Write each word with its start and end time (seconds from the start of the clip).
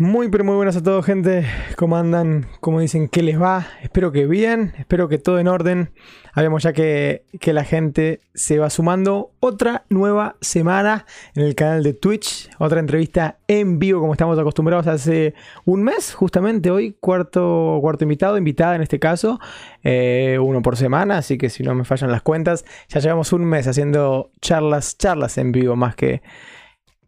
Muy, 0.00 0.30
pero 0.30 0.44
muy 0.44 0.54
buenas 0.54 0.78
a 0.78 0.82
todos, 0.82 1.04
gente. 1.04 1.44
¿Cómo 1.76 1.94
andan? 1.94 2.46
¿Cómo 2.60 2.80
dicen? 2.80 3.06
¿Qué 3.06 3.22
les 3.22 3.38
va? 3.38 3.66
Espero 3.82 4.12
que 4.12 4.26
bien, 4.26 4.72
espero 4.78 5.10
que 5.10 5.18
todo 5.18 5.38
en 5.38 5.46
orden. 5.46 5.92
Habíamos 6.32 6.62
ya 6.62 6.72
que, 6.72 7.26
que 7.38 7.52
la 7.52 7.64
gente 7.64 8.20
se 8.32 8.58
va 8.58 8.70
sumando. 8.70 9.32
Otra 9.40 9.84
nueva 9.90 10.36
semana 10.40 11.04
en 11.34 11.42
el 11.42 11.54
canal 11.54 11.82
de 11.82 11.92
Twitch. 11.92 12.48
Otra 12.58 12.80
entrevista 12.80 13.40
en 13.46 13.78
vivo, 13.78 14.00
como 14.00 14.14
estamos 14.14 14.38
acostumbrados 14.38 14.86
hace 14.86 15.34
un 15.66 15.82
mes, 15.82 16.14
justamente 16.14 16.70
hoy. 16.70 16.96
Cuarto, 16.98 17.76
cuarto 17.82 18.04
invitado, 18.04 18.38
invitada 18.38 18.76
en 18.76 18.80
este 18.80 18.98
caso. 18.98 19.38
Eh, 19.84 20.38
uno 20.40 20.62
por 20.62 20.78
semana, 20.78 21.18
así 21.18 21.36
que 21.36 21.50
si 21.50 21.62
no 21.62 21.74
me 21.74 21.84
fallan 21.84 22.10
las 22.10 22.22
cuentas, 22.22 22.64
ya 22.88 23.00
llevamos 23.00 23.34
un 23.34 23.44
mes 23.44 23.66
haciendo 23.66 24.30
charlas, 24.40 24.96
charlas 24.96 25.36
en 25.36 25.52
vivo 25.52 25.76
más 25.76 25.94
que 25.94 26.22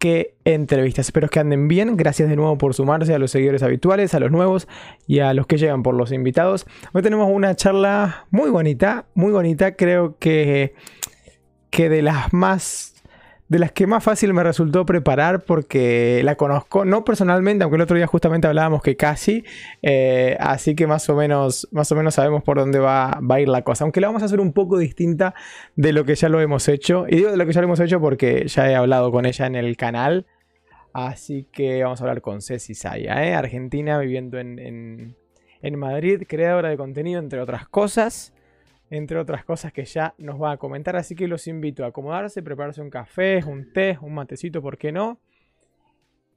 qué 0.03 0.35
entrevistas. 0.45 1.07
Espero 1.07 1.29
que 1.29 1.39
anden 1.39 1.69
bien. 1.69 1.97
Gracias 1.97 2.29
de 2.29 2.35
nuevo 2.35 2.59
por 2.59 2.75
sumarse 2.75 3.15
a 3.15 3.21
los 3.21 3.31
seguidores 3.31 3.63
habituales, 3.63 4.15
a 4.15 4.19
los 4.19 4.33
nuevos 4.33 4.67
y 5.07 5.21
a 5.21 5.33
los 5.33 5.47
que 5.47 5.59
llegan 5.59 5.85
por 5.85 5.95
los 5.95 6.11
invitados. 6.11 6.67
Hoy 6.93 7.03
tenemos 7.03 7.31
una 7.31 7.55
charla 7.55 8.27
muy 8.33 8.51
bonita, 8.51 9.07
muy 9.15 9.31
bonita. 9.31 9.77
Creo 9.77 10.19
que, 10.19 10.75
que 11.71 11.89
de 11.89 12.03
las 12.03 12.33
más 12.33 12.92
de 13.53 13.59
las 13.59 13.71
que 13.71 13.87
más 13.87 14.03
fácil 14.03 14.33
me 14.33 14.43
resultó 14.43 14.87
preparar 14.87 15.43
porque 15.45 16.23
la 16.25 16.37
conozco, 16.37 16.87
no 16.87 17.05
personalmente, 17.05 17.63
aunque 17.65 17.77
el 17.77 17.83
otro 17.83 17.99
día 17.99 18.07
justamente 18.07 18.49
hablábamos 18.49 18.81
que 18.81 18.97
casi, 18.97 19.45
eh, 19.83 20.39
así 20.41 20.75
que 20.75 20.87
más 20.87 21.07
o, 21.11 21.17
menos, 21.17 21.69
más 21.71 21.93
o 21.93 21.95
menos 21.95 22.15
sabemos 22.15 22.43
por 22.43 22.57
dónde 22.57 22.79
va, 22.79 23.21
va, 23.21 23.35
a 23.35 23.41
ir 23.43 23.51
la 23.51 23.61
cosa, 23.61 23.85
aunque 23.85 24.01
la 24.01 24.07
vamos 24.07 24.23
a 24.23 24.25
hacer 24.25 24.41
un 24.41 24.55
poco 24.55 24.79
distinta 24.79 25.35
de 25.77 25.93
lo 25.93 26.07
que 26.07 26.15
ya 26.15 26.31
lo 26.31 26.41
hemos 26.41 26.67
hecho, 26.67 27.05
y 27.07 27.17
digo 27.17 27.31
de 27.31 27.37
lo 27.37 27.45
que 27.45 27.53
ya 27.53 27.61
lo 27.61 27.67
hemos 27.67 27.81
hecho 27.81 28.01
porque 28.01 28.49
ya 28.49 28.71
he 28.71 28.75
hablado 28.75 29.13
con 29.13 29.27
ella 29.27 29.45
en 29.45 29.57
el 29.57 29.77
canal, 29.77 30.25
así 30.95 31.47
que 31.53 31.83
vamos 31.83 32.01
a 32.01 32.05
hablar 32.05 32.23
con 32.23 32.41
Ceci 32.41 32.75
Saya, 32.75 33.23
¿eh? 33.23 33.35
argentina 33.35 33.99
viviendo 33.99 34.39
en, 34.39 34.59
en, 34.59 35.17
en 35.61 35.79
Madrid, 35.79 36.23
creadora 36.27 36.71
de 36.71 36.79
contenido 36.79 37.21
entre 37.21 37.39
otras 37.39 37.69
cosas 37.69 38.33
entre 38.93 39.19
otras 39.19 39.43
cosas 39.43 39.73
que 39.73 39.87
ya 39.87 40.15
nos 40.19 40.41
va 40.41 40.53
a 40.53 40.57
comentar. 40.59 40.97
Así 40.97 41.15
que 41.15 41.27
los 41.27 41.49
invito 41.49 41.83
a 41.83 41.89
acomodarse, 41.89 42.43
prepararse 42.43 42.83
un 42.83 42.91
café, 42.91 43.43
un 43.43 43.73
té, 43.73 43.97
un 44.03 44.13
matecito, 44.13 44.61
¿por 44.61 44.77
qué 44.77 44.93
no? 44.93 45.19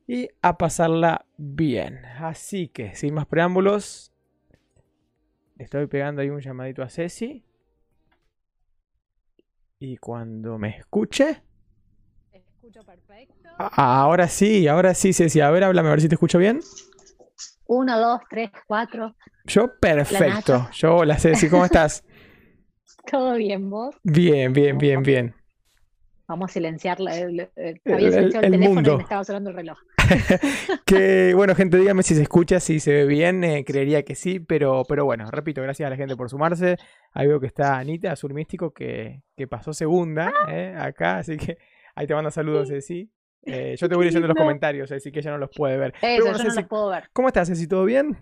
Y 0.08 0.30
a 0.42 0.58
pasarla 0.58 1.26
bien. 1.36 2.06
Así 2.18 2.70
que, 2.70 2.96
sin 2.96 3.14
más 3.14 3.26
preámbulos, 3.26 4.14
le 5.58 5.66
estoy 5.66 5.88
pegando 5.88 6.22
ahí 6.22 6.30
un 6.30 6.40
llamadito 6.40 6.82
a 6.82 6.88
Ceci. 6.88 7.44
Y 9.78 9.98
cuando 9.98 10.58
me 10.58 10.78
escuche... 10.78 11.44
Escucho 12.32 12.84
perfecto. 12.84 13.50
Ahora 13.58 14.30
sí, 14.30 14.66
ahora 14.70 14.94
sí, 14.94 15.12
Ceci. 15.12 15.42
A 15.42 15.52
ver, 15.52 15.66
háblame, 15.66 15.90
a 15.90 15.92
ver 15.92 16.02
si 16.02 16.08
te 16.08 16.16
escucho 16.16 16.38
bien. 16.38 16.62
Uno, 17.68 18.00
dos, 18.00 18.22
tres, 18.30 18.50
cuatro. 18.66 19.14
Yo 19.44 19.78
perfecto. 19.78 20.70
Yo, 20.72 20.96
hola 20.96 21.20
Ceci, 21.20 21.50
¿cómo 21.50 21.66
estás? 21.66 22.06
¿Todo 23.10 23.36
bien, 23.36 23.70
vos? 23.70 23.96
Bien, 24.04 24.52
bien, 24.54 24.78
bien, 24.78 25.04
bien. 25.04 25.36
Vamos 26.28 26.50
a 26.50 26.54
silenciar 26.54 26.98
El- 27.00 27.08
había 27.08 27.50
el- 27.56 27.80
silenciado 27.86 28.28
el, 28.48 28.54
el 28.54 28.60
teléfono 28.60 28.74
mundo. 28.76 28.94
y 28.94 28.98
me 28.98 29.04
estaba 29.04 29.24
sonando 29.24 29.50
el 29.52 29.56
reloj. 29.56 29.78
que 30.86 31.34
bueno, 31.36 31.56
gente, 31.56 31.78
dígame 31.78 32.04
si 32.04 32.16
se 32.16 32.22
escucha, 32.24 32.60
si 32.60 32.80
se 32.80 32.92
ve 32.92 33.06
bien, 33.06 33.44
eh, 33.44 33.64
creería 33.66 34.04
que 34.04 34.16
sí, 34.16 34.40
pero, 34.40 34.84
pero 34.88 35.06
bueno, 35.06 35.30
repito, 35.32 35.62
gracias 35.62 35.88
a 35.88 35.90
la 35.90 35.96
gente 35.98 36.16
por 36.16 36.30
sumarse. 36.30 36.78
Ahí 37.14 37.28
veo 37.28 37.40
que 37.40 37.48
está 37.48 37.78
Anita, 37.78 38.12
Azul 38.12 38.34
Místico, 38.34 38.74
que, 38.74 39.22
que 39.36 39.48
pasó 39.48 39.74
segunda 39.74 40.32
eh, 40.50 40.76
acá, 40.78 41.18
así 41.20 41.38
que 41.38 41.58
ahí 41.96 42.08
te 42.08 42.16
manda 42.16 42.32
saludos, 42.32 42.70
Ceci. 42.70 43.10
Eh, 43.46 43.76
yo 43.80 43.88
te 43.88 43.96
voy 43.96 44.06
leyendo 44.06 44.28
los 44.28 44.38
comentarios, 44.38 44.92
así 44.92 45.12
que 45.12 45.20
ella 45.20 45.32
no 45.32 45.38
los 45.38 45.50
puede 45.56 45.78
ver. 45.78 45.94
Pero 46.02 46.14
Eso, 46.14 46.24
bueno, 46.24 46.38
yo 46.38 46.44
no 46.44 46.50
Ceci, 46.50 46.62
lo 46.64 46.68
puedo 46.68 46.90
ver. 46.90 47.04
¿cómo 47.14 47.28
estás, 47.28 47.48
Ceci? 47.48 47.68
¿Todo 47.68 47.86
bien? 47.86 48.18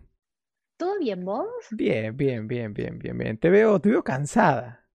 ¿Todo 0.78 1.00
bien, 1.00 1.26
vos? 1.26 1.48
Bien, 1.72 2.16
bien, 2.16 2.48
bien, 2.48 2.74
bien, 2.74 2.98
bien, 3.00 3.18
bien. 3.18 3.38
Te 3.38 3.50
veo, 3.50 3.80
te 3.82 3.90
veo 3.90 4.02
cansada. 4.04 4.88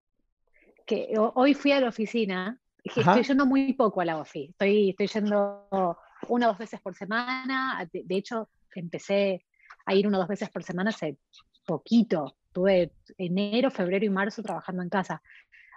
Que 0.86 1.12
ho- 1.18 1.32
hoy 1.36 1.54
fui 1.54 1.72
a 1.72 1.80
la 1.80 1.88
oficina. 1.88 2.58
Ajá. 2.96 3.12
Estoy 3.18 3.22
yendo 3.22 3.46
muy 3.46 3.74
poco 3.74 4.00
a 4.00 4.04
la 4.04 4.18
ofi. 4.18 4.48
Estoy, 4.50 4.90
estoy 4.90 5.06
yendo 5.08 5.68
una 6.28 6.46
o 6.46 6.50
dos 6.50 6.58
veces 6.58 6.80
por 6.80 6.94
semana. 6.94 7.86
De, 7.92 8.02
de 8.04 8.16
hecho, 8.16 8.50
empecé 8.74 9.44
a 9.86 9.94
ir 9.94 10.06
una 10.06 10.18
o 10.18 10.20
dos 10.20 10.28
veces 10.28 10.48
por 10.50 10.62
semana 10.64 10.90
hace 10.90 11.18
poquito. 11.66 12.36
Tuve 12.52 12.92
enero, 13.18 13.70
febrero 13.70 14.04
y 14.06 14.08
marzo 14.10 14.42
trabajando 14.42 14.82
en 14.82 14.88
casa. 14.88 15.22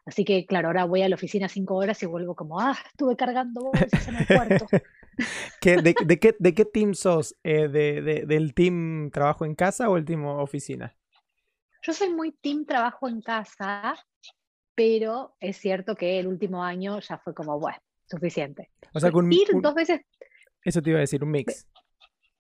Así 0.05 0.25
que, 0.25 0.45
claro, 0.45 0.67
ahora 0.69 0.85
voy 0.85 1.03
a 1.03 1.09
la 1.09 1.15
oficina 1.15 1.47
cinco 1.47 1.75
horas 1.75 2.01
y 2.01 2.05
vuelvo 2.07 2.35
como, 2.35 2.59
ah, 2.59 2.75
estuve 2.87 3.15
cargando 3.15 3.61
bolsas 3.61 4.07
en 4.07 4.15
el 4.15 4.27
cuarto. 4.27 4.65
¿Qué- 5.61 5.77
de, 5.77 5.95
de 6.05 6.19
qué, 6.19 6.35
¿De 6.39 6.53
qué 6.53 6.65
team 6.65 6.93
sos? 6.93 7.35
Eh, 7.43 7.67
de, 7.67 8.01
de- 8.01 8.25
¿Del 8.25 8.53
team 8.53 9.11
trabajo 9.11 9.45
en 9.45 9.55
casa 9.55 9.89
o 9.89 9.97
el 9.97 10.05
team 10.05 10.25
oficina? 10.25 10.95
Yo 11.83 11.93
soy 11.93 12.09
muy 12.09 12.31
team 12.31 12.65
trabajo 12.65 13.07
en 13.07 13.21
casa, 13.21 13.95
pero 14.75 15.35
es 15.39 15.57
cierto 15.57 15.95
que 15.95 16.19
el 16.19 16.27
último 16.27 16.63
año 16.63 16.99
ya 16.99 17.17
fue 17.19 17.33
como, 17.33 17.59
bueno, 17.59 17.77
suficiente. 18.07 18.69
O 18.93 18.99
sea, 18.99 19.11
con 19.11 19.25
un- 19.25 19.33
ir 19.33 19.53
un- 19.53 19.61
dos 19.61 19.73
veces, 19.75 20.01
eso 20.63 20.81
te 20.81 20.89
iba 20.89 20.97
a 20.97 21.01
decir, 21.01 21.23
un 21.23 21.31
mix. 21.31 21.67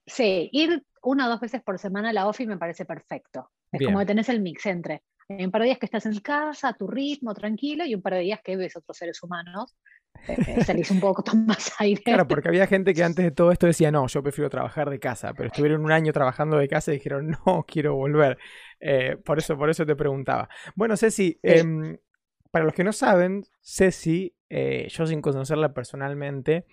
sí, 0.05 0.49
ir 0.51 0.83
una 1.03 1.27
o 1.27 1.29
dos 1.29 1.39
veces 1.39 1.61
por 1.63 1.79
semana 1.79 2.09
a 2.09 2.13
la 2.13 2.27
ofi 2.27 2.45
me 2.45 2.57
parece 2.57 2.85
perfecto. 2.85 3.51
Es 3.71 3.79
Bien. 3.79 3.91
como 3.93 3.99
que 3.99 4.05
tenés 4.07 4.29
el 4.29 4.41
mix 4.41 4.65
entre 4.65 5.01
hay 5.37 5.45
un 5.45 5.51
par 5.51 5.61
de 5.61 5.67
días 5.67 5.79
que 5.79 5.85
estás 5.85 6.05
en 6.05 6.19
casa, 6.19 6.69
a 6.69 6.73
tu 6.73 6.87
ritmo, 6.87 7.33
tranquilo, 7.33 7.85
y 7.85 7.95
un 7.95 8.01
par 8.01 8.13
de 8.13 8.19
días 8.19 8.39
que 8.43 8.55
ves 8.55 8.75
otros 8.75 8.97
seres 8.97 9.21
humanos, 9.23 9.75
eh, 10.27 10.37
eh, 10.47 10.63
salís 10.65 10.91
un 10.91 10.99
poco 10.99 11.23
con 11.23 11.45
más 11.45 11.71
aire. 11.79 12.01
Claro, 12.03 12.27
porque 12.27 12.49
había 12.49 12.67
gente 12.67 12.93
que 12.93 13.03
antes 13.03 13.25
de 13.25 13.31
todo 13.31 13.51
esto 13.51 13.67
decía, 13.67 13.91
no, 13.91 14.07
yo 14.07 14.21
prefiero 14.21 14.49
trabajar 14.49 14.89
de 14.89 14.99
casa, 14.99 15.33
pero 15.33 15.47
estuvieron 15.47 15.83
un 15.83 15.91
año 15.91 16.13
trabajando 16.13 16.57
de 16.57 16.67
casa 16.67 16.91
y 16.91 16.95
dijeron, 16.95 17.35
no, 17.45 17.65
quiero 17.67 17.95
volver. 17.95 18.37
Eh, 18.79 19.17
por 19.23 19.39
eso, 19.39 19.57
por 19.57 19.69
eso 19.69 19.85
te 19.85 19.95
preguntaba. 19.95 20.49
Bueno, 20.75 20.97
Ceci, 20.97 21.39
em, 21.43 21.97
para 22.51 22.65
los 22.65 22.73
que 22.73 22.83
no 22.83 22.93
saben, 22.93 23.43
Ceci, 23.61 24.35
yo 24.49 25.05
sin 25.07 25.21
conocerla 25.21 25.73
personalmente, 25.73 26.65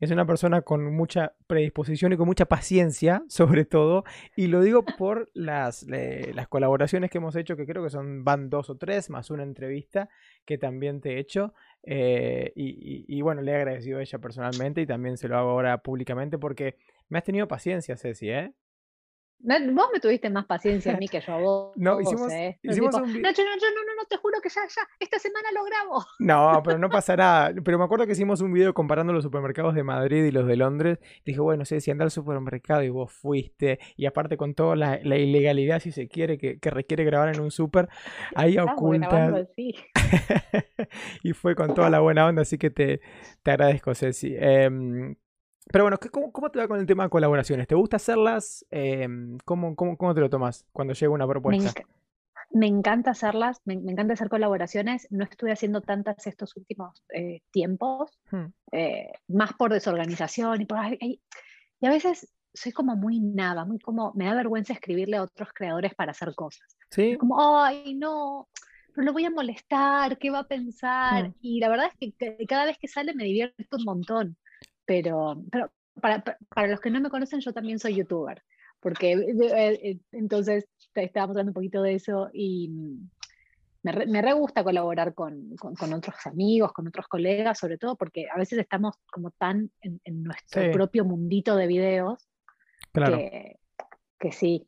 es 0.00 0.10
una 0.10 0.26
persona 0.26 0.62
con 0.62 0.84
mucha 0.94 1.34
predisposición 1.46 2.12
y 2.12 2.16
con 2.16 2.26
mucha 2.26 2.46
paciencia, 2.46 3.22
sobre 3.28 3.64
todo, 3.64 4.04
y 4.34 4.46
lo 4.48 4.62
digo 4.62 4.84
por 4.84 5.30
las, 5.34 5.86
las 5.88 6.48
colaboraciones 6.48 7.10
que 7.10 7.18
hemos 7.18 7.36
hecho, 7.36 7.56
que 7.56 7.66
creo 7.66 7.82
que 7.84 7.90
son, 7.90 8.24
van 8.24 8.48
dos 8.50 8.70
o 8.70 8.76
tres, 8.76 9.10
más 9.10 9.30
una 9.30 9.42
entrevista 9.42 10.08
que 10.44 10.58
también 10.58 11.00
te 11.00 11.14
he 11.14 11.18
hecho. 11.18 11.54
eh, 11.82 12.52
y, 12.56 12.68
y- 12.70 13.04
y 13.18 13.22
bueno, 13.22 13.40
le 13.42 13.52
he 13.52 13.56
agradecido 13.56 13.98
a 13.98 14.02
ella 14.02 14.18
personalmente 14.18 14.80
y 14.82 14.86
también 14.86 15.16
se 15.16 15.28
lo 15.28 15.38
hago 15.38 15.50
ahora 15.50 15.78
públicamente 15.78 16.38
porque 16.38 16.76
me 17.08 17.18
has 17.18 17.24
tenido 17.24 17.48
paciencia, 17.48 17.96
Ceci, 17.96 18.30
¿eh? 18.30 18.52
Vos 19.42 19.88
me 19.92 20.00
tuviste 20.00 20.28
más 20.28 20.44
paciencia 20.44 20.94
a 20.94 20.96
mí 20.98 21.08
que 21.08 21.20
yo 21.20 21.32
a 21.32 21.38
vos. 21.38 21.72
No, 21.76 21.98
hicimos- 22.00 22.30
eh. 22.30 22.58
No, 22.62 22.72
hicimos 22.72 22.90
tipo, 22.90 23.04
un 23.04 23.12
vi- 23.14 23.20
no, 23.22 23.30
yo 23.32 23.42
no, 23.44 23.50
no, 23.56 23.94
no, 23.96 24.04
te 24.08 24.16
juro 24.18 24.38
que 24.42 24.50
ya, 24.50 24.60
ya, 24.68 24.82
esta 24.98 25.18
semana 25.18 25.48
lo 25.54 25.64
grabo. 25.64 26.04
No, 26.18 26.62
pero 26.62 26.76
no 26.78 26.90
pasa 26.90 27.16
nada. 27.16 27.52
Pero 27.64 27.78
me 27.78 27.84
acuerdo 27.84 28.04
que 28.06 28.12
hicimos 28.12 28.40
un 28.42 28.52
video 28.52 28.74
comparando 28.74 29.12
los 29.14 29.24
supermercados 29.24 29.74
de 29.74 29.82
Madrid 29.82 30.24
y 30.24 30.30
los 30.30 30.46
de 30.46 30.56
Londres. 30.56 30.98
Dije, 31.24 31.40
bueno, 31.40 31.64
sé 31.64 31.80
si 31.80 31.90
anda 31.90 32.04
al 32.04 32.10
supermercado 32.10 32.82
y 32.82 32.90
vos 32.90 33.10
fuiste, 33.12 33.78
y 33.96 34.04
aparte 34.06 34.36
con 34.36 34.54
toda 34.54 34.76
la, 34.76 34.98
la 35.02 35.16
ilegalidad, 35.16 35.80
si 35.80 35.90
se 35.92 36.06
quiere, 36.08 36.36
que, 36.36 36.58
que 36.58 36.70
requiere 36.70 37.04
grabar 37.04 37.34
en 37.34 37.40
un 37.40 37.50
super, 37.50 37.88
ahí 38.34 38.58
ocultas. 38.58 39.32
y 41.22 41.32
fue 41.32 41.54
con 41.54 41.74
toda 41.74 41.90
la 41.90 42.00
buena 42.00 42.26
onda, 42.26 42.42
así 42.42 42.58
que 42.58 42.70
te, 42.70 43.00
te 43.42 43.50
agradezco, 43.50 43.94
Ceci. 43.94 44.34
Em, 44.38 45.14
pero 45.70 45.84
bueno, 45.84 45.98
¿qué- 45.98 46.10
cómo, 46.10 46.32
cómo 46.32 46.50
te 46.50 46.58
va 46.58 46.68
con 46.68 46.78
el 46.80 46.86
tema 46.86 47.04
de 47.04 47.10
colaboraciones? 47.10 47.66
¿Te 47.68 47.74
gusta 47.74 47.96
hacerlas? 47.96 48.66
Em, 48.70 49.38
¿cómo, 49.44 49.74
cómo, 49.76 49.96
cómo 49.96 50.14
te 50.14 50.20
lo 50.20 50.30
tomas 50.30 50.64
cuando 50.72 50.94
llega 50.94 51.12
una 51.12 51.26
Me, 51.26 51.30
propuesta? 51.32 51.70
enc- 51.72 51.86
me 52.52 52.66
encanta 52.66 53.12
hacerlas, 53.12 53.60
me, 53.64 53.78
me 53.78 53.92
encanta 53.92 54.14
hacer 54.14 54.28
colaboraciones. 54.28 55.06
No 55.10 55.24
estuve 55.24 55.52
haciendo 55.52 55.80
tantas 55.82 56.26
estos 56.26 56.56
últimos 56.56 57.04
eh, 57.14 57.42
tiempos, 57.50 58.18
Hmm, 58.30 58.52
eh, 58.72 59.12
más 59.28 59.54
por 59.54 59.72
desorganización 59.72 60.60
y 60.62 60.66
por... 60.66 60.78
ay, 60.78 61.20
y 61.80 61.86
a 61.86 61.90
veces 61.90 62.32
soy 62.54 62.72
como 62.72 62.96
muy 62.96 63.20
nada, 63.20 63.64
muy 63.64 63.78
como... 63.78 64.12
Me 64.14 64.26
da 64.26 64.34
vergüenza 64.34 64.72
escribirle 64.74 65.16
a 65.18 65.22
otros 65.24 65.50
creadores 65.54 65.94
para 65.94 66.12
hacer 66.12 66.34
cosas. 66.34 66.76
¿Sí? 66.90 67.16
Como, 67.18 67.40
ay, 67.62 67.94
no, 67.94 68.48
pero 68.94 69.06
lo 69.06 69.12
voy 69.12 69.24
a 69.24 69.30
molestar, 69.30 70.18
¿qué 70.18 70.30
va 70.30 70.40
a 70.40 70.48
pensar? 70.48 71.30
Mm. 71.30 71.34
Y 71.40 71.60
la 71.60 71.68
verdad 71.68 71.88
es 71.92 71.96
que 71.98 72.12
ca- 72.14 72.44
cada 72.48 72.64
vez 72.66 72.78
que 72.78 72.88
sale 72.88 73.14
me 73.14 73.24
divierto 73.24 73.76
un 73.78 73.84
montón. 73.84 74.36
Pero, 74.90 75.40
pero 75.52 75.70
para, 76.00 76.24
pa- 76.24 76.36
para 76.52 76.66
los 76.66 76.80
que 76.80 76.90
no 76.90 77.00
me 77.00 77.10
conocen, 77.10 77.38
yo 77.40 77.52
también 77.52 77.78
soy 77.78 77.94
youtuber. 77.94 78.42
Porque 78.80 79.12
eh, 79.12 79.36
eh, 79.40 79.80
eh, 79.84 79.98
entonces 80.10 80.66
te- 80.92 81.04
estábamos 81.04 81.34
hablando 81.34 81.50
un 81.50 81.54
poquito 81.54 81.80
de 81.80 81.94
eso 81.94 82.28
y 82.32 82.70
mm, 82.70 83.08
me 83.84 83.92
re, 83.92 84.06
me 84.08 84.20
re 84.20 84.32
gusta 84.32 84.64
colaborar 84.64 85.14
con, 85.14 85.54
con, 85.60 85.76
con 85.76 85.92
otros 85.92 86.16
amigos, 86.26 86.72
con 86.72 86.88
otros 86.88 87.06
colegas, 87.06 87.56
sobre 87.56 87.78
todo 87.78 87.94
porque 87.94 88.26
a 88.34 88.36
veces 88.36 88.58
estamos 88.58 88.96
como 89.12 89.30
tan 89.30 89.70
en, 89.80 90.00
en 90.02 90.24
nuestro 90.24 90.60
Sí. 90.62 90.70
propio 90.72 91.04
mundito 91.04 91.54
de 91.54 91.68
videos 91.68 92.28
Claro. 92.90 93.16
que, 93.18 93.60
que 94.18 94.32
sí. 94.32 94.66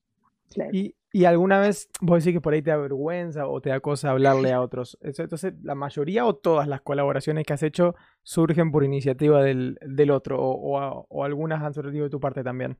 le- 0.54 0.70
¿Y, 0.72 0.94
y 1.12 1.24
alguna 1.26 1.60
vez 1.60 1.90
vos 2.00 2.24
decís 2.24 2.36
que 2.36 2.40
por 2.40 2.54
ahí 2.54 2.62
te 2.62 2.70
da 2.70 2.76
vergüenza 2.76 3.46
o 3.46 3.60
te 3.60 3.70
da 3.70 3.80
cosa 3.80 4.10
hablarle 4.10 4.52
a 4.52 4.60
otros? 4.60 4.98
Entonces, 5.02 5.54
¿la 5.62 5.74
mayoría 5.74 6.24
o 6.24 6.34
todas 6.34 6.66
las 6.66 6.80
colaboraciones 6.80 7.44
que 7.44 7.52
has 7.52 7.62
hecho 7.62 7.94
surgen 8.22 8.72
por 8.72 8.84
iniciativa 8.84 9.42
del, 9.42 9.78
del 9.82 10.10
otro? 10.10 10.38
O, 10.40 11.06
o 11.08 11.24
algunas 11.24 11.62
han 11.62 11.74
surgido 11.74 12.04
de 12.04 12.10
tu 12.10 12.20
parte 12.20 12.42
también? 12.42 12.78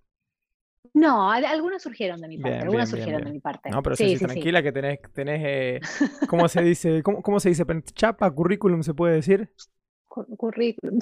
No, 0.94 1.30
algunas 1.30 1.82
surgieron 1.82 2.20
de 2.20 2.28
mi 2.28 2.38
parte, 2.38 2.58
algunas 2.58 2.90
surgieron 2.90 3.24
de 3.24 3.32
mi 3.32 3.40
parte. 3.40 3.70
No, 3.70 3.82
pero 3.82 3.96
sí, 3.96 4.16
tranquila 4.18 4.62
que 4.62 4.72
tenés, 4.72 4.98
tenés 5.14 5.40
eh, 5.44 5.80
¿cómo 6.28 6.48
se 6.48 6.62
dice? 6.62 7.02
¿Cómo, 7.02 7.22
cómo 7.22 7.40
se 7.40 7.48
dice? 7.48 7.64
¿Chapa, 7.94 8.30
currículum 8.30 8.82
se 8.82 8.92
puede 8.92 9.14
decir? 9.14 9.50
Currículum. 10.08 10.98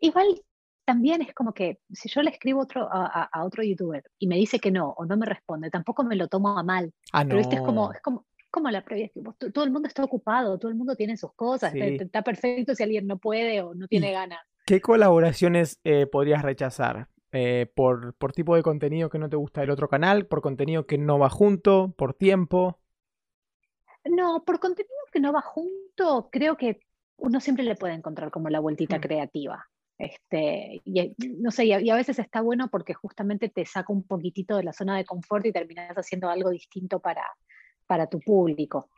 Igual 0.00 0.42
también 0.84 1.22
es 1.22 1.34
como 1.34 1.52
que 1.52 1.78
si 1.92 2.08
yo 2.08 2.22
le 2.22 2.30
escribo 2.30 2.60
otro, 2.60 2.88
a, 2.90 3.30
otro 3.44 3.62
youtuber 3.62 4.02
y 4.18 4.26
me 4.26 4.36
dice 4.36 4.58
que 4.58 4.70
no 4.70 4.90
o 4.90 5.04
no 5.04 5.16
me 5.16 5.26
responde, 5.26 5.70
tampoco 5.70 6.04
me 6.04 6.16
lo 6.16 6.28
tomo 6.28 6.58
a 6.58 6.62
mal. 6.62 6.92
Ah, 7.12 7.24
no. 7.24 7.36
Pero 7.36 7.50
es 7.50 7.60
como, 7.60 7.92
es 7.92 8.00
como, 8.00 8.26
como 8.50 8.70
la 8.70 8.84
previa, 8.84 9.10
todo 9.52 9.64
el 9.64 9.70
mundo 9.70 9.88
está 9.88 10.02
ocupado, 10.04 10.58
todo 10.58 10.70
el 10.70 10.76
mundo 10.76 10.96
tiene 10.96 11.16
sus 11.16 11.32
cosas, 11.34 11.72
está, 11.74 12.22
perfecto 12.22 12.74
si 12.74 12.82
alguien 12.82 13.06
no 13.06 13.18
puede 13.18 13.62
o 13.62 13.74
no 13.74 13.86
tiene 13.86 14.12
ganas. 14.12 14.40
¿Qué 14.66 14.80
colaboraciones 14.80 15.80
eh, 15.84 16.06
podrías 16.06 16.42
rechazar? 16.42 17.08
Eh, 17.32 17.70
por, 17.76 18.14
por 18.14 18.32
tipo 18.32 18.56
de 18.56 18.62
contenido 18.62 19.08
que 19.08 19.20
no 19.20 19.28
te 19.28 19.36
gusta 19.36 19.60
del 19.60 19.70
otro 19.70 19.88
canal, 19.88 20.26
por 20.26 20.42
contenido 20.42 20.86
que 20.86 20.98
no 20.98 21.18
va 21.18 21.30
junto, 21.30 21.94
por 21.96 22.14
tiempo. 22.14 22.80
No, 24.04 24.42
por 24.44 24.58
contenido 24.58 24.94
que 25.12 25.20
no 25.20 25.32
va 25.32 25.40
junto, 25.40 26.28
creo 26.32 26.56
que 26.56 26.80
uno 27.18 27.40
siempre 27.40 27.64
le 27.64 27.76
puede 27.76 27.94
encontrar 27.94 28.30
como 28.32 28.48
la 28.48 28.58
vueltita 28.58 28.98
mm. 28.98 29.00
creativa. 29.00 29.69
Este, 30.00 30.80
y, 30.82 31.14
no 31.36 31.50
sé, 31.50 31.66
y 31.66 31.90
a, 31.90 31.94
veces 31.94 32.18
está 32.18 32.40
bueno 32.40 32.68
porque 32.70 32.94
justamente 32.94 33.50
te 33.50 33.66
saca 33.66 33.92
un 33.92 34.02
poquitito 34.02 34.56
de 34.56 34.64
la 34.64 34.72
zona 34.72 34.96
de 34.96 35.04
confort 35.04 35.44
y 35.44 35.52
terminas 35.52 35.94
haciendo 35.94 36.30
algo 36.30 36.48
distinto 36.48 37.00
para, 37.00 37.22
para 37.86 38.06
tu 38.06 38.18
público. 38.18 38.88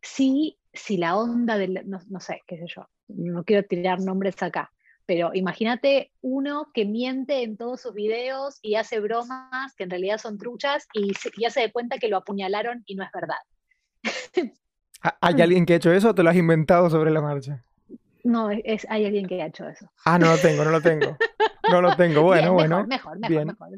Sí, 0.00 0.56
si 0.72 0.98
la 0.98 1.16
onda 1.16 1.58
del, 1.58 1.82
no, 1.86 1.98
no 2.08 2.20
sé, 2.20 2.42
qué 2.46 2.58
sé 2.58 2.66
yo, 2.68 2.88
no 3.08 3.42
quiero 3.42 3.66
tirar 3.66 4.00
nombres 4.00 4.40
acá, 4.40 4.70
pero 5.04 5.32
imagínate 5.34 6.12
uno 6.20 6.70
que 6.72 6.84
miente 6.84 7.42
en 7.42 7.56
todos 7.56 7.80
sus 7.80 7.92
videos 7.92 8.60
y 8.62 8.76
hace 8.76 9.00
bromas 9.00 9.74
que 9.74 9.82
en 9.82 9.90
realidad 9.90 10.18
son 10.18 10.38
truchas 10.38 10.86
y 10.92 11.12
ya 11.40 11.50
se 11.50 11.62
da 11.62 11.72
cuenta 11.72 11.98
que 11.98 12.06
lo 12.06 12.18
apuñalaron 12.18 12.84
y 12.86 12.94
no 12.94 13.02
es 13.02 13.10
verdad. 13.12 14.54
¿Hay 15.20 15.42
alguien 15.42 15.66
que 15.66 15.72
ha 15.72 15.76
hecho 15.76 15.92
eso 15.92 16.10
o 16.10 16.14
te 16.14 16.22
lo 16.22 16.30
has 16.30 16.36
inventado 16.36 16.88
sobre 16.88 17.10
la 17.10 17.20
marcha? 17.20 17.64
No, 18.26 18.50
es, 18.50 18.86
hay 18.90 19.06
alguien 19.06 19.26
que 19.26 19.40
ha 19.40 19.46
hecho 19.46 19.68
eso. 19.68 19.88
Ah, 20.04 20.18
no 20.18 20.26
lo 20.26 20.38
tengo, 20.38 20.64
no 20.64 20.70
lo 20.72 20.80
tengo. 20.80 21.16
No 21.70 21.80
lo 21.80 21.94
tengo, 21.96 22.22
bueno, 22.22 22.54
bueno. 22.54 22.84
Mejor, 22.84 23.18
mejor, 23.20 23.46
mejor. 23.46 23.68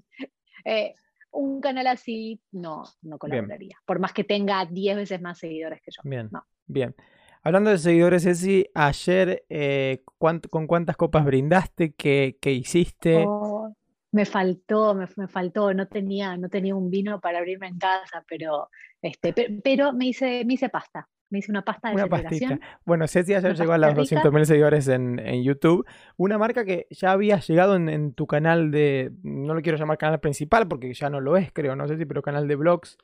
Eh, 0.65 0.95
un 1.33 1.61
canal 1.61 1.87
así 1.87 2.41
no, 2.53 2.85
no 3.03 3.19
colaboraría. 3.19 3.77
Por 3.85 3.99
más 3.99 4.15
que 4.15 4.25
tenga 4.25 4.65
10 4.65 4.97
veces 4.97 5.21
más 5.21 5.39
seguidores 5.39 5.83
que 5.83 5.91
yo. 5.91 6.01
Bien, 6.03 6.31
bien. 6.67 6.95
Hablando 7.43 7.71
de 7.71 7.79
seguidores, 7.79 8.25
Ceci, 8.25 8.67
ayer, 8.75 9.45
eh, 9.51 10.03
¿con 10.19 10.67
cuántas 10.67 10.97
copas 10.97 11.27
brindaste? 11.27 11.93
¿Qué, 11.93 12.37
hiciste? 12.43 13.25
Oh, 13.27 13.75
me 14.13 14.25
faltó, 14.25 14.95
me, 14.95 15.07
faltó, 15.29 15.75
no 15.75 15.87
tenía, 15.89 16.37
no 16.39 16.49
tenía 16.49 16.75
un 16.75 16.91
vino 16.91 17.21
para 17.21 17.39
abrirme 17.39 17.69
en 17.69 17.79
casa, 17.79 18.25
pero, 18.27 18.71
este, 19.03 19.61
pero, 19.63 19.93
me, 19.93 20.07
hice, 20.07 20.45
me 20.47 20.55
hice 20.55 20.71
pasta. 20.71 21.07
Me 21.31 21.41
hice 21.41 21.51
una 21.51 21.63
pasta 21.63 21.89
de 21.91 21.95
una 21.95 22.07
pastita. 22.07 22.59
Bueno, 22.85 23.07
Ceci 23.07 23.35
ayer 23.35 23.55
llegó 23.55 23.73
a 23.73 23.79
los 23.79 23.95
200.000 23.95 24.45
seguidores 24.45 24.89
en, 24.89 25.43
YouTube. 25.43 25.87
Una 26.17 26.39
marca 26.39 26.65
que 26.65 26.87
ya 26.91 27.13
había 27.13 27.39
llegado 27.41 27.77
en, 27.77 28.13
tu 28.15 28.27
canal 28.27 28.71
de, 28.71 29.13
no 29.23 29.55
lo 29.55 29.61
quiero 29.61 29.77
llamar 29.77 29.99
canal 29.99 30.21
principal 30.21 30.67
porque 30.67 30.93
ya 30.95 31.11
no 31.11 31.21
lo 31.21 31.37
es, 31.37 31.53
creo, 31.53 31.77
no 31.77 31.87
sé 31.87 31.99
si, 31.99 32.07
pero 32.07 32.23
canal 32.23 32.49
de 32.49 32.57
blogs. 32.57 32.97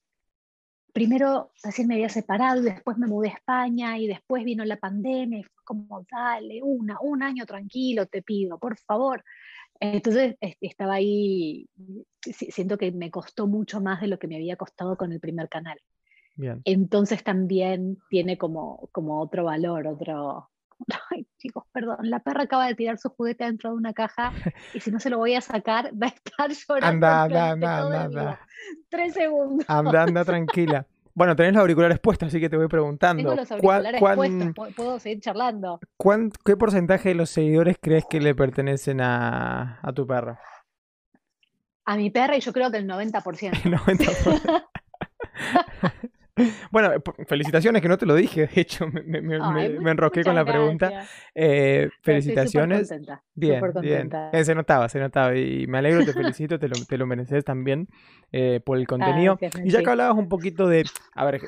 primero 0.95 1.51
así 1.65 1.85
me 1.85 1.95
había 1.95 2.09
separado 2.09 2.63
y 2.63 2.65
después 2.65 2.97
me 2.97 3.09
mudé 3.09 3.29
a 3.29 3.35
España 3.35 3.99
y 3.99 4.07
después 4.07 4.45
vino 4.45 4.65
la 4.65 4.79
pandemia 4.79 5.41
y 5.41 5.43
fue 5.43 5.65
como, 5.65 6.07
dale, 6.11 6.63
una, 6.63 6.99
un 7.01 7.23
año 7.23 7.45
tranquilo, 7.45 8.07
te 8.07 8.23
pido, 8.23 8.59
por 8.59 8.79
favor. 8.79 9.23
Entonces 9.81 10.37
estaba 10.61 10.95
ahí, 10.95 11.69
siento 12.23 12.79
que 12.79 12.93
me 12.93 13.11
costó 13.11 13.49
mucho 13.49 13.81
más 13.81 14.01
de 14.01 14.07
lo 14.07 14.19
que 14.21 14.29
me 14.29 14.37
había 14.37 14.57
costado 14.57 14.97
con 14.97 15.13
el 15.13 15.19
primer 15.19 15.49
canal. 15.49 15.79
Bien. 16.37 16.63
Entonces 16.65 17.25
también 17.25 17.99
tiene 18.09 18.39
como, 18.39 18.89
como 18.93 19.21
otro 19.21 19.45
valor, 19.45 19.89
otro, 19.89 20.49
Ay, 21.11 21.27
chicos, 21.39 21.65
perdón, 21.73 21.99
la 22.03 22.21
perra 22.21 22.45
acaba 22.45 22.67
de 22.67 22.75
tirar 22.75 22.99
su 22.99 23.11
juguete 23.11 23.45
dentro 23.45 23.71
de 23.71 23.77
una 23.77 23.93
caja 23.93 24.33
y 24.73 24.81
si 24.81 24.91
no 24.91 25.01
se 25.01 25.11
lo 25.11 25.19
voy 25.19 25.35
a 25.35 25.41
sacar, 25.41 25.91
va 26.03 26.09
a 26.09 26.11
estar 26.11 26.51
llorando. 26.51 27.07
Anda, 27.07 27.23
anda, 27.23 27.51
anda, 27.51 28.03
anda, 28.05 28.41
Tres 28.89 29.15
segundos. 29.15 29.65
Anda, 29.69 30.03
anda, 30.03 30.25
tranquila. 30.25 30.87
Bueno, 31.17 31.37
tenés 31.37 31.53
los 31.53 31.61
auriculares 31.61 32.01
puestos, 32.01 32.29
así 32.29 32.41
que 32.41 32.49
te 32.49 32.57
voy 32.57 32.67
preguntando. 32.67 33.23
Tengo 33.23 33.37
los 33.37 33.51
auriculares 33.51 34.01
puestos, 34.01 34.75
puedo 34.75 34.99
seguir 34.99 35.21
charlando. 35.21 35.79
¿Qué 36.45 36.57
porcentaje 36.57 37.11
de 37.11 37.15
los 37.15 37.31
seguidores 37.31 37.77
crees 37.81 38.05
que 38.11 38.21
le 38.21 38.35
pertenecen 38.35 39.01
a, 39.01 39.79
a 39.81 39.93
tu 39.93 40.07
perra? 40.07 40.41
A 41.85 41.97
mi 41.97 42.11
perra 42.11 42.37
y 42.37 42.41
yo 42.41 42.53
creo 42.53 42.71
que 42.71 42.79
el 42.79 42.89
90%. 42.89 43.61
El 43.65 43.75
90%. 43.79 44.65
Bueno, 46.71 46.91
felicitaciones, 47.29 47.81
que 47.81 47.89
no 47.89 47.99
te 47.99 48.07
lo 48.07 48.15
dije, 48.15 48.47
de 48.47 48.61
hecho, 48.61 48.87
me, 48.89 49.21
me, 49.21 49.91
enroqué 49.91 50.23
con 50.25 50.35
la 50.35 50.45
pregunta. 50.45 51.07
Eh, 51.35 51.89
felicitaciones. 52.03 52.93
Bien, 53.35 53.63
bien. 53.81 54.11
Eh, 54.33 54.45
se 54.45 54.55
notaba, 54.55 54.89
se 54.89 54.99
notaba. 54.99 55.37
Y 55.37 55.67
me 55.67 55.79
alegro, 55.79 56.05
te 56.05 56.13
felicito, 56.13 56.59
te 56.59 56.69
lo, 56.69 56.75
te 56.89 56.99
lo 56.99 57.07
mereces 57.07 57.45
también 57.45 57.89
eh, 58.33 58.61
por 58.65 58.79
el 58.79 58.87
contenido. 58.87 59.39
y 59.63 59.71
ya 59.71 59.83
que 59.83 59.91
hablabas 59.91 60.17
un 60.17 60.29
poquito 60.29 60.67
de. 60.67 60.85
A 61.15 61.25
ver, 61.25 61.43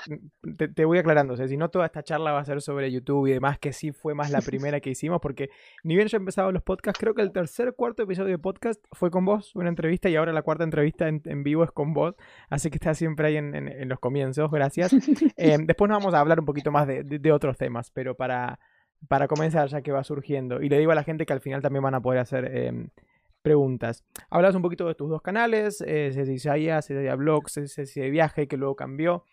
te, 0.75 0.85
voy 0.85 0.99
aclarando, 0.99 1.35
o 1.35 1.37
sea, 1.37 1.49
si 1.49 1.57
no 1.57 1.69
toda 1.69 1.87
esta 1.87 2.03
charla 2.03 2.33
va 2.33 2.41
a 2.41 2.45
ser 2.45 2.61
sobre 2.63 2.93
YouTube 2.93 3.27
y 3.27 3.33
demás, 3.33 3.59
que 3.59 3.73
sí 3.73 3.93
fue 3.93 4.15
más 4.15 4.31
la 4.31 4.41
primera 4.41 4.81
que 4.81 4.91
hicimos, 4.91 5.21
porque 5.21 5.51
ni 5.83 5.97
bien 5.97 6.09
yo 6.09 6.17
empezaba 6.17 6.53
los 6.53 6.63
podcasts, 6.63 7.01
creo 7.01 7.15
que 7.15 7.23
el 7.23 7.33
tercer, 7.33 7.75
cuarto 7.75 8.05
episodio 8.05 8.31
de 8.31 8.39
podcast 8.39 8.83
fue 8.93 9.11
con 9.11 9.25
vos, 9.25 9.55
una 9.57 9.69
entrevista, 9.69 10.09
y 10.09 10.17
ahora 10.17 10.33
la 10.33 10.43
cuarta 10.43 10.63
entrevista 10.63 11.09
en, 11.09 11.43
vivo 11.43 11.65
es 11.65 11.73
con 11.73 11.93
vos. 11.93 12.15
Así 12.49 12.71
que 12.71 12.77
estás 12.77 12.99
siempre 12.99 13.29
ahí 13.29 13.37
en, 13.37 13.55
en 13.55 13.89
los 13.89 13.99
comienzos, 13.99 14.51
gracias. 14.51 14.76
Em, 15.37 15.67
después 15.67 15.89
nos 15.89 15.99
vamos 15.99 16.15
a 16.15 16.21
hablar 16.21 16.41
un 16.41 16.47
poquito 16.47 16.71
más 16.71 16.87
de, 16.87 17.33
otros 17.33 17.57
temas, 17.57 17.91
pero 17.91 18.17
para, 18.17 18.59
para 19.09 19.29
comenzar 19.29 19.69
ya 19.69 19.83
que 19.83 19.93
va 19.93 20.05
surgiendo. 20.05 20.61
Y 20.63 20.69
le 20.69 20.79
digo 20.79 20.93
a 20.93 20.95
la 20.95 21.05
gente 21.05 21.27
que 21.27 21.33
al 21.33 21.41
final 21.41 21.63
también 21.63 21.83
van 21.83 21.95
a 21.95 22.01
poder 22.01 22.21
hacer 22.21 22.45
em, 22.57 22.89
preguntas. 23.43 24.05
Hablas 24.29 24.55
un 24.55 24.63
poquito 24.63 24.89
de 24.89 24.95
tus 24.95 25.09
dos 25.09 25.23
canales, 25.23 25.81
eh, 25.87 26.11
Ceci 26.13 26.39
Saya, 26.39 26.83
Ceci 26.83 27.09
Blogs, 27.17 27.53
Ceci 27.53 28.01
de 28.01 28.11
Viaje, 28.11 28.49
que 28.49 28.57
luego 28.57 28.75
cambió. 28.75 29.25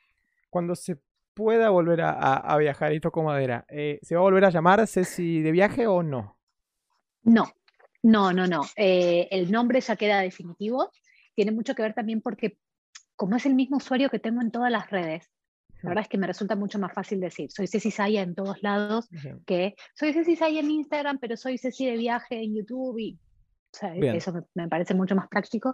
Cuando 0.49 0.75
se 0.75 0.99
pueda 1.33 1.69
volver 1.69 2.01
a, 2.01 2.55
viajar 2.57 2.93
y 2.93 2.99
toco 2.99 3.23
madera, 3.23 3.65
eh, 3.69 3.99
¿se 4.03 4.15
va 4.15 4.21
a 4.21 4.23
volver 4.23 4.45
a 4.45 4.51
llamar 4.51 4.85
Ceci 4.87 5.41
de 5.41 5.51
Viaje 5.51 5.87
o 5.87 6.03
no? 6.03 6.37
No, 7.23 7.51
no, 8.03 8.33
no, 8.33 8.45
no. 8.45 8.61
Eh, 8.75 9.27
el 9.31 9.51
nombre 9.51 9.81
ya 9.81 9.95
queda 9.95 10.19
definitivo. 10.19 10.91
Tiene 11.33 11.51
mucho 11.51 11.73
que 11.73 11.81
ver 11.81 11.93
también 11.93 12.21
porque 12.21 12.59
como 13.23 13.37
es 13.37 13.45
el 13.45 13.55
mismo 13.55 13.77
usuario 13.77 14.09
que 14.09 14.19
tengo 14.19 14.41
en 14.41 14.51
todas 14.51 14.69
las 14.69 14.89
redes, 14.91 15.31
la 15.81 15.91
verdad 15.91 16.01
es 16.01 16.09
que 16.09 16.17
me 16.17 16.27
resulta 16.27 16.57
mucho 16.57 16.77
más 16.77 16.91
fácil 16.91 17.21
decir, 17.21 17.49
soy 17.53 17.67
Ceci 17.67 17.89
Saya 17.89 18.21
en 18.21 18.35
todos 18.35 18.61
lados, 18.61 19.07
que 19.45 19.75
soy 19.95 20.11
Ceci 20.11 20.35
Saya 20.35 20.59
en 20.59 20.69
Instagram, 20.69 21.19
pero 21.19 21.37
soy 21.37 21.57
Ceci 21.57 21.85
de 21.85 21.95
viaje 21.95 22.43
en 22.43 22.53
YouTube 22.53 22.99
y 22.99 23.17
eso 24.01 24.45
me, 24.55 24.67
parece 24.67 24.93
mucho 24.93 25.15
más 25.15 25.29
práctico. 25.29 25.73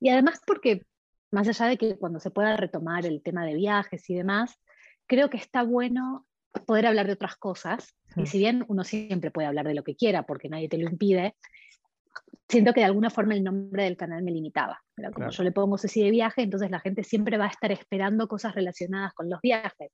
Y 0.00 0.08
además 0.08 0.40
porque, 0.44 0.84
más 1.30 1.46
allá 1.46 1.66
de 1.66 1.76
que 1.76 1.96
cuando 1.96 2.18
se 2.18 2.32
pueda 2.32 2.56
retomar 2.56 3.06
el 3.06 3.22
tema 3.22 3.46
de 3.46 3.54
viajes 3.54 4.10
y 4.10 4.16
demás, 4.16 4.58
creo 5.06 5.30
que 5.30 5.36
está 5.36 5.62
bueno 5.62 6.26
poder 6.66 6.88
hablar 6.88 7.06
de 7.06 7.12
otras 7.12 7.36
cosas. 7.36 7.94
Y 8.16 8.26
si 8.26 8.38
bien 8.38 8.64
uno 8.66 8.82
siempre 8.82 9.30
puede 9.30 9.46
hablar 9.46 9.68
de 9.68 9.74
lo 9.74 9.84
que 9.84 9.94
quiera 9.94 10.24
porque 10.24 10.48
nadie 10.48 10.68
te 10.68 10.78
lo 10.78 10.90
impide, 10.90 11.36
siento 12.50 12.72
que 12.72 12.80
de 12.80 12.86
alguna 12.86 13.10
forma 13.10 13.34
el 13.34 13.44
nombre 13.44 13.84
del 13.84 13.96
canal 13.96 14.22
me 14.22 14.32
limitaba. 14.32 14.80
Era 14.96 15.10
como 15.10 15.26
Claro. 15.26 15.32
yo 15.32 15.42
le 15.44 15.52
pongo 15.52 15.78
Ceci 15.78 16.02
de 16.02 16.10
viaje, 16.10 16.42
entonces 16.42 16.70
la 16.70 16.80
gente 16.80 17.04
siempre 17.04 17.38
va 17.38 17.46
a 17.46 17.50
estar 17.50 17.70
esperando 17.72 18.28
cosas 18.28 18.54
relacionadas 18.54 19.14
con 19.14 19.30
los 19.30 19.40
viajes. 19.40 19.90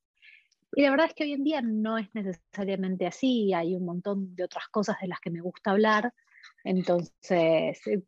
Y 0.74 0.82
la 0.82 0.90
verdad 0.90 1.06
es 1.06 1.14
que 1.14 1.24
hoy 1.24 1.32
en 1.32 1.44
día 1.44 1.62
no 1.62 1.98
es 1.98 2.08
necesariamente 2.14 3.06
así, 3.06 3.52
hay 3.52 3.74
un 3.74 3.84
montón 3.84 4.34
de 4.34 4.44
otras 4.44 4.68
cosas 4.68 4.96
de 5.00 5.08
las 5.08 5.20
que 5.20 5.30
me 5.30 5.40
gusta 5.40 5.70
hablar, 5.70 6.12
entonces 6.64 7.80
eh, 7.86 8.02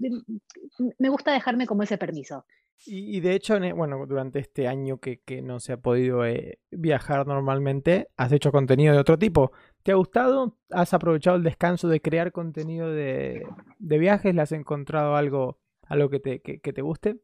me 0.99 1.09
gusta 1.09 1.33
dejarme 1.33 1.67
como 1.67 1.83
ese 1.83 1.99
permiso. 1.99 2.45
Y, 2.87 3.17
y 3.17 3.21
de 3.21 3.35
hecho, 3.35 3.57
en 3.57 3.65
e- 3.65 3.73
bueno, 3.73 4.07
durante 4.07 4.39
este 4.39 4.67
año 4.69 4.99
que, 4.99 5.21
que 5.21 5.43
no 5.43 5.61
se 5.61 5.73
ha 5.73 5.77
podido 5.77 6.25
eh, 6.25 6.59
viajar 6.71 7.27
normalmente, 7.27 8.09
has 8.17 8.33
hecho 8.33 8.53
contenido 8.53 8.95
de 8.95 9.01
otro 9.01 9.19
tipo. 9.19 9.53
¿Te 9.83 9.93
ha 9.93 9.97
gustado? 9.97 10.57
¿Has 10.71 10.95
aprovechado 10.95 11.37
el 11.37 11.43
descanso 11.43 11.89
de 11.89 12.01
crear 12.01 12.33
contenido 12.33 12.91
de, 12.91 13.47
de 13.79 13.99
viajes? 13.99 14.35
¿Le 14.35 14.43
has 14.43 14.53
encontrado 14.53 15.17
algo, 15.17 15.59
algo 15.87 16.09
que, 16.09 16.21
te, 16.21 16.41
que, 16.41 16.61
que 16.61 16.73
te 16.73 16.83
guste? 16.83 17.17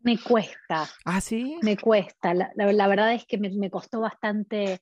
Me 0.00 0.16
cuesta, 0.22 0.88
Ah, 1.04 1.20
sí. 1.20 1.58
me 1.62 1.76
cuesta. 1.76 2.32
La, 2.32 2.50
la- 2.54 2.72
la 2.72 2.86
verdad 2.88 3.14
es 3.14 3.26
que 3.26 3.36
me, 3.36 3.50
me 3.50 3.68
costó 3.70 4.00
bastante. 4.00 4.78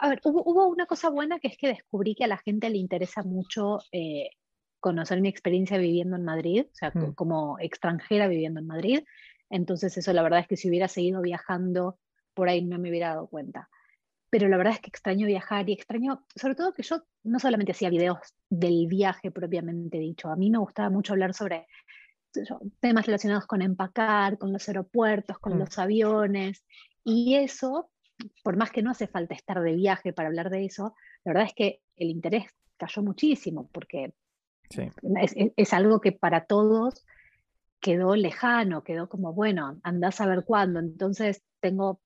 A 0.00 0.08
ver, 0.10 0.20
hubo, 0.24 0.42
hubo 0.44 0.68
una 0.68 0.86
cosa 0.86 1.10
buena 1.10 1.38
que 1.40 1.48
es 1.48 1.58
que 1.58 1.68
descubrí 1.68 2.14
que 2.14 2.24
a 2.24 2.28
la 2.28 2.38
gente 2.38 2.70
le 2.70 2.78
interesa 2.78 3.22
mucho 3.22 3.80
eh, 3.92 4.30
conocer 4.80 5.20
mi 5.20 5.28
experiencia 5.28 5.78
viviendo 5.78 6.16
en 6.16 6.24
Madrid, 6.24 6.66
o 6.70 6.74
sea, 6.74 6.90
Mm. 6.94 7.12
como 7.14 7.58
extranjera 7.58 8.28
viviendo 8.28 8.60
en 8.60 8.66
Madrid. 8.66 9.00
Entonces 9.50 9.96
eso 9.96 10.12
la 10.12 10.22
verdad 10.22 10.40
es 10.40 10.46
que 10.48 10.56
si 10.56 10.68
hubiera 10.68 10.88
seguido 10.88 11.20
viajando 11.22 11.98
por 12.34 12.48
ahí 12.48 12.62
no 12.64 12.78
me 12.78 12.90
hubiera 12.90 13.08
dado 13.08 13.26
cuenta. 13.28 13.68
Pero 14.30 14.46
la 14.48 14.56
verdad 14.58 14.74
es 14.74 14.80
que 14.80 14.88
extraño 14.90 15.26
viajar 15.26 15.68
y 15.68 15.72
extraño, 15.72 16.24
sobre 16.36 16.54
todo 16.54 16.74
que 16.74 16.82
yo 16.82 17.02
no 17.24 17.38
solamente 17.38 17.72
hacía 17.72 17.88
videos 17.90 18.18
del 18.50 18.86
viaje 18.86 19.30
propiamente 19.30 19.98
dicho, 19.98 20.28
a 20.28 20.36
mí 20.36 20.50
me 20.50 20.58
gustaba 20.58 20.90
mucho 20.90 21.14
hablar 21.14 21.32
sobre 21.34 21.66
temas 22.80 23.06
relacionados 23.06 23.46
con 23.46 23.62
empacar, 23.62 24.38
con 24.38 24.52
los 24.52 24.68
aeropuertos, 24.68 25.38
con 25.38 25.54
Mm. 25.56 25.58
los 25.60 25.78
aviones. 25.78 26.64
Y 27.04 27.36
eso, 27.36 27.90
por 28.44 28.56
más 28.56 28.70
que 28.70 28.82
no 28.82 28.90
hace 28.90 29.06
falta 29.06 29.34
estar 29.34 29.60
de 29.62 29.74
viaje 29.74 30.12
para 30.12 30.28
hablar 30.28 30.50
de 30.50 30.66
eso, 30.66 30.94
la 31.24 31.30
verdad 31.32 31.46
es 31.48 31.54
que 31.54 31.80
el 31.96 32.10
interés 32.10 32.44
cayó 32.76 33.02
muchísimo 33.02 33.68
porque 33.72 34.12
Sí. 34.70 34.90
es, 35.22 35.32
es- 35.36 35.52
es 35.56 35.72
algo 35.72 36.00
que 36.00 36.12
para 36.12 36.44
todos 36.46 37.04
quedó 37.80 38.16
lejano, 38.16 38.82
quedó 38.82 39.08
como, 39.08 39.32
bueno, 39.32 39.78
andás 39.82 40.20
a 40.20 40.26
ver 40.26 40.44
cuándo. 40.44 40.80
Entonces 40.80 41.42
tengo 41.60 42.00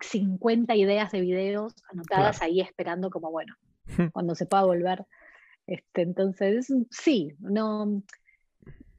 50 0.00 0.76
ideas 0.76 1.10
de 1.12 1.20
videos 1.20 1.74
anotadas 1.90 2.40
ahí 2.42 2.60
esperando 2.60 3.10
como, 3.10 3.30
bueno, 3.30 3.56
cuando 4.12 4.34
se 4.34 4.46
pueda 4.46 4.64
volver. 4.64 5.06
Este, 5.66 6.02
entonces, 6.02 6.72
sí, 6.90 7.34
no, 7.40 8.02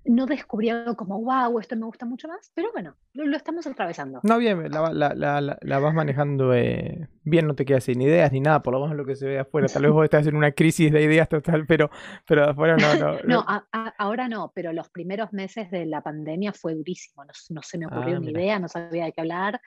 no 0.06 0.26
descubrí 0.26 0.70
algo 0.70 0.96
como, 0.96 1.22
wow, 1.22 1.60
esto 1.60 1.76
me 1.76 1.86
gusta 1.86 2.06
mucho 2.06 2.28
más, 2.28 2.52
pero 2.56 2.72
bueno, 2.72 2.96
lo, 3.14 3.26
lo 3.26 3.38
estamos 3.38 3.68
atravesando. 3.68 4.20
No, 4.24 4.38
bien, 4.38 4.72
la, 4.72 4.92
la- 4.92 5.14
la- 5.14 5.58
la- 5.62 5.80
vas 5.80 5.94
manejando 5.94 6.54
eh, 6.54 7.08
bien, 7.24 7.46
no 7.48 7.56
te 7.56 7.66
quedas 7.66 7.84
sin 7.84 8.02
ideas 8.02 8.32
ni 8.32 8.40
nada, 8.40 8.62
por 8.62 8.74
lo 8.74 8.82
menos 8.82 8.96
lo 8.96 9.06
que 9.06 9.16
se 9.16 9.28
ve 9.28 9.40
afuera. 9.40 9.68
Tal 9.68 9.84
vez 9.84 9.92
vos 9.92 10.04
estás 10.04 10.26
en 10.28 10.36
una 10.36 10.52
crisis 10.52 10.92
de 10.92 11.04
ideas 11.04 11.28
total, 11.30 11.66
pero, 11.68 11.90
pero 12.28 12.46
afuera 12.46 12.76
no, 12.78 12.82
no. 12.96 13.20
No, 13.26 13.46
a- 13.48 13.68
a- 13.72 13.94
ahora 13.98 14.28
no, 14.28 14.52
pero 14.56 14.74
los 14.74 14.90
primeros 14.90 15.32
meses 15.34 15.70
de 15.70 15.86
la 15.86 16.02
pandemia 16.02 16.54
fue 16.54 16.74
durísimo, 16.76 17.24
no, 17.26 17.32
no 17.50 17.62
se 17.62 17.78
me 17.78 17.88
ocurrió 17.88 18.18
Ah, 18.18 18.20
ni 18.20 18.30
idea, 18.32 18.58
no 18.60 18.68
sabía 18.68 19.06
de 19.06 19.12
qué 19.14 19.22
hablar. 19.22 19.62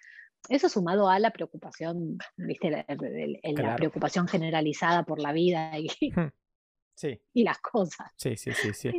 Eso 0.49 0.69
sumado 0.69 1.09
a 1.09 1.21
la 1.21 1.31
preocupación, 1.31 2.19
viste, 2.37 2.71
la, 2.71 2.81
el- 2.89 3.05
el- 3.05 3.41
el- 3.43 3.55
la 3.55 3.77
preocupación 3.77 4.27
generalizada 4.27 5.05
por 5.05 5.21
la 5.21 5.33
vida 5.33 5.79
y, 5.79 5.89
Sí, 5.89 7.21
y 7.35 7.45
las 7.45 7.59
cosas. 7.61 8.09
sí, 8.17 8.37
sí, 8.37 8.51
sí, 8.53 8.73
sí. 8.75 8.91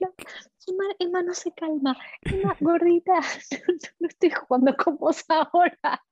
No, 0.00 0.84
Emma, 0.98 1.22
no 1.22 1.32
se 1.34 1.52
calma. 1.52 1.96
Emma, 2.22 2.56
gordita, 2.60 3.14
no 4.00 4.08
estoy 4.08 4.30
jugando 4.30 4.76
con 4.76 4.96
vos 4.98 5.24
ahora. 5.28 6.02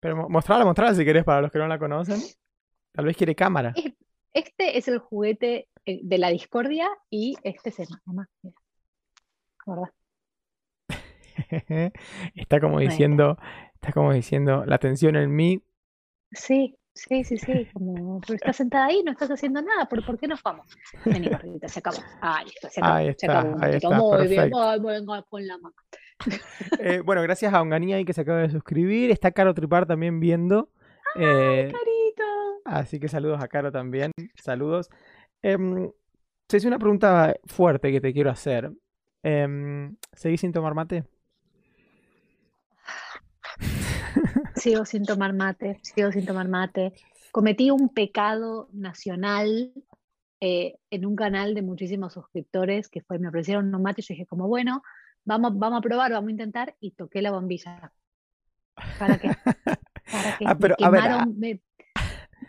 Pero 0.00 0.16
mo- 0.16 0.28
mostrala, 0.28 0.64
mostrala 0.64 0.94
si 0.94 1.04
querés 1.04 1.24
para 1.24 1.40
los 1.42 1.50
que 1.50 1.58
no 1.58 1.66
la 1.66 1.78
conocen. 1.78 2.20
Tal 2.92 3.04
vez 3.06 3.16
quiere 3.16 3.34
cámara. 3.34 3.72
Es- 3.76 3.94
Este 4.34 4.76
es 4.76 4.86
el 4.88 4.98
juguete 4.98 5.68
eh, 5.86 6.00
de 6.02 6.18
la 6.18 6.28
discordia 6.28 6.88
y 7.08 7.36
este 7.42 7.70
es 7.70 7.78
Emma. 7.80 8.02
Emma, 8.06 8.28
mira. 8.42 8.54
Está 12.34 12.60
como 12.60 12.78
diciendo, 12.80 13.36
está 13.74 13.92
como 13.92 14.12
diciendo, 14.12 14.64
la 14.66 14.78
tensión 14.78 15.16
en 15.16 15.34
mí. 15.34 15.62
Sí, 16.32 16.76
sí, 16.96 17.24
sí, 17.24 17.38
sí. 17.38 17.68
Como, 17.72 18.20
pero 18.20 18.34
estás 18.34 18.56
sentada 18.56 18.86
ahí, 18.86 19.02
no 19.04 19.12
estás 19.12 19.30
haciendo 19.30 19.62
nada. 19.62 19.86
¿Por, 19.88 20.04
por 20.04 20.18
qué 20.18 20.26
nos 20.26 20.42
vamos? 20.42 20.66
Vení, 21.04 21.28
gordita, 21.28 21.68
se 21.68 21.78
acabó. 21.80 21.98
Ahí 22.20 22.46
está, 22.54 22.70
se 22.70 22.80
acabó. 22.80 22.94
Ahí 22.96 23.04
se 23.06 23.10
está, 23.12 23.40
acabó. 23.40 23.62
ahí 23.62 23.74
está, 23.76 23.90
Muy 23.90 24.26
bien, 24.28 24.28
perfecto. 24.50 24.62
ay, 24.62 24.80
venga 24.80 25.22
con 25.22 25.46
la 25.46 25.58
mano. 25.58 25.74
Eh, 26.80 27.02
bueno, 27.04 27.22
gracias 27.22 27.52
a 27.52 27.60
Onganía 27.60 27.96
ahí 27.96 28.04
que 28.04 28.12
se 28.14 28.22
acaba 28.22 28.38
de 28.38 28.50
suscribir. 28.50 29.10
Está 29.10 29.30
Caro 29.32 29.54
Tripar 29.54 29.86
también 29.86 30.18
viendo. 30.18 30.70
Eh, 31.14 31.70
Carito. 31.72 32.60
así 32.64 32.98
que 32.98 33.08
saludos 33.08 33.40
a 33.42 33.48
Caro 33.48 33.70
también. 33.70 34.12
Saludos. 34.42 34.88
Em, 35.42 35.90
se 36.48 36.56
hizo 36.56 36.68
una 36.68 36.78
pregunta 36.78 37.34
fuerte 37.46 37.92
que 37.92 38.00
te 38.00 38.12
quiero 38.12 38.30
hacer. 38.30 38.70
Em, 39.22 39.96
¿Seguís 40.12 40.40
sin 40.40 40.52
tomar 40.52 40.74
mate? 40.74 41.04
Sigo 44.56 44.84
sin 44.84 45.04
tomar 45.04 45.32
mate, 45.32 45.78
sigo 45.82 46.10
sin 46.12 46.26
tomar 46.26 46.48
mate. 46.48 46.92
Cometí 47.30 47.70
un 47.70 47.88
pecado 47.90 48.68
nacional 48.72 49.72
eh, 50.40 50.76
en 50.90 51.06
un 51.06 51.16
canal 51.16 51.54
de 51.54 51.62
muchísimos 51.62 52.14
suscriptores 52.14 52.88
que 52.88 53.02
fue, 53.02 53.18
me 53.18 53.28
ofrecieron 53.28 53.74
un 53.74 53.82
mate 53.82 54.00
y 54.00 54.04
yo 54.04 54.14
dije 54.14 54.26
como, 54.26 54.48
bueno, 54.48 54.82
vamos, 55.24 55.58
vamos 55.58 55.78
a 55.78 55.82
probar, 55.82 56.12
vamos 56.12 56.28
a 56.28 56.32
intentar 56.32 56.74
y 56.80 56.92
toqué 56.92 57.22
la 57.22 57.30
bombilla. 57.32 57.92
¿Para 58.98 59.18
qué? 59.18 59.28
¿Para 60.10 60.36
qué? 60.38 60.44
Ah, 60.46 60.54
Me 60.54 60.54
a 60.54 60.54
ver, 60.54 60.72
ah. 60.72 60.76
quemaron, 60.76 61.38
me, 61.38 61.60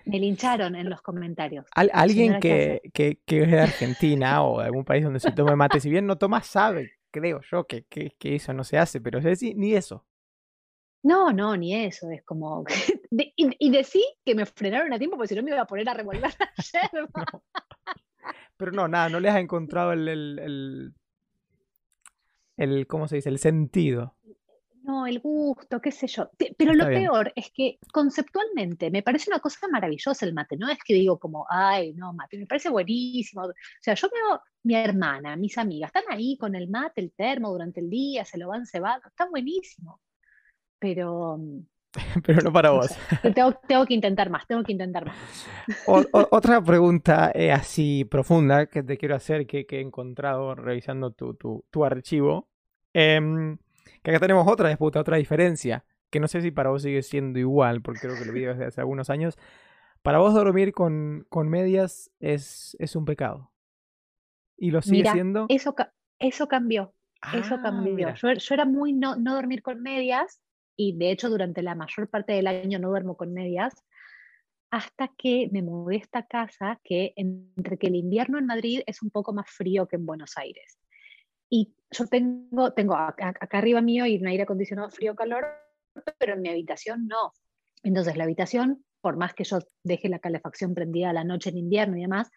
me 0.06 0.20
lincharon 0.20 0.76
en 0.76 0.90
los 0.90 1.02
comentarios. 1.02 1.66
Al- 1.76 1.92
alguien 1.94 2.40
Señora, 2.40 2.40
¿qué 2.42 2.82
que, 2.84 2.92
que, 2.94 3.20
que 3.26 3.44
es 3.44 3.52
de 3.52 3.60
Argentina 3.60 4.44
o 4.44 4.60
de 4.60 4.66
algún 4.66 4.86
país 4.86 5.04
donde 5.04 5.20
se 5.20 5.32
tome 5.32 5.56
mate, 5.56 5.80
si 5.82 5.90
bien 5.90 6.08
no 6.08 6.18
toma, 6.18 6.42
sabe, 6.42 6.92
creo 7.12 7.42
yo, 7.52 7.68
que, 7.68 7.84
que, 7.86 8.12
que 8.18 8.36
eso 8.36 8.54
no 8.54 8.64
se 8.64 8.78
hace, 8.78 9.02
pero 9.02 9.20
es 9.20 9.26
decir, 9.26 9.56
ni 9.58 9.74
eso. 9.74 10.06
No, 11.08 11.32
no, 11.32 11.56
ni 11.56 11.74
eso, 11.74 12.12
es 12.12 12.22
como... 12.24 12.66
de- 13.12 13.32
y, 13.36 13.68
y 13.68 13.70
decí 13.72 14.04
que 14.26 14.36
me 14.36 14.46
frenaron 14.46 14.92
a 14.92 14.98
tiempo 15.00 15.16
porque 15.16 15.30
si 15.30 15.36
no 15.36 15.44
me 15.44 15.52
iba 15.52 15.62
a 15.62 15.66
poner 15.68 15.88
a 15.88 15.94
revolver 15.94 16.22
la 16.40 16.50
yerba. 16.92 17.10
Pero 18.58 18.72
no, 18.72 18.88
nada, 18.90 19.08
no 19.08 19.20
les 19.20 19.34
ha 19.34 19.40
encontrado 19.40 19.94
el, 19.94 20.08
el, 20.08 20.40
el, 20.40 20.94
el- 22.58 22.88
¿cómo 22.88 23.08
se 23.08 23.16
dice? 23.16 23.30
El 23.30 23.40
sentido. 23.40 24.16
No, 24.84 25.06
el 25.06 25.20
gusto, 25.20 25.80
qué 25.80 25.92
sé 25.92 26.08
yo. 26.08 26.30
Pe- 26.38 26.56
Pero 26.58 26.74
lo 26.74 26.88
bien. 26.88 27.04
peor 27.04 27.32
es 27.36 27.52
que 27.52 27.78
conceptualmente 27.94 28.92
me 28.92 29.04
parece 29.04 29.30
una 29.30 29.40
cosa 29.40 29.68
maravillosa 29.70 30.26
el 30.26 30.34
mate. 30.34 30.58
No 30.58 30.70
es 30.70 30.80
que 30.86 30.94
digo 30.94 31.20
como, 31.20 31.46
ay, 31.50 31.94
no, 31.94 32.14
mate, 32.14 32.38
me 32.38 32.48
parece 32.48 32.70
buenísimo. 32.70 33.44
O 33.44 33.54
sea, 33.82 33.94
yo 33.96 34.10
veo 34.10 34.42
mi 34.64 34.76
hermana, 34.76 35.36
mis 35.38 35.58
amigas, 35.58 35.90
están 35.94 36.04
ahí 36.10 36.38
con 36.38 36.56
el 36.56 36.70
mate, 36.70 37.00
el 37.02 37.14
termo 37.14 37.50
durante 37.52 37.80
el 37.80 37.90
día, 37.90 38.26
se 38.26 38.38
lo 38.38 38.48
van 38.50 38.66
cebando, 38.66 39.08
está 39.08 39.26
buenísimo. 39.30 40.02
Pero 40.80 41.38
mm, 41.38 41.60
Pero 42.26 42.42
no 42.42 42.52
para 42.54 42.72
vos. 42.72 42.92
tengo, 43.36 43.54
tengo 43.68 43.86
que 43.86 43.94
intentar 43.94 44.30
más, 44.30 44.48
tengo 44.48 44.64
que 44.64 44.72
intentar 44.74 45.06
más. 45.06 45.18
O- 45.86 46.04
o- 46.14 46.28
otra 46.32 46.62
pregunta 46.62 47.32
eh, 47.34 47.52
así 47.52 48.06
profunda 48.06 48.68
que 48.68 48.84
te 48.84 48.98
quiero 48.98 49.16
hacer, 49.16 49.48
que, 49.48 49.66
que 49.66 49.78
he 49.78 49.82
encontrado 49.82 50.54
revisando 50.56 51.12
tu, 51.12 51.34
tu, 51.36 51.66
tu 51.72 51.86
archivo. 51.86 52.50
Em, 52.94 53.58
que 54.04 54.12
acá 54.12 54.20
tenemos 54.20 54.48
otra 54.48 54.70
disputa, 54.70 55.00
otra 55.00 55.18
diferencia, 55.18 55.86
que 56.10 56.20
no 56.20 56.28
sé 56.28 56.42
si 56.42 56.52
para 56.52 56.70
vos 56.70 56.82
sigue 56.84 57.02
siendo 57.04 57.40
igual, 57.40 57.82
porque 57.82 58.02
creo 58.02 58.18
que 58.18 58.26
lo 58.26 58.34
vi 58.34 58.42
desde 58.42 58.66
hace 58.66 58.82
algunos 58.82 59.10
años. 59.10 59.38
Para 60.04 60.20
vos 60.20 60.34
dormir 60.34 60.74
con, 60.74 61.26
con 61.30 61.50
medias 61.50 62.12
es, 62.20 62.76
es 62.80 62.96
un 62.96 63.06
pecado. 63.06 63.52
¿Y 64.58 64.72
lo 64.72 64.82
sigue 64.82 65.06
Mira, 65.06 65.06
siendo? 65.06 65.56
Eso, 65.56 65.76
eso 66.20 66.48
cambió. 66.48 66.94
Eso 67.30 67.60
Ah, 67.60 67.60
cambió. 67.60 68.14
Yo, 68.16 68.34
yo 68.34 68.54
era 68.56 68.66
muy 68.66 68.94
no, 68.94 69.16
no 69.16 69.36
dormir 69.36 69.62
con 69.62 69.82
medias 69.82 70.42
y 70.78 70.96
de 70.96 71.12
hecho 71.12 71.30
durante 71.30 71.62
la 71.62 71.76
mayor 71.76 72.08
parte 72.08 72.34
del 72.34 72.48
año 72.48 72.80
no 72.80 72.90
duermo 72.90 73.18
con 73.18 73.34
medias 73.34 73.74
hasta 74.70 75.10
que 75.18 75.50
me 75.52 75.62
mudé 75.62 75.96
a 75.96 76.00
esta 76.00 76.28
casa 76.28 76.80
que 76.84 77.14
entre 77.16 77.78
que 77.78 77.88
el 77.88 77.96
invierno 77.96 78.38
en 78.38 78.46
Madrid 78.46 78.82
es 78.86 79.02
un 79.02 79.10
poco 79.10 79.34
más 79.34 79.50
frío 79.50 79.88
que 79.88 79.96
en 79.96 80.06
Buenos 80.06 80.38
Aires. 80.38 80.78
Y 81.50 81.74
yo 81.92 82.06
tengo, 82.08 82.74
tengo 82.74 82.96
acá, 82.96 83.34
arriba 83.52 83.82
mío 83.82 84.06
y 84.06 84.18
un 84.18 84.28
aire 84.28 84.44
acondicionado 84.44 84.90
frío-calor, 84.90 85.46
pero 86.20 86.34
en 86.34 86.42
mi 86.42 86.50
habitación 86.50 87.08
no. 87.08 87.32
Entonces 87.84 88.18
la 88.18 88.26
habitación, 88.26 88.84
por 89.02 89.16
más 89.16 89.34
que 89.34 89.46
yo 89.46 89.60
deje 89.84 90.10
la 90.10 90.20
calefacción 90.20 90.74
prendida 90.74 91.10
a 91.10 91.14
la 91.14 91.24
noche 91.24 91.50
en 91.50 91.58
invierno 91.58 91.98
y 91.98 92.02
demás, 92.02 92.30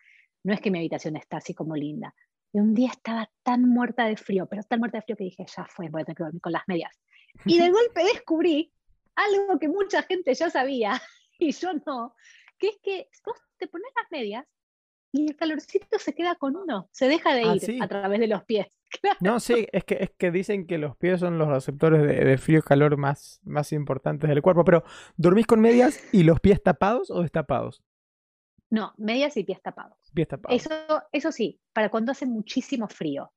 no 0.45 0.55
es 0.55 0.61
que 0.61 0.71
mi 0.71 0.79
habitación 0.79 1.17
está 1.17 1.39
así 1.39 1.53
como 1.53 1.75
linda. 1.75 2.15
Y 2.53 2.61
un 2.61 2.75
día 2.75 2.91
estaba 2.91 3.29
tan 3.43 3.69
muerta 3.69 4.07
de 4.07 4.17
frío, 4.17 4.47
pero 4.47 4.63
tan 4.63 4.79
muerta 4.79 4.99
de 4.99 5.03
frío 5.03 5.17
que 5.17 5.25
dije, 5.25 5.45
ya 5.47 5.67
fue, 5.67 5.89
voy 5.89 6.03
a 6.03 6.05
tener 6.05 6.17
que 6.17 6.25
dormir 6.25 6.41
con 6.41 6.53
las 6.53 6.63
medias. 6.69 6.97
Y 7.45 7.59
de 7.59 7.71
golpe 7.71 8.05
descubrí, 8.05 8.73
algo 9.15 9.59
que 9.59 9.69
mucha 9.69 10.03
gente 10.03 10.35
ya 10.35 10.51
sabía 10.51 11.01
y 11.39 11.53
yo 11.53 11.71
no, 11.87 12.15
que 12.59 12.69
es 12.69 12.79
que 12.83 13.09
vos 13.25 13.37
te 13.59 13.67
pones 13.69 13.91
las 13.97 14.11
medias 14.11 14.47
y 15.13 15.29
el 15.31 15.37
calorcito 15.37 15.99
se 15.99 16.15
queda 16.15 16.37
con 16.37 16.57
uno, 16.57 16.89
se 16.93 17.09
deja 17.09 17.35
de 17.35 17.43
Ah, 17.45 17.55
ir 17.57 17.61
sí. 17.61 17.79
a 17.83 17.89
través 17.89 18.21
de 18.21 18.27
los 18.29 18.45
pies. 18.45 18.67
Claro. 19.01 19.19
No, 19.21 19.39
sí, 19.39 19.69
es 19.71 19.85
que, 19.85 19.99
es 20.01 20.11
que 20.19 20.33
dicen 20.33 20.67
que 20.67 20.77
los 20.77 20.97
pies 20.97 21.21
son 21.21 21.39
los 21.39 21.47
receptores 21.47 22.03
de, 22.03 22.25
de 22.25 22.39
frío 22.39 22.59
y 22.59 22.63
calor 22.63 22.97
más, 22.97 23.41
más 23.45 23.73
importantes 23.73 24.29
del 24.29 24.43
cuerpo. 24.43 24.65
Pero, 24.65 24.83
¿dormís 25.17 25.47
con 25.47 25.61
medias 25.61 26.03
y 26.13 26.25
los 26.25 26.41
pies 26.41 26.61
tapados 26.61 27.09
o 27.13 27.23
destapados? 27.23 27.85
No, 28.69 28.93
medias 28.99 29.37
y 29.37 29.45
pies 29.45 29.63
tapados. 29.63 29.97
Pies 30.13 30.27
tapados. 30.27 30.61
Eso, 30.61 31.03
eso 31.13 31.31
sí, 31.31 31.61
para 31.73 31.89
cuando 31.89 32.11
hace 32.11 32.27
muchísimo 32.27 32.89
frío. 32.89 33.33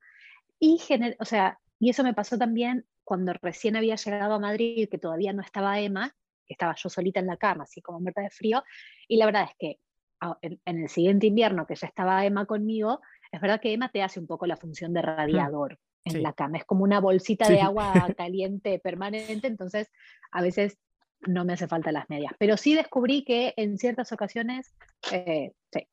Y, 0.60 0.80
gener- 0.80 1.16
o 1.20 1.26
sea, 1.26 1.60
y 1.80 1.92
eso 1.92 2.04
me 2.04 2.16
pasó 2.16 2.36
también 2.36 2.88
cuando 3.04 3.34
recién 3.42 3.76
había 3.76 3.96
llegado 3.96 4.36
a 4.36 4.40
Madrid, 4.40 4.88
que 4.90 4.98
todavía 4.98 5.34
no 5.34 5.42
estaba 5.42 5.80
Emma, 5.80 6.16
que 6.46 6.54
estaba 6.54 6.76
yo 6.76 6.90
solita 6.90 7.20
en 7.20 7.28
la 7.28 7.38
cama, 7.38 7.64
así 7.64 7.82
como 7.82 8.00
muerta 8.00 8.22
de 8.22 8.30
frío. 8.30 8.64
Y 9.08 9.18
la 9.18 9.26
verdad 9.26 9.44
es 9.50 9.56
que 9.58 9.80
a- 10.20 10.38
en, 10.42 10.60
el 10.66 10.90
siguiente 10.90 11.28
invierno 11.28 11.66
que 11.66 11.76
ya 11.76 11.88
estaba 11.88 12.26
Emma 12.26 12.46
conmigo, 12.46 13.02
es 13.32 13.42
verdad 13.42 13.60
que 13.62 13.74
Emma 13.74 13.90
te 13.90 14.04
hace 14.04 14.20
un 14.20 14.28
poco 14.28 14.46
la 14.46 14.58
función 14.58 14.94
de 14.94 15.02
radiador 15.02 15.80
en 16.06 16.14
Sí. 16.14 16.22
la 16.22 16.34
cama. 16.34 16.58
Es 16.58 16.66
como 16.66 16.84
una 16.84 17.00
bolsita 17.00 17.48
Sí. 17.48 17.54
de 17.54 17.62
agua 17.62 17.84
caliente 18.18 18.80
permanente, 18.80 19.48
entonces 19.48 19.90
a 20.32 20.42
veces 20.42 20.78
no 21.22 21.46
me 21.46 21.54
hace 21.54 21.68
falta 21.68 21.92
las 21.92 22.10
medias. 22.10 22.34
Pero 22.38 22.58
sí 22.58 22.76
descubrí 22.76 23.24
que 23.24 23.54
en 23.58 23.78
ciertas 23.78 24.12
ocasiones, 24.12 24.74
eh, 25.12 25.54
sí, 25.72 25.88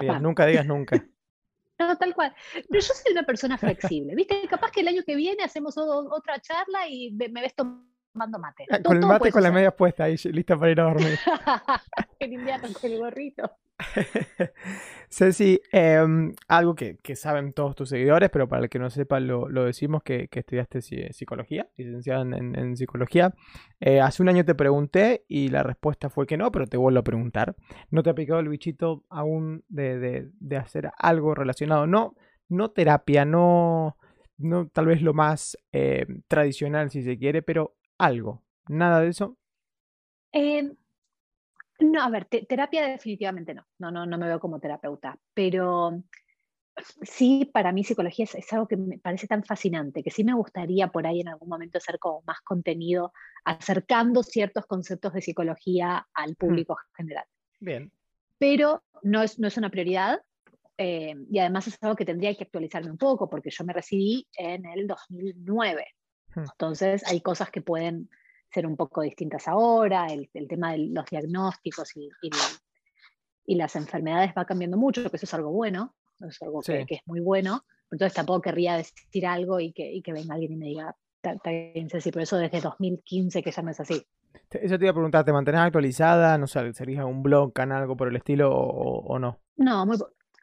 Bien, 0.00 0.22
nunca 0.22 0.46
digas 0.46 0.66
nunca. 0.66 1.06
No, 1.78 1.96
tal 1.96 2.14
cual. 2.14 2.34
Pero 2.52 2.80
yo 2.80 2.94
soy 2.94 3.12
una 3.12 3.22
persona 3.24 3.58
flexible, 3.58 4.14
¿viste? 4.14 4.40
Capaz 4.48 4.70
que 4.70 4.80
el 4.80 4.88
año 4.88 5.02
que 5.04 5.14
viene 5.16 5.42
hacemos 5.44 5.76
o- 5.78 6.08
otra 6.14 6.40
charla 6.40 6.88
y 6.88 7.10
me, 7.12 7.28
me 7.28 7.40
ves 7.42 7.54
tomando 7.54 8.38
mate. 8.38 8.64
Ah, 8.70 8.78
Todo- 8.78 8.94
Con 8.94 8.96
el 8.96 9.06
mate 9.06 9.18
con 9.18 9.26
las 9.26 9.32
suceder. 9.34 9.52
medias 9.52 9.74
puestas 9.74 10.04
ahí, 10.06 10.32
lista 10.32 10.58
para 10.58 10.72
ir 10.72 10.80
a 10.80 10.84
dormir. 10.84 11.18
en 12.20 12.32
invierno 12.32 12.68
con 12.80 12.90
el 12.92 12.98
gorrito. 12.98 13.50
Ceci, 15.08 15.60
em, 15.72 16.32
algo 16.48 16.74
que, 16.74 16.96
que 16.96 17.14
saben 17.16 17.52
todos 17.52 17.74
tus 17.76 17.88
seguidores, 17.88 18.30
pero 18.30 18.48
para 18.48 18.62
el 18.64 18.68
que 18.68 18.78
no 18.78 18.90
sepa 18.90 19.20
lo, 19.20 19.48
lo 19.48 19.64
decimos, 19.64 20.02
que, 20.02 20.28
que 20.28 20.40
estudiaste 20.40 20.78
psi- 20.80 21.12
psicología, 21.12 21.68
licenciada 21.76 22.22
en, 22.22 22.56
en- 22.56 22.76
psicología. 22.76 23.34
Eh, 23.80 24.00
hace 24.00 24.22
un 24.22 24.28
año 24.28 24.44
te 24.44 24.54
pregunté 24.54 25.24
y 25.28 25.48
la 25.48 25.62
respuesta 25.62 26.10
fue 26.10 26.26
que 26.26 26.36
no, 26.36 26.50
pero 26.50 26.66
te 26.66 26.76
vuelvo 26.76 27.00
a 27.00 27.04
preguntar. 27.04 27.54
¿No 27.90 28.02
te 28.02 28.10
ha 28.10 28.14
picado 28.14 28.40
el 28.40 28.48
bichito 28.48 29.04
aún 29.08 29.64
de, 29.68 29.98
de- 29.98 30.30
de 30.40 30.56
hacer 30.56 30.90
algo 30.98 31.34
relacionado? 31.34 31.86
No, 31.86 32.14
no 32.48 32.70
terapia, 32.70 33.24
no, 33.24 33.96
no 34.38 34.68
tal 34.68 34.86
vez 34.86 35.02
lo 35.02 35.14
más 35.14 35.56
eh, 35.72 36.06
tradicional 36.28 36.90
si 36.90 37.02
se 37.02 37.18
quiere, 37.18 37.42
pero 37.42 37.76
algo. 37.98 38.42
¿Nada 38.68 39.00
de 39.00 39.08
eso? 39.08 39.38
Eh, 40.32 40.72
no, 41.80 42.02
a 42.02 42.10
ver, 42.10 42.24
te- 42.26 42.46
terapia 42.46 42.86
definitivamente 42.88 43.54
no. 43.54 43.66
No, 43.78 43.90
no, 43.90 44.06
no 44.06 44.18
me 44.18 44.26
veo 44.26 44.40
como 44.40 44.60
terapeuta, 44.60 45.18
pero 45.34 46.02
sí, 47.02 47.50
para 47.52 47.72
mí 47.72 47.84
psicología 47.84 48.24
es, 48.24 48.34
es 48.34 48.52
algo 48.52 48.68
que 48.68 48.76
me 48.76 48.98
parece 48.98 49.26
tan 49.26 49.44
fascinante, 49.44 50.02
que 50.02 50.10
sí 50.10 50.24
me 50.24 50.34
gustaría 50.34 50.88
por 50.88 51.06
ahí 51.06 51.20
en 51.20 51.28
algún 51.28 51.48
momento 51.48 51.78
hacer 51.78 51.98
como 51.98 52.22
más 52.26 52.40
contenido, 52.42 53.12
acercando 53.44 54.22
ciertos 54.22 54.66
conceptos 54.66 55.12
de 55.14 55.22
psicología 55.22 56.06
al 56.14 56.36
público 56.36 56.76
general. 56.96 57.24
Bien. 57.58 57.90
pero 58.38 58.82
no 59.02 59.22
es, 59.22 59.38
no 59.38 59.48
es 59.48 59.56
una 59.56 59.70
prioridad. 59.70 60.20
eh, 60.78 61.14
y 61.30 61.38
además 61.38 61.66
es 61.68 61.78
algo 61.82 61.96
que 61.96 62.04
tendría 62.04 62.34
que 62.34 62.44
actualizarme 62.44 62.90
un 62.90 62.98
poco, 62.98 63.30
porque 63.30 63.50
yo 63.50 63.64
me 63.64 63.72
recibí 63.72 64.26
en 64.36 64.66
el 64.66 64.86
2009. 64.86 65.86
Hmm. 66.34 66.40
Entonces 66.52 67.02
hay 67.06 67.20
cosas 67.22 67.50
que 67.50 67.62
pueden 67.62 68.10
ser 68.56 68.66
un 68.66 68.74
poco 68.76 69.02
distintas 69.02 69.46
ahora, 69.48 70.06
el, 70.06 70.30
el 70.32 70.48
tema 70.48 70.72
de 70.72 70.78
los 70.88 71.04
diagnósticos 71.10 71.94
y, 71.96 72.08
y 72.22 72.30
la- 72.30 72.60
y 73.48 73.54
las 73.54 73.76
enfermedades 73.76 74.32
va 74.36 74.44
cambiando 74.44 74.76
mucho, 74.76 75.08
que 75.10 75.16
eso 75.18 75.26
es 75.26 75.34
algo 75.34 75.52
bueno, 75.52 75.94
es 76.28 76.40
algo 76.42 76.62
que, 76.62 76.80
Sí. 76.80 76.86
que 76.86 76.94
es 76.96 77.00
muy 77.06 77.20
bueno. 77.20 77.62
Entonces 77.92 78.14
tampoco 78.14 78.40
querría 78.40 78.76
decir 78.76 79.26
algo 79.26 79.60
y 79.60 79.72
que, 79.72 79.92
y 79.92 80.02
que 80.02 80.12
venga 80.12 80.34
alguien 80.34 80.52
y 80.54 80.56
me 80.56 80.66
diga, 80.66 80.96
"Está- 81.22 81.50
bien, 81.50 81.88
Ceci", 81.88 82.10
pero 82.10 82.22
eso 82.24 82.38
desde 82.38 82.60
2015 82.60 83.42
que 83.44 83.52
ya 83.52 83.62
no 83.62 83.70
es 83.70 83.78
así. 83.78 84.02
Eso 84.50 84.78
te 84.78 84.84
iba 84.84 84.90
a 84.90 84.94
preguntar, 84.94 85.24
¿te 85.24 85.32
mantenés 85.32 85.60
actualizada? 85.60 86.36
No 86.38 86.46
sé, 86.48 86.72
¿serías 86.72 87.04
un 87.04 87.22
blog, 87.22 87.52
canal, 87.52 87.82
algo 87.82 87.96
por 87.96 88.08
el 88.08 88.16
estilo 88.16 88.50
o, 88.52 89.00
o- 89.14 89.18
no? 89.18 89.38
No, 89.56 89.84
muy 89.86 89.96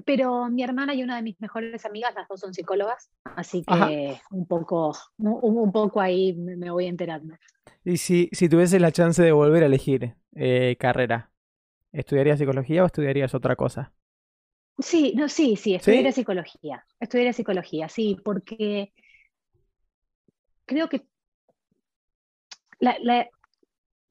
pero 0.05 0.49
mi 0.49 0.63
hermana 0.63 0.93
y 0.95 1.03
una 1.03 1.15
de 1.17 1.21
mis 1.21 1.39
mejores 1.39 1.85
amigas, 1.85 2.13
las 2.15 2.27
dos 2.27 2.39
son 2.39 2.53
psicólogas, 2.53 3.09
así 3.35 3.63
Ajá. 3.67 3.87
que 3.87 4.19
un 4.31 4.47
poco, 4.47 4.93
un, 5.17 5.39
un 5.59 5.71
poco 5.71 6.01
ahí 6.01 6.33
me, 6.33 6.55
me 6.55 6.71
voy 6.71 6.87
enterando. 6.87 7.35
Y 7.85 7.97
si, 7.97 8.29
si 8.33 8.49
tuvieses 8.49 8.81
la 8.81 8.91
chance 8.91 9.21
de 9.23 9.31
volver 9.31 9.63
a 9.63 9.65
elegir 9.67 10.15
eh, 10.35 10.77
carrera, 10.79 11.31
¿estudiarías 11.93 12.39
psicología 12.39 12.83
o 12.83 12.87
estudiarías 12.87 13.35
otra 13.35 13.55
cosa? 13.57 13.93
Sí, 14.79 15.13
no, 15.15 15.29
sí, 15.29 15.55
sí, 15.55 15.75
estudiaría 15.75 16.11
¿Sí? 16.11 16.11
psicología, 16.11 16.85
estudiaría 16.99 17.33
psicología, 17.33 17.89
sí, 17.89 18.17
porque 18.23 18.91
creo 20.65 20.89
que 20.89 21.05
la- 22.79 22.97
la- 23.01 23.27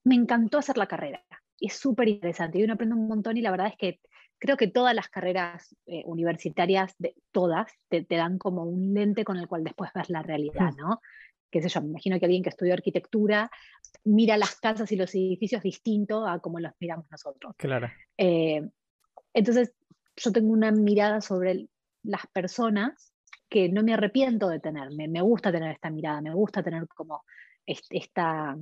me 0.05 0.15
encantó 0.17 0.59
hacer 0.59 0.79
la 0.79 0.89
carrera, 0.89 1.25
es 1.61 1.75
súper 1.75 2.09
interesante 2.09 2.59
y 2.59 2.65
uno 2.65 2.75
aprende 2.75 2.97
un 2.97 3.09
montón 3.09 3.37
y 3.37 3.43
la 3.43 3.51
verdad 3.53 3.69
es 3.69 3.77
que 3.79 4.01
creo 4.39 4.57
que 4.57 4.69
todas 4.69 4.95
las 4.95 5.09
carreras 5.09 5.77
eh, 5.87 6.03
universitarias, 6.07 6.95
de, 6.99 7.15
todas, 7.33 7.73
te, 7.89 8.05
te 8.05 8.17
dan 8.17 8.39
como 8.39 8.65
un 8.65 8.95
lente 8.95 9.25
con 9.25 9.39
el 9.39 9.49
cual 9.49 9.65
después 9.65 9.91
ves 9.95 10.11
la 10.11 10.23
realidad, 10.23 10.73
¿no? 10.79 11.01
Qué 11.53 11.61
sé 11.63 11.69
yo, 11.69 11.83
me 11.83 11.91
imagino 11.91 12.19
que 12.19 12.25
alguien 12.25 12.43
que 12.43 12.49
estudió 12.49 12.73
arquitectura 12.73 13.51
mira 14.05 14.37
las 14.39 14.57
casas 14.57 14.91
y 14.91 14.97
los 14.97 15.15
edificios 15.15 15.63
distinto 15.63 16.27
a 16.27 16.41
como 16.41 16.59
los 16.59 16.73
miramos 16.81 17.07
nosotros. 17.11 17.55
Claro. 17.59 17.91
Eh, 18.17 18.69
entonces, 19.35 19.75
yo 20.17 20.33
tengo 20.33 20.51
una 20.51 20.73
mirada 20.73 21.21
sobre 21.21 21.69
las 22.03 22.27
personas 22.29 23.13
que 23.49 23.69
no 23.69 23.83
me 23.83 23.93
arrepiento 23.93 24.49
de 24.49 24.61
tener. 24.61 24.91
Me, 24.93 25.09
me 25.09 25.21
gusta 25.21 25.53
tener 25.53 25.71
esta 25.73 25.91
mirada, 25.91 26.23
me 26.23 26.35
gusta 26.35 26.63
tener 26.63 26.89
como 26.89 27.23
est- 27.67 27.87
esta 27.91 28.57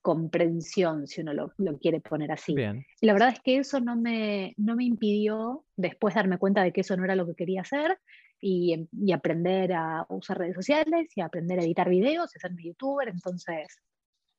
comprensión, 0.00 1.06
si 1.06 1.22
uno 1.22 1.32
lo, 1.32 1.52
lo 1.58 1.78
quiere 1.78 2.00
poner 2.00 2.30
así. 2.30 2.54
Bien. 2.54 2.84
Y 3.00 3.06
la 3.06 3.14
verdad 3.14 3.30
es 3.30 3.40
que 3.40 3.56
eso 3.58 3.80
no 3.80 3.96
me, 3.96 4.54
no 4.58 4.76
me 4.76 4.84
impidió 4.84 5.64
después 5.76 6.14
darme 6.14 6.38
cuenta 6.38 6.62
de 6.62 6.72
que 6.72 6.82
eso 6.82 6.96
no 6.96 7.04
era 7.04 7.16
lo 7.16 7.26
que 7.26 7.34
quería 7.34 7.62
hacer 7.62 7.98
y, 8.44 8.74
em- 8.74 8.88
y 8.92 9.12
aprender 9.12 9.72
a 9.72 10.04
usar 10.10 10.38
redes 10.38 10.54
sociales 10.54 11.08
y 11.16 11.22
aprender 11.22 11.58
a 11.58 11.62
editar 11.62 11.88
videos 11.88 12.34
y 12.34 12.38
hacerme 12.38 12.64
youtuber. 12.64 13.08
Entonces, 13.08 13.80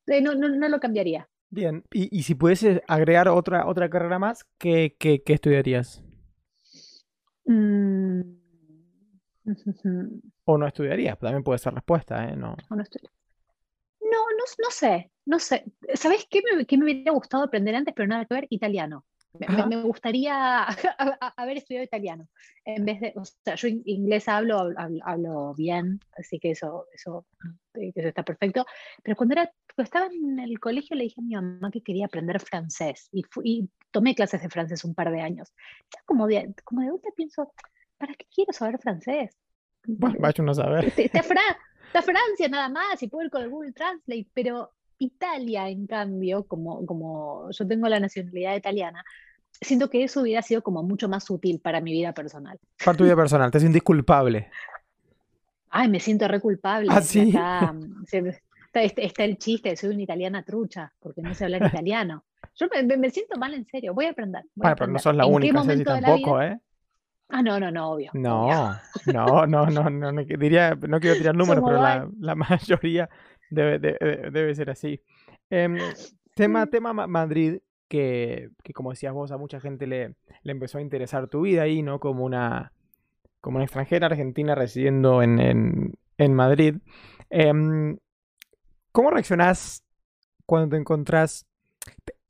eh, 0.08 0.22
no, 0.22 0.36
no, 0.36 0.50
no 0.50 0.70
lo 0.70 0.80
cambiaría. 0.80 1.28
Bien. 1.50 1.84
Y, 1.92 2.16
y 2.18 2.24
si 2.24 2.36
pudieses 2.36 2.82
agregar 2.88 3.28
otra, 3.30 3.68
otra 3.68 3.90
carrera 3.90 4.20
más, 4.20 4.46
¿qué, 4.60 4.96
qué, 5.00 5.24
qué 5.24 5.34
estudiarías? 5.34 6.04
Mm. 7.48 8.22
O 10.46 10.58
no 10.58 10.68
estudiarías, 10.68 11.18
también 11.18 11.44
puede 11.44 11.58
ser 11.60 11.74
respuesta, 11.74 12.30
¿eh? 12.30 12.36
No. 12.36 12.56
No, 12.70 12.76
no, 12.76 12.84
no, 14.02 14.44
no 14.64 14.72
sé, 14.72 15.12
no 15.26 15.40
sé. 15.40 15.66
¿Sabes 15.96 16.28
qué 16.30 16.42
me, 16.42 16.66
qué 16.66 16.78
me 16.78 16.84
hubiera 16.86 17.12
gustado 17.12 17.44
aprender 17.44 17.76
antes, 17.76 17.94
pero 17.96 18.08
nada 18.08 18.26
que 18.26 18.34
ver? 18.36 18.48
Italiano. 18.50 19.06
Me, 19.40 19.82
gustaría 19.84 20.64
haber 21.38 21.58
estudiado 21.58 21.84
italiano. 21.86 22.28
En 22.64 22.86
vez 22.86 23.00
de, 23.00 23.14
o 23.16 23.24
sea, 23.26 23.56
yo 23.56 23.68
in- 23.68 23.84
inglés 23.86 24.28
hablo, 24.28 24.70
hablo, 25.04 25.54
bien, 25.56 26.00
así 26.18 26.40
que 26.40 26.52
eso, 26.52 26.88
eso, 26.94 27.26
eh, 27.76 27.92
eso 27.94 28.08
está 28.08 28.24
perfecto. 28.24 28.66
Pero 29.04 29.16
cuando, 29.16 29.34
era, 29.34 29.52
cuando 29.76 29.84
estaba 29.84 30.06
en 30.08 30.40
el 30.40 30.60
colegio 30.60 30.96
le 30.96 31.04
dije 31.04 31.22
a 31.22 31.24
mi 31.24 31.36
mamá 31.36 31.72
que 31.72 31.82
quería 31.82 32.06
aprender 32.06 32.40
francés 32.40 33.10
y, 33.12 33.24
fui- 33.24 33.44
y 33.46 33.70
tomé 33.92 34.16
clases 34.16 34.42
de 34.42 34.50
francés 34.50 34.84
un 34.86 34.96
par 34.96 35.12
de 35.12 35.22
años. 35.22 35.54
Ya 35.94 36.02
como 36.06 36.28
de, 36.28 36.54
como 36.64 36.82
de 36.82 36.88
adulta 36.88 37.10
pienso, 37.16 37.52
¿para 37.98 38.14
qué 38.14 38.26
quiero 38.34 38.54
saber 38.54 38.80
francés? 38.80 39.38
Bueno, 39.88 40.16
vaya 40.20 40.42
uno 40.42 40.52
a 40.52 40.56
saber. 40.56 40.86
Está, 40.86 41.02
está 41.02 41.24
Fra- 41.24 41.58
está 41.88 42.02
Francia 42.02 42.48
nada 42.50 42.70
más 42.70 43.02
y 43.04 43.08
puedo 43.08 43.26
ir 43.26 43.32
con 43.32 43.44
el 43.44 43.50
Google 43.50 43.72
Translate, 43.74 44.28
pero 44.34 44.72
Italia, 44.98 45.68
en 45.70 45.88
cambio, 45.88 46.48
como, 46.48 46.86
como 46.86 47.52
yo 47.52 47.68
tengo 47.68 47.88
la 47.90 48.00
nacionalidad 48.00 48.56
italiana, 48.56 49.04
siento 49.62 49.90
que 49.90 50.04
eso 50.04 50.22
hubiera 50.22 50.42
sido 50.42 50.62
como 50.62 50.84
mucho 50.84 51.08
más 51.10 51.30
útil 51.30 51.60
para 51.60 51.82
mi 51.82 51.92
vida 51.92 52.14
personal. 52.14 52.60
Para 52.84 52.98
tu 52.98 53.04
vida 53.04 53.16
personal, 53.16 53.52
te 53.52 53.60
sientes 53.60 53.84
culpable. 53.84 54.50
Ay, 55.70 55.90
me 55.90 56.00
siento 56.00 56.28
re 56.28 56.40
culpable. 56.40 56.90
¿Ah, 56.92 57.02
sí? 57.02 57.32
acá, 57.32 57.74
mm, 57.74 58.04
está, 58.04 58.82
está- 58.84 59.02
está 59.02 59.24
el 59.24 59.38
chiste, 59.38 59.76
soy 59.76 59.90
una 59.90 60.04
italiana 60.04 60.44
trucha, 60.44 60.94
porque 61.00 61.22
no 61.22 61.34
sé 61.34 61.46
hablar 61.46 61.62
italiano. 61.66 62.24
Yo 62.58 62.68
me, 62.98 63.10
siento 63.10 63.38
mal 63.38 63.54
en 63.54 63.66
serio, 63.66 63.94
voy 63.94 64.06
a 64.06 64.12
aprender. 64.12 64.44
voy 64.56 64.68
a 64.72 64.76
Bueno, 64.76 64.76
pero 64.78 64.92
no 64.92 65.00
sos 65.00 65.16
la 65.16 65.26
¿En 65.26 65.32
qué 65.32 65.36
única, 65.36 65.64
Ceci, 65.64 65.84
tampoco? 65.84 66.42
¿eh? 66.42 66.60
Ah, 67.30 67.42
no, 67.42 67.60
no, 67.60 67.72
no, 67.72 67.92
obvio. 67.92 68.12
obvio. 68.12 68.22
No, 68.22 69.46
no, 69.46 69.48
no, 69.48 69.66
no, 69.66 69.90
no, 69.90 70.12
no, 70.12 70.24
diría, 70.24 70.76
no 70.76 71.00
quiero 71.00 71.18
tirar 71.18 71.36
números, 71.36 71.64
Somos 71.66 71.72
pero 71.72 71.84
la, 71.84 72.10
la 72.20 72.36
mayoría 72.36 73.10
debe, 73.50 73.80
de- 73.80 73.98
de- 74.00 74.32
debe 74.32 74.56
ser 74.56 74.70
así. 74.70 75.02
Em, 75.50 75.78
tema, 76.36 76.66
tema 76.68 76.94
Ma- 76.94 77.08
Madrid, 77.08 77.58
que, 77.96 78.50
que 78.64 78.74
como 78.74 78.92
decías 78.92 79.14
vos, 79.14 79.32
a 79.32 79.38
mucha 79.38 79.60
gente 79.60 79.88
le, 79.88 80.16
le 80.44 80.52
empezó 80.52 80.78
a 80.78 80.82
interesar 80.82 81.28
tu 81.28 81.42
vida 81.42 81.62
ahí, 81.64 81.82
¿no? 81.82 82.00
Como 82.00 82.26
una, 82.26 82.74
como 83.40 83.58
una 83.58 83.66
extranjera 83.66 84.08
argentina 84.08 84.54
residiendo 84.56 85.22
en, 85.22 85.40
en, 85.40 85.94
en 86.18 86.34
Madrid. 86.34 86.76
Em, 87.30 87.98
¿cómo 88.92 89.12
reaccionás 89.12 89.84
cuando 90.46 90.76
te 90.76 90.78
encontrás 90.78 91.48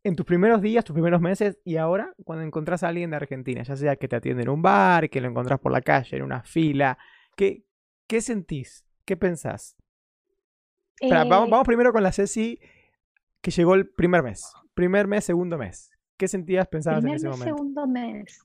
en 0.04 0.16
tus 0.16 0.26
primeros 0.26 0.62
días, 0.62 0.86
tus 0.86 0.94
primeros 0.94 1.20
meses 1.20 1.60
y 1.64 1.78
ahora 1.78 2.14
cuando 2.24 2.46
encontrás 2.46 2.84
a 2.84 2.90
alguien 2.90 3.10
de 3.10 3.16
Argentina, 3.16 3.64
ya 3.64 3.76
sea 3.76 3.96
que 3.96 4.08
te 4.08 4.16
atiende 4.16 4.44
en 4.44 4.50
un 4.50 4.62
bar, 4.62 5.10
que 5.10 5.20
lo 5.20 5.28
encontrás 5.28 5.60
por 5.60 5.72
la 5.72 5.82
calle, 5.82 6.18
en 6.18 6.24
una 6.24 6.44
fila, 6.44 6.98
¿qué, 7.36 7.64
qué 8.08 8.22
sentís? 8.22 8.86
¿Qué 9.04 9.18
pensás? 9.18 9.76
vamos, 11.02 11.48
Eh, 11.48 11.52
vamos 11.52 11.66
primero 11.66 11.92
con 11.92 12.04
la 12.04 12.12
Ceci 12.12 12.60
que 13.42 13.52
llegó 13.52 13.74
el 13.74 13.90
primer 13.90 14.22
mes. 14.24 14.54
Primer 14.76 15.08
mes, 15.08 15.24
segundo 15.26 15.58
mes. 15.58 15.90
¿Qué 16.18 16.28
sentías, 16.28 16.68
pensabas 16.68 17.04
en 17.04 17.12
ese 17.12 17.28
mes, 17.28 17.38
momento? 17.38 17.56
segundo 17.58 17.88
mes. 17.88 18.40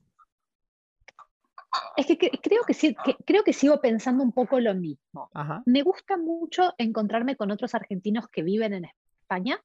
Es 1.95 2.05
que, 2.05 2.17
cre- 2.17 2.39
creo 2.41 2.63
que 2.63 2.73
sí, 2.73 2.95
que- 3.05 3.15
creo 3.25 3.43
que 3.43 3.53
sigo 3.53 3.79
pensando 3.79 4.23
un 4.23 4.31
poco 4.31 4.59
lo 4.59 4.73
mismo. 4.73 5.29
Ajá. 5.33 5.61
Me 5.65 5.83
gusta 5.83 6.17
mucho 6.17 6.73
encontrarme 6.77 7.35
con 7.35 7.51
otros 7.51 7.75
argentinos 7.75 8.27
que 8.27 8.43
viven 8.43 8.73
en 8.73 8.85
España. 9.21 9.61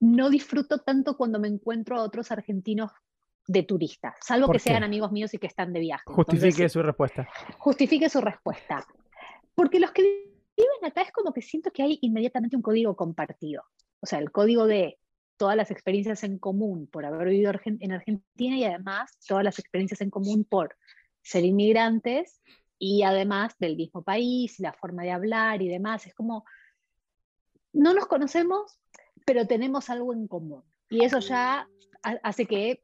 No 0.00 0.30
disfruto 0.30 0.78
tanto 0.78 1.16
cuando 1.16 1.38
me 1.38 1.48
encuentro 1.48 1.96
a 1.98 2.02
otros 2.02 2.32
argentinos 2.32 2.90
de 3.46 3.62
turistas, 3.64 4.14
salvo 4.20 4.46
¿Por 4.46 4.56
que 4.56 4.60
sean 4.60 4.84
amigos 4.84 5.10
míos 5.12 5.34
y 5.34 5.38
que 5.38 5.46
están 5.48 5.72
de 5.72 5.80
viaje. 5.80 6.04
Justifique 6.06 6.68
su 6.68 6.82
respuesta. 6.82 7.28
justifique 7.58 8.08
su 8.08 8.20
respuesta. 8.20 8.86
Porque 9.54 9.80
los 9.80 9.90
que 9.90 10.02
viven 10.56 10.84
acá 10.84 11.02
es 11.02 11.10
como 11.12 11.32
que 11.32 11.42
siento 11.42 11.70
que 11.72 11.82
hay 11.82 11.98
inmediatamente 12.02 12.54
un 12.56 12.62
código 12.62 12.94
compartido. 12.96 13.64
O 14.00 14.06
sea, 14.06 14.18
el 14.18 14.30
código 14.32 14.66
de 14.66 14.98
todas 15.36 15.56
las 15.56 15.70
experiencias 15.70 16.22
en 16.24 16.38
común 16.38 16.86
por 16.86 17.04
haber 17.06 17.28
vivido 17.28 17.52
en 17.64 17.92
Argentina 17.92 18.56
y 18.56 18.64
además 18.64 19.16
todas 19.26 19.44
las 19.44 19.58
experiencias 19.58 20.00
en 20.02 20.10
común 20.10 20.44
por 20.44 20.76
ser 21.22 21.44
inmigrantes 21.44 22.40
y 22.78 23.02
además 23.02 23.54
del 23.58 23.76
mismo 23.76 24.02
país, 24.02 24.58
la 24.60 24.72
forma 24.72 25.02
de 25.02 25.12
hablar 25.12 25.60
y 25.62 25.68
demás. 25.68 26.06
Es 26.06 26.14
como, 26.14 26.44
no 27.72 27.94
nos 27.94 28.06
conocemos, 28.06 28.78
pero 29.26 29.46
tenemos 29.46 29.90
algo 29.90 30.12
en 30.12 30.26
común. 30.28 30.62
Y 30.88 31.04
eso 31.04 31.18
ya 31.20 31.68
ha- 32.02 32.18
hace 32.22 32.46
que 32.46 32.82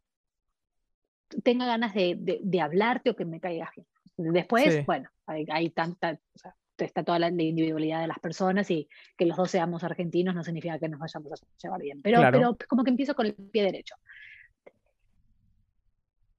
tenga 1.43 1.67
ganas 1.67 1.95
de, 1.95 2.15
de- 2.19 2.41
de 2.43 2.61
hablarte 2.61 3.11
o 3.11 3.17
que 3.17 3.25
me 3.25 3.41
caigas 3.41 3.71
bien. 3.75 3.87
Después, 4.33 4.75
Sí. 4.75 4.81
bueno, 4.87 5.11
hay, 5.27 5.45
hay 5.51 5.71
tanta, 5.71 6.19
o 6.35 6.39
sea, 6.39 6.57
está 6.85 7.03
toda 7.03 7.19
la, 7.19 7.31
la 7.31 7.43
individualidad 7.43 8.01
de 8.01 8.07
las 8.09 8.19
personas 8.19 8.71
y 8.71 8.89
que 9.17 9.27
los 9.27 9.37
dos 9.37 9.51
seamos 9.51 9.83
argentinos 9.85 10.35
no 10.35 10.45
significa 10.45 10.79
que 10.79 10.89
nos 10.89 11.01
vayamos 11.01 11.33
a 11.33 11.47
llevar 11.63 11.81
bien, 11.81 12.03
pero, 12.03 12.19
Claro. 12.19 12.39
pero 12.39 12.57
como 12.69 12.85
que 12.85 12.91
empiezo 12.91 13.15
con 13.15 13.27
el 13.27 13.35
pie 13.35 13.63
derecho. 13.63 13.95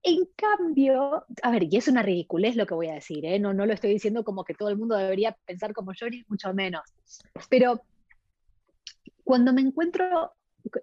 En 0.04 0.26
cambio, 0.38 1.26
a 1.43 1.52
ver, 1.52 1.63
y 1.63 1.76
es 1.76 1.88
una 1.89 2.02
ridiculez 2.02 2.56
lo 2.56 2.65
que 2.65 2.73
voy 2.76 2.88
a 2.88 2.93
decir, 2.93 3.26
¿eh? 3.26 3.39
no, 3.39 3.54
no 3.54 3.65
lo 3.65 3.73
estoy 3.73 3.89
diciendo 3.91 4.23
como 4.23 4.45
que 4.45 4.54
todo 4.54 4.69
el 4.69 4.78
mundo 4.78 4.95
debería 4.95 5.36
pensar 5.45 5.73
como 5.73 5.91
yo, 5.93 6.10
ni 6.10 6.23
mucho 6.30 6.54
menos, 6.54 6.84
pero 7.50 7.82
cuando 9.26 9.52
me 9.52 9.60
encuentro, 9.62 10.32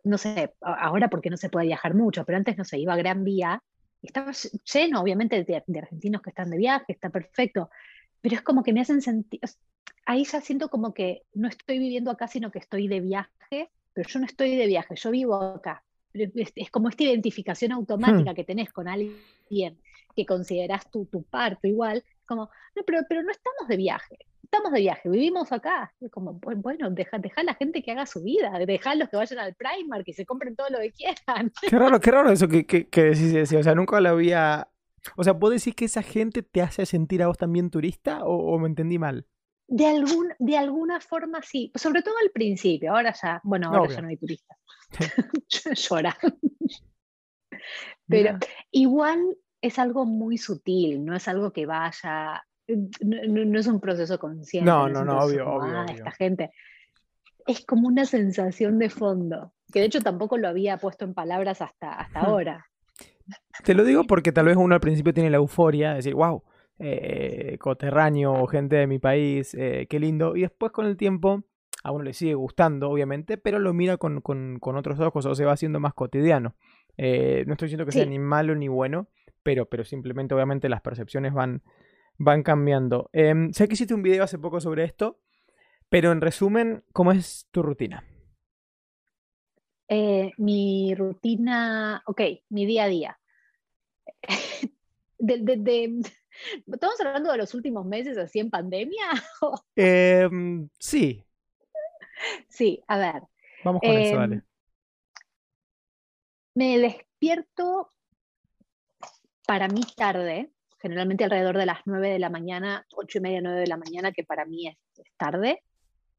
no 0.02 0.18
sé, 0.18 0.52
ahora 0.60 1.08
porque 1.08 1.30
no 1.30 1.38
se 1.38 1.48
puede 1.48 1.66
viajar 1.66 1.94
mucho, 1.94 2.26
pero 2.26 2.36
antes 2.36 2.58
no 2.58 2.64
se 2.64 2.78
iba 2.78 2.92
a 2.92 2.96
Gran 2.98 3.24
Vía, 3.24 3.62
estaba 4.02 4.32
ll- 4.32 4.60
lleno, 4.70 5.00
obviamente, 5.00 5.42
de, 5.42 5.62
de 5.66 5.78
argentinos 5.78 6.20
que 6.20 6.28
están 6.28 6.50
de 6.50 6.58
viaje, 6.58 6.92
está 6.92 7.08
perfecto, 7.08 7.70
pero 8.24 8.36
es 8.36 8.42
como 8.42 8.64
que 8.64 8.72
me 8.72 8.80
hacen 8.80 9.02
sentir, 9.02 9.40
ahí 10.06 10.24
ya 10.24 10.40
siento 10.40 10.70
como 10.70 10.94
que 10.94 11.24
no 11.34 11.48
estoy 11.48 11.78
viviendo 11.78 12.10
acá, 12.10 12.28
sino 12.28 12.50
que 12.50 12.58
estoy 12.58 12.88
de 12.88 13.00
viaje, 13.00 13.70
pero 13.92 14.08
yo 14.08 14.18
no 14.20 14.26
estoy 14.26 14.56
de 14.56 14.66
viaje, 14.66 14.96
yo 14.96 15.10
vivo 15.12 15.36
acá. 15.36 15.84
Pero 16.12 16.32
Es, 16.34 16.52
es 16.56 16.70
como 16.70 16.88
esta 16.88 17.04
identificación 17.04 17.72
automática 17.72 18.34
que 18.34 18.44
tenés 18.44 18.72
con 18.72 18.88
alguien 18.88 19.78
que 20.16 20.26
considerás 20.26 20.90
tu, 20.90 21.06
tu 21.06 21.24
parto 21.24 21.66
igual, 21.68 22.04
como, 22.26 22.48
no, 22.76 22.82
pero, 22.86 23.00
pero 23.08 23.22
no 23.22 23.30
estamos 23.32 23.68
de 23.68 23.76
viaje, 23.76 24.16
estamos 24.42 24.72
de 24.72 24.80
viaje, 24.80 25.08
vivimos 25.10 25.52
acá. 25.52 25.92
Es 26.00 26.10
como, 26.10 26.40
bu- 26.40 26.60
bueno, 26.62 26.90
deja, 26.90 27.18
deja 27.18 27.42
a 27.42 27.44
la 27.44 27.54
gente 27.54 27.82
que 27.82 27.92
haga 27.92 28.06
su 28.06 28.22
vida, 28.22 28.52
deja 28.66 28.92
a 28.92 28.94
los 28.94 29.10
que 29.10 29.16
vayan 29.16 29.40
al 29.40 29.54
Primark 29.54 30.04
y 30.08 30.12
se 30.14 30.24
compren 30.24 30.56
todo 30.56 30.70
lo 30.70 30.78
que 30.78 30.92
quieran. 30.92 31.52
Qué 31.66 31.78
raro, 31.78 32.00
qué 32.00 32.10
raro 32.10 32.30
eso 32.30 32.48
que, 32.48 32.66
que, 32.66 32.88
que 32.88 33.04
decís, 33.04 33.32
decís. 33.32 33.54
O 33.54 33.62
sea, 33.62 33.74
nunca 33.74 34.00
lo 34.00 34.10
había. 34.10 34.68
O 35.16 35.24
sea, 35.24 35.32
¿vos 35.34 35.50
decís 35.50 35.74
que 35.74 35.84
esa 35.84 36.02
gente 36.02 36.42
te 36.42 36.62
hace 36.62 36.86
sentir 36.86 37.22
a 37.22 37.26
vos 37.26 37.36
también 37.38 37.70
turista 37.70 38.24
o, 38.24 38.54
o 38.54 38.58
me 38.58 38.68
entendí 38.68 38.98
mal? 38.98 39.26
De, 39.66 39.86
algún, 39.86 40.28
de 40.38 40.56
alguna 40.58 41.00
forma 41.00 41.40
sí, 41.42 41.72
sobre 41.74 42.02
todo 42.02 42.14
al 42.22 42.30
principio, 42.30 42.94
ahora 42.94 43.14
ya, 43.20 43.40
bueno, 43.44 43.68
ahora 43.68 43.82
Obvio. 43.82 43.96
ya 43.96 44.02
no 44.02 44.08
hay 44.08 44.16
turistas. 44.16 44.58
Llora. 45.88 46.16
Pero 48.06 48.38
igual 48.70 49.36
es 49.62 49.78
algo 49.78 50.04
muy 50.04 50.36
sutil, 50.38 51.04
no 51.04 51.16
es 51.16 51.26
algo 51.28 51.52
que 51.52 51.64
vaya, 51.66 52.44
no, 52.68 53.18
no- 53.26 53.44
no 53.44 53.58
es 53.58 53.66
un 53.66 53.80
proceso 53.80 54.18
consciente. 54.18 54.70
No, 54.70 54.88
no, 54.88 55.04
no, 55.04 55.12
proceso 55.18 55.26
obvio, 55.44 55.54
obvio, 55.54 55.76
"Ah, 55.78 55.82
obvio. 55.84 55.94
esta 55.96 56.10
gente. 56.12 56.50
Es 57.46 57.64
como 57.64 57.88
una 57.88 58.04
sensación 58.04 58.78
de 58.78 58.90
fondo, 58.90 59.52
que 59.72 59.80
de 59.80 59.86
hecho 59.86 60.00
tampoco 60.00 60.36
lo 60.38 60.48
había 60.48 60.76
puesto 60.78 61.04
en 61.04 61.14
palabras 61.14 61.60
hasta, 61.62 61.92
hasta 61.94 62.20
ahora. 62.38 62.66
Te 63.62 63.74
lo 63.74 63.84
digo 63.84 64.04
porque 64.04 64.32
tal 64.32 64.46
vez 64.46 64.56
uno 64.56 64.74
al 64.74 64.80
principio 64.80 65.14
tiene 65.14 65.30
la 65.30 65.36
euforia 65.36 65.90
de 65.90 65.96
decir, 65.96 66.14
wow, 66.14 66.42
eh, 66.78 67.56
coterráneo 67.60 68.32
o 68.32 68.46
gente 68.46 68.76
de 68.76 68.86
mi 68.86 68.98
país, 68.98 69.54
eh, 69.54 69.86
qué 69.88 70.00
lindo. 70.00 70.36
Y 70.36 70.42
después 70.42 70.72
con 70.72 70.86
el 70.86 70.96
tiempo 70.96 71.44
a 71.82 71.92
uno 71.92 72.02
le 72.04 72.14
sigue 72.14 72.34
gustando, 72.34 72.90
obviamente, 72.90 73.36
pero 73.38 73.58
lo 73.58 73.72
mira 73.72 73.96
con, 73.96 74.20
con- 74.20 74.58
con 74.58 74.76
otros 74.76 74.98
ojos 75.00 75.24
o 75.26 75.34
se 75.34 75.44
va 75.44 75.52
haciendo 75.52 75.78
más 75.80 75.94
cotidiano. 75.94 76.56
Eh, 76.96 77.44
no 77.46 77.52
estoy 77.52 77.66
diciendo 77.66 77.84
que 77.86 77.92
sea 77.92 78.04
ni 78.06 78.18
malo 78.18 78.54
ni 78.54 78.68
bueno, 78.68 79.08
pero, 79.42 79.66
pero 79.66 79.84
simplemente 79.84 80.34
obviamente 80.34 80.68
las 80.68 80.80
percepciones 80.80 81.32
van, 81.32 81.62
van 82.18 82.42
cambiando. 82.42 83.08
Em, 83.12 83.52
sé 83.52 83.68
que 83.68 83.74
hiciste 83.74 83.94
un 83.94 84.02
video 84.02 84.24
hace 84.24 84.38
poco 84.38 84.60
sobre 84.60 84.84
esto, 84.84 85.20
pero 85.88 86.10
en 86.12 86.20
resumen, 86.20 86.84
¿cómo 86.92 87.12
es 87.12 87.46
tu 87.52 87.62
rutina? 87.62 88.02
Eh, 89.88 90.30
mi 90.38 90.94
rutina, 90.94 92.02
ok, 92.06 92.20
mi 92.48 92.66
día 92.66 92.84
a 92.84 92.88
día. 92.88 93.18
De, 95.18 95.38
de- 95.38 95.56
de- 95.56 96.02
¿Estamos 96.66 97.00
hablando 97.00 97.30
de 97.32 97.38
los 97.38 97.54
últimos 97.54 97.86
meses 97.86 98.18
así 98.18 98.40
en 98.40 98.50
pandemia? 98.50 99.06
Em, 99.76 100.68
sí, 100.78 101.24
sí, 102.48 102.82
a 102.88 102.98
ver. 102.98 103.22
vamos 103.64 103.80
con 103.80 103.96
eso, 103.96 104.14
Em, 104.16 104.20
dale. 104.20 104.42
Me 106.54 106.78
despierto 106.78 107.90
para 109.46 109.68
mí 109.68 109.80
tarde, 109.96 110.50
generalmente 110.80 111.24
alrededor 111.24 111.56
de 111.58 111.66
las 111.66 111.78
9 111.86 112.10
de 112.10 112.18
la 112.18 112.30
mañana, 112.30 112.86
8 112.94 113.18
y 113.18 113.20
media, 113.22 113.40
9 113.40 113.60
de 113.60 113.66
la 113.66 113.76
mañana, 113.76 114.12
que 114.12 114.24
para 114.24 114.44
mí 114.44 114.68
es, 114.68 114.76
es 114.98 115.12
tarde, 115.16 115.62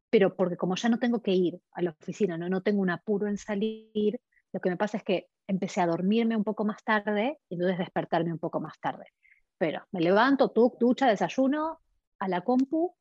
pero 0.09 0.35
porque 0.35 0.57
como 0.57 0.75
ya 0.75 0.89
no 0.89 0.99
tengo 0.99 1.21
que 1.21 1.31
ir 1.31 1.59
a 1.71 1.81
la 1.81 1.91
oficina, 1.91 2.37
¿no? 2.37 2.49
no 2.49 2.61
tengo 2.61 2.81
un 2.81 2.89
apuro 2.89 3.27
en 3.27 3.37
salir, 3.37 4.19
lo 4.51 4.59
que 4.59 4.69
me 4.69 4.77
pasa 4.77 4.97
es 4.97 5.03
que 5.03 5.27
empecé 5.47 5.81
a 5.81 5.87
dormirme 5.87 6.35
un 6.35 6.43
poco 6.43 6.65
más 6.65 6.83
tarde 6.83 7.39
y 7.49 7.55
entonces 7.55 7.77
despertarme 7.79 8.31
un 8.33 8.39
poco 8.39 8.59
más 8.59 8.79
tarde. 8.79 9.05
Pero 9.57 9.83
me 9.91 10.01
levanto, 10.01 10.51
tu, 10.51 10.75
ducha, 10.79 11.07
desayuno, 11.07 11.79
a 12.19 12.27
la 12.27 12.41
compu, 12.41 12.95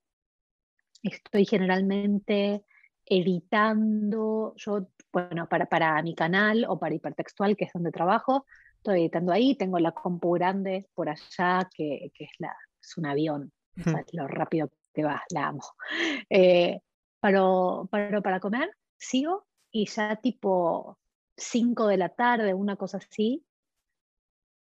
estoy 1.02 1.44
generalmente 1.46 2.64
editando, 3.07 4.54
yo, 4.57 4.88
bueno, 5.12 5.48
para, 5.48 5.66
para 5.66 6.02
mi 6.02 6.14
canal 6.14 6.64
o 6.68 6.78
para 6.78 6.94
hipertextual, 6.94 7.57
que 7.57 7.66
es 7.66 7.72
donde 7.72 7.90
trabajo, 7.92 8.46
estoy 8.76 9.00
editando 9.00 9.33
ahí, 9.33 9.57
tengo 9.57 9.78
la 9.78 9.92
compu 9.92 10.33
grande 10.33 10.88
por 10.94 11.09
allá, 11.09 11.68
que, 11.74 12.11
que 12.14 12.24
es, 12.24 12.30
la, 12.38 12.57
es 12.80 12.96
un 12.96 13.07
avión, 13.07 13.52
o 13.85 13.90
sea, 13.90 14.00
Hmm. 14.00 14.16
lo 14.16 14.28
rápido 14.28 14.70
que 14.92 15.04
va, 15.04 15.22
la 15.30 15.48
amo. 15.48 15.62
Eh, 16.30 16.80
paro, 17.20 17.88
paro 17.90 18.22
para 18.22 18.40
comer, 18.40 18.70
sigo 18.96 19.46
y 19.70 19.87
ya 19.87 20.16
tipo 20.16 20.98
5 21.37 21.87
de 21.87 21.97
la 21.97 22.11
tarde, 22.11 22.55
una 22.55 22.77
cosa 22.77 22.99
así, 22.99 23.44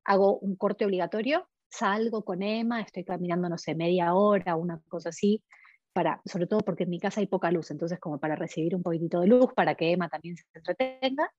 hago 0.04 0.38
un 0.40 0.56
corte 0.56 0.86
obligatorio, 0.86 1.50
salgo 1.70 2.24
con 2.24 2.42
Emma, 2.44 2.82
estoy 2.82 3.04
caminando, 3.04 3.50
no 3.50 3.58
sé, 3.58 3.76
media 3.76 4.14
hora, 4.14 4.56
una 4.56 4.80
cosa 4.88 5.10
así, 5.10 5.44
para, 5.94 6.22
sobre 6.26 6.48
todo 6.48 6.60
porque 6.60 6.84
en 6.84 6.90
mi 6.90 7.00
casa 7.00 7.22
hay 7.22 7.28
poca 7.28 7.52
luz, 7.52 7.72
entonces 7.72 8.00
como 8.00 8.20
para 8.20 8.36
recibir 8.36 8.76
un 8.76 8.84
poquitito 8.84 9.20
de 9.22 9.28
luz, 9.28 9.54
para 9.54 9.76
que 9.76 9.92
Emma 9.92 10.10
también 10.10 10.38
se 10.38 10.46
entretenga, 10.54 11.32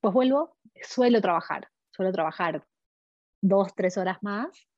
pues 0.00 0.14
vuelvo, 0.14 0.56
suelo 0.82 1.20
trabajar, 1.20 1.68
suelo 1.90 2.12
trabajar 2.12 2.66
dos, 3.40 3.74
tres 3.74 3.98
horas 3.98 4.18
más, 4.22 4.68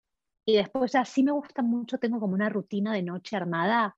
y 0.45 0.57
después 0.57 0.93
ya 0.93 1.05
sí 1.05 1.23
me 1.23 1.33
gusta 1.33 1.63
mucho, 1.63 1.99
tengo 1.99 2.21
como 2.21 2.35
una 2.35 2.49
rutina 2.49 2.93
de 2.93 3.03
noche 3.03 3.37
armada, 3.37 3.97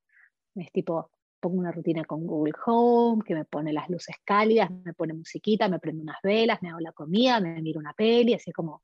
es 0.55 0.73
tipo, 0.73 1.11
pongo 1.41 1.59
una 1.59 1.73
rutina 1.73 2.05
con 2.05 2.27
Google 2.27 2.55
Home, 2.67 3.23
que 3.25 3.35
me 3.35 3.45
pone 3.45 3.73
las 3.73 3.89
luces 3.89 4.17
cálidas, 4.25 4.71
me 4.71 4.95
pone 4.95 5.15
musiquita, 5.15 5.69
me 5.69 5.79
prende 5.79 6.03
unas 6.03 6.19
velas, 6.23 6.61
me 6.63 6.71
hago 6.71 6.81
la 6.81 6.93
comida, 6.93 7.41
me 7.41 7.61
miro 7.63 7.81
una 7.81 7.93
peli, 7.93 8.35
así 8.35 8.53
como, 8.53 8.83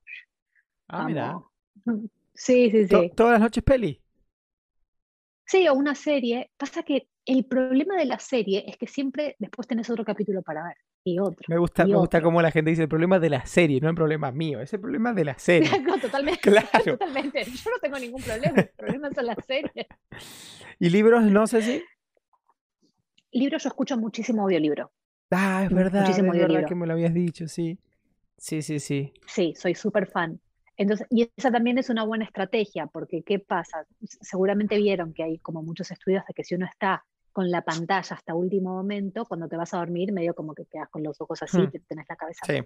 Ah, 0.89 1.05
mira. 1.07 1.39
Sí, 2.37 2.69
sí, 2.69 2.89
sí. 2.89 3.13
¿Todas 3.15 3.35
las 3.35 3.41
noches 3.41 3.63
peli? 3.63 4.03
Sí, 5.47 5.69
o 5.69 5.75
una 5.75 5.95
serie. 5.95 6.51
Pasa 6.57 6.83
que 6.83 7.09
el 7.25 7.45
problema 7.45 7.97
de 7.97 8.07
la 8.07 8.19
serie 8.19 8.65
es 8.67 8.77
que 8.77 8.89
siempre 8.89 9.37
después 9.39 9.69
tenés 9.69 9.89
otro 9.89 10.05
capítulo 10.05 10.43
para 10.43 10.65
ver 10.65 10.77
y 11.05 11.21
otro. 11.21 11.45
Me 11.47 11.59
gusta, 11.59 11.87
me 11.87 11.97
gusta 11.97 12.21
cómo 12.21 12.43
la 12.43 12.51
gente 12.51 12.71
dice 12.71 12.83
el 12.83 12.89
problema 12.89 13.21
de 13.21 13.31
la 13.31 13.47
serie, 13.47 13.81
no 13.81 13.89
el 13.89 13.95
problema 13.95 14.33
mío, 14.33 14.61
es 14.61 14.73
el 14.73 14.81
problema 14.81 15.13
de 15.13 15.25
la 15.25 15.39
serie. 15.39 15.71
No, 15.87 15.97
totalmente, 15.99 16.41
Claro. 16.51 16.99
totalmente. 16.99 17.45
Yo 17.45 17.71
no 17.71 17.79
tengo 17.81 17.99
ningún 18.01 18.23
problema. 18.23 18.61
El 18.61 18.71
problema 18.77 19.15
son 19.15 19.27
las 19.27 19.39
series. 19.47 19.87
¿Y 20.81 20.91
libros 20.91 21.23
no 21.25 21.47
sé 21.47 21.63
si? 21.63 21.83
Libro, 23.35 23.59
yo 23.59 23.69
escucho 23.69 23.97
muchísimo 23.99 24.43
audiolibro. 24.45 24.91
Ah, 25.31 25.65
es 25.65 25.75
verdad, 25.75 26.01
muchísimo 26.01 26.33
es 26.33 26.39
verdad 26.39 26.45
audiolibro. 26.45 26.69
que 26.69 26.75
me 26.75 26.87
lo 26.87 26.93
habías 26.95 27.13
dicho, 27.13 27.49
sí. 27.49 27.79
Sí, 28.39 28.63
sí, 28.63 28.79
sí. 28.81 29.13
Sí, 29.27 29.55
soy 29.57 29.75
súper 29.75 30.07
fan. 30.07 30.41
Entonces, 30.77 31.07
y 31.11 31.31
esa 31.37 31.51
también 31.53 31.79
es 31.79 31.91
una 31.91 32.05
buena 32.05 32.25
estrategia, 32.25 32.87
porque 32.87 33.23
¿qué 33.23 33.39
pasa? 33.39 33.87
Seguramente 34.21 34.77
vieron 34.77 35.13
que 35.13 35.23
hay 35.23 35.39
como 35.39 35.63
muchos 35.63 35.91
estudios 35.91 36.25
de 36.27 36.35
que 36.35 36.45
si 36.45 36.55
uno 36.55 36.67
está 36.67 37.05
con 37.33 37.51
la 37.51 37.63
pantalla 37.63 38.15
hasta 38.17 38.35
último 38.35 38.71
momento, 38.75 39.25
cuando 39.27 39.49
te 39.49 39.57
vas 39.57 39.75
a 39.75 39.79
dormir, 39.79 40.13
medio 40.13 40.35
como 40.35 40.55
que 40.55 40.67
quedas 40.67 40.89
con 40.91 41.03
los 41.03 41.21
ojos 41.21 41.43
así, 41.43 41.59
Hmm. 41.59 41.71
te 41.71 41.81
tenés 41.81 42.07
la 42.09 42.17
cabeza. 42.17 42.47
Sí. 42.47 42.61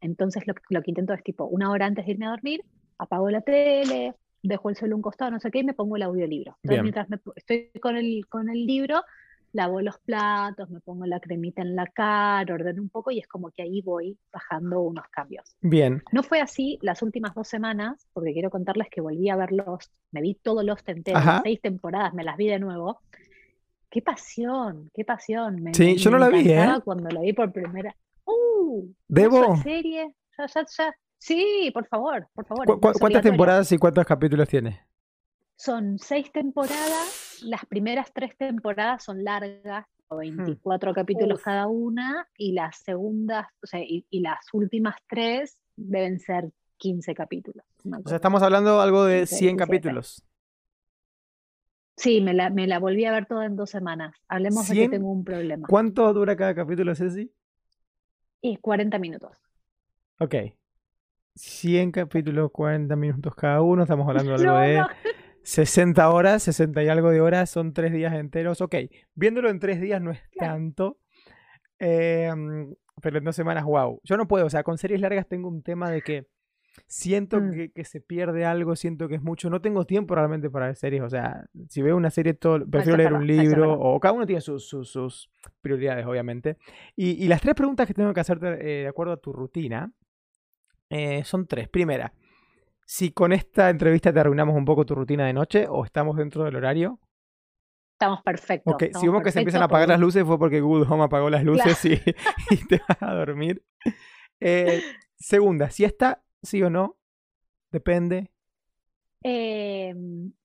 Entonces, 0.00 0.46
lo, 0.46 0.54
que- 0.54 0.62
lo 0.70 0.82
que 0.82 0.90
intento 0.90 1.14
es 1.14 1.22
tipo, 1.22 1.44
una 1.46 1.70
hora 1.70 1.86
antes 1.86 2.04
de 2.06 2.12
irme 2.12 2.26
a 2.26 2.30
dormir, 2.30 2.64
apago 2.98 3.30
la 3.30 3.40
tele, 3.42 4.14
dejo 4.42 4.70
el 4.70 4.76
celular 4.76 4.96
un 4.96 5.02
costado, 5.02 5.30
no 5.30 5.40
sé 5.40 5.50
qué, 5.50 5.60
y 5.60 5.64
me 5.64 5.74
pongo 5.74 5.96
el 5.96 6.02
audiolibro. 6.02 6.58
Entonces, 6.62 6.70
Bien. 6.70 6.82
mientras 6.82 7.08
me 7.10 7.18
estoy 7.36 7.70
con 7.80 7.96
el, 7.96 8.26
con 8.28 8.48
el 8.50 8.66
libro, 8.66 9.02
lavo 9.52 9.80
los 9.82 9.98
platos, 9.98 10.70
me 10.70 10.80
pongo 10.80 11.04
la 11.06 11.20
cremita 11.20 11.62
en 11.62 11.76
la 11.76 11.86
cara, 11.86 12.54
ordeno 12.54 12.80
un 12.82 12.88
poco 12.88 13.10
y 13.10 13.18
es 13.18 13.28
como 13.28 13.50
que 13.50 13.62
ahí 13.62 13.82
voy 13.82 14.18
bajando 14.32 14.80
unos 14.80 15.04
cambios. 15.10 15.56
Bien. 15.60 16.02
No 16.12 16.22
fue 16.22 16.40
así 16.40 16.78
las 16.82 17.02
últimas 17.02 17.34
dos 17.34 17.48
semanas, 17.48 18.06
porque 18.12 18.32
quiero 18.32 18.50
contarles 18.50 18.88
que 18.90 19.00
volví 19.00 19.28
a 19.28 19.36
ver 19.36 19.52
Lost, 19.52 19.92
me 20.10 20.20
vi 20.22 20.34
todo 20.36 20.62
Lost 20.62 20.88
entero, 20.88 21.18
Ajá. 21.18 21.34
las 21.34 21.42
seis 21.42 21.60
temporadas, 21.60 22.14
me 22.14 22.24
las 22.24 22.36
vi 22.36 22.48
de 22.48 22.58
nuevo. 22.58 23.00
Qué 23.90 24.00
pasión, 24.00 24.90
qué 24.94 25.04
pasión. 25.04 25.62
Me, 25.62 25.74
Sí, 25.74 25.84
me- 25.84 25.96
yo 25.96 26.10
no 26.10 26.18
la 26.18 26.28
vi, 26.30 26.50
¿eh? 26.50 26.66
cuando 26.82 27.10
la 27.10 27.20
vi 27.20 27.34
por 27.34 27.52
primera. 27.52 27.94
¡Uh! 28.24 28.86
¿Debo? 29.06 29.52
¿Esa 29.52 29.62
serie? 29.62 30.14
Ya, 30.38 30.46
ya, 30.46 30.66
ya. 30.78 30.94
Sí, 31.18 31.70
por 31.74 31.86
favor, 31.86 32.26
por 32.34 32.46
favor. 32.46 32.66
¿Cu- 32.66 32.72
es 32.72 32.78
cu- 32.80 32.88
más 32.88 32.98
¿Cuántas 32.98 33.22
temporadas 33.22 33.70
y 33.70 33.76
cuántos 33.78 34.06
capítulos 34.06 34.48
tiene? 34.48 34.80
Son 35.56 35.98
seis 35.98 36.32
temporadas, 36.32 37.21
las 37.44 37.66
primeras 37.66 38.12
tres 38.12 38.36
temporadas 38.36 39.04
son 39.04 39.24
largas, 39.24 39.86
o 40.08 40.16
24 40.16 40.92
capítulos 40.92 41.38
Uf. 41.38 41.44
cada 41.44 41.66
una, 41.68 42.28
y 42.36 42.52
las 42.52 42.78
segundas, 42.78 43.46
o 43.62 43.66
sea, 43.66 43.80
y, 43.80 44.04
y 44.10 44.20
las 44.20 44.38
últimas 44.52 44.96
tres 45.08 45.58
deben 45.76 46.18
ser 46.20 46.50
15 46.76 47.14
capítulos. 47.14 47.64
O 48.04 48.08
sea, 48.08 48.16
estamos 48.16 48.42
hablando 48.42 48.80
algo 48.80 49.04
de 49.04 49.20
15, 49.20 49.36
100 49.36 49.56
17. 49.56 49.56
capítulos. 49.56 50.22
Sí, 51.96 52.20
me 52.20 52.34
la, 52.34 52.50
me 52.50 52.66
la 52.66 52.78
volví 52.78 53.04
a 53.04 53.12
ver 53.12 53.26
toda 53.26 53.46
en 53.46 53.54
dos 53.56 53.70
semanas. 53.70 54.14
Hablemos 54.28 54.66
de 54.68 54.74
que 54.74 54.80
100. 54.80 54.90
tengo 54.90 55.12
un 55.12 55.24
problema. 55.24 55.66
¿Cuánto 55.68 56.12
dura 56.12 56.36
cada 56.36 56.54
capítulo, 56.54 56.94
Ceci? 56.94 57.30
Y 58.40 58.56
40 58.56 58.98
minutos. 58.98 59.36
Ok. 60.18 60.34
100 61.34 61.92
capítulos, 61.92 62.50
40 62.50 62.96
minutos 62.96 63.34
cada 63.34 63.62
uno. 63.62 63.82
Estamos 63.82 64.06
hablando 64.08 64.36
de 64.36 64.36
algo 64.46 64.52
No, 64.52 64.60
de 64.60 64.78
no. 64.78 64.88
60 65.42 66.08
horas, 66.10 66.42
60 66.44 66.82
y 66.82 66.88
algo 66.88 67.10
de 67.10 67.20
horas. 67.20 67.50
Son 67.50 67.72
tres 67.72 67.92
días 67.92 68.12
enteros. 68.14 68.60
Ok. 68.60 68.74
Viéndolo 69.14 69.50
en 69.50 69.58
tres 69.58 69.80
días 69.80 70.00
no 70.00 70.10
es 70.10 70.20
tanto. 70.38 70.98
Em, 71.78 72.74
pero 73.02 73.18
en 73.18 73.24
dos 73.24 73.34
semanas, 73.36 73.64
wow. 73.64 74.00
Yo 74.04 74.16
no 74.16 74.28
puedo. 74.28 74.46
O 74.46 74.50
sea, 74.50 74.62
con 74.62 74.78
series 74.78 75.00
largas 75.00 75.26
tengo 75.28 75.48
un 75.48 75.62
tema 75.62 75.90
de 75.90 76.02
que 76.02 76.26
siento 76.86 77.40
Mm. 77.40 77.50
que, 77.52 77.72
que 77.72 77.84
se 77.84 78.00
pierde 78.00 78.44
algo, 78.44 78.76
siento 78.76 79.08
que 79.08 79.16
es 79.16 79.22
mucho. 79.22 79.50
No 79.50 79.60
tengo 79.60 79.84
tiempo 79.84 80.14
realmente 80.14 80.48
para 80.48 80.66
ver 80.66 80.76
series. 80.76 81.02
O 81.02 81.10
sea, 81.10 81.44
si 81.68 81.82
veo 81.82 81.96
una 81.96 82.10
serie, 82.10 82.34
todo, 82.34 82.64
prefiero 82.66 82.96
leer 82.98 83.12
un 83.12 83.26
libro. 83.26 83.72
O 83.78 83.98
cada 84.00 84.14
uno 84.14 84.26
tiene 84.26 84.40
sus, 84.40 84.66
sus, 84.68 84.90
sus 84.90 85.30
prioridades, 85.60 86.06
obviamente. 86.06 86.56
Y, 86.96 87.22
y 87.22 87.28
las 87.28 87.40
tres 87.40 87.54
preguntas 87.54 87.86
que 87.86 87.94
tengo 87.94 88.12
que 88.14 88.20
hacerte 88.20 88.46
eh, 88.60 88.82
de 88.82 88.88
acuerdo 88.88 89.12
a 89.14 89.16
tu 89.18 89.32
rutina 89.32 89.92
eh, 90.88 91.24
son 91.24 91.46
tres. 91.46 91.68
Primera, 91.68 92.12
si 92.92 93.10
con 93.10 93.32
esta 93.32 93.70
entrevista 93.70 94.12
te 94.12 94.20
arruinamos 94.20 94.54
un 94.54 94.66
poco 94.66 94.84
tu 94.84 94.94
rutina 94.94 95.24
de 95.24 95.32
noche 95.32 95.66
o 95.66 95.82
estamos 95.82 96.14
dentro 96.14 96.44
del 96.44 96.56
horario. 96.56 97.00
Estamos 97.94 98.20
perfectos. 98.22 98.74
Ok, 98.74 98.80
si 98.80 98.86
estamos 98.88 99.06
vemos 99.06 99.22
que 99.22 99.30
se 99.30 99.38
empiezan 99.38 99.62
a 99.62 99.64
apagar 99.64 99.88
las 99.88 99.98
luces 99.98 100.24
fue 100.26 100.38
porque 100.38 100.60
Good 100.60 100.90
Home 100.90 101.04
apagó 101.04 101.30
las 101.30 101.42
luces 101.42 101.82
y, 101.86 101.92
y 102.50 102.66
te 102.66 102.82
vas 102.86 103.00
a 103.00 103.14
dormir. 103.14 103.64
Eh, 104.40 104.82
segunda, 105.16 105.70
siesta, 105.70 106.22
sí 106.42 106.62
o 106.62 106.68
no, 106.68 106.98
depende. 107.70 108.30
Eh, 109.22 109.94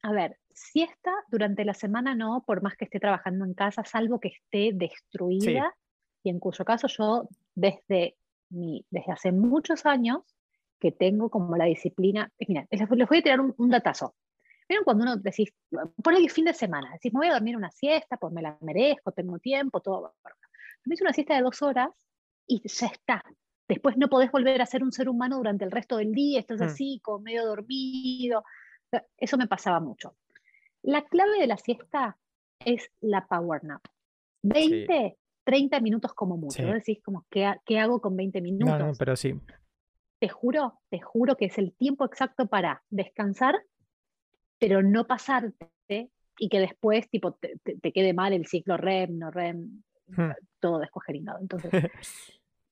a 0.04 0.12
ver, 0.14 0.38
siesta 0.54 1.12
durante 1.30 1.66
la 1.66 1.74
semana 1.74 2.16
no, 2.16 2.46
por 2.48 2.62
más 2.62 2.78
que 2.78 2.86
esté 2.86 3.02
trabajando 3.02 3.44
en 3.44 3.56
casa, 3.56 3.84
salvo 3.84 4.22
que 4.22 4.30
esté 4.30 4.72
destruida, 4.74 5.76
y 6.24 6.30
en 6.30 6.40
cuyo 6.40 6.64
caso 6.64 6.88
yo 6.88 7.28
desde, 7.56 8.16
mi, 8.52 8.86
desde 8.90 9.12
hace 9.12 9.32
muchos 9.34 9.86
años 9.86 10.22
que 10.80 10.92
tengo 10.92 11.30
como 11.30 11.56
la 11.58 11.66
disciplina, 11.66 12.32
mira, 12.48 12.68
les, 12.70 12.90
les 12.90 13.08
voy 13.10 13.18
a 13.18 13.22
tirar 13.22 13.42
un, 13.42 13.54
un 13.58 13.70
datazo. 13.70 14.16
¿Vieron 14.70 14.84
cuando 14.84 15.04
uno 15.04 15.18
decís, 15.18 15.54
por 16.04 16.14
ahí 16.14 16.28
fin 16.28 16.46
de 16.46 16.54
semana, 16.54 16.92
decís, 16.92 17.14
me 17.14 17.20
voy 17.20 17.28
a 17.28 17.34
dormir 17.34 17.56
una 17.56 17.72
siesta, 17.72 18.18
pues 18.18 18.34
me 18.34 18.42
la 18.42 18.58
merezco, 18.62 19.12
tengo 19.14 19.40
tiempo, 19.40 19.80
todo. 19.80 20.14
Me 20.86 20.94
hice 20.96 21.04
una 21.04 21.14
siesta 21.14 21.36
de 21.36 21.42
dos 21.42 21.62
horas 21.62 21.90
y 22.46 22.62
ya 22.68 22.88
está. 22.88 23.24
Después 23.68 23.98
no 23.98 24.10
podés 24.10 24.30
volver 24.32 24.62
a 24.62 24.66
ser 24.66 24.84
un 24.84 24.92
ser 24.92 25.08
humano 25.10 25.38
durante 25.38 25.64
el 25.66 25.72
resto 25.72 25.98
del 25.98 26.12
día, 26.14 26.40
estás 26.40 26.60
Mm. 26.60 26.64
así, 26.66 27.00
como 27.04 27.20
medio 27.20 27.46
dormido. 27.46 28.44
Eso 29.18 29.38
me 29.38 29.48
pasaba 29.48 29.80
mucho. 29.80 30.16
La 30.84 31.02
clave 31.04 31.40
de 31.40 31.48
la 31.48 31.58
siesta 31.58 32.18
es 32.64 32.90
la 33.02 33.26
power 33.26 33.64
nap. 33.64 33.82
20, 34.44 35.18
30 35.46 35.80
minutos 35.80 36.14
como 36.14 36.38
mucho. 36.38 36.58
Sí. 36.58 36.66
Vos 36.66 36.74
decís 36.76 37.02
como, 37.04 37.26
¿qué, 37.30 37.54
qué 37.66 37.80
hago 37.80 38.00
con 38.02 38.16
20 38.16 38.42
minutos? 38.42 38.80
No, 38.80 38.88
no, 38.88 38.94
pero 38.98 39.16
sí. 39.16 39.34
Te 40.20 40.30
juro, 40.30 40.80
te 40.90 41.00
juro 41.00 41.36
que 41.38 41.46
es 41.46 41.58
el 41.58 41.74
tiempo 41.74 42.06
exacto 42.06 42.48
para 42.48 42.84
descansar, 42.90 43.56
pero 44.60 44.82
no 44.82 45.06
pasarte 45.06 46.10
y 46.40 46.50
que 46.50 46.60
después 46.60 47.10
tipo, 47.10 47.34
te, 47.34 47.58
te- 47.64 47.78
te 47.78 47.92
quede 47.92 48.14
mal 48.14 48.34
el 48.34 48.46
ciclo 48.48 48.78
REM, 48.78 49.18
no 49.18 49.32
REM, 49.32 49.84
Hmm. 50.10 50.32
todo 50.62 50.80
descuajeringado. 50.80 51.40
Entonces, 51.42 51.70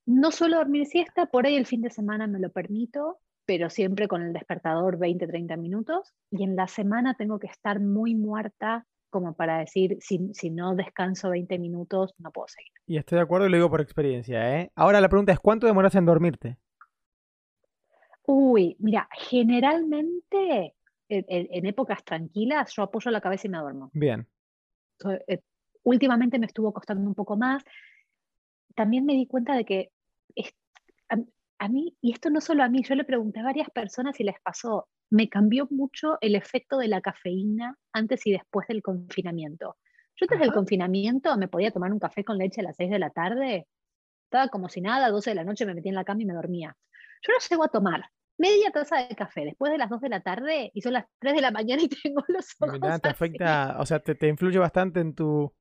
no 0.06 0.32
suelo 0.32 0.58
dormir 0.58 0.86
siesta, 0.86 1.26
por 1.26 1.46
ahí 1.46 1.56
el 1.58 1.66
fin 1.66 1.82
de 1.82 1.90
semana 1.90 2.28
me 2.28 2.40
lo 2.40 2.50
permito, 2.50 3.20
pero 3.46 3.70
siempre 3.70 4.08
con 4.08 4.22
el 4.22 4.32
despertador 4.32 4.98
20, 4.98 5.28
30 5.28 5.58
minutos. 5.58 6.14
Y 6.32 6.44
en 6.44 6.56
la 6.56 6.68
semana 6.68 7.16
tengo 7.16 7.38
que 7.38 7.48
estar 7.48 7.80
muy 7.82 8.16
muerta 8.16 8.86
como 9.10 9.34
para 9.34 9.60
decir, 9.60 9.98
si, 10.00 10.34
si 10.34 10.50
no 10.50 10.76
descanso 10.76 11.30
20 11.30 11.60
minutos, 11.60 12.14
no 12.18 12.32
puedo 12.32 12.48
seguir. 12.48 12.72
Y 12.88 12.98
estoy 12.98 13.18
de 13.18 13.24
acuerdo 13.24 13.48
y 13.48 13.50
lo 13.50 13.58
digo 13.58 13.70
por 13.70 13.82
experiencia, 13.82 14.60
¿eh? 14.60 14.72
Ahora 14.76 15.00
la 15.02 15.10
pregunta 15.10 15.32
es, 15.32 15.40
¿cuánto 15.40 15.68
demoras 15.68 15.96
en 15.96 16.06
dormirte? 16.06 16.58
Uy, 18.28 18.76
mira, 18.80 19.08
generalmente 19.12 20.74
en, 21.10 21.66
épocas 21.66 22.04
tranquilas 22.04 22.74
yo 22.76 22.84
apoyo 22.84 23.12
la 23.12 23.22
cabeza 23.22 23.48
y 23.48 23.52
me 23.52 23.60
duermo. 23.60 23.92
Bien. 23.94 24.28
Eh, 25.28 25.42
últimamente 25.84 26.40
me 26.40 26.48
estuvo 26.48 26.74
costando 26.74 27.08
un 27.08 27.14
poco 27.16 27.38
más. 27.38 27.64
También 28.76 29.06
me 29.06 29.14
di 29.14 29.28
cuenta 29.28 29.56
de 29.56 29.66
que 29.66 29.92
es- 30.36 30.56
a, 31.10 31.18
a 31.60 31.68
mí, 31.68 31.96
y 32.02 32.12
esto 32.12 32.30
no 32.30 32.42
solo 32.42 32.64
a 32.64 32.70
mí, 32.70 32.84
yo 32.84 32.96
le 32.96 33.04
pregunté 33.04 33.40
a 33.40 33.44
varias 33.44 33.70
personas 33.70 34.20
y 34.20 34.24
les 34.24 34.40
pasó, 34.42 34.88
me 35.10 35.30
cambió 35.30 35.68
mucho 35.70 36.18
el 36.22 36.36
efecto 36.36 36.78
de 36.78 36.88
la 36.88 37.02
cafeína 37.02 37.78
antes 37.94 38.26
y 38.26 38.32
después 38.32 38.68
del 38.68 38.82
confinamiento. 38.82 39.78
Yo 40.16 40.24
antes 40.26 40.40
del 40.40 40.50
Ajá. 40.50 40.56
confinamiento 40.56 41.38
me 41.38 41.48
podía 41.48 41.72
tomar 41.72 41.92
un 41.92 42.00
café 42.00 42.24
con 42.24 42.38
leche 42.38 42.62
a 42.62 42.64
las 42.64 42.78
6 42.78 42.90
de 42.90 43.00
la 43.00 43.12
tarde, 43.12 43.68
estaba 44.24 44.50
como 44.50 44.70
si 44.70 44.82
nada, 44.82 45.10
12 45.10 45.32
de 45.32 45.36
la 45.36 45.44
noche 45.44 45.66
me 45.66 45.76
metía 45.76 45.92
en 45.92 45.96
la 45.96 46.04
cama 46.06 46.24
y 46.24 46.26
me 46.26 46.34
dormía. 46.34 46.76
Yo 47.28 47.34
no 47.34 47.40
llego 47.50 47.64
a 47.64 47.68
tomar 47.70 48.10
media 48.38 48.70
taza 48.72 48.98
de 49.08 49.16
café 49.16 49.46
después 49.46 49.72
de 49.72 49.78
las 49.78 49.90
2 49.90 50.02
de 50.02 50.10
la 50.10 50.20
tarde 50.22 50.70
y 50.74 50.82
son 50.82 50.94
las 50.94 51.06
3 51.20 51.36
de 51.36 51.42
la 51.42 51.52
mañana 51.52 51.82
y 51.82 51.88
tengo 51.90 52.24
los 52.28 52.56
ojos 52.60 52.74
Mirá, 52.80 53.00
te 53.00 53.10
así. 53.10 53.34
o 53.80 53.86
sea, 53.86 54.00
te, 54.00 54.16
te 54.16 54.28
influye 54.28 54.60
bastante 54.60 55.00
en 55.00 55.14
tu, 55.16 55.54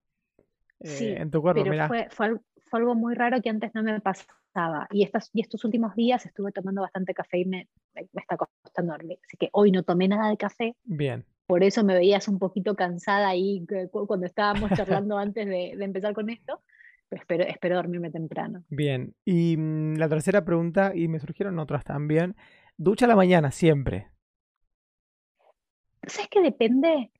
eh, 0.81 0.88
Sí, 0.88 1.09
en 1.09 1.31
tu 1.31 1.40
cuerpo, 1.40 1.62
pero 1.62 1.70
mirá. 1.70 1.88
fue, 1.88 2.09
fue, 2.11 2.40
fue 2.64 2.81
algo 2.81 2.94
muy 2.94 3.14
raro 3.14 3.40
que 3.40 3.50
antes 3.50 3.70
no 3.74 3.83
me 3.83 4.00
pasaba. 4.00 4.87
Y, 4.90 5.03
estas, 5.03 5.31
y 5.33 5.40
estos 5.40 5.64
últimos 5.64 5.94
días 5.94 6.27
estuve 6.27 6.53
tomando 6.53 6.83
bastante 6.83 7.14
café 7.14 7.38
y 7.38 7.44
me, 7.44 7.68
me, 7.94 8.09
me 8.12 8.22
está 8.22 8.37
costando 8.37 8.92
dormir. 8.92 9.18
Así 9.27 9.37
que 9.37 9.48
hoy 9.53 9.70
no 9.72 9.83
tomé 9.83 10.09
nada 10.09 10.29
de 10.31 10.37
café. 10.37 10.77
Bien. 10.85 11.24
Por 11.46 11.62
eso 11.62 11.85
me 11.85 11.94
veías 11.94 12.27
un 12.29 12.38
poquito 12.38 12.74
cansada 12.74 13.29
ahí 13.29 13.66
cuando 13.90 14.27
estábamos 14.27 14.70
charlando 14.72 15.18
antes 15.18 15.46
de, 15.46 15.74
de 15.77 15.85
empezar 15.85 16.14
con 16.14 16.31
esto. 16.31 16.62
Pero 17.14 17.22
espero, 17.22 17.44
espero 17.44 17.77
dormirme 17.77 18.11
temprano. 18.11 18.64
Bien. 18.70 19.14
Y 19.24 19.57
mm, 19.57 19.94
la 19.98 20.09
tercera 20.09 20.44
pregunta, 20.44 20.92
y 20.94 21.07
me 21.09 21.20
surgieron 21.20 21.59
otras 21.61 21.85
también. 21.85 22.35
Ducha 22.77 23.05
a 23.05 23.09
la 23.09 23.14
mañana, 23.16 23.50
siempre. 23.53 24.09
¿Sabes 26.07 26.29
qué 26.29 26.40
depende? 26.42 27.11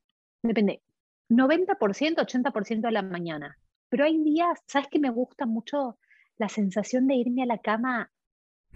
Depende. 0.43 0.83
90%, 1.31 2.17
80% 2.17 2.87
a 2.87 2.91
la 2.91 3.03
mañana. 3.03 3.57
Pero 3.89 4.05
hay 4.05 4.23
días, 4.23 4.61
¿sabes 4.67 4.89
que 4.89 4.99
me 4.99 5.11
gusta 5.11 5.47
mucho 5.47 5.99
la 6.37 6.49
sensación 6.49 7.07
de 7.07 7.15
irme 7.15 7.43
a 7.43 7.47
la 7.47 7.59
cama 7.59 8.11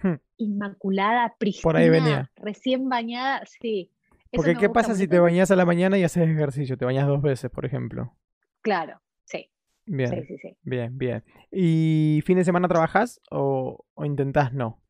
Hmm. 0.01 0.15
inmaculada, 0.37 1.35
Por 1.61 1.75
ahí 1.75 1.89
pristina, 1.89 1.89
venía. 1.91 2.31
recién 2.37 2.87
bañada? 2.87 3.43
Sí. 3.45 3.91
Porque 4.31 4.55
¿qué 4.55 4.69
pasa 4.69 4.95
si 4.95 5.09
te 5.09 5.19
bañas 5.19 5.51
a 5.51 5.57
la 5.57 5.65
mañana 5.65 5.97
y 5.97 6.03
haces 6.05 6.29
ejercicio? 6.29 6.77
Te 6.77 6.85
bañas 6.85 7.05
dos 7.07 7.21
veces, 7.21 7.51
por 7.51 7.65
ejemplo. 7.65 8.15
Claro, 8.61 9.01
sí, 9.25 9.49
Bien, 9.89 10.25
sí, 10.27 10.37
sí. 10.37 10.57
bien, 10.63 10.97
bien. 10.97 11.23
¿Y 11.51 12.21
fin 12.25 12.37
de 12.37 12.45
semana 12.45 12.67
trabajas 12.67 13.19
o, 13.31 13.85
o 13.95 14.05
intentás 14.05 14.53
no? 14.53 14.81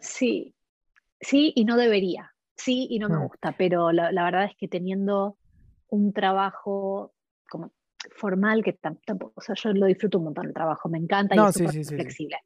Sí, 0.00 0.54
sí 1.20 1.52
y 1.56 1.64
no 1.66 1.76
debería. 1.76 2.32
Sí 2.56 2.88
y 2.90 2.98
no 2.98 3.10
me 3.10 3.18
Hmm. 3.18 3.26
gusta, 3.26 3.52
pero 3.58 3.92
la, 3.92 4.12
la 4.12 4.24
verdad 4.24 4.44
es 4.46 4.56
que 4.56 4.68
teniendo 4.68 5.38
un 5.88 6.12
trabajo 6.12 7.14
como 7.50 7.72
formal, 8.16 8.64
que 8.64 8.74
tampoco, 8.74 9.34
o 9.36 9.40
sea, 9.42 9.54
yo 9.56 9.72
lo 9.72 9.86
disfruto 9.86 10.18
un 10.18 10.24
montón 10.26 10.46
el 10.48 10.54
trabajo, 10.54 10.88
me 10.88 10.98
encanta 10.98 11.36
y 11.36 11.40
No, 11.40 11.48
es 11.48 11.54
súper 11.54 11.74
flexible. 11.94 12.38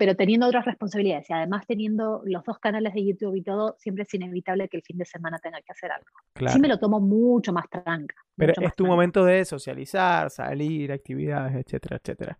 Pero 0.00 0.16
teniendo 0.16 0.46
otras 0.46 0.64
responsabilidades 0.64 1.28
y 1.28 1.34
además 1.34 1.66
teniendo 1.66 2.22
los 2.24 2.42
dos 2.42 2.58
canales 2.58 2.94
de 2.94 3.04
YouTube 3.04 3.34
y 3.34 3.42
todo, 3.42 3.76
siempre 3.78 4.04
es 4.04 4.14
inevitable 4.14 4.66
que 4.70 4.78
el 4.78 4.82
fin 4.82 4.96
de 4.96 5.04
semana 5.04 5.38
tenga 5.38 5.60
que 5.60 5.72
hacer 5.72 5.92
algo. 5.92 6.06
Claro. 6.32 6.54
Sí 6.54 6.58
me 6.58 6.68
lo 6.68 6.78
tomo 6.78 7.00
mucho 7.00 7.52
más 7.52 7.68
tranca. 7.68 8.14
Pero 8.34 8.52
es 8.52 8.74
tu 8.74 8.84
tranca. 8.84 8.84
momento 8.84 9.24
de 9.26 9.44
socializar, 9.44 10.30
salir, 10.30 10.90
actividades, 10.90 11.54
etcétera, 11.54 11.96
etcétera. 12.02 12.38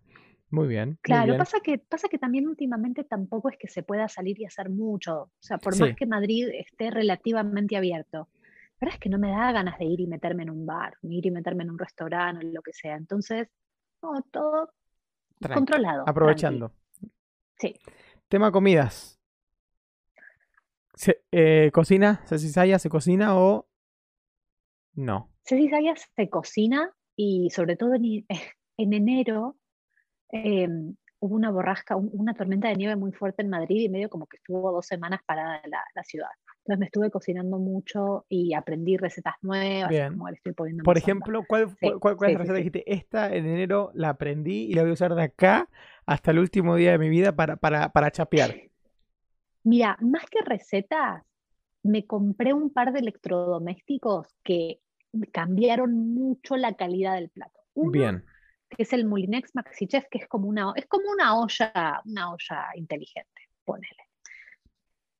Muy 0.48 0.68
bien. 0.68 0.88
muy 0.88 0.98
Claro, 1.02 1.26
bien. 1.26 1.36
pasa 1.38 1.58
que, 1.62 1.76
pasa 1.76 2.08
que 2.08 2.16
también 2.18 2.48
últimamente 2.48 3.04
tampoco 3.04 3.50
es 3.50 3.58
que 3.58 3.68
se 3.68 3.82
pueda 3.82 4.08
salir 4.08 4.40
y 4.40 4.46
hacer 4.46 4.70
mucho. 4.70 5.24
O 5.24 5.30
sea, 5.38 5.58
por 5.58 5.74
Sí. 5.74 5.82
más 5.82 5.94
que 5.94 6.06
Madrid 6.06 6.48
esté 6.54 6.90
relativamente 6.90 7.76
abierto, 7.76 8.28
la 8.80 8.86
verdad 8.86 8.94
es 8.94 9.00
que 9.00 9.10
no 9.10 9.18
me 9.18 9.30
da 9.32 9.52
ganas 9.52 9.78
de 9.78 9.84
ir 9.84 10.00
y 10.00 10.06
meterme 10.06 10.44
en 10.44 10.50
un 10.50 10.64
bar, 10.64 10.94
ni 11.02 11.18
ir 11.18 11.26
y 11.26 11.30
meterme 11.30 11.64
en 11.64 11.70
un 11.72 11.78
restaurante 11.78 12.46
o 12.46 12.48
lo 12.50 12.62
que 12.62 12.72
sea. 12.72 12.96
Entonces, 12.96 13.48
no, 14.02 14.22
todo 14.30 14.70
Tranqui, 15.40 15.54
controlado. 15.58 16.04
tranqui. 16.06 16.79
Sí. 17.60 17.74
Tema 18.28 18.50
comidas. 18.50 19.20
Se- 20.94 21.22
eh, 21.30 21.70
¿Cocina? 21.72 22.22
¿Ceci 22.26 22.48
se 22.78 22.88
cocina 22.88 23.36
o 23.36 23.66
no? 24.94 25.30
Zaya 25.44 25.94
se 25.96 26.28
cocina 26.28 26.92
y 27.16 27.50
sobre 27.50 27.76
todo 27.76 27.94
en, 27.94 28.26
enero 28.92 29.56
eh, 30.32 30.68
hubo 31.18 31.34
una 31.34 31.50
borrasca, 31.50 31.96
un- 31.96 32.10
una 32.12 32.34
tormenta 32.34 32.68
de 32.68 32.76
nieve 32.76 32.96
muy 32.96 33.12
fuerte 33.12 33.42
en 33.42 33.50
Madrid 33.50 33.80
y 33.82 33.88
medio 33.88 34.08
como 34.10 34.26
que 34.26 34.36
estuvo 34.38 34.72
dos 34.72 34.86
semanas 34.86 35.20
parada 35.26 35.60
la, 35.66 35.82
la 35.94 36.04
ciudad. 36.04 36.28
Entonces 36.64 36.78
me 36.78 36.86
estuve 36.86 37.10
cocinando 37.10 37.58
mucho 37.58 38.26
y 38.28 38.54
aprendí 38.54 38.96
recetas 38.96 39.34
nuevas, 39.42 39.92
como 40.12 40.28
le 40.28 40.36
estoy 40.36 40.52
poniendo 40.52 40.84
Por 40.84 40.98
ejemplo, 40.98 41.42
¿cuál, 41.44 41.68
Sí, 41.80 41.88
cuál, 41.98 42.16
cuál- 42.16 42.30
es 42.30 42.32
la 42.34 42.38
receta 42.38 42.52
que 42.54 42.62
sí. 42.62 42.70
dijiste? 42.70 42.92
Esta 42.92 43.34
en 43.34 43.46
enero 43.46 43.90
la 43.94 44.10
aprendí 44.10 44.64
y 44.64 44.74
la 44.74 44.82
voy 44.82 44.90
a 44.90 44.94
usar 44.94 45.14
de 45.14 45.22
acá 45.22 45.68
hasta 46.06 46.30
el 46.30 46.38
último 46.38 46.76
día 46.76 46.92
de 46.92 46.98
mi 46.98 47.08
vida 47.08 47.32
para, 47.34 47.56
para, 47.56 47.90
para 47.90 48.10
chapear. 48.10 48.54
Mira, 49.62 49.96
más 50.00 50.24
que 50.26 50.40
recetas, 50.44 51.22
me 51.82 52.06
compré 52.06 52.52
un 52.54 52.70
par 52.72 52.92
de 52.92 53.00
electrodomésticos 53.00 54.28
que 54.42 54.80
cambiaron 55.32 56.14
mucho 56.14 56.56
la 56.56 56.74
calidad 56.74 57.14
del 57.14 57.30
plato. 57.30 57.60
Uno 57.74 57.92
Bien. 57.92 58.24
que 58.70 58.82
es 58.84 58.92
el 58.92 59.06
Moulinex 59.06 59.54
MaxiChef, 59.54 60.06
que 60.10 60.18
es 60.18 60.28
como 60.28 60.48
una, 60.48 60.72
es 60.76 60.86
como 60.86 61.10
una 61.10 61.38
olla, 61.38 62.02
una 62.04 62.32
olla 62.32 62.68
inteligente, 62.76 63.42
ponele. 63.64 64.09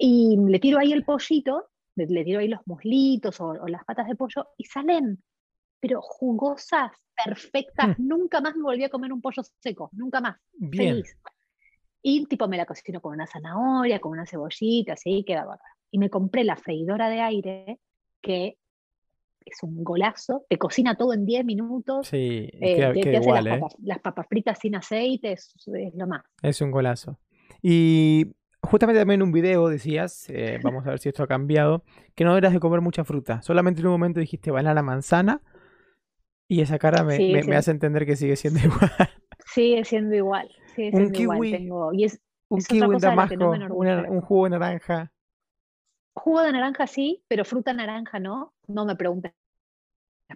Y 0.03 0.35
le 0.39 0.59
tiro 0.59 0.79
ahí 0.79 0.93
el 0.93 1.05
pollito, 1.05 1.69
le, 1.95 2.25
tiro 2.25 2.41
ahí 2.41 2.49
los 2.49 2.67
muslitos 2.67 3.39
o, 3.39 3.49
o 3.49 3.69
las 3.69 3.85
patas 3.85 4.09
de 4.09 4.17
pollo 4.17 4.49
y 4.57 4.65
salen, 4.65 5.23
pero 5.79 6.01
jugosas, 6.01 6.91
perfectas. 7.23 7.99
Nunca 7.99 8.41
más 8.41 8.57
me 8.57 8.63
volví 8.63 8.83
a 8.83 8.89
comer 8.89 9.13
un 9.13 9.21
pollo 9.21 9.43
seco, 9.61 9.91
nunca 9.93 10.23
más. 10.23 10.39
Bien. 10.55 10.95
Feliz. 10.95 11.17
Y 12.01 12.25
tipo 12.25 12.49
me 12.49 12.57
la 12.57 12.65
cocino 12.65 13.03
con 13.03 13.13
una 13.13 13.27
zanahoria, 13.27 14.01
con 14.01 14.13
una 14.13 14.25
cebollita, 14.25 14.95
así 14.95 15.23
queda 15.23 15.41
bárbaro. 15.45 15.61
Y 15.91 15.99
me 15.99 16.09
compré 16.09 16.45
la 16.45 16.57
freidora 16.57 17.11
de 17.11 17.21
aire, 17.21 17.79
que 18.23 18.57
es 19.45 19.63
un 19.63 19.85
golazo, 19.85 20.47
te 20.49 20.57
cocina 20.57 20.97
todo 20.97 21.13
en 21.13 21.27
10 21.27 21.45
minutos, 21.45 22.09
Sí, 22.09 22.49
eh, 22.53 22.77
queda, 22.77 22.93
te, 22.95 23.01
queda 23.01 23.11
te 23.11 23.17
hace 23.19 23.29
igual, 23.29 23.45
las, 23.45 23.55
¿eh? 23.55 23.61
papas, 23.61 23.77
las 23.83 23.99
papas 23.99 24.27
fritas 24.29 24.59
sin 24.59 24.77
aceite, 24.77 25.33
es, 25.33 25.53
es 25.67 25.95
lo 25.95 26.07
más. 26.07 26.23
Es 26.43 26.63
un 26.63 26.71
golazo. 26.71 27.19
Y 27.63 28.33
justamente 28.63 29.01
también 29.01 29.21
en 29.21 29.27
un 29.27 29.33
video 29.33 29.69
decías, 29.69 30.29
eh, 30.31 30.59
vamos 30.63 30.87
a 30.87 30.91
ver 30.91 30.99
si 30.99 31.09
esto 31.09 31.23
ha 31.23 31.27
cambiado, 31.29 31.85
que 32.15 32.25
no 32.25 32.37
eras 32.37 32.53
de 32.53 32.61
comer 32.61 32.81
mucha 32.81 33.05
fruta. 33.05 33.43
Solamente 33.43 33.81
en 33.81 33.87
un 33.87 33.93
momento 33.93 34.21
dijiste 34.21 34.51
banana, 34.51 34.83
manzana. 34.83 35.41
Y 36.49 36.63
esa 36.63 36.79
cara 36.81 37.05
me, 37.05 37.15
hace 37.55 37.71
entender 37.71 38.05
que 38.07 38.17
sigue 38.17 38.35
siendo 38.37 38.59
igual. 38.65 38.91
Sigue 39.47 39.85
siendo 39.85 40.15
igual, 40.17 40.49
sigue 40.75 40.91
Un 40.93 41.13
siendo 41.15 41.21
igual. 41.21 41.39
kiwi. 41.39 41.53
Tengo, 41.53 41.93
y 41.93 42.05
es 42.05 42.21
Un 42.49 42.59
Es 42.59 42.65
otra 42.65 42.75
kiwi, 42.75 42.87
un 42.87 42.93
cosa 42.95 43.15
no 43.37 43.49
una- 43.51 43.57
enorgullece. 43.57 44.11
un 44.11 44.21
jugo 44.21 44.45
de 44.45 44.51
naranja. 44.51 45.13
jugo 46.15 46.43
de 46.43 46.53
naranja 46.53 46.87
sí, 46.89 47.23
pero 47.29 47.45
fruta 47.45 47.73
naranja 47.73 48.19
no. 48.19 48.53
No 48.67 48.85
me 48.85 48.97
preguntes 48.97 49.33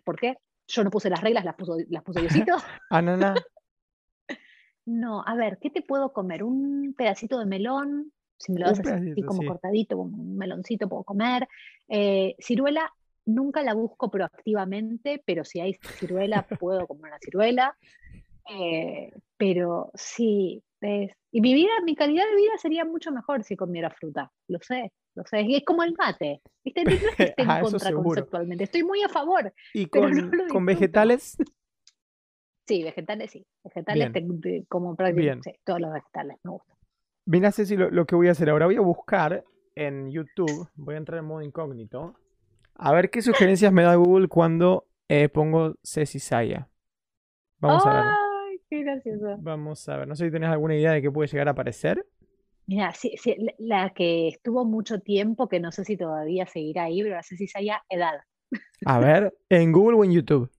por 0.05 0.17
qué. 0.19 0.37
Yo 0.69 0.83
no 0.85 0.91
puse 0.91 1.11
las 1.11 1.21
reglas, 1.21 1.45
las 1.45 1.57
puso, 1.57 1.77
las 1.89 2.03
puso 2.05 2.21
Diosito. 2.47 2.57
Ananá. 2.91 3.35
No, 4.87 5.23
a 5.27 5.35
ver, 5.35 5.59
¿qué 5.61 5.71
te 5.71 5.83
puedo 5.83 6.13
comer? 6.13 6.45
Un 6.45 6.95
pedacito 6.97 7.39
de 7.39 7.47
melón, 7.47 8.13
si 8.39 8.53
me 8.53 8.61
lo 8.61 8.67
das 8.67 8.81
así 8.81 9.23
como 9.25 9.41
sí. 9.41 9.47
cortadito, 9.47 9.97
un 9.99 10.37
meloncito 10.37 10.89
puedo 10.89 11.05
comer. 11.05 11.49
Eh, 11.89 12.35
ciruela, 12.39 12.93
nunca 13.25 13.63
la 13.63 13.75
busco 13.75 14.11
proactivamente, 14.11 15.23
pero 15.25 15.45
si 15.45 15.61
hay 15.61 15.79
ciruela, 15.99 16.47
puedo 16.61 16.87
comer 16.87 17.13
una 17.13 17.19
ciruela. 17.19 17.77
Eh, 18.51 19.11
pero 19.39 19.91
sí, 19.95 20.63
es- 20.81 21.13
y 21.33 21.41
mi 21.41 21.55
vida, 21.55 21.71
mi 21.85 21.97
calidad 21.97 22.25
de 22.29 22.37
vida 22.37 22.53
sería 22.59 22.85
mucho 22.85 23.11
mejor 23.11 23.43
si 23.43 23.57
comiera 23.57 23.91
fruta, 23.91 24.31
lo 24.49 24.59
sé, 24.61 24.93
lo 25.15 25.25
sé. 25.25 25.47
Es 25.49 25.65
como 25.65 25.83
el 25.83 25.95
mate, 25.99 26.43
¿viste? 26.63 26.85
No 26.85 26.91
es 26.91 27.01
que 27.17 27.25
esté 27.31 27.43
en 27.43 27.49
Ah, 27.49 27.61
contra 27.61 27.93
conceptualmente, 27.93 28.65
estoy 28.65 28.83
muy 28.85 29.03
a 29.03 29.09
favor. 29.09 29.53
Y 29.73 29.87
con, 29.87 30.11
no 30.31 30.45
con 30.49 30.67
vegetales, 30.67 31.37
Sí, 32.67 32.83
vegetales 32.83 33.31
sí, 33.31 33.47
vegetales 33.63 34.09
Bien. 34.09 34.13
te- 34.13 34.23
te- 34.41 34.67
como 34.69 34.95
prácticamente, 34.97 35.53
sí, 35.53 35.61
todos 35.65 35.81
los 35.81 35.93
vegetales 35.93 36.39
me 36.43 36.51
gustan. 36.53 36.77
Mira, 37.27 37.53
Ceci, 37.53 37.77
lo, 37.77 37.91
lo 37.91 38.07
que 38.07 38.15
voy 38.15 38.29
a 38.29 38.33
hacer 38.33 38.51
ahora, 38.51 38.67
voy 38.67 38.77
a 38.77 38.81
buscar 38.81 39.45
en 39.75 40.11
YouTube, 40.11 40.69
voy 40.77 40.95
a 40.95 40.99
entrar 40.99 41.19
en 41.19 41.25
modo 41.25 41.43
incógnito, 41.43 42.15
a 42.75 42.93
ver 42.93 43.11
qué 43.11 43.23
sugerencias 43.23 43.73
me 43.73 43.83
da 43.83 43.95
Google 43.97 44.29
cuando 44.29 44.87
eh, 45.09 45.29
pongo 45.29 45.75
Ceci 45.85 46.19
Saya. 46.21 46.69
Vamos 47.59 47.87
a 47.87 47.93
ver, 47.93 48.19
Ay, 48.47 48.61
qué 48.71 48.83
gracioso. 48.83 49.43
vamos 49.43 49.89
a 49.89 49.97
ver. 49.99 50.09
No 50.09 50.17
sé 50.17 50.27
si 50.27 50.31
tenés 50.33 50.51
alguna 50.51 50.77
idea 50.77 50.93
de 50.93 51.03
qué 51.03 51.11
puede 51.11 51.29
llegar 51.29 51.49
a 51.49 51.53
aparecer. 51.53 52.07
Mira, 52.67 52.93
sí, 52.95 53.15
sí, 53.19 53.37
la- 53.59 53.91
que 53.95 54.29
estuvo 54.29 54.65
mucho 54.65 55.01
tiempo, 55.01 55.49
que 55.49 55.61
no 55.61 55.71
sé 55.73 55.85
si 55.85 55.97
todavía 55.97 56.47
seguirá 56.47 56.85
ahí, 56.85 57.03
pero 57.03 57.15
la 57.17 57.23
si 57.23 57.47
Saya, 57.49 57.83
edad. 57.89 58.21
A 58.87 58.99
ver, 58.99 59.35
en 59.51 59.73
Google 59.73 59.99
o 59.99 60.05
en 60.05 60.13
YouTube. 60.13 60.51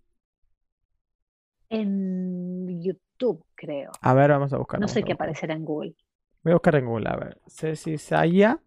En 1.79 2.81
YouTube, 2.81 3.45
creo. 3.55 3.91
A 4.01 4.13
ver, 4.13 4.29
vamos 4.31 4.53
a 4.53 4.57
buscar. 4.57 4.79
No 4.79 4.87
sé 4.87 5.03
qué 5.03 5.13
aparecerá 5.13 5.53
en 5.53 5.65
Google. 5.65 5.95
Voy 6.43 6.51
a 6.51 6.55
buscar 6.55 6.75
en 6.75 6.85
Google, 6.85 7.09
a 7.09 7.15
ver. 7.17 7.41
Ceci 7.47 7.97
Saya. 7.97 8.59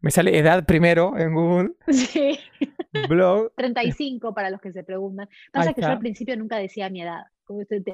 Me 0.00 0.10
sale 0.10 0.36
edad 0.36 0.66
primero 0.66 1.16
en 1.16 1.34
Google. 1.34 1.72
Sí, 1.92 2.38
Blog. 3.08 3.52
35 3.56 4.34
para 4.34 4.50
los 4.50 4.60
que 4.60 4.72
se 4.72 4.84
preguntan. 4.84 5.28
Pasa 5.52 5.72
que 5.72 5.80
yo 5.80 5.88
al 5.88 5.98
principio 5.98 6.36
nunca 6.36 6.58
decía 6.58 6.90
mi 6.90 7.02
edad. 7.02 7.22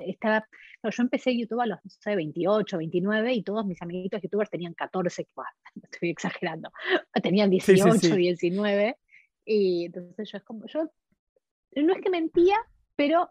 Estaba, 0.06 0.46
no, 0.82 0.90
yo 0.90 1.02
empecé 1.02 1.36
YouTube 1.36 1.60
a 1.60 1.66
los, 1.66 1.78
no 1.82 1.90
sé, 1.90 2.14
28, 2.14 2.78
29 2.78 3.32
y 3.32 3.42
todos 3.42 3.66
mis 3.66 3.80
amiguitos 3.82 4.22
youtubers 4.22 4.50
tenían 4.50 4.74
14, 4.74 5.26
bueno, 5.34 5.50
estoy 5.90 6.10
exagerando, 6.10 6.70
tenían 7.22 7.50
Sí, 7.50 7.60
sí, 7.60 7.72
18, 7.74 7.98
sí. 7.98 8.16
19 8.16 8.96
y 9.44 9.86
entonces 9.86 10.30
yo 10.30 10.38
es 10.38 10.44
como, 10.44 10.66
yo 10.66 10.88
no 11.76 11.92
es 11.92 12.00
que 12.00 12.10
mentía, 12.10 12.56
pero 12.94 13.30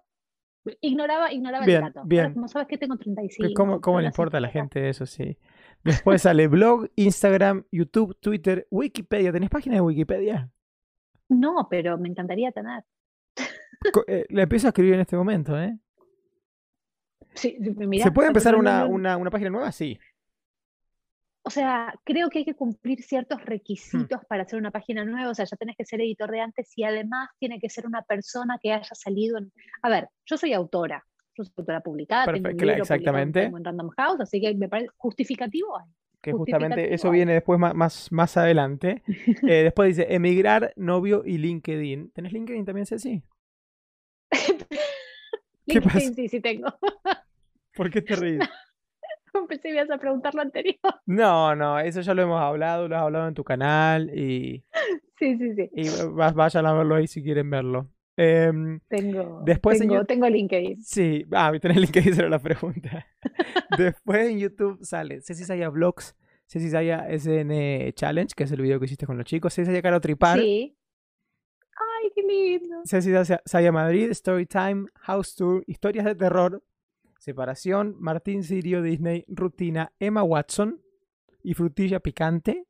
ignoraba, 0.82 1.32
ignoraba 1.32 1.66
Bien, 1.66 1.84
el 1.86 1.94
dato. 1.94 2.08
bien. 2.08 2.22
Ahora, 2.24 2.34
como 2.34 2.48
sabes 2.48 2.68
que 2.68 2.78
tengo 2.78 2.96
Que 2.98 3.04
35. 3.04 3.50
¿Cómo, 3.56 3.82
cómo 3.82 3.98
son 3.98 4.04
le 4.04 4.08
importa 4.08 4.38
a 4.38 4.42
la 4.42 4.50
gente 4.50 4.90
eso? 4.90 5.06
Sí. 5.06 5.38
Después 5.84 6.22
sale 6.22 6.48
blog, 6.48 6.90
Instagram, 6.96 7.66
YouTube, 7.72 8.18
Twitter, 8.20 8.68
Wikipedia. 8.72 9.32
¿Tenés 9.32 9.50
página 9.50 9.76
de 9.76 9.82
Wikipedia? 9.82 10.50
No, 11.30 11.68
pero 11.70 11.98
me 11.98 12.10
encantaría 12.10 12.52
tener. 12.52 12.84
Eh, 14.08 14.26
la 14.30 14.44
empiezo 14.44 14.68
a 14.68 14.70
escribir 14.70 14.96
en 14.96 15.02
este 15.02 15.16
momento, 15.16 15.60
¿eh? 15.60 15.78
Sí, 17.36 17.56
mirá, 17.60 18.06
¿Se 18.06 18.12
puede 18.12 18.30
empezar 18.30 18.56
una, 18.56 18.86
una, 18.86 19.18
una 19.18 19.30
página 19.30 19.52
nueva? 19.52 19.72
Sí. 19.72 20.00
O 21.48 21.50
sea, 21.50 21.94
creo 22.04 22.30
que 22.30 22.40
hay 22.40 22.46
que 22.46 22.56
cumplir 22.56 23.02
ciertos 23.04 23.40
Hmm. 23.42 23.46
requisitos 23.46 24.20
para 24.28 24.44
hacer 24.44 24.60
una 24.60 24.70
página 24.72 25.06
nueva. 25.06 25.32
O 25.32 25.34
sea, 25.34 25.46
ya 25.46 25.56
tenés 25.58 25.76
que 25.78 25.86
ser 25.86 26.02
editor 26.02 26.30
de 26.30 26.42
antes 26.42 26.72
y 26.76 26.84
además 26.84 27.30
tiene 27.40 27.60
que 27.60 27.70
ser 27.70 27.88
una 27.88 28.02
persona 28.02 28.60
que 28.62 28.74
haya 28.74 28.94
salido 28.94 29.38
en. 29.38 29.52
A 29.82 29.90
ver, 29.90 30.10
yo 30.26 30.38
soy 30.38 30.54
autora. 30.54 31.04
Yo 31.36 31.44
soy 31.44 31.54
autora 31.58 31.82
publicada, 31.82 32.26
tengo 32.26 32.38
un 32.38 32.44
Perfecto, 32.44 32.66
libro 32.66 32.74
publicado 32.84 32.96
exactamente. 32.96 33.42
tengo 33.44 33.58
en 33.60 33.64
Random 33.64 33.90
House, 33.96 34.20
así 34.22 34.42
que 34.42 34.54
me 34.56 34.68
parece 34.68 34.90
justificativo. 34.98 35.78
hay. 35.80 35.86
Que 36.20 36.32
justamente 36.34 36.94
eso 36.94 37.08
hay. 37.10 37.14
viene 37.18 37.34
después 37.34 37.60
ma- 37.60 37.74
más, 37.74 38.12
más, 38.12 38.36
adelante. 38.38 39.04
Eh, 39.44 39.64
después 39.64 39.96
dice 39.96 40.14
emigrar, 40.14 40.74
novio 40.76 41.24
y 41.26 41.38
LinkedIn. 41.38 42.12
¿Tenés 42.12 42.34
LinkedIn 42.34 42.66
también, 42.66 42.86
Ceci? 42.88 43.24
¿Qué 45.68 45.82
pasa? 45.82 46.00
LinkedIn 46.00 46.16
sí, 46.16 46.28
sí 46.28 46.42
tengo. 46.42 46.68
¿Por 47.76 47.90
qué 47.92 48.02
te 48.02 48.16
ríes? 48.16 48.50
Pensé 49.48 49.70
que 49.70 49.76
ibas 49.76 49.90
a 49.92 49.98
preguntar 49.98 50.34
lo 50.36 50.42
anterior. 50.42 50.78
No, 51.06 51.56
no, 51.56 51.80
eso 51.80 52.02
ya 52.02 52.14
lo 52.14 52.22
hemos 52.24 52.42
hablado, 52.42 52.88
lo 52.88 52.96
has 52.96 53.02
hablado 53.04 53.28
en 53.28 53.34
tu 53.34 53.44
canal 53.44 54.10
y, 54.18 54.64
Sí, 55.20 55.38
sí, 55.38 55.56
sí. 55.56 55.70
y 55.74 55.88
va- 56.18 56.32
vayan 56.32 56.66
a 56.66 56.74
verlo 56.74 56.96
ahí 56.96 57.08
si 57.08 57.24
quieren 57.24 57.50
verlo. 57.50 57.90
Em, 58.20 58.80
Tengo, 58.88 59.42
Después 59.46 59.80
en 59.80 59.88
tengo, 59.90 60.02
Yout- 60.02 60.08
tengo 60.08 60.28
LinkedIn. 60.30 60.82
Sí, 60.82 61.26
ah, 61.34 61.52
tenés 61.62 61.78
LinkedIn, 61.78 62.14
era 62.20 62.30
la 62.30 62.40
pregunta. 62.40 63.06
Después 63.78 64.28
en 64.30 64.40
YouTube 64.40 64.80
sale 64.84 65.22
Ceci 65.22 65.44
Saya 65.44 65.70
Vlogs, 65.70 66.16
Ceci 66.48 66.70
Saya 66.70 67.06
SN 67.10 67.92
Challenge, 67.94 68.34
que 68.36 68.44
es 68.46 68.52
el 68.52 68.62
video 68.62 68.80
que 68.80 68.86
hiciste 68.86 69.06
con 69.06 69.18
los 69.18 69.26
chicos, 69.26 69.54
Ceci 69.54 69.68
Saya 69.70 69.82
Caro 69.82 70.02
Tripar. 70.02 70.40
Sí. 70.40 70.76
Ay, 71.76 72.10
qué 72.16 72.22
lindo. 72.24 72.78
Ceci 72.86 73.12
Saya 73.46 73.72
Madrid, 73.72 74.12
Storytime, 74.14 74.88
House 75.02 75.36
Tour, 75.36 75.64
Historias 75.68 76.06
de 76.06 76.16
Terror, 76.16 76.64
Separación, 77.20 77.96
Martín 78.00 78.44
Sirio, 78.44 78.82
Disney, 78.82 79.26
Rutina, 79.28 79.92
Emma 80.00 80.24
Watson 80.24 80.82
y 81.44 81.54
Frutilla 81.54 82.00
Picante. 82.00 82.66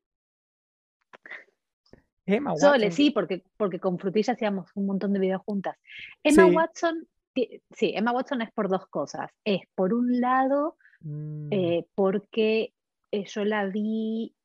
Emma 2.26 2.52
Watson. 2.52 2.72
Sole, 2.72 2.92
sí, 2.92 3.12
porque, 3.12 3.44
porque 3.56 3.80
con 3.80 3.98
Frutilla 4.00 4.34
hacíamos 4.34 4.70
un 4.76 4.86
montón 4.86 5.14
de 5.14 5.20
videos 5.20 5.42
juntas. 5.46 5.78
Emma 6.24 6.46
Watson, 6.46 7.08
sí, 7.34 7.94
Emma 7.96 8.12
Watson 8.12 8.42
es 8.42 8.52
por 8.52 8.70
dos 8.70 8.88
cosas. 8.88 9.32
Es 9.44 9.62
por 9.76 9.94
un 9.94 10.20
lado, 10.20 10.78
mm. 11.02 11.48
eh, 11.52 11.86
porque 11.96 12.74
eh, 13.12 13.26
yo 13.26 13.46
la 13.46 13.66
vi 13.66 14.36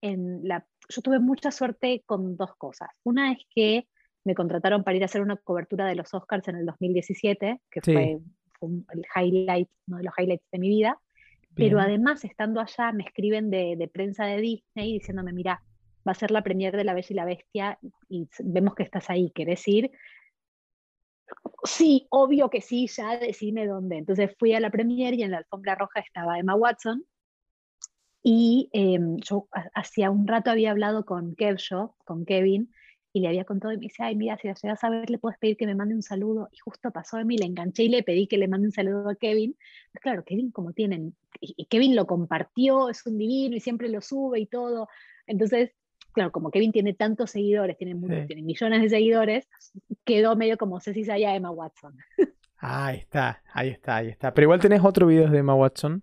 en 0.00 0.46
la... 0.46 0.66
Yo 0.88 1.00
tuve 1.00 1.18
mucha 1.18 1.50
suerte 1.50 2.02
con 2.04 2.36
dos 2.36 2.54
cosas. 2.56 2.90
Una 3.04 3.32
es 3.32 3.38
que 3.48 3.88
me 4.24 4.34
contrataron 4.34 4.84
para 4.84 4.96
ir 4.96 5.02
a 5.02 5.06
hacer 5.06 5.22
una 5.22 5.36
cobertura 5.36 5.86
de 5.86 5.94
los 5.94 6.12
Oscars 6.12 6.48
en 6.48 6.56
el 6.56 6.66
2017, 6.66 7.60
que 7.70 7.80
fue, 7.80 8.20
el 8.66 9.04
highlight, 9.14 9.68
uno 9.86 9.98
de 9.98 10.04
los 10.04 10.14
highlights 10.18 10.50
de 10.50 10.58
mi 10.58 10.68
vida. 10.68 11.00
Pero 11.56 11.78
además, 11.78 12.24
estando 12.24 12.60
allá, 12.60 12.90
me 12.90 13.04
escriben 13.04 13.48
de, 13.48 13.76
de 13.76 13.86
prensa 13.86 14.24
de 14.24 14.40
Disney 14.40 14.94
diciéndome, 14.94 15.32
mira, 15.32 15.62
va 16.06 16.12
a 16.12 16.14
ser 16.14 16.30
la 16.30 16.42
premier 16.42 16.76
de 16.76 16.84
La 16.84 16.94
Bella 16.94 17.08
y 17.10 17.14
la 17.14 17.24
Bestia 17.24 17.78
y 18.08 18.28
vemos 18.40 18.74
que 18.74 18.82
estás 18.82 19.08
ahí, 19.10 19.30
¿querés 19.34 19.66
ir? 19.68 19.90
Sí, 21.64 22.06
obvio 22.10 22.50
que 22.50 22.60
sí, 22.60 22.86
ya 22.88 23.18
decime 23.18 23.66
dónde. 23.66 23.96
Entonces 23.98 24.34
fui 24.38 24.52
a 24.54 24.60
la 24.60 24.70
premier 24.70 25.14
y 25.14 25.22
en 25.22 25.30
la 25.30 25.38
alfombra 25.38 25.74
roja 25.74 26.00
estaba 26.00 26.38
Emma 26.38 26.54
Watson. 26.54 27.04
Y 28.22 28.70
em, 28.72 29.16
yo 29.18 29.48
hacía 29.74 30.10
un 30.10 30.26
rato 30.26 30.50
había 30.50 30.70
hablado 30.70 31.04
con 31.04 31.36
con 32.04 32.24
Kevin, 32.24 32.72
y 33.14 33.20
le 33.20 33.28
había 33.28 33.44
contado 33.44 33.72
y 33.72 33.76
me 33.76 33.82
dice, 33.82 34.02
ay, 34.02 34.16
mira, 34.16 34.36
si 34.36 34.48
la 34.48 34.54
llegas 34.54 34.82
a 34.82 34.90
ver, 34.90 35.08
le 35.08 35.18
puedes 35.18 35.38
pedir 35.38 35.56
que 35.56 35.66
me 35.66 35.76
mande 35.76 35.94
un 35.94 36.02
saludo. 36.02 36.48
Y 36.50 36.58
justo 36.58 36.90
pasó 36.90 37.16
de 37.16 37.24
mí, 37.24 37.38
le 37.38 37.46
enganché 37.46 37.84
y 37.84 37.88
le 37.88 38.02
pedí 38.02 38.26
que 38.26 38.36
le 38.36 38.48
mande 38.48 38.66
un 38.66 38.72
saludo 38.72 39.08
a 39.08 39.14
Kevin. 39.14 39.56
Pues 39.92 40.02
claro, 40.02 40.24
Kevin 40.24 40.50
como 40.50 40.72
tienen, 40.72 41.14
y 41.40 41.66
Kevin 41.66 41.94
lo 41.94 42.08
compartió, 42.08 42.90
es 42.90 43.06
un 43.06 43.16
divino 43.16 43.54
y 43.54 43.60
siempre 43.60 43.88
lo 43.88 44.00
sube 44.00 44.40
y 44.40 44.46
todo. 44.46 44.88
Entonces, 45.28 45.70
claro, 46.12 46.32
como 46.32 46.50
Kevin 46.50 46.72
tiene 46.72 46.92
tantos 46.92 47.30
seguidores, 47.30 47.78
tiene, 47.78 47.94
millones 47.94 48.82
de 48.82 48.88
seguidores, 48.88 49.48
quedó 50.04 50.34
medio 50.34 50.58
como 50.58 50.80
Ceci 50.80 51.04
Saya 51.04 51.36
Emma 51.36 51.52
Watson. 51.52 51.96
ahí 52.58 52.98
está, 52.98 53.44
ahí 53.52 53.68
está, 53.68 53.96
ahí 53.96 54.08
está. 54.08 54.34
Pero 54.34 54.46
igual 54.46 54.60
tenés 54.60 54.84
otro 54.84 55.06
video 55.06 55.30
de 55.30 55.38
Emma 55.38 55.54
Watson. 55.54 56.02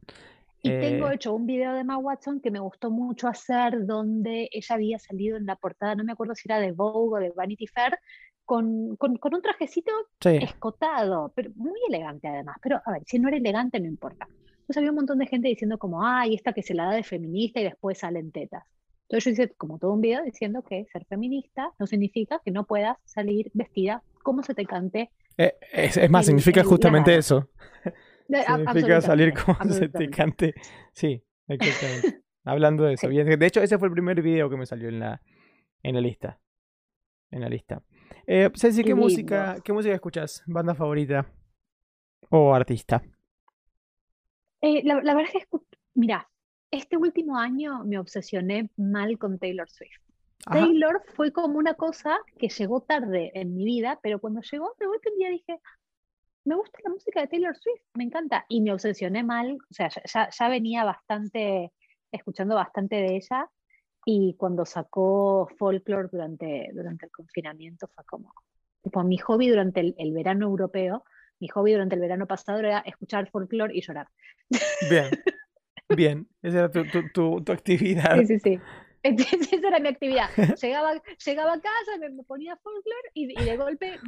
Y 0.63 0.69
tengo 0.69 1.09
eh, 1.09 1.15
hecho 1.15 1.33
un 1.33 1.45
video 1.45 1.73
de 1.73 1.81
Emma 1.81 1.97
Watson 1.97 2.39
que 2.39 2.51
me 2.51 2.59
gustó 2.59 2.91
mucho 2.91 3.27
hacer, 3.27 3.85
donde 3.85 4.47
ella 4.51 4.75
había 4.75 4.99
salido 4.99 5.37
en 5.37 5.45
la 5.45 5.55
portada, 5.55 5.95
no 5.95 6.03
me 6.03 6.11
acuerdo 6.11 6.35
si 6.35 6.47
era 6.47 6.59
de 6.59 6.71
Vogue 6.71 7.17
o 7.17 7.19
de 7.19 7.31
Vanity 7.31 7.67
Fair, 7.67 7.97
con, 8.45 8.95
con, 8.97 9.17
un 9.33 9.41
trajecito 9.41 9.91
escotado, 10.23 11.31
pero 11.35 11.51
muy 11.55 11.79
elegante 11.87 12.27
además. 12.27 12.57
Pero 12.61 12.81
a 12.85 12.91
ver, 12.91 13.03
si 13.05 13.17
no 13.17 13.27
era 13.29 13.37
elegante, 13.37 13.79
no 13.79 13.87
importa. 13.87 14.27
Entonces 14.27 14.77
había 14.77 14.91
un 14.91 14.97
montón 14.97 15.19
de 15.19 15.27
gente 15.27 15.47
diciendo 15.47 15.77
como, 15.77 16.05
ay, 16.05 16.35
esta 16.35 16.53
que 16.53 16.61
se 16.61 16.73
la 16.73 16.85
da 16.85 16.91
de 16.91 17.03
feminista 17.03 17.59
y 17.59 17.63
después 17.63 17.99
salen 17.99 18.31
tetas. 18.31 18.63
Entonces 19.03 19.37
yo 19.37 19.43
hice 19.43 19.53
como 19.55 19.79
todo 19.79 19.93
un 19.93 20.01
video 20.01 20.23
diciendo 20.23 20.63
que 20.63 20.85
ser 20.91 21.05
feminista 21.05 21.71
no 21.79 21.87
significa 21.87 22.41
que 22.43 22.51
no 22.51 22.65
puedas 22.65 22.97
salir 23.05 23.51
vestida 23.53 24.03
como 24.23 24.43
se 24.43 24.53
te 24.53 24.65
cante. 24.65 25.11
Eh, 25.37 25.55
es, 25.73 26.09
más, 26.09 26.25
significa 26.25 26.63
justamente 26.63 27.15
eso. 27.15 27.49
significa 28.31 29.01
salir 29.01 29.33
como 29.33 29.71
se 29.71 29.89
te 29.89 30.09
cante. 30.09 30.53
Sí, 30.93 31.23
exactamente. 31.47 32.21
Hablando 32.43 32.83
de 32.83 32.93
eso. 32.93 33.07
De 33.07 33.45
hecho, 33.45 33.61
ese 33.61 33.77
fue 33.77 33.87
el 33.87 33.93
primer 33.93 34.21
video 34.21 34.49
que 34.49 34.57
me 34.57 34.65
salió 34.65 34.89
en 34.89 34.99
la, 34.99 35.21
en 35.83 35.95
la 35.95 36.01
lista. 36.01 36.39
En 37.29 37.41
la 37.41 37.49
lista. 37.49 37.83
Eh, 38.25 38.49
Ceci, 38.55 38.83
¿qué 38.83 38.95
música, 38.95 39.57
¿qué 39.63 39.73
música 39.73 39.93
escuchas? 39.93 40.43
¿Banda 40.47 40.73
favorita? 40.73 41.27
¿O 42.29 42.53
artista? 42.53 43.01
Eh, 44.61 44.81
la, 44.83 45.01
la, 45.01 45.15
verdad 45.15 45.31
es 45.35 45.45
que, 45.45 45.57
mira, 45.93 46.29
este 46.71 46.97
último 46.97 47.37
año 47.37 47.83
me 47.83 47.99
obsesioné 47.99 48.69
mal 48.77 49.17
con 49.17 49.37
Taylor 49.37 49.69
Swift. 49.69 50.01
Taylor 50.49 51.01
fue 51.15 51.31
como 51.31 51.59
una 51.59 51.75
cosa 51.75 52.17
que 52.37 52.49
llegó 52.49 52.81
tarde 52.81 53.31
en 53.35 53.53
mi 53.53 53.63
vida, 53.63 53.99
pero 54.01 54.19
cuando 54.19 54.41
llegó, 54.41 54.73
de 54.79 54.87
vuelta 54.87 55.09
un 55.11 55.17
día 55.17 55.29
dije, 55.29 55.59
me 56.45 56.55
gusta 56.55 56.79
la 56.83 56.91
música 56.91 57.21
de 57.21 57.27
Taylor 57.27 57.55
Swift, 57.55 57.81
me 57.93 58.03
encanta. 58.03 58.45
Y 58.49 58.61
me 58.61 58.73
obsesioné 58.73 59.23
mal, 59.23 59.57
o 59.69 59.73
sea, 59.73 59.89
ya, 59.89 60.49
venía 60.49 60.83
bastante, 60.83 61.71
escuchando 62.11 62.55
bastante 62.55 62.95
de 62.95 63.15
ella. 63.17 63.49
Y 64.05 64.35
cuando 64.37 64.65
sacó 64.65 65.47
Folklore 65.59 66.09
durante, 66.11 66.69
durante 66.73 67.05
el 67.05 67.11
confinamiento, 67.11 67.87
fue 67.93 68.03
como, 68.05 68.33
tipo, 68.81 69.03
mi 69.03 69.17
hobby 69.19 69.49
durante 69.49 69.79
el, 69.79 69.95
el 69.97 70.11
verano 70.11 70.47
europeo, 70.47 71.03
mi 71.39 71.47
hobby 71.49 71.73
durante 71.73 71.95
el 71.95 72.01
verano 72.01 72.25
pasado 72.27 72.59
era 72.59 72.79
escuchar 72.79 73.29
folklore 73.29 73.75
y 73.75 73.81
llorar. 73.81 74.07
Bien. 74.89 75.09
Bien, 75.95 76.27
esa 76.41 76.59
era 76.59 76.71
tu, 76.71 76.83
tu, 77.13 77.43
tu, 77.43 77.51
actividad. 77.51 78.17
Sí, 78.19 78.25
sí, 78.25 78.39
sí. 78.39 78.59
esa 79.51 79.67
era 79.67 79.79
mi 79.79 79.87
actividad. 79.87 80.29
Llegaba, 80.61 80.93
llegaba 81.25 81.53
a 81.53 81.59
casa, 81.59 81.97
me, 81.99 82.23
ponía 82.23 82.55
folklore 82.57 83.09
y, 83.13 83.33
de 83.33 83.57
golpe 83.57 83.99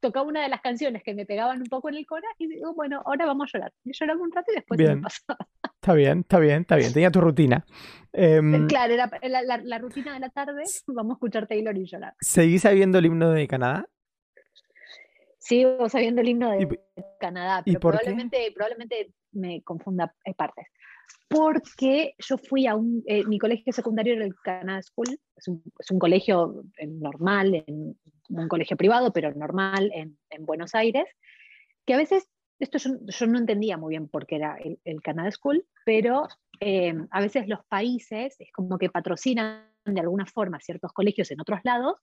tocaba 0.00 0.26
una 0.26 0.42
de 0.42 0.48
las 0.48 0.60
canciones 0.60 1.02
que 1.02 1.14
me 1.14 1.26
pegaban 1.26 1.60
un 1.60 1.66
poco 1.66 1.88
en 1.88 1.96
el 1.96 2.06
corazón 2.06 2.30
y 2.38 2.48
digo, 2.48 2.74
bueno, 2.74 3.02
ahora 3.04 3.26
vamos 3.26 3.50
a 3.52 3.58
llorar. 3.58 3.72
Y 3.84 3.92
lloraba 3.92 4.20
un 4.20 4.32
rato 4.32 4.52
y 4.52 4.56
después 4.56 4.78
bien. 4.78 4.96
me 4.96 5.02
pasaba. 5.02 5.38
Está 5.64 5.94
bien, 5.94 6.20
está 6.20 6.38
bien, 6.38 6.60
está 6.62 6.76
bien. 6.76 6.92
Tenía 6.92 7.10
tu 7.10 7.20
rutina. 7.20 7.64
Em, 8.12 8.66
claro, 8.66 8.92
era 8.92 9.10
la, 9.22 9.58
la, 9.58 9.78
rutina 9.78 10.12
de 10.14 10.20
la 10.20 10.28
tarde, 10.30 10.64
vamos 10.88 11.12
a 11.12 11.14
escuchar 11.14 11.46
Taylor 11.46 11.76
y 11.76 11.86
llorar. 11.86 12.14
¿Seguís 12.20 12.62
sabiendo 12.62 12.98
el 12.98 13.06
himno 13.06 13.30
de 13.30 13.48
Canadá? 13.48 13.86
Sigo 15.38 15.88
sabiendo 15.88 16.20
el 16.20 16.28
himno 16.28 16.50
de 16.50 16.78
Canadá, 17.18 17.62
pero 17.64 17.80
probablemente, 17.80 18.52
probablemente 18.54 19.14
me 19.32 19.62
confunda 19.62 20.14
eh, 20.24 20.34
partes 20.34 20.66
porque 21.28 22.14
yo 22.18 22.38
fui 22.38 22.66
a 22.66 22.74
un, 22.74 23.02
eh, 23.06 23.24
mi 23.24 23.38
colegio 23.38 23.72
secundario 23.72 24.14
era 24.14 24.24
el 24.24 24.34
Canada 24.34 24.82
School, 24.82 25.18
es 25.36 25.48
un, 25.48 25.62
es 25.78 25.90
un 25.90 25.98
colegio 25.98 26.64
eh, 26.76 26.86
normal, 26.86 27.64
en, 27.66 27.96
un 28.28 28.48
colegio 28.48 28.76
privado, 28.76 29.12
pero 29.12 29.32
normal 29.32 29.90
en, 29.94 30.18
en 30.30 30.46
Buenos 30.46 30.74
Aires, 30.74 31.04
que 31.86 31.94
a 31.94 31.96
veces, 31.96 32.28
esto 32.58 32.78
yo, 32.78 32.90
yo, 33.06 33.26
no 33.26 33.38
entendía 33.38 33.76
muy 33.76 33.90
bien 33.90 34.08
por 34.08 34.26
qué 34.26 34.36
era 34.36 34.56
el, 34.56 34.78
el 34.84 35.02
Canada 35.02 35.30
School, 35.30 35.66
pero 35.84 36.28
eh, 36.60 36.94
a 37.10 37.20
veces 37.20 37.48
los 37.48 37.64
países 37.66 38.36
es 38.38 38.52
como 38.52 38.78
que 38.78 38.90
patrocinan 38.90 39.70
de 39.84 40.00
alguna 40.00 40.26
forma 40.26 40.60
ciertos 40.60 40.92
colegios 40.92 41.30
en 41.30 41.40
otros 41.40 41.60
lados 41.64 41.98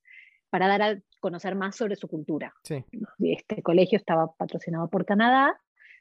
para 0.49 0.67
dar 0.67 0.81
a 0.81 0.99
conocer 1.19 1.55
más 1.55 1.75
sobre 1.75 1.95
su 1.95 2.07
cultura. 2.07 2.53
Sí. 2.63 2.83
Este 3.19 3.61
colegio 3.61 3.97
estaba 3.97 4.33
patrocinado 4.33 4.89
por 4.89 5.05
Canadá 5.05 5.59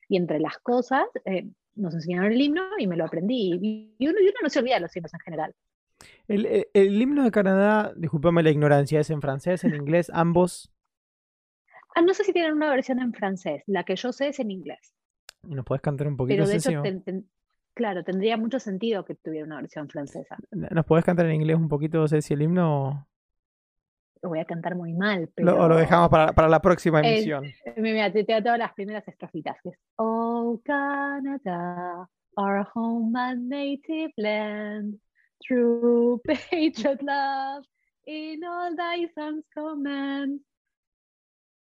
y 0.08 0.16
entre 0.16 0.40
las 0.40 0.58
cosas 0.58 1.04
nos 1.76 1.94
enseñaron 1.94 2.32
el 2.32 2.40
himno 2.40 2.62
y 2.78 2.86
me 2.86 2.96
lo 2.96 3.04
aprendí. 3.04 3.94
Y 3.98 4.08
uno, 4.08 4.18
no 4.42 4.50
se 4.50 4.58
olvida 4.58 4.74
de 4.74 4.80
los 4.80 4.96
himnos 4.96 5.14
en 5.14 5.20
general. 5.20 5.54
El, 6.28 7.00
himno 7.00 7.24
de 7.24 7.30
Canadá, 7.30 7.92
discúlpame 7.96 8.42
la 8.42 8.50
ignorancia, 8.50 9.00
¿es 9.00 9.10
en 9.10 9.20
francés, 9.20 9.64
en 9.64 9.74
inglés, 9.74 10.10
ambos? 10.12 10.72
Ah, 11.94 12.02
no 12.02 12.12
sé 12.12 12.24
si 12.24 12.32
tienen 12.32 12.52
una 12.52 12.70
versión 12.70 13.00
en 13.00 13.12
francés. 13.12 13.62
La 13.66 13.84
que 13.84 13.96
yo 13.96 14.12
sé 14.12 14.28
es 14.28 14.40
en 14.40 14.50
inglés. 14.50 14.94
¿Nos 15.42 15.64
puedes 15.64 15.82
cantar 15.82 16.08
un 16.08 16.16
poquito? 16.16 16.44
Pero 16.44 16.48
de 16.48 16.56
hecho, 16.56 16.82
claro, 17.74 18.02
tendría 18.04 18.36
mucho 18.36 18.58
sentido 18.58 19.04
que 19.04 19.14
tuviera 19.14 19.46
una 19.46 19.56
versión 19.56 19.88
francesa. 19.88 20.36
¿Nos 20.50 20.84
puedes 20.84 21.04
cantar 21.04 21.26
en 21.26 21.36
inglés 21.36 21.56
un 21.56 21.68
poquito, 21.68 22.06
si 22.08 22.34
el 22.34 22.42
himno? 22.42 23.08
Lo 24.26 24.30
voy 24.30 24.40
a 24.40 24.44
cantar 24.44 24.74
muy 24.74 24.92
mal, 24.92 25.30
pero... 25.36 25.56
o 25.56 25.68
lo 25.68 25.76
dejamos 25.76 26.08
para, 26.08 26.48
la 26.48 26.60
próxima 26.60 26.98
emisión. 26.98 27.44
mira, 27.76 28.12
te, 28.12 28.24
te 28.24 28.42
todas 28.42 28.58
las 28.58 28.72
primeras 28.72 29.06
estrofitas, 29.06 29.56
que 29.62 29.68
es 29.68 29.78
Oh 29.98 30.60
Canada, 30.64 32.08
our 32.36 32.66
home 32.74 33.16
and 33.16 33.48
native 33.48 34.10
land, 34.16 34.98
true 35.46 36.20
patriot 36.26 37.00
love, 37.02 37.64
in 38.04 38.42
all 38.42 38.74
thy 38.74 39.06
sons 39.14 39.44
command. 39.54 40.40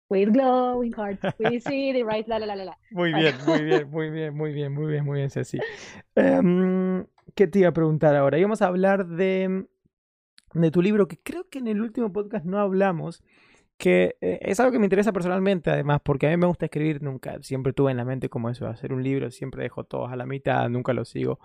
With 0.08 0.32
glowing 0.32 0.92
hearts, 0.92 1.22
we 1.38 1.60
see 1.68 1.92
the 1.92 2.02
right, 2.02 2.26
la, 2.26 2.38
la, 2.38 2.46
la, 2.46 2.64
la. 2.64 2.78
Muy 2.92 3.12
bien, 3.12 3.34
muy 3.46 3.62
bien, 3.62 3.90
muy 3.90 4.08
bien, 4.08 4.34
muy 4.34 4.52
bien, 4.54 4.72
muy 4.72 4.86
bien, 4.86 5.04
muy 5.04 5.18
bien, 5.18 5.28
Ceci. 5.28 5.58
Um, 6.16 7.04
¿Qué 7.34 7.46
te 7.46 7.58
iba 7.58 7.68
a 7.68 7.72
preguntar 7.72 8.16
ahora? 8.16 8.38
Íbamos 8.38 8.62
a 8.62 8.68
hablar 8.68 9.06
de 9.06 9.66
de 10.62 10.70
tu 10.70 10.82
libro, 10.82 11.08
que 11.08 11.18
creo 11.18 11.48
que 11.48 11.58
en 11.58 11.68
el 11.68 11.80
último 11.80 12.12
podcast 12.12 12.44
no 12.44 12.58
hablamos, 12.58 13.22
que 13.76 14.16
eh, 14.20 14.38
es 14.42 14.60
algo 14.60 14.72
que 14.72 14.78
me 14.78 14.86
interesa 14.86 15.12
personalmente, 15.12 15.70
además, 15.70 16.00
porque 16.04 16.26
a 16.26 16.30
mí 16.30 16.36
me 16.36 16.46
gusta 16.46 16.66
escribir, 16.66 17.02
nunca, 17.02 17.38
siempre 17.42 17.72
tuve 17.72 17.90
en 17.90 17.96
la 17.96 18.04
mente 18.04 18.28
como 18.28 18.48
eso, 18.48 18.66
hacer 18.66 18.92
un 18.92 19.02
libro, 19.02 19.30
siempre 19.30 19.62
dejo 19.64 19.84
todos 19.84 20.12
a 20.12 20.16
la 20.16 20.26
mitad, 20.26 20.68
nunca 20.68 20.92
lo 20.92 21.04
sigo. 21.04 21.40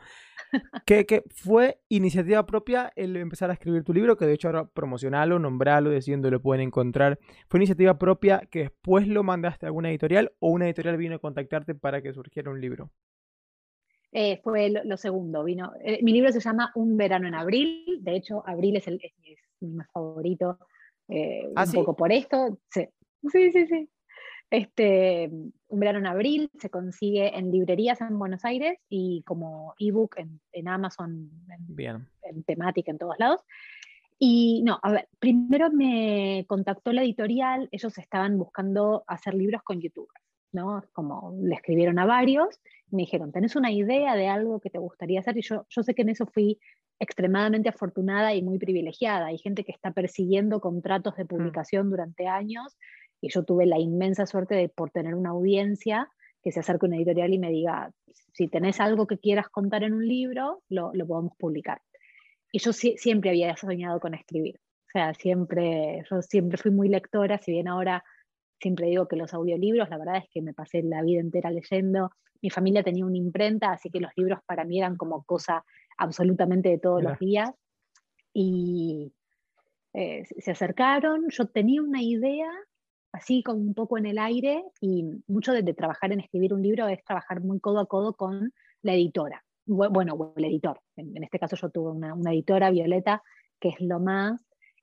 que, 0.85 1.05
que 1.05 1.23
fue 1.33 1.81
iniciativa 1.89 2.45
propia 2.45 2.91
el 2.95 3.15
empezar 3.17 3.49
a 3.49 3.53
escribir 3.53 3.83
tu 3.83 3.93
libro, 3.93 4.15
que 4.15 4.25
de 4.25 4.33
hecho 4.33 4.47
ahora 4.47 4.65
promocionalo, 4.67 5.39
nombralo, 5.39 5.89
diciendo 5.89 6.29
lo 6.29 6.41
pueden 6.41 6.67
encontrar. 6.67 7.19
¿Fue 7.47 7.59
iniciativa 7.59 7.97
propia 7.97 8.41
que 8.51 8.59
después 8.59 9.07
lo 9.07 9.23
mandaste 9.23 9.65
a 9.65 9.69
alguna 9.69 9.89
editorial 9.89 10.31
o 10.39 10.49
una 10.49 10.65
editorial 10.65 10.97
vino 10.97 11.15
a 11.15 11.19
contactarte 11.19 11.75
para 11.75 12.01
que 12.01 12.13
surgiera 12.13 12.51
un 12.51 12.61
libro? 12.61 12.91
Eh, 14.11 14.39
fue 14.43 14.69
lo, 14.69 14.97
segundo. 14.97 15.43
Vino, 15.43 15.71
eh, 15.83 15.99
mi 16.01 16.13
libro 16.13 16.31
se 16.31 16.39
llama 16.39 16.71
Un 16.75 16.97
verano 16.97 17.27
en 17.27 17.35
abril. 17.35 17.99
De 18.01 18.15
hecho, 18.15 18.43
abril 18.45 18.77
es, 18.77 18.87
el, 18.87 18.99
mi 19.59 19.69
mes 19.73 19.87
favorito 19.91 20.57
eh, 21.07 21.51
¿Ah, 21.55 21.65
un 21.65 21.71
poco 21.73 21.95
por 21.95 22.11
esto. 22.11 22.59
Sí, 22.69 22.87
sí, 23.31 23.51
sí. 23.51 23.67
sí. 23.67 23.89
Este, 24.51 25.29
un 25.67 25.79
verano 25.79 25.99
en 25.99 26.07
abril 26.07 26.49
se 26.59 26.71
consigue 26.71 27.37
en 27.37 27.51
librerías 27.51 28.01
en 28.01 28.17
Buenos 28.17 28.43
Aires 28.45 28.79
y 28.89 29.21
como 29.23 29.75
ebook 29.77 30.17
en, 30.17 30.41
en 30.51 30.67
Amazon, 30.67 31.29
en, 31.77 32.07
en 32.23 32.43
temática 32.43 32.89
en 32.89 32.97
todos 32.97 33.19
lados. 33.19 33.41
Y 34.17 34.63
no, 34.63 34.79
a 34.83 34.91
ver, 34.91 35.07
primero 35.19 35.71
me 35.71 36.45
contactó 36.47 36.91
la 36.91 37.03
editorial, 37.03 37.69
ellos 37.71 37.97
estaban 37.97 38.37
buscando 38.37 39.05
hacer 39.07 39.33
libros 39.33 39.61
con 39.63 39.79
youtubers, 39.79 40.21
¿no? 40.51 40.83
Como 40.93 41.35
le 41.41 41.55
escribieron 41.55 41.99
a 41.99 42.05
varios, 42.05 42.59
me 42.91 43.03
dijeron, 43.03 43.31
¿tenés 43.31 43.55
una 43.55 43.71
idea 43.71 44.15
de 44.15 44.27
algo 44.27 44.59
que 44.59 44.69
te 44.69 44.79
gustaría 44.79 45.19
hacer? 45.19 45.37
Y 45.37 45.41
yo, 45.41 45.65
yo 45.69 45.83
sé 45.83 45.93
que 45.93 46.01
en 46.01 46.09
eso 46.09 46.25
fui 46.25 46.59
extremadamente 46.99 47.69
afortunada 47.69 48.33
y 48.33 48.41
muy 48.41 48.59
privilegiada. 48.59 49.27
Hay 49.27 49.37
gente 49.37 49.63
que 49.63 49.71
está 49.71 49.91
persiguiendo 49.91 50.59
contratos 50.59 51.15
de 51.15 51.23
mm. 51.23 51.27
publicación 51.27 51.89
durante 51.89 52.27
años 52.27 52.77
y 53.21 53.29
yo 53.29 53.43
tuve 53.43 53.65
la 53.65 53.79
inmensa 53.79 54.25
suerte 54.25 54.55
de 54.55 54.69
por 54.69 54.91
tener 54.91 55.15
una 55.15 55.29
audiencia 55.29 56.09
que 56.41 56.51
se 56.51 56.59
acerque 56.59 56.85
a 56.85 56.87
una 56.87 56.97
editorial 56.97 57.33
y 57.33 57.39
me 57.39 57.51
diga, 57.51 57.91
si 58.33 58.47
tenés 58.47 58.79
algo 58.79 59.07
que 59.07 59.17
quieras 59.17 59.49
contar 59.49 59.83
en 59.83 59.93
un 59.93 60.07
libro, 60.07 60.61
lo, 60.69 60.91
lo 60.93 61.05
podemos 61.05 61.33
publicar. 61.37 61.81
Y 62.51 62.59
yo 62.59 62.71
siempre 62.73 63.29
había 63.29 63.55
soñado 63.57 63.99
con 63.99 64.13
escribir. 64.13 64.59
O 64.87 64.91
sea, 64.91 65.13
siempre, 65.13 66.03
yo 66.09 66.21
siempre 66.21 66.57
fui 66.57 66.71
muy 66.71 66.89
lectora, 66.89 67.37
si 67.37 67.51
bien 67.51 67.67
ahora 67.67 68.03
siempre 68.59 68.87
digo 68.87 69.07
que 69.07 69.15
los 69.15 69.33
audiolibros, 69.33 69.89
la 69.89 69.97
verdad 69.97 70.17
es 70.17 70.29
que 70.31 70.41
me 70.41 70.53
pasé 70.53 70.83
la 70.83 71.01
vida 71.01 71.21
entera 71.21 71.51
leyendo. 71.51 72.11
Mi 72.41 72.49
familia 72.49 72.83
tenía 72.83 73.05
una 73.05 73.17
imprenta, 73.17 73.71
así 73.71 73.89
que 73.89 73.99
los 73.99 74.11
libros 74.15 74.39
para 74.45 74.63
mí 74.63 74.79
eran 74.79 74.95
como 74.95 75.23
cosa 75.23 75.65
absolutamente 75.97 76.69
de 76.69 76.77
todos 76.77 77.03
los 77.03 77.17
días. 77.19 77.51
Y 78.33 79.11
eh, 79.93 80.23
se 80.25 80.51
acercaron, 80.51 81.29
yo 81.29 81.47
tenía 81.47 81.81
una 81.81 82.01
idea, 82.01 82.49
así 83.11 83.41
como 83.43 83.59
un 83.59 83.73
poco 83.73 83.97
en 83.97 84.05
el 84.05 84.17
aire 84.19 84.63
y 84.79 85.03
mucho 85.27 85.51
de, 85.51 85.73
trabajar 85.73 86.11
en 86.11 86.19
escribir 86.19 86.53
un 86.53 86.61
libro 86.61 86.87
es 86.87 87.03
trabajar 87.03 87.41
muy 87.41 87.59
codo 87.59 87.79
a 87.79 87.87
codo 87.87 88.13
con 88.13 88.53
la 88.81 88.93
editora, 88.93 89.43
bueno, 89.65 90.33
el 90.35 90.45
editor. 90.45 90.79
En, 90.95 91.23
este 91.23 91.39
caso 91.39 91.55
yo 91.55 91.69
tuve 91.69 91.91
una, 91.91 92.13
editora, 92.31 92.69
Violeta, 92.69 93.23
que 93.59 93.69
es 93.69 93.81
lo 93.81 93.99
más, 93.99 94.41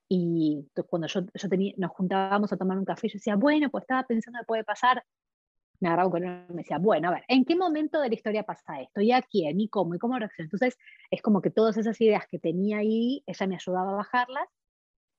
y 0.09 0.67
cuando 0.89 1.09
yo, 1.09 1.23
yo 1.35 1.49
tenía, 1.49 1.75
nos 1.77 1.91
juntábamos 1.91 2.53
a 2.53 2.57
tomar 2.57 2.79
un 2.79 2.85
café, 2.85 3.09
yo 3.09 3.15
decía, 3.15 3.37
bueno, 3.37 3.71
pues 3.71 3.83
estaba 3.83 4.05
pensando 4.05 4.39
que 4.41 4.47
puede 4.47 4.65
pasar, 4.65 5.03
me 5.81 5.89
agarraba 5.89 6.11
con 6.11 6.25
él 6.25 6.47
y 6.49 6.53
me 6.53 6.63
decía, 6.63 6.79
bueno, 6.79 7.09
a 7.09 7.13
ver, 7.13 7.25
¿en 7.29 7.45
qué 7.45 7.57
momento 7.57 8.01
de 8.01 8.09
la 8.09 8.15
historia 8.15 8.43
pasa 8.45 8.81
esto? 8.81 9.01
¿Y 9.01 9.13
a 9.13 9.23
quién? 9.23 9.61
¿Y 9.61 9.69
cómo? 9.69 9.95
¿Y 9.95 9.99
cómo 9.99 10.19
reacciona? 10.19 10.47
Entonces, 10.47 10.79
es 11.11 11.23
como 11.23 11.43
que 11.43 11.51
todas 11.51 11.77
esas 11.77 12.01
ideas 12.01 12.27
que 12.31 12.39
tenía 12.39 12.79
ahí, 12.79 13.23
ella 13.27 13.47
me 13.47 13.57
ayudaba 13.57 13.93
a 13.93 13.97
bajarlas 13.97 14.49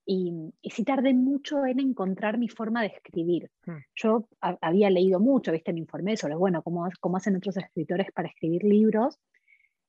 y, 0.06 0.54
y, 0.62 0.70
sí 0.70 0.86
tardé 0.86 1.14
mucho 1.14 1.66
en 1.66 1.82
encontrar 1.82 2.38
mi 2.38 2.48
forma 2.48 2.82
de 2.82 2.88
escribir. 2.88 3.52
Hmm. 3.66 3.80
Yo 3.96 4.30
había 4.62 4.90
leído 4.90 5.20
mucho, 5.20 5.52
¿viste? 5.52 5.74
Me 5.74 5.80
informé 5.80 6.16
sobre, 6.16 6.36
bueno, 6.36 6.64
cómo, 6.64 6.88
cómo 7.02 7.18
hacen 7.18 7.36
otros 7.36 7.58
escritores 7.58 8.08
para 8.14 8.30
escribir 8.30 8.64
libros. 8.64 9.20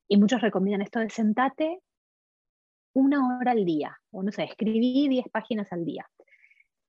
Y 0.09 0.16
muchos 0.16 0.40
recomiendan 0.40 0.82
esto 0.82 0.99
de 0.99 1.11
sentate 1.11 1.80
una 2.99 3.38
hora 3.38 3.53
al 3.53 3.64
día, 3.64 3.96
o 4.11 4.22
no 4.22 4.32
sé, 4.32 4.44
escribí 4.44 5.09
10 5.09 5.28
páginas 5.30 5.72
al 5.72 5.84
día. 5.84 6.07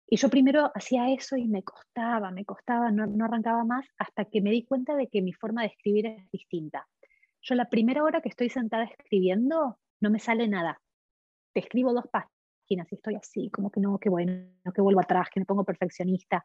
Y 0.07 0.17
yo 0.17 0.29
primero 0.29 0.71
hacía 0.73 1.11
eso 1.11 1.37
y 1.37 1.47
me 1.47 1.61
costaba, 1.61 2.31
me 2.31 2.43
costaba, 2.43 2.91
no, 2.91 3.05
no 3.05 3.25
arrancaba 3.25 3.63
más, 3.63 3.85
hasta 3.99 4.25
que 4.25 4.41
me 4.41 4.49
di 4.49 4.65
cuenta 4.65 4.95
de 4.95 5.07
que 5.07 5.21
mi 5.21 5.33
forma 5.33 5.61
de 5.61 5.67
escribir 5.67 6.07
es 6.07 6.31
distinta. 6.31 6.87
Yo 7.41 7.53
la 7.53 7.69
primera 7.69 8.03
hora 8.03 8.21
que 8.21 8.29
estoy 8.29 8.49
sentada 8.49 8.85
escribiendo, 8.85 9.77
no 10.01 10.09
me 10.09 10.19
sale 10.19 10.47
nada. 10.47 10.81
Te 11.53 11.59
escribo 11.59 11.93
dos 11.93 12.07
páginas 12.11 12.91
y 12.91 12.95
estoy 12.95 13.15
así, 13.15 13.51
como 13.51 13.69
que 13.69 13.79
no, 13.79 13.99
que 13.99 14.09
bueno, 14.09 14.49
que 14.73 14.81
vuelvo 14.81 15.01
atrás, 15.01 15.27
que 15.31 15.39
me 15.39 15.45
pongo 15.45 15.63
perfeccionista. 15.63 16.43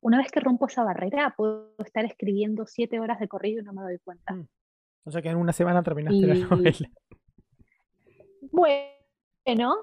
Una 0.00 0.18
vez 0.18 0.30
que 0.30 0.40
rompo 0.40 0.66
esa 0.66 0.84
barrera, 0.84 1.34
puedo 1.36 1.74
estar 1.84 2.04
escribiendo 2.04 2.64
siete 2.64 3.00
horas 3.00 3.18
de 3.18 3.26
corrido 3.28 3.60
y 3.60 3.64
no 3.64 3.72
me 3.72 3.82
doy 3.82 3.98
cuenta. 3.98 4.34
Mm. 4.34 4.48
O 5.04 5.10
sea 5.10 5.20
que 5.20 5.30
en 5.30 5.36
una 5.36 5.52
semana 5.52 5.82
terminaste 5.82 6.26
la 6.26 6.46
novela. 6.46 6.90
Bueno, 8.52 8.99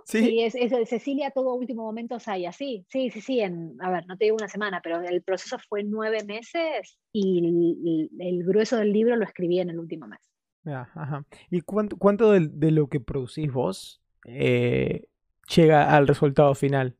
sí, 0.05 0.41
es, 0.41 0.55
Cecilia 0.89 1.31
todo 1.31 1.53
último 1.53 1.83
momento 1.83 2.19
Saya, 2.19 2.51
sí, 2.51 2.85
sí, 2.89 3.09
sí, 3.09 3.21
sí, 3.21 3.39
en, 3.39 3.75
a 3.81 3.91
ver, 3.91 4.07
no 4.07 4.17
te 4.17 4.25
digo 4.25 4.37
una 4.37 4.47
semana, 4.47 4.81
pero 4.83 5.01
el 5.01 5.21
proceso 5.21 5.57
fue 5.67 5.83
nueve 5.83 6.23
meses 6.25 6.97
y 7.11 8.09
el, 8.19 8.43
grueso 8.43 8.77
del 8.77 8.91
libro 8.91 9.15
lo 9.15 9.25
escribí 9.25 9.59
en 9.59 9.69
el 9.69 9.79
último 9.79 10.07
mes. 10.07 10.19
ajá. 10.65 11.25
¿Y 11.49 11.61
cuánto, 11.61 11.97
cuánto 11.97 12.31
de, 12.31 12.71
lo 12.71 12.87
que 12.87 12.99
producís 12.99 13.51
vos 13.51 14.01
eh, 14.25 15.07
llega 15.47 15.95
al 15.95 16.07
resultado 16.07 16.53
final? 16.55 16.95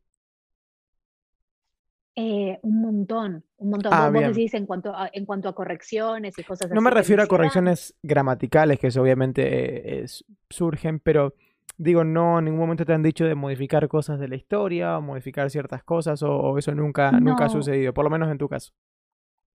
Eh, 2.19 2.57
un 2.63 2.81
montón, 2.81 3.43
un 3.57 3.69
montón. 3.69 3.93
Ah, 3.93 4.09
vos 4.09 4.23
decís 4.23 4.55
en 4.55 4.65
cuanto, 4.65 4.91
a, 4.95 5.07
en 5.13 5.23
cuanto 5.23 5.49
a 5.49 5.53
correcciones 5.53 6.33
y 6.39 6.43
cosas 6.43 6.65
así. 6.65 6.73
No 6.73 6.81
me 6.81 6.89
refiero 6.89 7.21
a 7.21 7.27
correcciones 7.27 7.95
gramaticales, 8.01 8.79
que 8.79 8.87
eso 8.87 9.03
obviamente 9.03 10.01
eh, 10.01 10.05
surgen, 10.49 10.99
pero 10.99 11.35
digo, 11.77 12.03
no 12.03 12.39
en 12.39 12.45
ningún 12.45 12.61
momento 12.61 12.85
te 12.85 12.93
han 12.93 13.03
dicho 13.03 13.25
de 13.25 13.35
modificar 13.35 13.87
cosas 13.87 14.19
de 14.19 14.27
la 14.27 14.35
historia 14.35 14.97
o 14.97 15.01
modificar 15.01 15.49
ciertas 15.49 15.83
cosas, 15.83 16.21
o, 16.23 16.57
eso 16.57 16.73
nunca, 16.73 17.11
nunca 17.11 17.45
ha 17.45 17.49
sucedido, 17.49 17.93
por 17.93 18.03
lo 18.03 18.09
menos 18.09 18.29
en 18.29 18.37
tu 18.37 18.49
caso. 18.49 18.73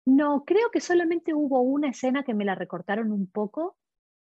No, 0.06 0.44
creo 0.44 0.70
que 0.72 0.80
solamente 0.80 1.34
hubo 1.34 1.60
una 1.60 1.88
escena 1.88 2.22
que 2.22 2.34
me 2.34 2.44
la 2.44 2.54
recortaron 2.54 3.12
un 3.12 3.30
poco, 3.30 3.76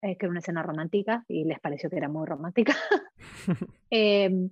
eh, 0.02 0.18
que 0.18 0.26
era 0.26 0.32
una 0.32 0.40
escena 0.40 0.64
romántica 0.64 1.24
y 1.28 1.46
les 1.46 1.60
pareció 1.60 1.90
que 1.90 1.98
era 1.98 2.10
muy 2.10 2.28
romántica. 2.28 2.76
Em, 3.90 4.50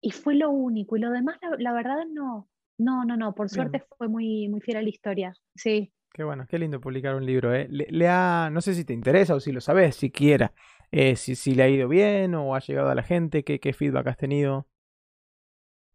y 0.00 0.10
fue 0.10 0.34
lo 0.34 0.50
único. 0.50 0.96
Y 0.96 1.00
lo 1.00 1.10
demás, 1.10 1.38
la, 1.58 1.72
verdad, 1.72 2.04
no. 2.12 2.48
No, 2.78 3.04
no, 3.04 3.16
no. 3.16 3.34
Por 3.34 3.48
suerte 3.48 3.82
fue 3.96 4.08
muy, 4.08 4.48
muy 4.48 4.60
fiel 4.60 4.78
a 4.78 4.82
la 4.82 4.88
historia. 4.88 5.34
Sí. 5.54 5.92
Qué 6.12 6.24
bueno, 6.24 6.46
qué 6.48 6.58
lindo 6.58 6.80
publicar 6.80 7.14
un 7.14 7.24
libro. 7.24 7.54
¿eh? 7.54 7.68
Le, 7.70 8.08
ha, 8.08 8.48
no 8.50 8.60
sé 8.60 8.74
si 8.74 8.84
te 8.84 8.92
interesa 8.92 9.34
o 9.34 9.40
si 9.40 9.52
lo 9.52 9.60
sabes, 9.60 9.96
siquiera. 9.96 10.52
Eh, 10.92 11.16
si, 11.16 11.36
si, 11.36 11.54
le 11.54 11.62
ha 11.62 11.68
ido 11.68 11.88
bien 11.88 12.34
o 12.34 12.54
ha 12.54 12.60
llegado 12.60 12.88
a 12.88 12.94
la 12.94 13.02
gente, 13.02 13.44
qué, 13.44 13.60
qué 13.60 13.72
feedback 13.72 14.08
has 14.08 14.16
tenido. 14.16 14.66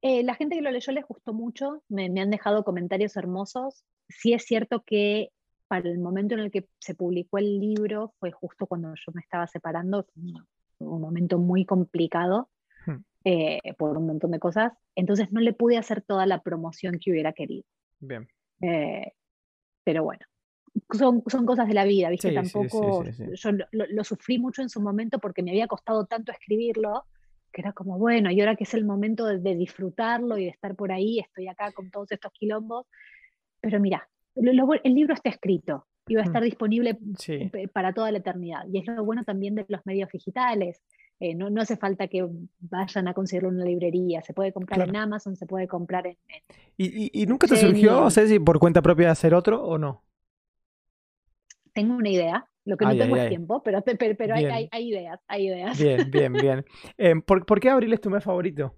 Eh, 0.01 0.23
la 0.23 0.35
gente 0.35 0.55
que 0.55 0.61
lo 0.61 0.71
leyó 0.71 0.91
les 0.93 1.05
gustó 1.05 1.33
mucho, 1.33 1.83
me, 1.89 2.09
me, 2.09 2.21
han 2.21 2.29
dejado 2.29 2.63
comentarios 2.63 3.17
hermosos. 3.17 3.83
Sí 4.07 4.33
es 4.33 4.45
cierto 4.45 4.83
que 4.85 5.31
para 5.67 5.89
el 5.89 5.99
momento 5.99 6.35
en 6.35 6.41
el 6.41 6.51
que 6.51 6.67
se 6.79 6.95
publicó 6.95 7.37
el 7.37 7.59
libro 7.59 8.13
fue 8.19 8.31
justo 8.31 8.67
cuando 8.67 8.93
yo 8.95 9.11
me 9.13 9.21
estaba 9.21 9.47
separando, 9.47 10.05
un 10.77 11.01
momento 11.01 11.39
muy 11.39 11.65
complicado 11.65 12.49
hmm. 12.85 12.97
eh, 13.23 13.73
por 13.77 13.97
un 13.97 14.07
montón 14.07 14.31
de 14.31 14.39
cosas, 14.39 14.73
entonces 14.95 15.31
no 15.31 15.39
le 15.39 15.53
pude 15.53 15.77
hacer 15.77 16.01
toda 16.01 16.25
la 16.25 16.41
promoción 16.41 16.99
que 16.99 17.11
hubiera 17.11 17.33
querido. 17.33 17.65
Bien. 17.99 18.27
Eh, 18.61 19.13
pero 19.83 20.03
bueno, 20.03 20.25
son, 20.91 21.23
son 21.27 21.45
cosas 21.45 21.67
de 21.67 21.73
la 21.73 21.85
vida, 21.85 22.09
¿viste? 22.09 22.31
Tampoco, 22.31 23.03
yo 23.05 23.49
lo, 23.71 24.03
sufrí 24.03 24.39
mucho 24.39 24.61
en 24.61 24.69
su 24.69 24.81
momento 24.81 25.19
porque 25.19 25.43
me 25.43 25.51
había 25.51 25.67
costado 25.67 26.05
tanto 26.05 26.31
escribirlo, 26.31 27.05
que 27.51 27.61
era 27.61 27.73
como, 27.73 27.97
bueno, 27.97 28.31
y 28.31 28.39
ahora 28.41 28.55
que 28.55 28.65
es 28.65 28.73
el 28.73 28.85
momento 28.85 29.25
de 29.25 29.55
disfrutarlo 29.55 30.37
y 30.37 30.45
de 30.45 30.49
estar 30.49 30.75
por 30.75 30.91
ahí, 30.91 31.19
estoy 31.19 31.47
acá 31.47 31.71
con 31.71 31.89
todos 31.89 32.11
estos 32.11 32.31
quilombos, 32.33 32.85
pero 33.61 33.79
mira, 33.79 34.07
el 34.35 34.93
libro 34.93 35.13
está 35.13 35.29
escrito 35.29 35.87
y 36.07 36.15
va 36.15 36.21
a 36.21 36.25
estar 36.25 36.43
disponible 36.43 36.97
para 37.73 37.93
toda 37.93 38.11
la 38.11 38.19
eternidad. 38.19 38.65
Y 38.71 38.79
es 38.79 38.85
lo 38.85 39.03
bueno 39.03 39.23
también 39.23 39.55
de 39.55 39.65
los 39.67 39.85
medios 39.85 40.09
digitales. 40.11 40.81
Eh, 41.19 41.33
no, 41.33 41.49
no, 41.49 41.61
hace 41.61 41.77
falta 41.77 42.07
que 42.07 42.27
vayan 42.59 43.07
a 43.07 43.13
conseguirlo 43.13 43.49
en 43.49 43.55
una 43.55 43.65
librería, 43.65 44.21
se 44.21 44.33
puede 44.33 44.51
comprar 44.51 44.87
en 44.87 44.97
Amazon, 44.97 45.37
se 45.37 45.45
puede 45.45 45.65
comprar 45.65 46.05
en... 46.07 46.17
¿Y, 46.77 47.21
y, 47.21 47.25
nunca 47.25 47.47
te 47.47 47.55
surgió, 47.55 48.09
si 48.09 48.37
por 48.39 48.59
cuenta 48.59 48.81
propia 48.81 49.11
hacer 49.11 49.33
otro 49.33 49.63
o 49.63 49.77
no? 49.77 50.03
Tengo 51.75 51.95
una 51.95 52.09
idea, 52.09 52.47
lo 52.63 52.77
que 52.77 52.85
no 52.85 52.95
tengo 52.95 53.17
es 53.17 53.27
tiempo, 53.27 53.61
pero, 53.61 53.83
pero, 53.83 54.33
hay, 54.33 54.69
hay, 54.71 54.89
ideas, 54.89 55.19
hay 55.27 55.47
ideas. 55.47 55.77
Bien, 55.77 56.09
bien, 56.09 56.33
bien. 56.33 56.65
Eh, 56.97 57.15
¿por, 57.23 57.45
¿Por 57.45 57.59
qué 57.59 57.69
abril 57.69 57.91
es 57.91 57.99
tu 57.99 58.09
mes 58.09 58.23
favorito? 58.23 58.77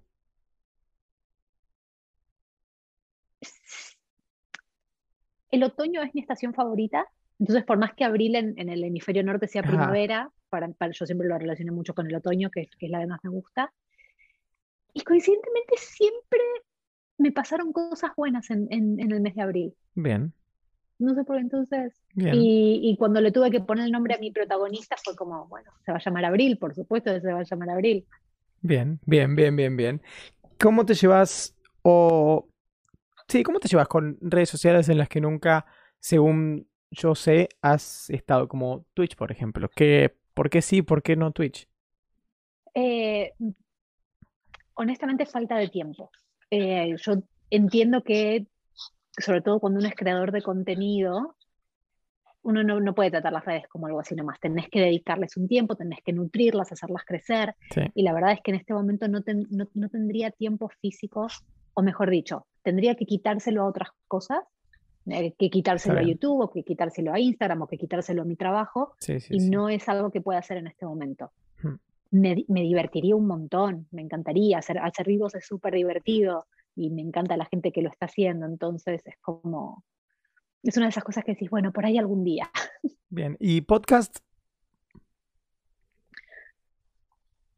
El 5.50 5.62
otoño 5.62 6.02
es 6.02 6.12
mi 6.12 6.20
estación 6.20 6.52
favorita, 6.54 7.06
entonces 7.38 7.64
por 7.64 7.78
más 7.78 7.94
que 7.94 8.04
abril 8.04 8.34
en, 8.34 8.68
el 8.68 8.82
hemisferio 8.82 9.22
norte 9.22 9.46
sea 9.46 9.62
primavera, 9.62 10.28
para, 10.50 10.68
yo 10.90 11.06
siempre 11.06 11.28
lo 11.28 11.38
relaciono 11.38 11.72
mucho 11.72 11.94
con 11.94 12.08
el 12.08 12.16
otoño, 12.16 12.50
que, 12.50 12.62
es 12.62 12.90
la 12.90 12.98
que 12.98 13.06
más 13.06 13.20
me 13.22 13.30
gusta. 13.30 13.72
Y 14.92 15.02
coincidentemente 15.02 15.76
siempre 15.76 16.40
me 17.16 17.30
pasaron 17.30 17.72
cosas 17.72 18.10
buenas 18.16 18.50
en, 18.50 18.68
el 18.70 19.20
mes 19.20 19.36
de 19.36 19.42
abril. 19.42 19.74
Bien. 19.94 20.32
No 20.98 21.14
sé 21.14 21.24
por 21.24 21.36
qué 21.36 21.42
entonces. 21.42 21.94
Y, 22.16 22.80
y, 22.82 22.96
cuando 22.96 23.20
le 23.20 23.30
tuve 23.30 23.50
que 23.50 23.60
poner 23.60 23.84
el 23.84 23.92
nombre 23.92 24.14
a 24.14 24.18
mi 24.18 24.32
protagonista 24.32 24.96
fue 25.02 25.14
como, 25.14 25.46
bueno, 25.46 25.70
se 25.84 25.92
va 25.92 25.98
a 25.98 26.04
llamar 26.04 26.24
Abril, 26.24 26.58
por 26.58 26.74
supuesto 26.74 27.12
que 27.12 27.20
se 27.20 27.32
va 27.32 27.40
a 27.40 27.44
llamar 27.44 27.70
Abril. 27.70 28.04
Bien, 28.60 28.98
bien, 29.06 29.36
bien, 29.36 29.54
bien, 29.54 29.76
bien. 29.76 30.02
¿Cómo 30.58 30.84
te 30.84 30.94
llevas 30.94 31.56
o 31.82 32.48
Sí, 33.28 33.42
¿cómo 33.42 33.60
te 33.60 33.68
llevas 33.68 33.88
con 33.88 34.16
redes 34.22 34.48
sociales 34.48 34.88
en 34.88 34.96
las 34.96 35.08
que 35.10 35.20
nunca, 35.20 35.66
según 36.00 36.66
yo 36.90 37.14
sé, 37.14 37.50
has 37.60 38.08
estado 38.08 38.48
como 38.48 38.86
Twitch, 38.94 39.16
por 39.16 39.30
ejemplo? 39.30 39.68
¿Qué, 39.68 40.16
¿Por 40.32 40.48
qué 40.48 40.62
sí, 40.62 40.80
por 40.80 41.02
qué 41.02 41.14
no 41.14 41.30
Twitch? 41.32 41.68
Eh, 42.74 43.34
honestamente, 44.72 45.26
falta 45.26 45.58
de 45.58 45.68
tiempo. 45.68 46.10
eh, 46.50 46.96
yo 46.96 47.22
entiendo 47.50 48.02
que, 48.02 48.46
sobre 49.18 49.40
todo 49.42 49.60
cuando 49.60 49.80
uno 49.80 49.88
es 49.88 49.94
creador 49.94 50.32
de 50.32 50.42
contenido, 50.42 51.36
uno 52.42 52.62
no, 52.62 52.94
puede 52.94 53.10
tratar 53.10 53.32
las 53.32 53.44
redes 53.44 53.68
como 53.68 53.86
algo 53.86 54.00
así 54.00 54.14
nomás. 54.14 54.40
Tenés 54.40 54.68
que 54.70 54.80
dedicarles 54.80 55.36
un 55.36 55.48
tiempo, 55.48 55.76
tenés 55.76 55.98
que 56.04 56.12
nutrirlas, 56.12 56.72
hacerlas 56.72 57.04
crecer. 57.04 57.54
Y 57.94 58.02
la 58.02 58.12
verdad 58.14 58.32
es 58.32 58.40
que 58.42 58.52
en 58.52 58.56
este 58.56 58.72
momento 58.72 59.08
no, 59.08 59.20
no, 59.50 59.88
tendría 59.88 60.30
tiempo 60.30 60.70
físico, 60.80 61.26
o 61.74 61.82
mejor 61.82 62.10
dicho, 62.10 62.46
tendría 62.62 62.94
que 62.94 63.04
quitárselo 63.04 63.62
a 63.62 63.66
otras 63.66 63.90
cosas, 64.06 64.38
eh, 65.06 65.34
que 65.38 65.50
quitárselo 65.50 65.98
a 65.98 66.02
YouTube, 66.02 66.40
o 66.40 66.50
que 66.50 66.62
quitárselo 66.62 67.12
a 67.12 67.20
Instagram, 67.20 67.62
o 67.62 67.66
que 67.66 67.76
quitárselo 67.76 68.22
a 68.22 68.24
mi 68.24 68.36
trabajo. 68.36 68.94
y 69.30 69.50
no 69.50 69.68
es 69.68 69.88
algo 69.88 70.10
que 70.10 70.20
pueda 70.20 70.38
hacer 70.38 70.58
en 70.58 70.68
este 70.68 70.86
momento. 70.86 71.32
Hmm. 71.62 71.76
Me, 72.10 72.44
me, 72.48 72.62
divertiría 72.62 73.14
un 73.14 73.26
montón, 73.26 73.88
me 73.90 74.00
encantaría. 74.00 74.58
Hacer, 74.58 74.78
hacer 74.78 75.06
vivos 75.06 75.34
es 75.34 75.44
súper 75.44 75.74
divertido 75.74 76.46
y 76.78 76.90
me 76.90 77.02
encanta 77.02 77.36
la 77.36 77.46
gente 77.46 77.72
que 77.72 77.82
lo 77.82 77.90
está 77.90 78.06
haciendo. 78.06 78.46
Entonces 78.46 79.02
es 79.04 79.16
como 79.20 79.84
es 80.62 80.76
una 80.76 80.86
de 80.86 80.90
esas 80.90 81.04
cosas 81.04 81.24
que 81.24 81.32
decís, 81.32 81.50
bueno, 81.50 81.72
por 81.72 81.86
ahí 81.86 81.98
algún 81.98 82.24
día. 82.24 82.50
Bien, 83.08 83.36
¿y 83.40 83.60
podcast? 83.60 84.18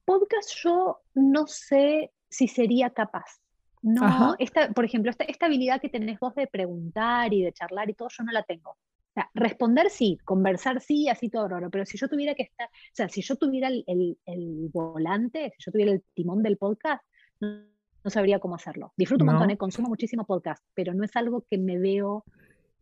Podcast 0.04 0.50
yo 0.62 1.00
no 1.14 1.46
sé 1.46 2.12
si 2.28 2.48
sería 2.48 2.90
capaz. 2.90 3.40
No, 3.82 4.34
esta, 4.38 4.70
por 4.72 4.84
ejemplo, 4.84 5.10
esta, 5.10 5.46
habilidad 5.46 5.80
que 5.80 5.88
tenés 5.88 6.20
vos 6.20 6.34
de 6.34 6.46
preguntar 6.46 7.32
y 7.32 7.42
de 7.42 7.52
charlar 7.52 7.88
y 7.88 7.94
todo, 7.94 8.08
yo 8.10 8.24
no 8.24 8.32
la 8.32 8.42
tengo. 8.42 8.72
O 8.72 9.12
sea, 9.14 9.30
responder 9.34 9.90
sí, 9.90 10.18
conversar 10.24 10.80
sí, 10.80 11.08
así 11.08 11.30
todo 11.30 11.48
raro, 11.48 11.70
pero 11.70 11.86
si 11.86 11.96
yo 11.96 12.08
tuviera 12.08 12.34
que 12.34 12.44
estar, 12.44 12.68
o 12.68 12.94
sea, 12.94 13.08
si 13.08 13.22
yo 13.22 13.36
tuviera 13.36 13.68
el, 13.68 14.70
volante, 14.72 15.52
si 15.56 15.64
yo 15.64 15.72
tuviera 15.72 15.92
el 15.92 16.04
timón 16.14 16.42
del 16.42 16.58
podcast, 16.58 17.02
no, 17.40 17.64
sabría 18.08 18.38
cómo 18.38 18.54
hacerlo. 18.54 18.94
Disfruto 18.96 19.24
un 19.24 19.32
montón, 19.32 19.50
¿eh? 19.50 19.58
consumo 19.58 19.88
muchísimo 19.88 20.24
podcast, 20.24 20.64
pero 20.74 20.94
no 20.94 21.04
es 21.04 21.14
algo 21.16 21.44
que 21.50 21.58
me 21.58 21.78
veo 21.78 22.24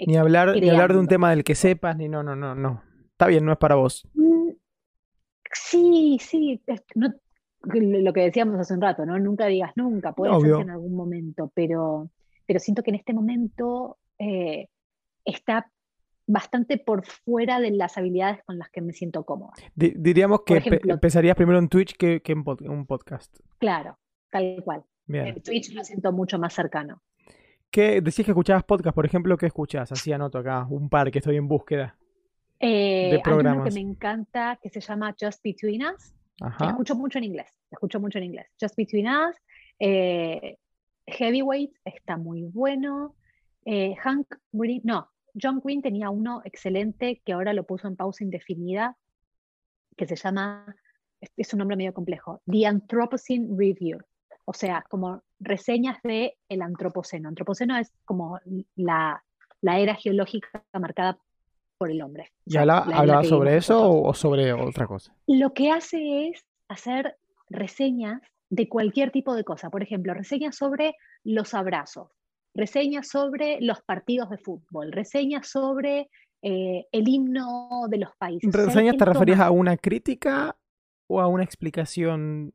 ni 0.07 0.17
hablar, 0.17 0.55
ni 0.55 0.69
hablar 0.71 0.93
de 0.93 0.99
un 0.99 1.09
tema 1.09 1.31
del 1.31 1.45
que 1.45 1.55
sepas, 1.55 1.97
ni 1.97 2.09
no, 2.09 2.23
no, 2.23 2.37
no, 2.37 2.55
no. 2.55 2.83
Está 3.11 3.27
bien, 3.27 3.45
no 3.45 3.53
es 3.53 3.59
para 3.59 3.75
vos. 3.75 4.07
Mm, 4.15 4.51
sí, 5.53 6.19
sí. 6.21 6.63
lo 7.65 8.13
que 8.13 8.21
decíamos 8.21 8.61
hace 8.61 8.75
un 8.75 8.81
rato, 8.81 9.05
¿no? 9.05 9.19
Nunca 9.19 9.47
digas 9.47 9.73
nunca, 9.75 10.13
puede 10.13 10.39
ser 10.41 10.61
en 10.61 10.71
algún 10.71 10.95
momento, 10.95 11.51
pero, 11.55 12.11
pero 12.47 12.61
siento 12.61 12.83
que 12.83 12.91
en 12.91 12.97
este 12.97 13.13
momento 13.13 13.99
eh, 14.19 14.69
está 15.25 15.71
bastante 16.29 16.79
por 16.79 17.05
fuera 17.07 17.59
de 17.59 17.71
las 17.71 17.99
habilidades 17.99 18.45
con 18.45 18.59
las 18.59 18.71
que 18.71 18.83
me 18.83 18.93
siento 18.93 19.25
cómoda. 19.25 19.55
diríamos 19.75 20.43
que 20.47 20.63
empezarías 20.85 21.35
primero 21.35 21.59
en 21.59 21.69
Twitch 21.69 21.97
que, 21.97 22.23
en 22.25 22.71
un 22.71 22.87
podcast. 22.87 23.37
Claro, 23.59 23.99
tal 24.31 24.63
cual. 24.63 24.85
En 25.09 25.43
Twitch 25.43 25.73
lo 25.73 25.83
siento 25.85 26.13
mucho 26.13 26.39
más 26.39 26.53
cercano. 26.53 27.03
¿Qué, 27.71 28.01
decís 28.01 28.25
que 28.25 28.31
escuchabas 28.31 28.65
podcast, 28.65 28.95
por 28.95 29.05
ejemplo, 29.05 29.37
¿qué 29.37 29.47
escuchás? 29.47 29.93
Así 29.93 30.13
anoto 30.13 30.39
acá, 30.39 30.67
un 30.69 30.89
par 30.89 31.11
que 31.11 31.19
estoy 31.19 31.37
en 31.37 31.49
búsqueda 31.49 31.97
eh, 32.59 33.11
de 33.13 33.21
programas. 33.21 33.53
Hay 33.53 33.61
uno 33.61 33.65
que 33.65 33.75
me 33.75 33.91
encanta 33.91 34.59
que 34.63 34.71
se 34.71 34.81
llama 34.81 35.15
Just 35.19 35.43
Between 35.43 35.85
Us. 35.85 36.15
Escucho 36.61 36.95
mucho 36.95 37.19
en 37.19 37.25
inglés, 37.25 37.53
escucho 37.71 38.01
mucho 38.01 38.19
en 38.19 38.25
inglés. 38.25 38.47
Just 38.61 38.77
Between 38.77 39.07
Us. 39.09 39.37
Eh, 39.79 40.57
Heavyweight 41.07 41.73
está 41.85 42.17
muy 42.17 42.43
bueno. 42.43 43.15
Eh, 43.65 43.95
Hank 43.97 44.35
Green, 44.53 44.81
no, 44.85 45.11
John 45.41 45.61
Green 45.63 45.83
tenía 45.83 46.11
uno 46.11 46.41
excelente 46.45 47.21
que 47.25 47.33
ahora 47.33 47.53
lo 47.53 47.65
puso 47.65 47.87
en 47.87 47.97
pausa 47.97 48.25
indefinida, 48.25 48.97
que 49.97 50.07
se 50.07 50.17
llama, 50.17 50.75
es 51.37 51.53
un 51.53 51.59
nombre 51.59 51.77
medio 51.77 51.93
complejo, 51.93 52.41
The 52.47 52.67
Anthropocene 52.67 53.49
Review 53.57 53.99
o 54.49 54.55
sea, 54.55 54.83
como 54.89 55.23
reseñas 55.39 55.99
de 56.03 56.39
el 56.49 56.63
antropoceno. 56.63 57.29
Antropoceno 57.29 57.77
es 57.77 57.93
como 58.07 58.41
la, 58.77 59.23
era 59.63 59.95
geológica 59.95 60.65
marcada 60.73 61.19
por 61.77 61.91
el 61.91 62.01
hombre. 62.01 62.33
¿Y 62.47 62.57
hablaba 62.57 63.25
sobre 63.25 63.59
eso 63.59 63.93
o 63.93 64.15
sobre 64.15 64.55
otra 64.55 64.87
cosa? 64.87 65.15
Lo 65.27 65.53
que 65.53 65.71
hace 65.71 66.29
es 66.29 66.47
hacer 66.67 67.19
reseñas 67.51 68.23
de 68.49 68.71
cualquier 68.71 69.11
tipo 69.11 69.35
de 69.35 69.45
cosa. 69.45 69.69
Por 69.69 69.83
ejemplo, 69.83 70.15
reseñas 70.15 70.57
sobre 70.57 70.95
los 71.25 71.53
abrazos, 71.53 72.09
reseñas 72.55 73.07
sobre 73.07 73.59
los 73.61 73.83
partidos 73.83 74.31
de 74.31 74.39
fútbol, 74.39 74.93
reseñas 74.93 75.47
sobre 75.47 76.09
eh, 76.41 76.87
el 76.91 77.07
himno 77.07 77.87
de 77.91 77.99
los 77.99 78.17
países. 78.17 78.51
¿Reseñas 78.51 78.97
te 78.97 79.05
referías 79.05 79.41
a 79.41 79.51
una 79.51 79.77
crítica 79.77 80.57
o 81.07 81.21
a 81.21 81.27
una 81.27 81.45
explicación 81.45 82.55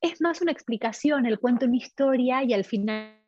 es 0.00 0.20
más 0.20 0.40
una 0.40 0.52
explicación, 0.52 1.26
el 1.26 1.38
cuento 1.38 1.66
una 1.66 1.76
historia 1.76 2.42
y 2.44 2.52
al 2.52 2.64
final 2.64 3.20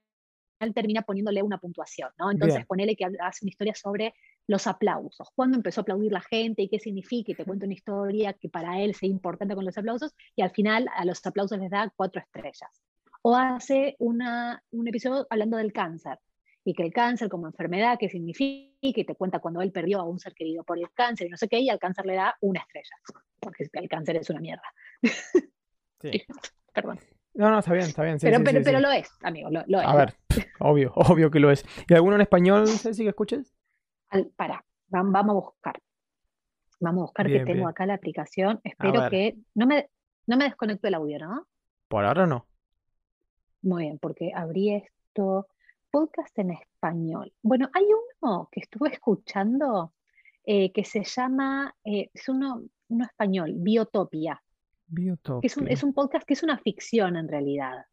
termina 0.74 1.02
poniéndole 1.02 1.42
una 1.42 1.58
puntuación, 1.58 2.10
¿no? 2.18 2.30
Entonces 2.30 2.64
ponele 2.66 2.94
que 2.94 3.04
hace 3.04 3.44
una 3.44 3.50
historia 3.50 3.74
sobre 3.74 4.14
los 4.46 4.66
aplausos, 4.66 5.28
cuándo 5.34 5.56
empezó 5.56 5.80
a 5.80 5.82
aplaudir 5.82 6.12
la 6.12 6.20
gente 6.20 6.62
y 6.62 6.68
qué 6.68 6.78
significa, 6.78 7.32
y 7.32 7.34
te 7.34 7.44
cuenta 7.44 7.64
una 7.64 7.74
historia 7.74 8.32
que 8.34 8.48
para 8.48 8.80
él 8.80 8.94
sea 8.94 9.08
importante 9.08 9.54
con 9.54 9.64
los 9.64 9.76
aplausos, 9.76 10.14
y 10.36 10.42
al 10.42 10.50
final 10.50 10.88
a 10.94 11.04
los 11.04 11.24
aplausos 11.26 11.58
les 11.58 11.70
da 11.70 11.92
cuatro 11.96 12.20
estrellas. 12.20 12.82
O 13.22 13.36
hace 13.36 13.96
una, 13.98 14.62
un 14.70 14.88
episodio 14.88 15.26
hablando 15.30 15.56
del 15.56 15.72
cáncer, 15.72 16.18
y 16.64 16.74
que 16.74 16.84
el 16.84 16.92
cáncer 16.92 17.28
como 17.28 17.46
enfermedad, 17.46 17.96
qué 17.98 18.08
significa, 18.08 18.72
y 18.80 19.04
te 19.04 19.14
cuenta 19.14 19.38
cuando 19.38 19.62
él 19.62 19.72
perdió 19.72 20.00
a 20.00 20.04
un 20.04 20.18
ser 20.18 20.34
querido 20.34 20.64
por 20.64 20.78
el 20.78 20.90
cáncer 20.92 21.26
y 21.26 21.30
no 21.30 21.36
sé 21.36 21.48
qué, 21.48 21.60
y 21.60 21.68
al 21.68 21.78
cáncer 21.78 22.06
le 22.06 22.14
da 22.14 22.36
una 22.40 22.60
estrella, 22.60 22.96
porque 23.40 23.68
el 23.72 23.88
cáncer 23.88 24.16
es 24.16 24.30
una 24.30 24.40
mierda. 24.40 24.64
Perdón. 26.74 26.98
No, 27.34 27.50
no, 27.50 27.58
está 27.60 27.72
bien, 27.72 27.86
está 27.86 28.02
bien. 28.02 28.18
pero, 28.20 28.62
pero, 28.62 28.80
lo 28.80 28.90
es, 28.90 29.10
amigo, 29.22 29.48
lo, 29.50 29.80
es. 29.80 29.86
A 29.86 29.96
ver, 29.96 30.14
obvio, 30.60 30.92
obvio 30.96 31.30
que 31.30 31.40
lo 31.40 31.50
es. 31.50 31.64
¿Y 31.88 31.94
alguno 31.94 32.16
en 32.16 32.22
español, 32.22 32.68
Ceci, 32.68 33.02
que 33.04 33.10
escuches? 33.10 33.54
para, 34.36 34.62
vamos 34.88 35.14
a 35.14 35.32
buscar. 35.32 35.80
Vamos 36.80 37.00
a 37.00 37.04
buscar 37.04 37.26
que 37.28 37.44
tengo 37.44 37.68
acá 37.68 37.86
la 37.86 37.94
aplicación. 37.94 38.60
Espero 38.64 39.08
que 39.08 39.36
no 39.54 39.66
me, 39.66 39.88
no 40.26 40.36
me 40.36 40.44
desconecto 40.44 40.88
el 40.88 40.94
audio, 40.94 41.18
¿no? 41.20 41.46
Por 41.88 42.04
ahora 42.04 42.26
no. 42.26 42.46
Muy 43.62 43.84
bien, 43.84 43.98
porque 43.98 44.32
abrí 44.34 44.74
esto. 44.74 45.46
Podcast 45.90 46.38
en 46.38 46.50
español. 46.50 47.32
Bueno, 47.42 47.68
hay 47.74 47.84
uno 47.84 48.48
que 48.50 48.60
estuve 48.60 48.88
escuchando 48.90 49.92
eh, 50.44 50.72
que 50.72 50.84
se 50.84 51.04
llama, 51.04 51.74
eh, 51.84 52.10
es 52.12 52.28
uno, 52.28 52.62
uno 52.88 53.04
español, 53.04 53.52
Biotopia. 53.56 54.42
Es 55.42 55.56
un, 55.56 55.68
es 55.68 55.82
un, 55.82 55.94
podcast 55.94 56.26
que 56.26 56.34
es 56.34 56.42
una 56.42 56.58
ficción 56.58 57.16
en 57.16 57.28
realidad. 57.28 57.86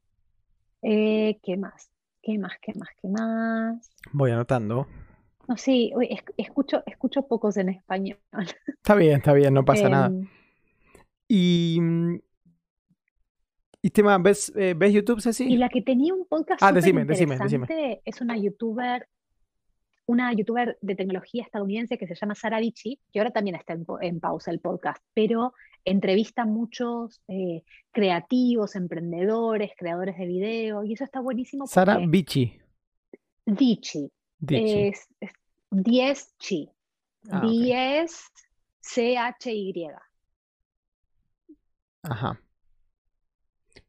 Eh, 0.82 1.40
¿Qué 1.42 1.56
más? 1.56 1.90
¿Qué 2.22 2.38
más? 2.38 2.54
¿Qué 2.62 2.74
más? 2.74 2.90
¿Qué 3.02 3.08
más? 3.08 3.90
Voy 4.12 4.32
anotando. 4.32 4.88
No, 5.48 5.58
sí, 5.58 5.94
escucho, 6.38 6.84
escucho 6.86 7.28
pocos 7.28 7.58
en 7.58 7.70
español. 7.70 8.20
Está 8.68 8.96
bien, 8.96 9.18
está 9.18 9.34
bien, 9.34 9.54
no 9.54 9.64
pasa 9.64 9.90
nada. 9.90 10.08
Em, 10.08 10.28
y. 11.28 11.80
¿Y 13.82 13.90
tema, 13.92 14.18
ves, 14.18 14.52
eh, 14.58 14.74
ves 14.76 14.92
YouTube, 14.92 15.22
Ceci? 15.22 15.46
Y 15.46 15.56
la 15.56 15.70
que 15.70 15.82
tenía 15.82 16.14
un 16.14 16.26
podcast. 16.26 16.62
Ah, 16.62 16.74
decime, 16.74 17.06
decime, 17.06 17.38
decime. 17.38 18.02
Es 18.04 18.20
una 18.20 18.38
youtuber 18.38 19.08
una 20.10 20.34
youtuber 20.34 20.76
de 20.82 20.96
tecnología 20.96 21.44
estadounidense 21.44 22.00
que 22.00 22.08
se 22.08 22.16
llama 22.16 22.34
Sara 22.34 22.60
Vichy, 22.60 23.00
que 23.12 23.20
ahora 23.20 23.30
también 23.30 23.56
está 23.56 23.78
en, 24.02 24.20
pausa 24.20 24.50
el 24.50 24.60
podcast, 24.60 25.04
pero 25.14 25.54
entrevista 25.86 26.44
a 26.44 26.46
muchos 26.46 27.22
eh, 27.28 27.64
creativos, 27.92 28.76
emprendedores, 28.76 29.72
creadores 29.78 30.18
de 30.18 30.26
video, 30.26 30.84
y 30.84 30.94
eso 30.94 31.04
está 31.04 31.20
buenísimo. 31.20 31.68
Sara 31.68 32.00
Vichy. 32.08 32.60
Vichy. 33.46 34.12
Es, 34.48 35.08
10 35.72 36.38
Chi. 36.38 36.70
10 37.24 38.12
C-H-Y. 38.80 39.88
Ajá. 42.04 42.42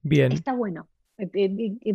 Bien. 0.02 0.32
Está 0.32 0.52
bueno. 0.52 0.88
Eh, 1.18 1.30
eh, 1.34 1.94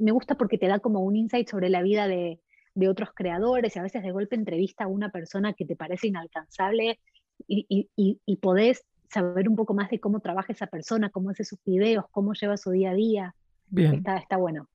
me 0.00 0.12
gusta 0.12 0.36
porque 0.36 0.58
te 0.58 0.68
da 0.68 0.78
como 0.78 1.00
un 1.00 1.16
insight 1.16 1.48
sobre 1.48 1.70
la 1.70 1.82
vida 1.82 2.06
de, 2.06 2.40
de 2.74 2.88
otros 2.88 3.10
creadores 3.14 3.74
y 3.74 3.78
a 3.78 3.82
veces 3.82 4.02
de 4.02 4.12
golpe 4.12 4.36
entrevista 4.36 4.84
a 4.84 4.88
una 4.88 5.10
persona 5.10 5.52
que 5.52 5.64
te 5.64 5.74
parece 5.74 6.08
inalcanzable 6.08 7.00
y, 7.46 7.88
y, 7.96 8.36
podés 8.36 8.84
saber 9.08 9.48
un 9.48 9.56
poco 9.56 9.74
más 9.74 9.90
de 9.90 10.00
cómo 10.00 10.20
trabaja 10.20 10.52
esa 10.52 10.66
persona, 10.66 11.10
cómo 11.10 11.30
hace 11.30 11.44
sus 11.44 11.58
videos, 11.64 12.04
cómo 12.10 12.34
lleva 12.34 12.56
su 12.56 12.70
día 12.70 12.90
a 12.90 12.94
día. 12.94 13.34
Bien. 13.68 13.94
Está, 13.94 14.16
está 14.16 14.36
bueno. 14.36 14.68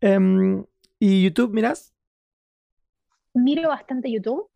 Em, 0.00 0.64
¿Y 0.98 1.22
YouTube 1.22 1.52
miras? 1.52 1.94
Miro 3.34 3.68
bastante 3.68 4.10
YouTube. 4.10 4.48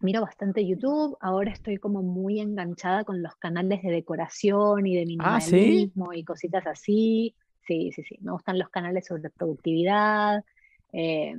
Miro 0.00 0.20
bastante 0.20 0.66
YouTube. 0.66 1.16
Ahora 1.20 1.50
estoy 1.50 1.78
como 1.78 2.02
muy 2.02 2.40
enganchada 2.40 3.04
con 3.04 3.22
los 3.22 3.34
canales 3.36 3.82
de 3.82 3.90
decoración 3.90 4.86
y 4.86 4.94
de 4.94 5.02
ah, 5.02 5.06
minimalismo 5.06 6.12
y 6.12 6.24
cositas 6.24 6.66
así. 6.66 7.34
Sí, 7.66 7.90
sí, 7.92 8.02
sí. 8.04 8.16
Me 8.20 8.32
gustan 8.32 8.58
los 8.58 8.68
canales 8.68 9.06
sobre 9.06 9.30
productividad. 9.30 10.44
Eh, 10.92 11.34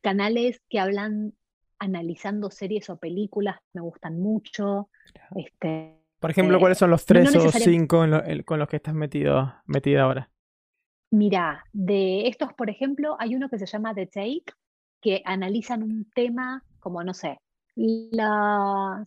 canales 0.00 0.60
que 0.68 0.80
hablan 0.80 1.32
analizando 1.78 2.50
series 2.50 2.90
o 2.90 2.98
películas 2.98 3.56
me 3.72 3.80
gustan 3.80 4.20
mucho. 4.20 4.90
Este, 5.34 6.00
Por 6.18 6.30
ejemplo, 6.30 6.58
¿cuáles 6.58 6.78
son 6.78 6.90
los 6.90 7.04
tres 7.04 7.34
o 7.34 7.50
cinco 7.52 8.04
con 8.44 8.58
los 8.58 8.68
que 8.68 8.76
estás 8.76 8.94
metido, 8.94 9.54
metida 9.66 10.02
ahora? 10.02 10.30
Mira, 11.10 11.64
de 11.72 12.28
estos, 12.28 12.52
por 12.52 12.68
ejemplo, 12.68 13.16
hay 13.18 13.34
uno 13.34 13.48
que 13.48 13.58
se 13.58 13.66
llama 13.66 13.94
The 13.94 14.06
Take, 14.06 14.52
que 15.00 15.22
analizan 15.24 15.82
un 15.82 16.10
tema 16.14 16.64
como, 16.80 17.02
no 17.02 17.14
sé, 17.14 17.38
las, 17.76 19.06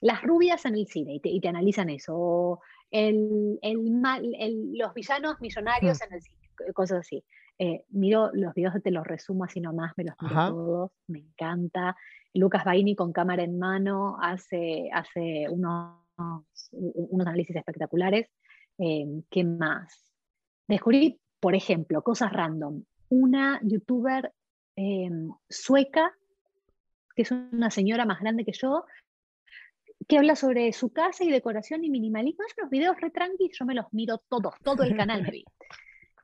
las 0.00 0.22
rubias 0.22 0.64
en 0.64 0.74
el 0.74 0.86
cine 0.86 1.20
y 1.22 1.40
te, 1.40 1.48
analizan 1.48 1.90
eso, 1.90 2.14
o 2.14 2.60
el, 2.90 3.58
los 3.62 4.94
villanos 4.94 5.40
millonarios 5.40 5.98
hmm. 5.98 6.04
en 6.04 6.12
el 6.12 6.22
cine, 6.22 6.72
cosas 6.72 7.00
así. 7.00 7.24
Eh, 7.58 7.84
miro 7.90 8.30
los 8.32 8.52
videos, 8.54 8.74
te 8.82 8.90
los 8.90 9.06
resumo 9.06 9.44
así 9.44 9.60
nomás, 9.60 9.92
me 9.96 10.04
los 10.04 10.14
miro 10.20 10.48
todos, 10.48 10.90
me 11.06 11.20
encanta. 11.20 11.96
Lucas 12.32 12.64
Baini 12.64 12.96
con 12.96 13.12
cámara 13.12 13.44
en 13.44 13.58
mano 13.58 14.16
hace, 14.20 14.90
hace 14.92 15.46
unos, 15.48 16.00
unos 16.72 17.26
análisis 17.26 17.54
espectaculares. 17.54 18.28
Eh, 18.78 19.06
¿Qué 19.30 19.44
más? 19.44 20.12
Descubrí, 20.66 21.20
por 21.38 21.54
ejemplo, 21.54 22.02
cosas 22.02 22.32
random. 22.32 22.82
Una 23.08 23.60
youtuber 23.62 24.32
eh, 24.76 25.10
sueca, 25.48 26.12
que 27.14 27.22
es 27.22 27.30
una 27.30 27.70
señora 27.70 28.04
más 28.04 28.20
grande 28.20 28.44
que 28.44 28.52
yo, 28.52 28.84
que 30.08 30.18
habla 30.18 30.34
sobre 30.34 30.72
su 30.72 30.92
casa 30.92 31.22
y 31.22 31.30
decoración 31.30 31.84
y 31.84 31.90
minimalismo. 31.90 32.44
Es 32.46 32.54
unos 32.58 32.70
videos 32.70 33.00
re 33.00 33.10
tranqui, 33.10 33.50
yo 33.52 33.64
me 33.64 33.74
los 33.74 33.86
miro 33.92 34.18
todos, 34.28 34.54
todo 34.64 34.82
el 34.82 34.96
canal 34.96 35.22
me 35.22 35.30
vi. 35.30 35.44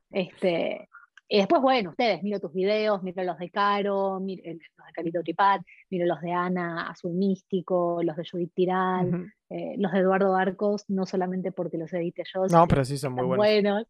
Este, 0.09 0.89
y 1.33 1.37
después, 1.37 1.61
bueno, 1.61 1.91
ustedes, 1.91 2.21
miro 2.23 2.41
tus 2.41 2.51
videos, 2.51 3.01
miro 3.03 3.23
los 3.23 3.37
de 3.37 3.49
Caro, 3.49 4.19
miro 4.19 4.43
los 4.45 4.57
de 4.59 4.93
Carito 4.93 5.23
Tripat, 5.23 5.61
miro 5.89 6.05
los 6.05 6.19
de 6.19 6.33
Ana 6.33 6.89
Azul 6.89 7.13
Místico, 7.13 8.01
los 8.03 8.17
de 8.17 8.23
Judith 8.29 8.51
Tiral, 8.53 9.31
eh, 9.49 9.75
los 9.77 9.93
de 9.93 9.99
Eduardo 9.99 10.35
Arcos, 10.35 10.83
no 10.89 11.05
solamente 11.05 11.53
porque 11.53 11.77
los 11.77 11.93
edite 11.93 12.23
yo. 12.33 12.47
No, 12.47 12.67
pero 12.67 12.83
sí 12.83 12.97
son 12.97 13.13
muy 13.13 13.25
buenos. 13.37 13.87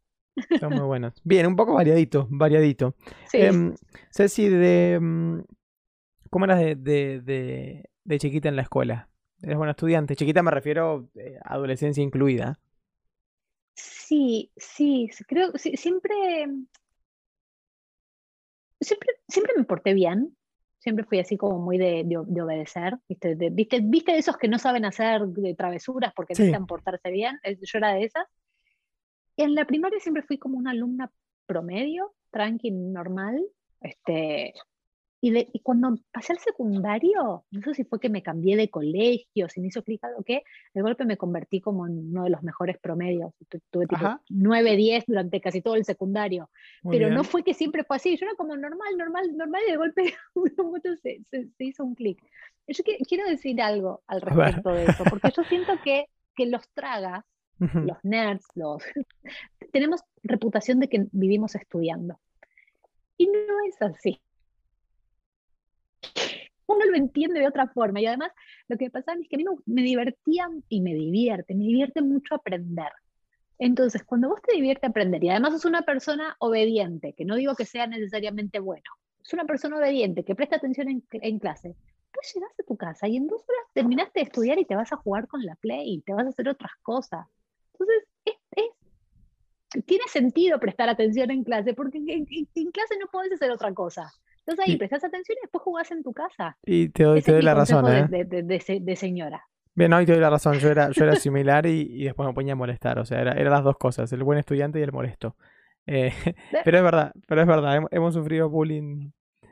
Son 0.60 0.70
muy 0.72 0.86
buenos. 0.86 1.14
Bien, 1.24 1.48
un 1.48 1.56
poco 1.56 1.74
variadito, 1.74 2.28
variadito. 2.30 2.94
Sí. 3.26 3.38
Em, 3.38 3.74
Ceci, 4.12 4.48
de, 4.48 4.92
em, 4.92 5.44
¿cómo 6.30 6.44
eras 6.44 6.60
de, 6.60 6.76
de, 6.76 7.90
de, 8.04 8.18
chiquita 8.20 8.50
en 8.50 8.56
la 8.56 8.62
escuela? 8.62 9.08
¿Eres 9.42 9.56
buena 9.56 9.72
estudiante? 9.72 10.14
Chiquita 10.14 10.44
me 10.44 10.52
refiero 10.52 11.10
a 11.16 11.20
eh, 11.20 11.38
adolescencia 11.44 12.04
incluida. 12.04 12.60
Sí, 13.74 14.52
sí, 14.56 15.10
creo, 15.26 15.50
sí, 15.56 15.76
siempre 15.76 16.14
siempre, 18.82 19.10
siempre 19.28 19.54
me 19.56 19.64
porté 19.64 19.94
bien, 19.94 20.36
siempre 20.78 21.04
fui 21.04 21.20
así 21.20 21.36
como 21.36 21.58
muy 21.58 21.78
de, 21.78 22.02
de, 22.04 22.42
obedecer, 22.42 22.98
¿viste? 23.08 23.36
De, 23.36 23.50
¿viste? 23.50 23.80
¿viste? 23.82 24.16
esos 24.16 24.36
que 24.36 24.48
no 24.48 24.58
saben 24.58 24.84
hacer 24.84 25.22
de 25.26 25.54
travesuras 25.54 26.12
porque 26.14 26.32
necesitan 26.32 26.66
portarse 26.66 27.10
bien? 27.10 27.38
Yo 27.44 27.78
era 27.78 27.94
de 27.94 28.04
esas. 28.04 28.26
Y 29.36 29.44
en 29.44 29.54
la 29.54 29.64
primaria 29.64 30.00
siempre 30.00 30.22
fui 30.22 30.38
como 30.38 30.58
una 30.58 30.72
alumna 30.72 31.10
promedio, 31.46 32.14
tranqui, 32.30 32.70
normal, 32.70 33.40
este, 33.80 34.54
y, 35.24 35.60
cuando 35.60 35.94
pasé 36.12 36.32
al 36.32 36.40
secundario, 36.40 37.44
no 37.52 37.62
sé 37.62 37.74
si 37.74 37.84
fue 37.84 38.00
que 38.00 38.08
me 38.08 38.24
cambié 38.24 38.56
de 38.56 38.70
colegio, 38.70 39.48
si 39.48 39.60
me 39.60 39.68
hizo 39.68 39.84
clic 39.84 40.02
algo 40.02 40.24
que, 40.24 40.42
de 40.74 40.82
golpe 40.82 41.04
me 41.04 41.16
convertí 41.16 41.60
como 41.60 41.86
en 41.86 42.08
uno 42.10 42.24
de 42.24 42.30
los 42.30 42.42
mejores 42.42 42.76
promedios. 42.78 43.32
Tuve 43.70 43.86
tipo 43.86 44.18
9, 44.28 44.76
10 44.76 45.04
durante 45.06 45.40
casi 45.40 45.62
todo 45.62 45.76
el 45.76 45.84
secundario. 45.84 46.50
Pero 46.90 47.08
no 47.08 47.22
fue 47.22 47.44
que 47.44 47.54
siempre 47.54 47.84
fue 47.84 47.98
así. 47.98 48.16
Yo 48.16 48.26
era 48.26 48.34
como 48.34 48.56
normal, 48.56 48.98
normal, 48.98 49.36
normal, 49.36 49.62
y 49.68 49.70
de 49.70 49.76
golpe 49.76 50.14
se, 51.02 51.22
se, 51.30 51.48
se 51.56 51.64
hizo 51.64 51.84
un 51.84 51.94
clic. 51.94 52.20
Yo 52.66 52.82
quiero 53.06 53.24
decir 53.28 53.62
algo 53.62 54.02
al 54.08 54.22
respecto 54.22 54.70
de 54.70 54.86
eso, 54.86 55.04
porque 55.08 55.30
yo 55.36 55.44
siento 55.44 55.74
que, 55.84 56.06
que 56.34 56.46
los 56.46 56.68
tragas, 56.70 57.24
los 57.60 57.98
nerds, 58.02 58.44
los 58.56 58.82
tenemos 59.72 60.00
reputación 60.24 60.80
de 60.80 60.88
que 60.88 61.06
vivimos 61.12 61.54
estudiando. 61.54 62.18
Y 63.16 63.26
no 63.26 63.60
es 63.68 63.80
así 63.80 64.20
uno 66.66 66.84
lo 66.86 66.96
entiende 66.96 67.40
de 67.40 67.48
otra 67.48 67.68
forma. 67.68 68.00
Y 68.00 68.06
además, 68.06 68.32
lo 68.68 68.76
que 68.76 68.90
pasaba 68.90 69.18
es 69.20 69.28
que 69.28 69.36
a 69.36 69.38
mí 69.38 69.44
me, 69.66 69.82
divertía 69.82 70.48
y 70.68 70.80
me 70.80 70.94
divierte, 70.94 71.54
me 71.54 71.64
divierte 71.64 72.02
mucho 72.02 72.34
aprender. 72.34 72.90
Entonces, 73.58 74.02
cuando 74.04 74.28
vos 74.28 74.40
te 74.42 74.54
divierte 74.54 74.86
aprender 74.86 75.22
y 75.22 75.28
además 75.28 75.52
sos 75.52 75.64
una 75.64 75.82
persona 75.82 76.36
obediente, 76.40 77.14
que 77.16 77.24
no 77.24 77.36
digo 77.36 77.54
que 77.54 77.64
sea 77.64 77.86
necesariamente 77.86 78.58
bueno, 78.58 78.90
es 79.22 79.32
una 79.32 79.44
persona 79.44 79.76
obediente 79.78 80.24
que 80.24 80.34
presta 80.34 80.56
atención 80.56 80.88
en, 80.88 81.38
clase, 81.38 81.76
pues 82.12 82.34
llegas 82.34 82.50
a 82.58 82.62
tu 82.64 82.76
casa 82.76 83.06
y 83.06 83.16
en 83.16 83.28
dos 83.28 83.42
horas 83.42 83.64
terminaste 83.72 84.20
de 84.20 84.24
estudiar 84.24 84.58
y 84.58 84.64
te 84.64 84.74
vas 84.74 84.92
a 84.92 84.96
jugar 84.96 85.28
con 85.28 85.44
la 85.44 85.54
Play, 85.56 85.94
y 85.94 86.00
te 86.00 86.12
vas 86.12 86.26
a 86.26 86.30
hacer 86.30 86.48
otras 86.48 86.72
cosas. 86.82 87.26
Entonces, 87.72 88.08
tiene 89.86 90.04
sentido 90.08 90.58
prestar 90.60 90.88
atención 90.88 91.30
en 91.30 91.44
clase, 91.44 91.72
porque 91.72 91.98
en, 91.98 92.08
en 92.08 92.70
clase 92.72 92.98
no 92.98 93.06
podés 93.06 93.32
hacer 93.32 93.50
otra 93.50 93.72
cosa. 93.72 94.12
Entonces 94.44 94.68
ahí 94.68 94.76
prestas 94.76 95.04
atención 95.04 95.38
y 95.38 95.42
después 95.42 95.62
jugás 95.62 95.90
en 95.92 96.02
tu 96.02 96.12
casa. 96.12 96.58
Y 96.64 96.88
te 96.88 97.04
doy, 97.04 97.22
te 97.22 97.32
doy 97.32 97.42
la 97.42 97.54
razón, 97.54 97.86
¿eh? 97.92 98.06
De, 98.08 98.96
señora. 98.96 99.46
Bien, 99.74 99.90
no, 99.90 100.00
y 100.00 100.06
te 100.06 100.12
doy 100.12 100.20
la 100.20 100.30
razón. 100.30 100.58
Yo 100.58 100.68
era, 100.68 100.90
yo 100.90 101.04
era 101.04 101.14
similar 101.16 101.66
y, 101.66 102.04
después 102.04 102.26
me 102.26 102.34
ponía 102.34 102.54
a 102.54 102.56
molestar. 102.56 102.98
O 102.98 103.04
sea, 103.04 103.20
eran 103.20 103.38
era 103.38 103.50
las 103.50 103.62
dos 103.62 103.78
cosas, 103.78 104.12
el 104.12 104.24
buen 104.24 104.38
estudiante 104.38 104.80
y 104.80 104.82
el 104.82 104.92
molesto. 104.92 105.36
Eh, 105.86 106.12
pero 106.64 106.78
es 106.78 106.84
verdad, 106.84 107.12
pero 107.26 107.40
es 107.40 107.46
verdad, 107.46 107.82
hemos, 107.90 108.14
sufrido 108.14 108.50
bullying. 108.50 109.10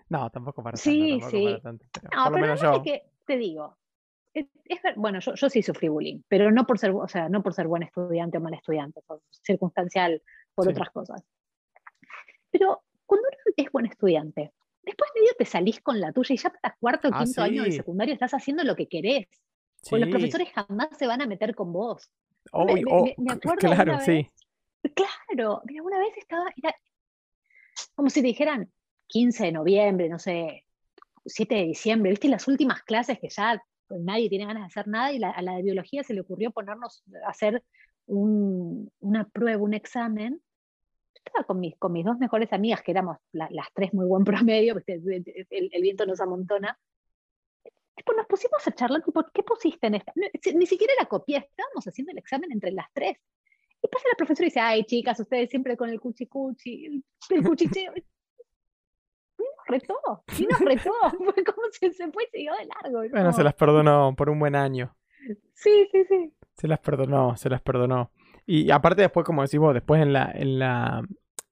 No, 0.09 0.29
tampoco 0.31 0.63
para 0.63 0.77
sí, 0.77 1.19
tanto. 1.21 1.31
Sí, 1.31 1.47
sí. 1.55 2.09
No, 2.17 2.33
pero 2.33 2.47
lo 2.47 2.57
yo. 2.57 2.83
que 2.83 3.05
te 3.25 3.37
digo, 3.37 3.77
es, 4.35 4.47
bueno, 4.97 5.21
yo, 5.21 5.35
yo, 5.35 5.49
sí 5.49 5.63
sufrí 5.63 5.89
bullying, 5.89 6.23
pero 6.27 6.51
no 6.51 6.67
por 6.67 6.79
ser, 6.79 6.91
o 6.91 7.07
sea, 7.07 7.29
no 7.29 7.43
por 7.45 7.55
ser 7.55 7.69
buen 7.69 7.85
estudiante 7.85 8.39
o 8.39 8.41
mal 8.41 8.55
estudiante, 8.55 9.01
por 9.07 9.23
circunstancial, 9.31 10.21
por 10.55 10.69
otras 10.69 10.91
cosas. 10.91 11.23
Pero 12.51 12.83
cuando 13.07 13.29
uno 13.29 13.55
es 13.57 13.73
buen 13.73 13.87
estudiante, 13.87 14.53
después 14.83 15.11
medio 15.15 15.31
te 15.39 15.45
salís 15.45 15.81
con 15.81 16.01
la 16.01 16.13
tuya 16.13 16.35
y 16.35 16.39
ya 16.39 16.51
para 16.51 16.77
cuarto 16.81 17.09
o 17.09 17.11
ah, 17.15 17.25
quinto 17.25 17.43
año 17.43 17.63
del 17.63 17.73
secundario 17.73 18.15
estás 18.15 18.33
haciendo 18.33 18.65
lo 18.65 18.77
que 18.77 18.89
querés. 18.89 19.27
Pues 19.89 20.01
los 20.01 20.11
profesores 20.11 20.49
jamás 20.51 20.89
se 20.99 21.07
van 21.07 21.23
a 21.23 21.27
meter 21.27 21.55
con 21.55 21.73
vos. 21.73 22.11
me, 22.53 23.33
acuerdo 23.33 23.57
claro, 23.57 23.99
sí. 24.01 24.29
Claro, 24.95 25.63
mira, 25.65 25.83
una 25.83 25.99
vez 25.99 26.17
estaba, 26.17 26.45
era 26.57 26.75
como 27.95 28.11
si 28.11 28.23
dijeran 28.23 28.71
15 29.09 29.45
de 29.45 29.53
noviembre, 29.53 30.09
no 30.09 30.19
sé, 30.19 30.65
7 31.25 31.55
de 31.55 31.65
diciembre, 31.65 32.11
viste 32.11 32.29
las 32.29 32.49
últimas 32.49 32.83
clases 32.83 33.19
que 33.19 33.29
ya 33.29 33.63
nadie 33.91 34.29
tiene 34.29 34.47
ganas 34.47 34.63
de 34.63 34.67
hacer 34.67 34.89
nada 34.89 35.13
y 35.13 35.23
a 35.23 35.43
la 35.43 35.57
de 35.57 35.63
biología 35.63 36.03
se 36.03 36.15
le 36.15 36.21
ocurrió 36.21 36.51
ponernos 36.51 37.03
a 37.27 37.31
hacer 37.31 37.63
una 38.07 39.29
prueba, 39.29 39.63
un 39.63 39.75
examen 39.75 40.41
estaba 41.25 41.45
con 41.45 41.61
mis, 41.61 41.77
con 41.77 41.93
mis 41.93 42.05
dos 42.05 42.19
mejores 42.19 42.53
amigas, 42.53 42.83
que 42.83 42.93
éramos 42.93 43.19
las 43.33 43.73
tres 43.75 43.93
muy 43.95 44.07
buen 44.07 44.25
promedio, 44.47 44.75
el, 44.87 45.83
viento 45.83 46.07
nos 46.07 46.21
amontona. 46.21 46.79
Después 47.97 48.17
nos 48.17 48.27
pusimos 48.27 48.67
a 48.67 48.73
charlar, 48.73 49.03
tipo, 49.03 49.23
¿qué 49.33 49.43
pusiste 49.43 49.87
en 49.87 49.97
esta? 49.97 50.13
ni 50.55 50.67
siquiera 50.67 50.95
la 50.99 51.07
copié, 51.07 51.39
estábamos 51.39 51.87
haciendo 51.87 52.13
el 52.13 52.19
examen 52.19 52.51
entre 52.53 52.73
las 52.73 52.87
tres. 52.93 53.19
Y 53.83 53.89
pasa 53.89 54.09
la 54.11 54.17
profesora 54.17 54.47
y 54.47 54.51
dice, 54.51 54.61
ay, 54.61 54.85
chicas, 54.85 55.21
ustedes 55.21 55.49
siempre 55.51 55.77
con 55.77 55.89
el 55.89 56.01
cuchicuchi, 56.01 56.87
el, 56.87 57.05
el 57.31 57.43
cuchicheo. 57.43 57.93
y 59.39 59.43
nos 59.43 59.67
retó, 59.67 60.25
y 60.39 60.47
nos 60.47 60.61
retó. 60.61 60.93
Fue 61.35 61.45
como 61.45 61.63
si 61.73 61.93
se 61.93 62.11
fue 62.11 62.25
y 62.25 62.27
siguió 62.37 62.53
de 62.55 62.67
largo. 62.67 63.09
Bueno, 63.11 63.33
se 63.33 63.43
las 63.43 63.55
perdonó 63.55 64.15
por 64.17 64.29
un 64.29 64.39
buen 64.39 64.55
año. 64.55 64.95
Sí, 65.55 65.89
sí, 65.91 66.05
sí. 66.05 66.33
Se 66.57 66.69
las 66.69 66.81
perdonó, 66.81 67.37
se 67.37 67.49
las 67.49 67.63
perdonó. 67.63 68.11
Y 68.47 68.71
aparte 68.71 69.03
después, 69.03 69.25
como 69.25 69.43
decimos, 69.43 69.75
después 69.75 70.03
en 70.03 70.13
la, 70.13 70.31
en 70.35 70.59
la, 70.59 71.03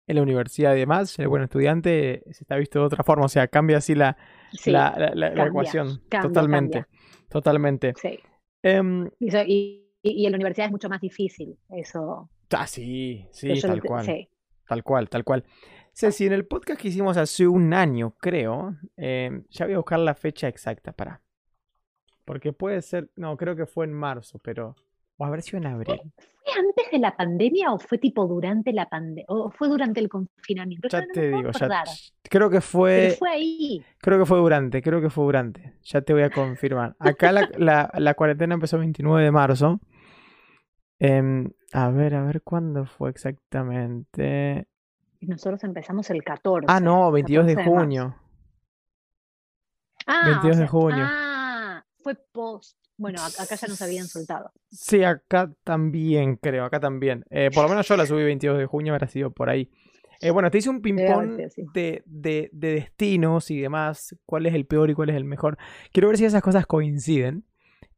en 0.07 0.16
la 0.16 0.22
universidad 0.22 0.74
y 0.74 0.80
demás, 0.80 1.18
el 1.18 1.28
buen 1.28 1.43
estudiante 1.43 2.22
se 2.30 2.45
está 2.45 2.57
visto 2.57 2.80
de 2.80 2.86
otra 2.86 3.05
forma, 3.05 3.26
o 3.26 3.28
sea, 3.28 3.47
cambia 3.49 3.76
así 3.78 3.95
la, 3.95 4.16
la, 4.64 5.47
ecuación. 5.47 6.03
totalmente. 6.09 6.86
Totalmente. 7.28 7.95
Sí. 8.01 8.18
Em, 8.62 9.09
y, 9.20 9.93
y, 10.03 10.26
en 10.26 10.32
la 10.32 10.36
universidad 10.36 10.66
es 10.66 10.72
mucho 10.72 10.89
más 10.89 11.01
difícil 11.01 11.59
eso. 11.68 12.30
Ah, 12.51 12.66
sí, 12.66 13.26
sí, 13.30 13.61
tal 13.61 13.82
cual. 13.82 14.28
Tal 14.66 14.82
cual, 14.82 15.09
tal 15.09 15.24
cual. 15.24 15.45
Ceci, 15.93 16.26
en 16.26 16.32
el 16.32 16.47
podcast 16.47 16.80
que 16.80 16.89
hicimos 16.89 17.16
hace 17.16 17.47
un 17.47 17.74
año, 17.74 18.14
creo, 18.18 18.76
em, 18.97 19.45
ya 19.51 19.66
voy 19.66 19.74
a 19.74 19.78
buscar 19.78 19.99
la 19.99 20.14
fecha 20.14 20.49
exacta 20.49 20.93
para. 20.93 21.22
Porque 22.24 22.53
puede 22.53 22.82
ser, 22.82 23.11
no, 23.16 23.36
creo 23.36 23.57
que 23.57 23.66
fue 23.66 23.84
en 23.84 23.93
marzo, 23.93 24.39
pero 24.39 24.76
o 25.18 25.24
haber 25.24 25.42
sido 25.42 25.58
en 25.58 25.66
abril. 25.66 26.00
¿Fue 26.16 26.52
antes 26.58 26.90
de 26.90 26.98
la 26.98 27.14
pandemia 27.16 27.72
o 27.72 27.78
fue 27.78 27.98
tipo 27.98 28.26
durante 28.26 28.72
la 28.72 28.88
pandemia? 28.88 29.24
¿O 29.28 29.50
fue 29.50 29.68
durante 29.68 30.00
el 30.00 30.08
confinamiento? 30.08 30.88
Ya 30.88 31.04
te 31.12 31.28
digo, 31.28 31.50
ya. 31.50 31.84
Creo 32.22 32.48
que 32.48 32.60
fue. 32.60 33.16
fue 33.18 33.30
ahí. 33.30 33.84
Creo 34.00 34.18
que 34.18 34.26
fue 34.26 34.38
durante, 34.38 34.80
creo 34.80 35.00
que 35.00 35.10
fue 35.10 35.24
durante. 35.24 35.74
Ya 35.82 36.00
te 36.00 36.12
voy 36.12 36.22
a 36.22 36.30
confirmar. 36.30 36.94
Acá 37.00 37.32
la, 37.32 37.90
la, 37.92 38.14
cuarentena 38.14 38.54
empezó 38.54 38.76
el 38.76 38.80
29 38.80 39.24
de 39.24 39.30
marzo. 39.30 39.80
Em, 41.00 41.50
a 41.72 41.90
ver, 41.90 42.14
a 42.14 42.22
ver 42.22 42.42
cuándo 42.42 42.86
fue 42.86 43.10
exactamente. 43.10 44.68
Nosotros 45.20 45.62
empezamos 45.64 46.08
el 46.10 46.22
14. 46.22 46.66
Ah, 46.68 46.80
no, 46.80 47.10
22 47.10 47.46
de 47.46 47.64
junio. 47.64 48.16
ah, 50.06 50.22
22 50.26 50.58
de 50.58 50.68
junio. 50.68 51.04
Ah, 51.06 51.84
fue 52.02 52.14
post 52.32 52.78
bueno, 52.99 53.22
acá 53.24 53.55
ya 53.55 53.66
nos 53.68 53.80
habían 53.80 54.07
soltado. 54.07 54.51
Sí, 54.70 55.03
acá 55.05 55.51
también, 55.64 56.36
creo, 56.36 56.64
acá 56.64 56.78
también. 56.80 57.24
Eh, 57.30 57.51
por 57.55 57.62
lo 57.62 57.70
menos 57.70 57.88
yo 57.88 57.96
la 57.96 58.05
subí 58.05 58.24
22 58.24 58.59
de 58.59 58.66
junio, 58.66 58.92
habrá 58.92 59.07
sido 59.09 59.30
por 59.30 59.49
ahí. 59.49 59.70
Eh, 60.20 60.30
bueno, 60.30 60.51
te 60.51 60.59
hice 60.59 60.68
un 60.68 60.82
ping-pong 60.82 61.36
de, 61.72 62.03
de- 62.05 62.51
de 62.53 62.72
destinos 62.74 63.51
y 63.53 63.61
demás, 63.61 64.16
cuál 64.26 64.46
es 64.46 64.55
el 64.55 64.66
peor 64.66 64.90
y 64.90 64.94
cuál 64.94 65.11
es 65.11 65.16
el 65.16 65.24
mejor. 65.24 65.57
Quiero 65.92 66.09
ver 66.09 66.18
si 66.18 66.24
esas 66.24 66.42
cosas 66.42 66.66
coinciden. 66.66 67.44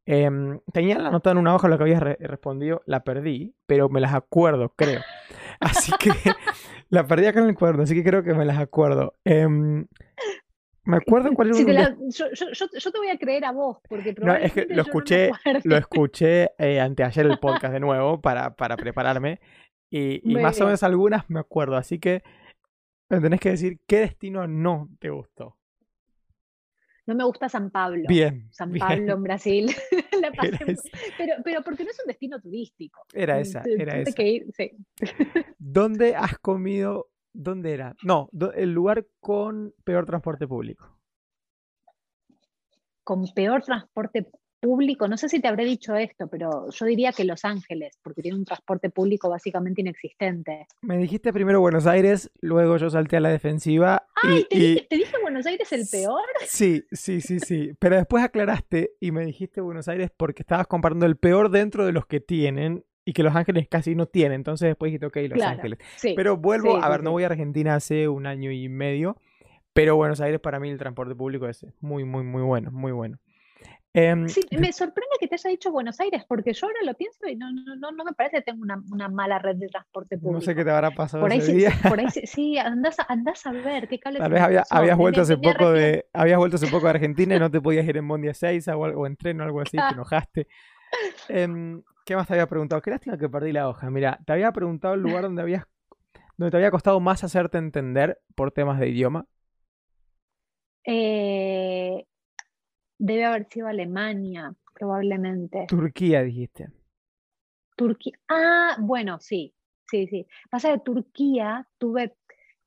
Em, 0.07 0.61
tenía 0.72 0.98
la 0.98 1.11
nota 1.11 1.30
en 1.30 1.38
una 1.38 1.55
hoja 1.55 1.68
lo 1.68 1.76
que 1.78 1.84
habías 1.84 2.03
re- 2.03 2.16
respondido, 2.20 2.82
la 2.84 3.05
perdí, 3.05 3.55
pero 3.66 3.88
me 3.88 4.01
las 4.01 4.12
acuerdo, 4.14 4.70
creo. 4.76 5.01
Así 5.61 5.92
que 5.98 6.11
la 6.90 7.07
perdí 7.07 7.26
acá 7.26 7.40
en 7.40 7.48
el 7.48 7.55
cuaderno, 7.55 7.84
así 7.84 7.94
que 7.94 8.03
creo 8.05 8.22
que 8.22 8.34
me 8.34 8.44
las 8.44 8.59
acuerdo. 8.59 9.14
Em, 9.24 9.86
me 10.85 10.97
acuerdo 10.97 11.33
cuál 11.35 11.55
Si 11.55 11.64
te 11.64 11.72
la- 11.72 11.97
yo, 12.09 12.26
yo- 12.33 12.93
te 12.93 12.99
voy 12.99 13.09
a 13.09 13.18
creer 13.18 13.45
a 13.45 13.53
vos, 13.53 13.78
porque 13.89 14.14
No, 14.20 14.35
es 14.35 14.53
que 14.53 14.62
probablemente 14.66 14.74
lo 14.74 14.76
no 14.76 14.83
escuché, 14.83 15.31
lo 15.64 15.76
escuché 15.76 16.51
eh, 16.59 16.81
anteayer 16.81 17.26
el 17.26 17.39
podcast 17.39 17.72
de 17.74 17.81
nuevo 17.81 18.20
para, 18.20 18.55
para 18.57 18.76
prepararme 18.76 19.41
y, 19.91 20.20
más 20.24 20.61
o 20.61 20.64
menos 20.66 20.83
algunas 20.83 21.28
me 21.28 21.41
acuerdo, 21.41 21.76
así 21.76 21.99
que 21.99 22.22
me 23.09 23.20
tenés 23.20 23.41
que 23.41 23.51
decir 23.51 23.81
qué 23.87 23.99
destino 24.01 24.47
no 24.47 24.89
te 25.01 25.11
gustó. 25.11 25.57
No 27.07 27.16
me 27.16 27.24
gusta 27.24 27.49
San 27.49 27.70
Pablo. 27.70 28.05
Bien, 28.09 28.49
San 28.53 28.70
bien. 28.70 28.87
Pablo 28.87 29.14
en 29.14 29.22
Brasil. 29.24 29.66
La 30.22 30.31
pero, 31.18 31.35
pero 31.43 31.62
porque 31.62 31.83
no 31.83 31.91
es 31.91 31.99
un 31.99 32.07
destino 32.07 32.41
turístico. 32.41 33.01
era 33.12 33.37
Mm, 33.37 33.41
esa, 33.41 33.62
era 33.78 33.97
esa. 33.99 34.12
que 34.14 34.28
ir, 34.28 34.47
sí. 34.57 34.70
¿Dónde 35.59 36.14
has 36.14 36.39
comido? 36.39 37.09
¿Dónde 37.33 37.72
era? 37.72 37.95
No, 38.03 38.28
do- 38.33 38.53
el 38.53 38.72
lugar 38.72 39.07
con 39.20 39.74
peor 39.85 40.07
transporte 40.07 40.47
público. 40.49 40.97
Con 43.05 43.24
peor 43.35 43.62
transporte 43.62 44.26
público, 44.61 45.09
no 45.09 45.16
sé 45.16 45.28
si 45.31 45.41
te 45.41 45.49
habré 45.49 45.64
dicho 45.64 45.95
esto, 45.97 46.28
pero 46.28 46.68
yo 46.70 46.85
diría 46.85 47.12
que 47.12 47.24
Los 47.24 47.47
Ángeles, 47.47 47.99
porque 48.03 48.20
tiene 48.20 48.37
un 48.37 48.45
transporte 48.45 48.91
público 48.91 49.31
básicamente 49.31 49.81
inexistente. 49.81 50.66
Me 50.83 50.99
dijiste 50.99 51.33
primero 51.33 51.61
Buenos 51.61 51.87
Aires, 51.87 52.31
luego 52.43 52.76
yo 52.76 52.91
salté 52.91 53.16
a 53.16 53.20
la 53.20 53.31
defensiva 53.31 54.07
Ay, 54.22 54.41
y, 54.41 54.45
¿te, 54.45 54.57
y- 54.57 54.61
dije, 54.74 54.87
te 54.91 54.97
dije 54.97 55.16
Buenos 55.22 55.47
Aires 55.47 55.72
el 55.72 55.87
peor? 55.91 56.20
Sí, 56.47 56.85
sí, 56.93 57.22
sí, 57.22 57.41
sí. 57.41 57.72
Pero 57.78 57.97
después 57.97 58.22
aclaraste 58.22 58.93
y 59.01 59.12
me 59.12 59.24
dijiste 59.24 59.62
Buenos 59.62 59.89
Aires 59.89 60.11
porque 60.14 60.43
estabas 60.43 60.66
comparando 60.66 61.07
el 61.07 61.16
peor 61.16 61.51
dentro 61.51 61.87
de 61.87 61.93
los 61.93 62.05
que 62.07 62.20
tienen 62.20 62.85
y 63.11 63.12
que 63.12 63.24
Los 63.24 63.34
Ángeles 63.34 63.66
casi 63.68 63.96
no 63.96 64.06
tienen. 64.06 64.36
Entonces 64.36 64.68
después 64.68 64.90
dijiste, 64.92 65.06
ok, 65.06 65.16
Los 65.28 65.38
Claro, 65.38 65.56
Ángeles. 65.56 65.78
sí. 65.96 66.14
Pero 66.14 66.36
vuelvo, 66.36 66.76
sí, 66.76 66.80
a 66.80 66.86
sí, 66.86 66.90
ver, 66.92 67.02
no 67.02 67.11
voy 67.11 67.24
a 67.24 67.26
Argentina 67.26 67.74
hace 67.74 68.06
un 68.08 68.26
año 68.26 68.52
y 68.52 68.68
medio, 68.68 69.16
pero 69.72 69.96
Buenos 69.96 70.20
Aires 70.20 70.38
para 70.40 70.61
mí 70.61 70.70
el 70.70 70.78
transporte 70.78 71.14
público 71.16 71.48
es 71.48 71.66
muy, 71.80 72.04
muy, 72.04 72.22
muy 72.22 72.42
bueno, 72.42 72.70
muy 72.70 72.92
bueno. 72.92 73.18
Em, 73.92 74.28
Sí, 74.28 74.42
me 74.56 74.72
sorprende 74.72 75.16
que 75.18 75.26
te 75.26 75.34
haya 75.34 75.50
dicho 75.50 75.72
Buenos 75.72 75.98
Aires, 75.98 76.22
porque 76.28 76.52
yo 76.52 76.66
ahora 76.68 76.78
lo 76.84 76.94
pienso 76.94 77.26
y 77.26 77.34
no, 77.34 77.50
no, 77.52 77.74
no, 77.74 77.90
no 77.90 78.04
me 78.04 78.12
parece 78.12 78.36
que 78.36 78.42
tenga 78.42 78.62
una, 78.62 78.80
una 78.92 79.08
mala 79.08 79.40
red 79.40 79.56
de 79.56 79.66
transporte 79.66 80.14
no 80.16 80.22
sé 80.40 80.54
público. 80.54 80.54
qué 80.54 80.64
te 80.64 80.70
habrá 80.70 80.90
pasado 80.92 81.24
Por 81.24 81.32
ahí, 81.32 81.38
ese 81.40 81.50
sí, 81.52 81.58
día. 81.58 81.72
por 81.88 81.98
ahí 81.98 82.08
sí, 82.11 82.20
sí, 82.24 82.58
andás, 82.58 83.00
a- 83.00 83.06
andás 83.08 83.44
a 83.46 83.52
ver 83.52 83.88
qué 83.88 83.98
cable 83.98 84.20
Tal 84.20 84.30
vez 84.30 84.40
había- 84.40 84.64
habías 84.70 84.96
vuelto 84.96 85.22
hace 85.22 85.36
poco 85.36 85.72
de, 85.72 86.06
habías 86.12 86.38
vuelto 86.38 86.54
hace 86.56 86.68
poco 86.68 86.84
de 86.84 86.90
Argentina 86.90 87.34
y 87.34 87.40
no 87.40 87.50
te 87.50 87.61
podías 87.61 87.84
ir 87.88 87.96
en 87.96 88.06
Bondi 88.06 88.28
a 88.28 88.30
Ezeiza 88.30 88.76
o, 88.76 88.84
al- 88.84 88.94
o 88.94 89.06
en 89.08 89.16
tren 89.16 89.40
o 89.40 89.44
algo 89.44 89.61
así, 89.61 89.76
te 89.76 89.94
enojaste. 89.94 90.46
Em, 91.28 91.82
¿qué 92.11 92.16
más 92.16 92.26
te 92.26 92.32
había 92.32 92.48
preguntado? 92.48 92.82
Qué 92.82 92.90
lástima 92.90 93.16
que 93.16 93.28
perdí 93.28 93.52
la 93.52 93.68
hoja. 93.68 93.88
Mira, 93.88 94.18
te 94.26 94.32
había 94.32 94.50
preguntado 94.50 94.94
el 94.94 95.00
lugar 95.00 95.22
donde 95.22 95.42
habías, 95.42 95.62
donde 96.36 96.50
te 96.50 96.56
había 96.56 96.72
costado 96.72 96.98
más 96.98 97.22
hacerte 97.22 97.56
entender 97.56 98.18
por 98.34 98.50
temas 98.50 98.80
de 98.80 98.88
idioma. 98.88 99.26
Eh, 100.84 102.04
debe 102.98 103.24
haber 103.24 103.46
sido 103.48 103.68
Alemania, 103.68 104.52
probablemente. 104.74 105.66
Turquía, 105.68 106.22
dijiste. 106.22 106.72
Turquía. 107.76 108.18
Ah, 108.28 108.76
bueno, 108.80 109.20
sí, 109.20 109.54
sí, 109.88 110.08
sí. 110.08 110.26
Pasa 110.50 110.72
que 110.72 110.80
Turquía 110.80 111.68
tuve, 111.78 112.16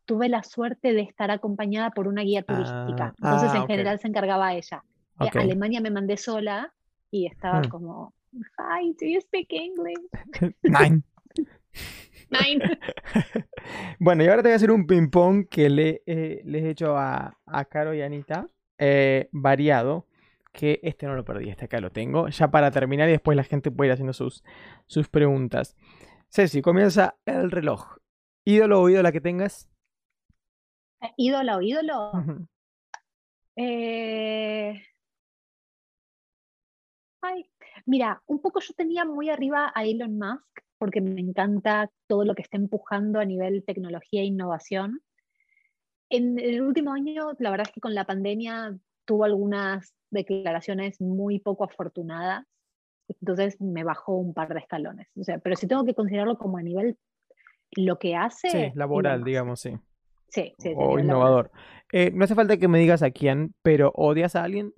tuve 0.05 0.29
la 0.29 0.43
suerte 0.43 0.93
de 0.93 1.01
estar 1.01 1.31
acompañada 1.31 1.89
por 1.89 2.07
una 2.07 2.21
guía 2.21 2.43
turística. 2.43 3.07
Ah, 3.07 3.13
Entonces, 3.17 3.49
ah, 3.51 3.57
en 3.57 3.63
ok. 3.63 3.67
general 3.67 3.99
se 3.99 4.07
encargaba 4.07 4.53
ella. 4.53 4.85
Eh. 5.19 5.29
Alemania 5.37 5.81
me 5.81 5.91
mandé 5.91 6.15
sola 6.15 6.73
y 7.11 7.27
estaba 7.27 7.59
Hmm. 7.59 7.69
como, 7.69 8.13
Hi, 8.57 8.91
do 8.99 9.05
you 9.05 9.21
speak 9.21 9.51
English? 9.53 9.97
Nine. 10.63 11.03
Nine. 12.31 12.61
Bueno, 13.99 14.23
y 14.23 14.27
ahora 14.27 14.41
te 14.41 14.49
voy 14.49 14.53
a 14.53 14.55
hacer 14.55 14.71
un 14.71 14.85
ping-pong 14.85 15.47
que 15.49 15.69
le, 15.69 16.01
eh, 16.05 16.41
les 16.45 16.63
he 16.63 16.69
hecho 16.71 16.97
a, 16.97 17.37
a 17.45 17.65
Caro 17.65 17.93
y 17.93 18.01
Anita, 18.01 18.49
eh, 18.77 19.29
variado, 19.31 20.07
que 20.51 20.79
este 20.83 21.05
no 21.05 21.15
lo 21.15 21.23
perdí, 21.23 21.49
este 21.49 21.65
acá 21.65 21.79
lo 21.79 21.91
tengo, 21.91 22.27
ya 22.27 22.49
para 22.49 22.71
terminar 22.71 23.07
y 23.07 23.13
después 23.13 23.37
la 23.37 23.43
gente 23.43 23.71
puede 23.71 23.89
ir 23.89 23.93
haciendo 23.93 24.13
sus, 24.13 24.43
sus 24.87 25.07
preguntas. 25.07 25.75
Ceci, 26.29 26.61
comienza 26.61 27.15
el 27.25 27.51
reloj. 27.51 27.97
¿Ídolo 28.45 28.81
o 28.81 28.89
ídola 28.89 29.11
que 29.11 29.21
tengas? 29.21 29.69
¿Ídolo, 31.17 31.61
ídolo? 31.61 32.11
Ujú. 32.11 32.47
Eh, 33.55 34.81
Ay, 37.21 37.45
mira, 37.85 38.21
un 38.25 38.41
poco 38.41 38.59
yo 38.59 38.73
tenía 38.73 39.05
muy 39.05 39.29
arriba 39.29 39.71
a 39.73 39.85
Elon 39.85 40.17
Musk 40.17 40.61
porque 40.77 41.01
me 41.01 41.21
encanta 41.21 41.89
todo 42.07 42.25
lo 42.25 42.35
que 42.35 42.41
está 42.41 42.57
empujando 42.57 43.19
a 43.19 43.25
nivel 43.25 43.63
tecnología 43.65 44.21
e 44.21 44.25
innovación. 44.25 44.99
En 46.09 46.37
el 46.37 46.61
último 46.61 46.91
año, 46.93 47.31
la 47.39 47.51
verdad 47.51 47.67
es 47.67 47.73
que 47.73 47.79
con 47.81 47.95
la 47.95 48.05
pandemia 48.05 48.77
tuvo 49.05 49.23
algunas 49.23 49.93
declaraciones 50.11 50.99
muy 50.99 51.39
poco 51.39 51.63
afortunadas, 51.63 52.45
entonces 53.07 53.59
me 53.61 53.83
bajó 53.83 54.15
un 54.17 54.33
par 54.33 54.53
de 54.53 54.59
escalones. 54.59 55.07
O 55.15 55.23
sea, 55.23 55.39
pero 55.39 55.55
si 55.55 55.67
tengo 55.67 55.85
que 55.85 55.95
considerarlo 55.95 56.37
como 56.37 56.57
a 56.57 56.61
nivel 56.61 56.97
lo 57.75 57.97
que 57.97 58.15
hace, 58.15 58.49
Sí, 58.49 58.71
laboral, 58.75 59.23
digamos, 59.23 59.61
sí. 59.61 59.77
Sí, 60.29 60.53
sí, 60.57 60.73
O 60.75 60.99
innovador. 60.99 61.51
Eh, 61.91 62.11
no 62.11 62.25
hace 62.25 62.35
falta 62.35 62.57
que 62.57 62.67
me 62.67 62.79
digas 62.79 63.03
a 63.03 63.11
quién, 63.11 63.53
pero 63.61 63.91
¿odias 63.95 64.35
a 64.35 64.43
alguien? 64.43 64.73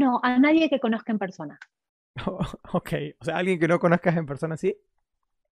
No, 0.00 0.18
a 0.24 0.40
nadie 0.40 0.68
que 0.68 0.80
conozca 0.80 1.12
en 1.12 1.20
persona. 1.20 1.60
ok, 2.74 2.92
o 3.20 3.24
sea, 3.24 3.36
alguien 3.38 3.58
que 3.58 3.68
no 3.68 3.78
conozcas 3.80 4.16
en 4.16 4.26
persona, 4.26 4.56
sí. 4.56 4.76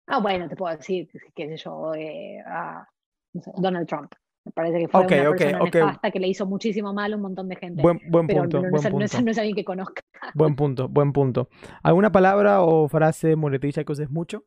Ah, 0.07 0.19
bueno, 0.19 0.47
te 0.49 0.55
puedo 0.55 0.75
decir, 0.75 1.09
qué 1.35 1.47
sé 1.47 1.57
yo, 1.57 1.93
eh, 1.95 2.39
a, 2.45 2.85
no 3.33 3.41
sé, 3.41 3.51
Donald 3.57 3.87
Trump. 3.87 4.11
Me 4.43 4.51
parece 4.51 4.79
que 4.79 4.87
fue 4.87 5.05
una 5.07 5.25
ok, 5.25 5.27
persona 5.27 5.59
ok. 5.59 5.75
nefasta 5.77 6.11
que 6.11 6.19
le 6.19 6.27
hizo 6.27 6.45
muchísimo 6.45 6.93
mal 6.93 7.13
a 7.13 7.15
un 7.15 7.21
montón 7.21 7.47
de 7.47 7.55
gente. 7.55 7.89
Buen, 7.89 7.99
buen 8.05 8.27
pero 8.27 8.47
punto, 8.47 8.63
no, 8.63 8.67
buen 8.67 8.87
es, 8.87 8.93
no 8.93 9.05
es- 9.05 9.19
punto. 9.19 9.23
no 9.23 9.31
es 9.31 9.37
alguien 9.37 9.55
que 9.55 9.65
conozca. 9.65 10.01
Buen 10.33 10.55
punto, 10.57 10.89
buen 10.89 11.13
punto. 11.13 11.47
¿Alguna 11.83 12.11
palabra 12.11 12.61
o 12.63 12.87
frase 12.89 13.35
muletilla 13.37 13.83
que 13.85 13.91
uses 13.93 14.09
mucho? 14.09 14.45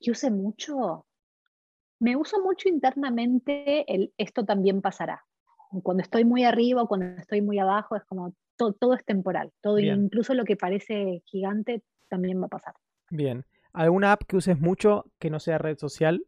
Que 0.00 0.10
use 0.10 0.30
mucho. 0.32 1.06
Me 2.00 2.16
uso 2.16 2.40
mucho 2.42 2.68
internamente 2.68 3.84
el 3.94 4.12
esto 4.18 4.44
también 4.44 4.82
pasará. 4.82 5.24
Cuando 5.82 6.02
estoy 6.02 6.24
muy 6.24 6.44
arriba 6.44 6.82
o 6.82 6.88
cuando 6.88 7.06
estoy 7.20 7.42
muy 7.42 7.58
abajo, 7.58 7.96
es 7.96 8.04
como 8.04 8.32
to- 8.56 8.72
todo 8.72 8.94
es 8.94 9.04
temporal. 9.04 9.52
Todo, 9.60 9.76
Bien. 9.76 10.04
incluso 10.04 10.34
lo 10.34 10.44
que 10.44 10.56
parece 10.56 11.22
gigante, 11.26 11.82
también 12.08 12.40
va 12.40 12.46
a 12.46 12.48
pasar. 12.48 12.74
Bien. 13.10 13.44
¿Alguna 13.72 14.12
app 14.12 14.22
que 14.26 14.36
uses 14.36 14.58
mucho 14.58 15.04
que 15.18 15.30
no 15.30 15.38
sea 15.40 15.58
red 15.58 15.78
social? 15.78 16.24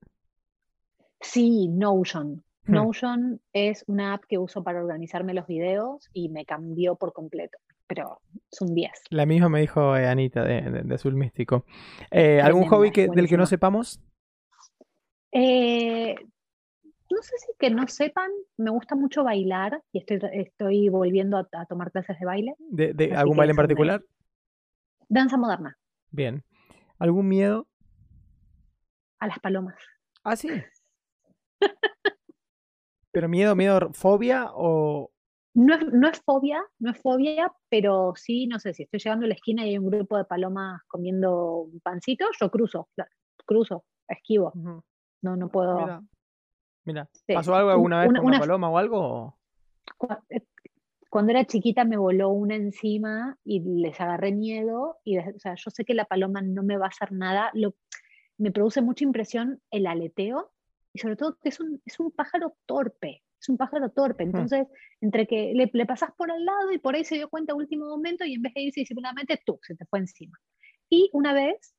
Sí, 1.20 1.68
Notion. 1.68 2.44
Hmm. 2.64 2.72
Notion 2.74 3.40
es 3.52 3.84
una 3.88 4.14
app 4.14 4.24
que 4.28 4.38
uso 4.38 4.62
para 4.62 4.80
organizarme 4.80 5.34
los 5.34 5.46
videos 5.48 6.08
y 6.12 6.28
me 6.28 6.44
cambió 6.44 6.94
por 6.94 7.12
completo, 7.12 7.58
pero 7.88 8.20
es 8.50 8.60
un 8.60 8.74
10. 8.74 8.92
La 9.10 9.26
misma 9.26 9.48
me 9.48 9.60
dijo 9.60 9.96
eh, 9.96 10.06
Anita 10.06 10.44
de, 10.44 10.62
de- 10.62 10.82
de 10.82 10.94
Azul 10.94 11.14
Místico. 11.16 11.64
Eh, 12.12 12.40
¿algún 12.40 12.68
hobby 12.68 12.92
que, 12.92 13.08
del 13.08 13.28
que 13.28 13.36
no 13.36 13.46
sepamos? 13.46 14.00
Eh, 15.32 16.14
no 17.12 17.22
sé 17.22 17.36
si 17.38 17.52
que 17.58 17.70
no 17.70 17.86
sepan, 17.86 18.30
me 18.56 18.70
gusta 18.70 18.94
mucho 18.94 19.24
bailar 19.24 19.82
y 19.92 19.98
estoy, 19.98 20.20
estoy 20.32 20.88
volviendo 20.88 21.36
a, 21.36 21.48
a 21.52 21.66
tomar 21.66 21.92
clases 21.92 22.18
de 22.18 22.26
baile. 22.26 22.54
¿De, 22.58 23.14
algún 23.14 23.36
baile 23.36 23.52
en 23.52 23.56
particular? 23.56 24.04
Danza 25.08 25.36
moderna, 25.36 25.76
Bien. 26.10 26.42
¿Algún 26.98 27.28
miedo? 27.28 27.66
a 29.22 29.28
las 29.28 29.38
palomas. 29.38 29.76
Ah, 30.24 30.34
sí. 30.34 30.48
¿Pero 33.12 33.28
miedo, 33.28 33.54
miedo, 33.54 33.90
fobia 33.92 34.48
o...? 34.52 35.10
No 35.54 35.74
es, 35.74 35.92
no 35.92 36.08
es 36.08 36.20
fobia, 36.22 36.60
no 36.80 36.90
es 36.90 37.00
fobia, 37.00 37.52
pero 37.68 38.14
sí, 38.16 38.46
no 38.48 38.58
sé, 38.58 38.74
si 38.74 38.82
estoy 38.84 38.98
llegando 38.98 39.26
a 39.26 39.28
la 39.28 39.34
esquina 39.34 39.64
y 39.64 39.70
hay 39.70 39.78
un 39.78 39.90
grupo 39.90 40.16
de 40.16 40.24
palomas 40.24 40.80
comiendo 40.88 41.58
un 41.58 41.78
pancito, 41.80 42.24
yo 42.40 42.50
cruzo, 42.50 42.88
cruzo, 43.44 43.84
esquivo, 44.08 44.52
no, 44.54 45.36
no 45.36 45.48
puedo. 45.50 45.76
Mira, 45.76 46.02
mira. 46.84 47.08
Sí, 47.12 47.34
¿Pasó 47.34 47.54
algo 47.54 47.68
un- 47.70 47.74
alguna 47.74 48.00
vez 48.00 48.08
una- 48.10 48.18
con 48.20 48.26
una 48.26 48.36
una- 48.36 48.40
paloma 48.40 48.70
o 48.70 48.78
algo? 48.78 49.36
eh, 50.30 50.42
Cuando 51.10 51.32
era 51.32 51.44
chiquita 51.44 51.84
me 51.84 51.98
voló 51.98 52.30
una 52.30 52.54
encima 52.56 53.36
y 53.44 53.60
les 53.60 54.00
agarré 54.00 54.32
miedo 54.32 54.96
y 55.04 55.18
o 55.18 55.38
sea, 55.38 55.54
yo 55.56 55.70
sé 55.70 55.84
que 55.84 55.92
la 55.92 56.06
paloma 56.06 56.40
no 56.40 56.62
me 56.62 56.78
va 56.78 56.86
a 56.86 56.88
hacer 56.88 57.12
nada, 57.12 57.50
lo, 57.52 57.74
me 58.38 58.50
produce 58.50 58.80
mucha 58.80 59.04
impresión 59.04 59.60
el 59.70 59.86
aleteo 59.86 60.52
y 60.94 61.00
sobre 61.00 61.16
todo 61.16 61.36
que 61.38 61.50
es 61.50 61.60
un, 61.60 61.82
es 61.84 62.00
un 62.00 62.12
pájaro 62.12 62.56
torpe, 62.64 63.22
es 63.38 63.48
un 63.50 63.58
pájaro 63.58 63.90
torpe, 63.90 64.22
entonces 64.24 64.66
entre 65.02 65.26
que 65.26 65.52
le, 65.54 65.68
le 65.70 65.84
pasas 65.86 66.12
por 66.16 66.30
al 66.30 66.44
lado 66.46 66.72
y 66.72 66.78
por 66.78 66.94
ahí 66.94 67.04
se 67.04 67.16
dio 67.16 67.28
cuenta 67.28 67.54
último 67.54 67.86
momento 67.86 68.24
y 68.24 68.32
en 68.34 68.40
vez 68.42 68.54
de 68.54 68.62
irse 68.62 68.80
disimuladamente, 68.80 69.38
tú, 69.44 69.58
se 69.62 69.74
te 69.76 69.84
fue 69.84 69.98
encima. 69.98 70.38
Y 70.88 71.10
una 71.12 71.34
vez 71.34 71.74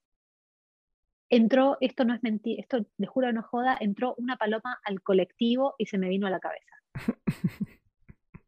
entró, 1.36 1.78
esto 1.82 2.06
no 2.06 2.14
es 2.14 2.22
mentira, 2.24 2.62
esto 2.62 2.86
de 2.98 3.08
juro 3.08 3.32
no 3.32 3.42
joda, 3.42 3.78
entró 3.80 4.14
una 4.18 4.38
paloma 4.38 4.80
al 4.84 5.02
colectivo 5.02 5.76
y 5.78 5.88
se 5.88 5.98
me 5.98 6.10
vino 6.10 6.28
a 6.28 6.30
la 6.30 6.40
cabeza. 6.40 6.76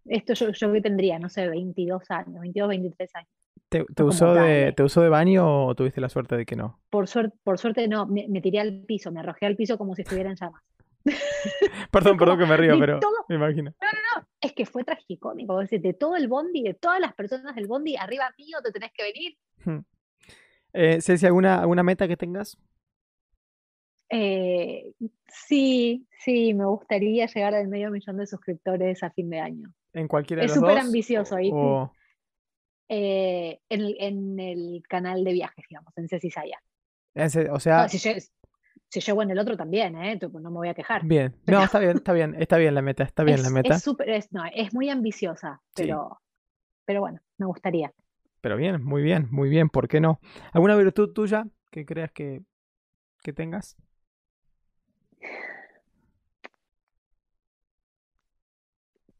esto 0.05 0.33
yo, 0.33 0.51
yo 0.51 0.71
que 0.71 0.81
tendría, 0.81 1.17
no 1.17 1.29
sé, 1.29 1.47
22 1.49 2.11
años, 2.11 2.41
22, 2.41 2.69
23 2.69 3.15
años. 3.15 3.29
¿Te, 3.69 3.83
te 3.85 4.03
usó 4.03 4.33
de, 4.33 4.73
¿Te 4.73 4.83
usó 4.83 5.01
de 5.01 5.09
baño 5.09 5.65
o 5.65 5.75
tuviste 5.75 5.99
la 5.99 6.09
suerte 6.09 6.37
de 6.37 6.45
que 6.45 6.55
no? 6.55 6.79
Por, 6.89 7.07
suerte, 7.07 7.35
por 7.43 7.57
suerte 7.57 7.87
no, 7.87 8.05
me, 8.05 8.27
me 8.29 8.41
tiré 8.41 8.59
al 8.59 8.83
piso, 8.85 9.11
me 9.11 9.19
arrojé 9.19 9.47
al 9.47 9.55
piso 9.55 9.77
como 9.77 9.95
si 9.95 10.03
estuviera 10.03 10.29
en 10.29 10.35
llamas. 10.35 10.61
perdón, 11.91 12.17
perdón 12.17 12.39
que 12.39 12.45
me 12.45 12.57
río, 12.57 12.77
pero 12.79 12.99
me 13.27 13.35
imagino. 13.35 13.73
No, 13.81 13.87
no, 13.87 14.21
no, 14.21 14.27
es 14.39 14.53
que 14.53 14.65
fue 14.65 14.83
tragicómico. 14.83 15.59
Es 15.59 15.69
decir, 15.69 15.81
de 15.81 15.93
todo 15.93 16.15
el 16.15 16.27
bondi, 16.27 16.61
de 16.61 16.75
todas 16.75 16.99
las 16.99 17.13
personas 17.15 17.55
del 17.55 17.67
bondi, 17.67 17.95
arriba 17.95 18.31
mío 18.37 18.59
te 18.63 18.71
tenés 18.71 18.91
que 18.93 19.03
venir. 19.03 19.37
Hmm. 19.63 19.85
Eh, 20.73 21.01
Ceci, 21.01 21.25
¿alguna, 21.25 21.61
¿alguna 21.61 21.83
meta 21.83 22.07
que 22.07 22.17
tengas? 22.17 22.57
Eh, 24.09 24.93
sí, 25.27 26.05
sí, 26.19 26.53
me 26.53 26.65
gustaría 26.65 27.25
llegar 27.25 27.55
al 27.55 27.67
medio 27.67 27.89
millón 27.91 28.17
de 28.17 28.27
suscriptores 28.27 29.01
a 29.03 29.09
fin 29.11 29.29
de 29.29 29.39
año. 29.39 29.73
¿En 29.93 30.07
cualquiera 30.07 30.41
de 30.41 30.45
es 30.47 30.51
los 30.51 30.61
dos? 30.61 30.69
súper 30.69 30.81
ambicioso. 30.83 31.37
o- 31.51 31.91
Eh, 32.87 33.59
en, 33.69 33.81
el- 33.81 33.97
en 33.99 34.39
el 34.39 34.83
canal 34.87 35.23
de 35.23 35.33
viajes, 35.33 35.65
digamos, 35.67 35.91
en 35.97 36.07
Ceci 36.07 36.29
Saya. 36.29 36.59
ese- 37.15 37.49
o 37.49 37.59
sea, 37.59 37.83
No, 37.83 37.89
si, 37.89 37.97
lle- 37.97 38.29
si 38.89 38.99
llego 38.99 39.23
en 39.23 39.31
el 39.31 39.39
otro 39.39 39.57
también, 39.57 39.95
¿eh? 39.97 40.19
No 40.21 40.51
me 40.51 40.57
voy 40.57 40.67
a 40.67 40.75
quejar. 40.75 41.03
bien. 41.03 41.35
No, 41.47 41.63
está 41.63 41.79
bien, 41.79 41.97
está 41.97 42.13
bien, 42.13 42.35
está 42.37 42.57
bien 42.57 42.75
la 42.75 42.83
meta, 42.83 43.03
está 43.03 43.23
bien 43.23 43.41
la 43.41 43.47
es, 43.47 43.53
meta. 43.53 43.75
es 43.75 43.81
súper- 43.83 44.09
es- 44.09 44.31
no, 44.31 44.43
es 44.53 44.71
muy 44.73 44.89
ambiciosa, 44.89 45.61
Sí. 45.75 45.83
pero, 45.83 46.21
pero 46.85 46.99
bueno, 47.01 47.21
me 47.39 47.47
gustaría. 47.47 47.91
Pero 48.41 48.55
bien, 48.55 48.83
muy 48.83 49.01
bien, 49.01 49.27
muy 49.31 49.49
bien, 49.49 49.69
¿por 49.69 49.87
qué 49.87 49.99
no? 49.99 50.19
¿Alguna 50.53 50.75
virtud 50.75 51.11
tuya 51.11 51.47
que 51.71 51.87
creas 51.87 52.11
que, 52.11 52.43
que 53.23 53.33
tengas? 53.33 53.75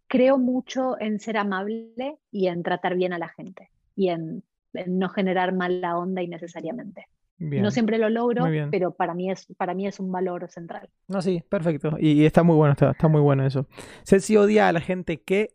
Creo 0.08 0.38
mucho 0.38 1.00
en 1.00 1.20
ser 1.20 1.38
amable 1.38 2.20
y 2.32 2.48
en 2.48 2.64
tratar 2.64 2.96
bien 2.96 3.12
a 3.12 3.18
la 3.18 3.30
gente 3.30 3.70
y 3.96 4.10
en, 4.10 4.44
en 4.74 5.00
no 5.00 5.10
generar 5.10 5.54
mala 5.54 5.98
onda 5.98 6.22
innecesariamente. 6.22 7.08
Bien. 7.38 7.64
No 7.64 7.70
siempre 7.70 7.98
lo 7.98 8.10
logro, 8.10 8.46
pero 8.72 8.92
para 8.92 9.14
mí 9.14 9.30
es, 9.30 9.46
para 9.58 9.74
mí 9.74 9.88
es 9.88 10.00
un 10.00 10.10
valor 10.12 10.50
central. 10.50 10.90
No, 11.10 11.22
sí, 11.22 11.44
perfecto. 11.50 11.98
Y, 12.00 12.22
y 12.22 12.26
está 12.26 12.44
muy 12.44 12.56
bueno, 12.56 12.72
está, 12.74 12.92
está 12.92 13.10
muy 13.10 13.20
bueno 13.20 13.46
eso. 13.46 13.68
Ceci 14.06 14.38
odia 14.38 14.70
a 14.70 14.72
la 14.72 14.80
gente 14.80 15.22
que. 15.22 15.50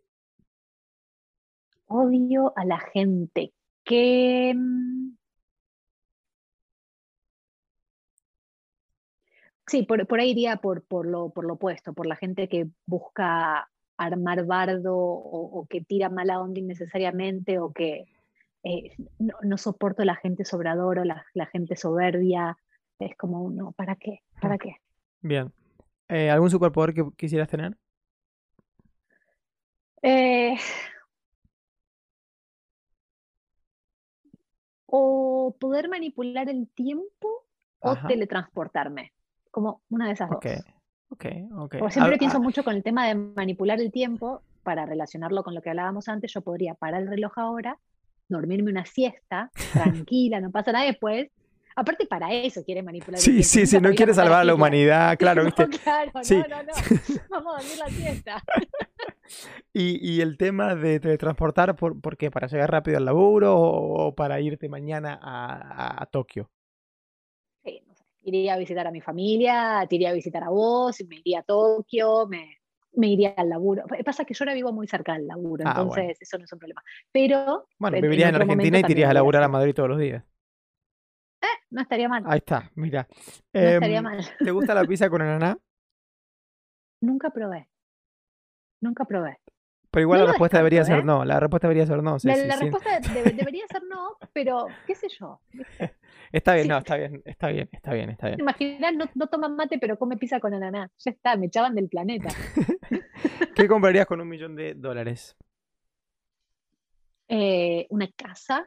Odio 1.86 2.52
a 2.54 2.64
la 2.66 2.78
gente 2.78 3.54
que... 3.82 4.54
Sí, 9.70 9.84
por, 9.84 10.04
por 10.08 10.18
ahí 10.18 10.30
iría 10.32 10.56
por, 10.56 10.82
por, 10.82 11.06
lo, 11.06 11.30
por 11.30 11.44
lo 11.44 11.52
opuesto, 11.54 11.92
por 11.92 12.06
la 12.06 12.16
gente 12.16 12.48
que 12.48 12.66
busca 12.86 13.70
armar 13.96 14.44
bardo 14.44 14.96
o, 14.96 15.60
o 15.60 15.66
que 15.66 15.80
tira 15.80 16.08
mala 16.08 16.40
onda 16.40 16.58
innecesariamente 16.58 17.60
o 17.60 17.72
que 17.72 18.06
eh, 18.64 18.96
no, 19.20 19.34
no 19.44 19.56
soporto 19.58 20.04
la 20.04 20.16
gente 20.16 20.44
sobradora 20.44 21.02
o 21.02 21.04
la, 21.04 21.24
la 21.34 21.46
gente 21.46 21.76
soberbia. 21.76 22.58
Es 22.98 23.16
como, 23.16 23.48
no, 23.48 23.70
¿para 23.70 23.94
qué? 23.94 24.24
¿Para 24.40 24.58
qué? 24.58 24.74
Bien. 25.20 25.52
Eh, 26.08 26.30
¿Algún 26.30 26.50
superpoder 26.50 26.92
que 26.92 27.08
quisieras 27.16 27.48
tener? 27.48 27.76
Eh, 30.02 30.56
o 34.86 35.54
poder 35.60 35.88
manipular 35.88 36.48
el 36.48 36.68
tiempo 36.70 37.46
o 37.78 37.96
teletransportarme, 38.08 39.12
como 39.50 39.82
una 39.90 40.06
de 40.06 40.12
esas 40.12 40.30
Ok, 40.30 40.46
dos. 40.46 40.64
ok, 41.10 41.24
ok. 41.56 41.76
Porque 41.78 41.92
siempre 41.94 42.18
pienso 42.18 42.36
a- 42.38 42.40
mucho 42.40 42.64
con 42.64 42.74
el 42.76 42.82
tema 42.84 43.06
de 43.08 43.14
manipular 43.14 43.80
el 43.80 43.90
tiempo, 43.92 44.42
para 44.62 44.86
relacionarlo 44.86 45.42
con 45.42 45.54
lo 45.54 45.62
que 45.62 45.70
hablábamos 45.70 46.08
antes, 46.08 46.32
yo 46.32 46.42
podría 46.42 46.74
parar 46.74 47.02
el 47.02 47.08
reloj 47.08 47.38
ahora, 47.38 47.78
dormirme 48.28 48.70
una 48.70 48.84
siesta, 48.84 49.50
tranquila, 49.74 50.40
no 50.40 50.50
pasa 50.50 50.72
nada 50.72 50.84
después. 50.84 51.28
Aparte, 51.76 52.06
para 52.06 52.32
eso 52.32 52.62
quiere 52.64 52.82
manipular 52.82 53.18
el 53.18 53.24
Sí, 53.24 53.30
tiempo. 53.30 53.48
sí, 53.48 53.66
sí, 53.66 53.80
no 53.80 53.90
quiere 53.94 54.12
salvar 54.12 54.40
a 54.40 54.44
la 54.44 54.54
humanidad, 54.54 55.16
claro, 55.18 55.42
No, 55.42 55.46
¿viste? 55.46 55.68
claro, 55.78 56.10
Sí. 56.22 56.34
no, 56.36 56.48
no, 56.48 56.62
no. 56.62 56.72
Vamos 57.30 57.54
a 57.54 57.62
dormir 57.62 57.78
la 57.78 57.88
siesta. 57.90 58.42
Y, 59.72 59.98
y 60.16 60.20
el 60.20 60.36
tema 60.36 60.74
de 60.74 60.98
teletransportar, 60.98 61.76
¿por, 61.76 62.00
por 62.00 62.16
qué? 62.16 62.30
¿Para 62.30 62.48
llegar 62.48 62.70
rápido 62.70 62.96
al 62.98 63.04
laburo 63.04 63.56
o, 63.56 64.08
o 64.08 64.14
para 64.14 64.40
irte 64.40 64.68
mañana 64.68 65.18
a, 65.22 65.54
a- 65.96 66.02
a 66.02 66.06
Tokio? 66.06 66.50
Iría 68.22 68.54
a 68.54 68.58
visitar 68.58 68.86
a 68.86 68.90
mi 68.90 69.00
familia, 69.00 69.86
te 69.88 69.96
iría 69.96 70.10
a 70.10 70.12
visitar 70.12 70.42
a 70.44 70.50
vos, 70.50 70.96
me 71.08 71.16
iría 71.16 71.40
a 71.40 71.42
Tokio, 71.42 72.26
me, 72.26 72.58
me 72.94 73.08
iría 73.08 73.30
al 73.36 73.48
laburo. 73.48 73.84
Pasa 74.04 74.24
que 74.24 74.34
yo 74.34 74.42
ahora 74.44 74.54
vivo 74.54 74.72
muy 74.72 74.86
cerca 74.86 75.14
del 75.14 75.26
laburo, 75.26 75.64
Ah, 75.64 75.70
entonces 75.70 76.04
bueno. 76.04 76.14
eso 76.20 76.38
no 76.38 76.44
es 76.44 76.52
un 76.52 76.58
problema. 76.58 76.82
Pero 77.12 77.66
Bueno, 77.78 77.96
en- 77.96 78.02
vivirías 78.02 78.28
en, 78.28 78.34
otro 78.34 78.42
Argentina 78.44 78.78
y 78.78 78.84
te 78.84 78.92
irías 78.92 79.10
a 79.10 79.14
laburar 79.14 79.42
a. 79.42 79.48
Madrid 79.48 79.74
todos 79.74 79.88
los 79.88 79.98
días. 79.98 80.22
no 81.70 81.82
estaría 81.82 82.08
mal, 82.08 82.24
Ahí 82.26 82.38
está, 82.38 82.70
mira. 82.74 83.06
no 83.54 83.60
estaría 83.60 84.02
Em, 84.02 84.04
mal. 84.04 84.18
¿Te 84.44 84.50
gusta 84.50 84.74
la 84.74 84.84
pizza 84.84 85.08
con 85.08 85.22
ananá? 85.22 85.56
Nunca 87.00 87.30
probé. 87.30 87.68
Nunca 88.80 89.04
probé. 89.04 89.38
Pero 89.90 90.02
igual 90.02 90.20
No 90.20 90.24
la 90.26 90.32
respuesta 90.32 90.58
debería 90.58 90.84
ser 90.84 91.00
¿eh? 91.00 91.04
no. 91.04 91.24
La 91.24 91.40
respuesta 91.40 91.66
debería 91.68 91.86
ser 91.86 92.02
no. 92.02 92.12
La, 92.12 92.18
Ceci, 92.18 92.46
la 92.46 92.54
sí. 92.56 92.60
respuesta 92.62 93.00
debe- 93.00 93.32
debería 93.36 93.66
ser 93.66 93.82
no, 93.84 94.16
pero 94.32 94.68
qué 94.86 94.94
sé 94.94 95.08
yo. 95.08 95.40
Está 96.32 96.54
bien, 96.54 96.68
no, 96.68 96.78
está 96.78 96.96
bien, 96.96 97.22
está 97.24 97.48
bien, 97.48 97.68
está 97.72 97.92
bien, 97.92 98.10
está 98.10 98.26
¿Te 98.26 98.36
bien. 98.36 98.40
imaginas? 98.42 98.94
No, 98.94 99.04
no 99.16 99.26
toman 99.26 99.56
mate, 99.56 99.78
pero 99.80 99.98
come 99.98 100.16
pizza 100.16 100.38
con 100.38 100.54
ananá. 100.54 100.88
Ya 100.98 101.10
está, 101.10 101.36
me 101.36 101.46
echaban 101.46 101.74
del 101.74 101.88
planeta. 101.88 102.28
¿Qué 103.56 103.66
comprarías 103.66 104.06
con 104.06 104.20
un 104.20 104.28
millón 104.28 104.54
de 104.54 104.74
dólares? 104.74 105.36
Eh, 107.26 107.86
una 107.90 108.08
casa, 108.12 108.64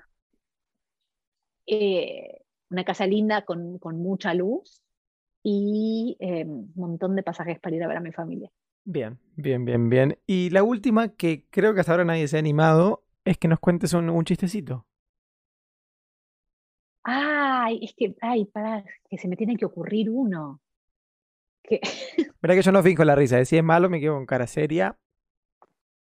eh, 1.65 2.41
una 2.69 2.83
casa 2.83 3.07
linda 3.07 3.43
con, 3.45 3.77
con 3.79 3.97
mucha 3.97 4.33
luz 4.33 4.81
y 5.41 6.17
un 6.19 6.71
montón 6.75 7.15
de 7.15 7.23
pasajes 7.23 7.59
para 7.61 7.75
ir 7.77 7.83
a 7.83 7.87
ver 7.87 7.97
a 7.97 8.01
mi 8.01 8.11
familia. 8.11 8.49
Bien, 8.85 9.19
bien, 9.35 9.65
bien, 9.65 9.89
bien. 9.89 10.19
Y 10.25 10.49
la 10.49 10.63
última, 10.63 11.09
que 11.15 11.45
creo 11.49 11.73
que 11.73 11.79
hasta 11.81 11.91
ahora 11.93 12.05
nadie 12.05 12.27
se 12.27 12.37
ha 12.37 12.39
animado, 12.39 13.03
es 13.25 13.37
que 13.37 13.47
nos 13.47 13.59
cuentes 13.59 13.93
un, 13.93 14.09
un 14.09 14.25
chistecito. 14.25 14.85
Ay, 17.03 17.79
es 17.83 17.93
que, 17.95 18.15
ay, 18.21 18.45
pará, 18.45 18.83
que 19.09 19.17
se 19.17 19.27
me 19.27 19.35
tiene 19.35 19.55
que 19.57 19.65
ocurrir 19.65 20.09
uno. 20.09 20.61
Que 21.63 21.79
Verá 22.41 22.55
que 22.55 22.61
yo 22.61 22.71
no 22.71 22.83
finjo 22.83 23.03
la 23.05 23.15
risa, 23.15 23.39
¿eh? 23.39 23.45
si 23.45 23.57
es 23.57 23.63
malo 23.63 23.89
me 23.89 23.99
quedo 23.99 24.15
con 24.15 24.25
cara 24.25 24.47
seria. 24.47 24.97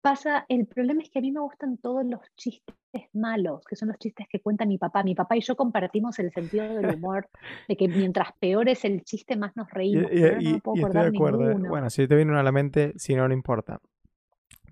Pasa, 0.00 0.44
el 0.48 0.66
problema 0.66 1.02
es 1.02 1.10
que 1.10 1.18
a 1.18 1.22
mí 1.22 1.32
me 1.32 1.40
gustan 1.40 1.78
todos 1.78 2.04
los 2.04 2.20
chistes 2.36 2.74
malos, 3.12 3.64
que 3.66 3.76
son 3.76 3.88
los 3.88 3.98
chistes 3.98 4.26
que 4.28 4.40
cuenta 4.40 4.64
mi 4.66 4.78
papá. 4.78 5.02
Mi 5.02 5.14
papá 5.14 5.36
y 5.36 5.40
yo 5.42 5.56
compartimos 5.56 6.18
el 6.18 6.32
sentido 6.32 6.74
del 6.74 6.90
humor, 6.90 7.28
de 7.68 7.76
que 7.76 7.88
mientras 7.88 8.32
peor 8.40 8.68
es 8.68 8.84
el 8.84 9.02
chiste, 9.04 9.36
más 9.36 9.56
nos 9.56 9.70
reímos. 9.70 10.12
y- 10.20 10.26
pero 10.26 10.40
no 10.42 10.50
y- 10.56 10.56
me 10.56 10.60
puedo 10.60 10.76
y 10.78 10.82
estoy 10.82 11.02
de 11.02 11.06
acordar 11.06 11.08
acuerdo. 11.08 11.38
ninguno. 11.38 11.68
Bueno, 11.68 11.90
si 11.90 12.06
te 12.08 12.14
viene 12.16 12.30
uno 12.30 12.40
a 12.40 12.42
la 12.42 12.52
mente, 12.52 12.92
si 12.96 13.14
no, 13.14 13.26
no 13.28 13.34
importa. 13.34 13.80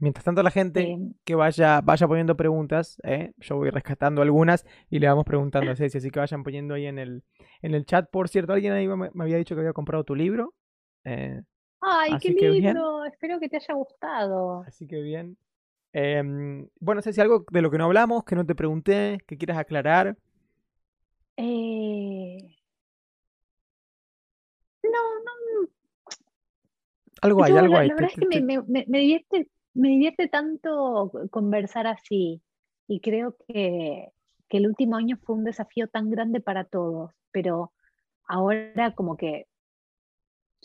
Mientras 0.00 0.24
tanto, 0.24 0.42
la 0.42 0.50
gente 0.52 0.90
Eh, 0.90 0.96
que 1.24 1.34
vaya, 1.36 1.80
vaya 1.82 2.08
poniendo 2.08 2.36
preguntas, 2.36 2.98
¿eh? 3.04 3.32
yo 3.38 3.56
voy 3.56 3.70
rescatando 3.70 4.22
algunas 4.22 4.66
y 4.90 5.00
le 5.00 5.08
vamos 5.08 5.24
preguntando 5.24 5.72
a 5.72 5.76
Ceci, 5.76 5.98
así 5.98 6.10
que 6.10 6.20
vayan 6.20 6.44
poniendo 6.44 6.74
ahí 6.74 6.86
en 6.86 6.98
el, 6.98 7.24
en 7.62 7.74
el 7.74 7.86
chat. 7.86 8.10
Por 8.10 8.28
cierto, 8.28 8.52
alguien 8.54 8.72
ahí 8.74 8.88
me, 8.88 9.10
me 9.14 9.24
había 9.24 9.38
dicho 9.38 9.54
que 9.56 9.60
había 9.62 9.72
comprado 9.74 10.04
tu 10.04 10.14
libro. 10.16 10.54
eh, 11.04 11.42
Ay, 11.80 12.18
qué 12.20 12.34
que 12.34 12.48
lindo, 12.50 13.04
espero 13.04 13.38
que 13.38 13.48
te 13.48 13.56
haya 13.56 13.74
gustado. 13.74 14.62
Así 14.62 14.86
que 14.86 15.00
bien. 15.00 15.36
Em, 15.92 16.68
bueno, 16.80 17.00
Ceci, 17.02 17.20
algo 17.20 17.44
de 17.50 17.62
lo 17.62 17.70
que 17.70 17.78
no 17.78 17.84
hablamos, 17.84 18.24
que 18.24 18.34
no 18.36 18.44
te 18.44 18.54
pregunté, 18.54 19.18
que 19.26 19.38
quieras 19.38 19.58
aclarar. 19.58 20.16
Eh, 21.36 22.38
No, 24.82 24.90
no, 25.24 25.68
Algo 27.22 27.44
hay, 27.44 27.52
yo 27.52 27.58
algo 27.58 27.74
la, 27.74 27.80
hay. 27.80 27.88
la 27.88 27.94
te- 27.94 28.02
verdad 28.02 28.10
es 28.12 28.20
que 28.20 28.26
me, 28.26 28.36
te- 28.36 28.42
me- 28.42 28.62
me- 28.62 28.84
me 28.88 28.98
divierte, 28.98 29.48
me 29.74 29.88
divierte 29.88 30.28
tanto 30.28 31.10
conversar 31.30 31.86
así 31.86 32.42
y 32.86 33.00
creo 33.00 33.36
que, 33.48 34.08
que 34.48 34.56
el 34.58 34.66
último 34.66 34.96
año 34.96 35.16
fue 35.24 35.34
un 35.36 35.44
desafío 35.44 35.88
tan 35.88 36.10
grande 36.10 36.40
para 36.40 36.64
todos, 36.64 37.12
pero 37.32 37.72
ahora 38.28 38.94
como 38.94 39.16
que 39.16 39.46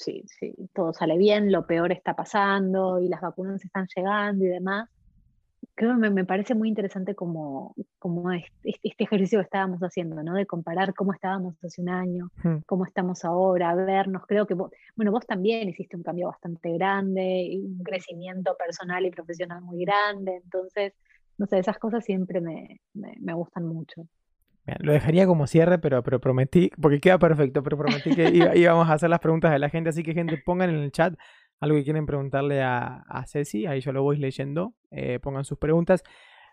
sí, 0.03 0.23
sí, 0.27 0.53
todo 0.73 0.93
sale 0.93 1.17
bien, 1.17 1.51
lo 1.51 1.65
peor 1.65 1.91
está 1.91 2.15
pasando 2.15 2.99
y 2.99 3.07
las 3.07 3.21
vacunas 3.21 3.63
están 3.63 3.87
llegando 3.95 4.43
y 4.45 4.47
demás. 4.47 4.89
Creo 5.75 5.91
que 5.91 5.97
me, 5.97 6.09
me 6.09 6.25
parece 6.25 6.55
muy 6.55 6.69
interesante 6.69 7.15
como, 7.15 7.75
como 7.99 8.31
este, 8.31 8.75
este 8.83 9.03
ejercicio 9.03 9.39
que 9.39 9.43
estábamos 9.43 9.79
haciendo, 9.81 10.21
¿no? 10.23 10.33
De 10.33 10.45
comparar 10.45 10.93
cómo 10.93 11.13
estábamos 11.13 11.55
hace 11.63 11.81
un 11.81 11.89
año, 11.89 12.29
Hmm. 12.43 12.57
cómo 12.65 12.85
estamos 12.85 13.23
ahora, 13.25 13.73
vernos. 13.75 14.23
Creo 14.27 14.45
que 14.47 14.55
vos, 14.55 14.71
bueno, 14.95 15.11
vos 15.11 15.25
también 15.25 15.69
hiciste 15.69 15.95
un 15.95 16.03
cambio 16.03 16.27
bastante 16.27 16.71
grande, 16.73 17.43
y 17.43 17.57
un 17.57 17.83
crecimiento 17.83 18.55
personal 18.57 19.05
y 19.05 19.11
profesional 19.11 19.61
muy 19.61 19.85
grande, 19.85 20.41
entonces, 20.43 20.93
no 21.37 21.45
sé, 21.47 21.59
esas 21.59 21.77
cosas 21.79 22.03
siempre 22.05 22.41
me, 22.41 22.81
me, 22.93 23.15
me 23.19 23.33
gustan 23.33 23.65
mucho. 23.65 24.07
Lo 24.79 24.93
dejaría 24.93 25.25
como 25.25 25.47
cierre, 25.47 25.79
pero, 25.79 26.03
pero 26.03 26.19
prometí, 26.19 26.71
porque 26.81 26.99
queda 26.99 27.17
perfecto, 27.17 27.63
pero 27.63 27.77
prometí 27.77 28.15
que 28.15 28.29
íbamos 28.55 28.89
a 28.89 28.93
hacer 28.93 29.09
las 29.09 29.19
preguntas 29.19 29.51
de 29.51 29.59
la 29.59 29.69
gente, 29.69 29.89
así 29.89 30.03
que 30.03 30.13
gente, 30.13 30.37
pongan 30.37 30.69
en 30.69 30.77
el 30.77 30.91
chat 30.91 31.15
algo 31.61 31.77
que 31.77 31.83
quieren 31.83 32.05
preguntarle 32.07 32.61
a, 32.61 33.03
a 33.07 33.25
Ceci, 33.27 33.67
ahí 33.67 33.81
yo 33.81 33.91
lo 33.91 34.01
voy 34.01 34.17
leyendo, 34.17 34.73
eh, 34.89 35.19
pongan 35.19 35.45
sus 35.45 35.59
preguntas. 35.59 36.03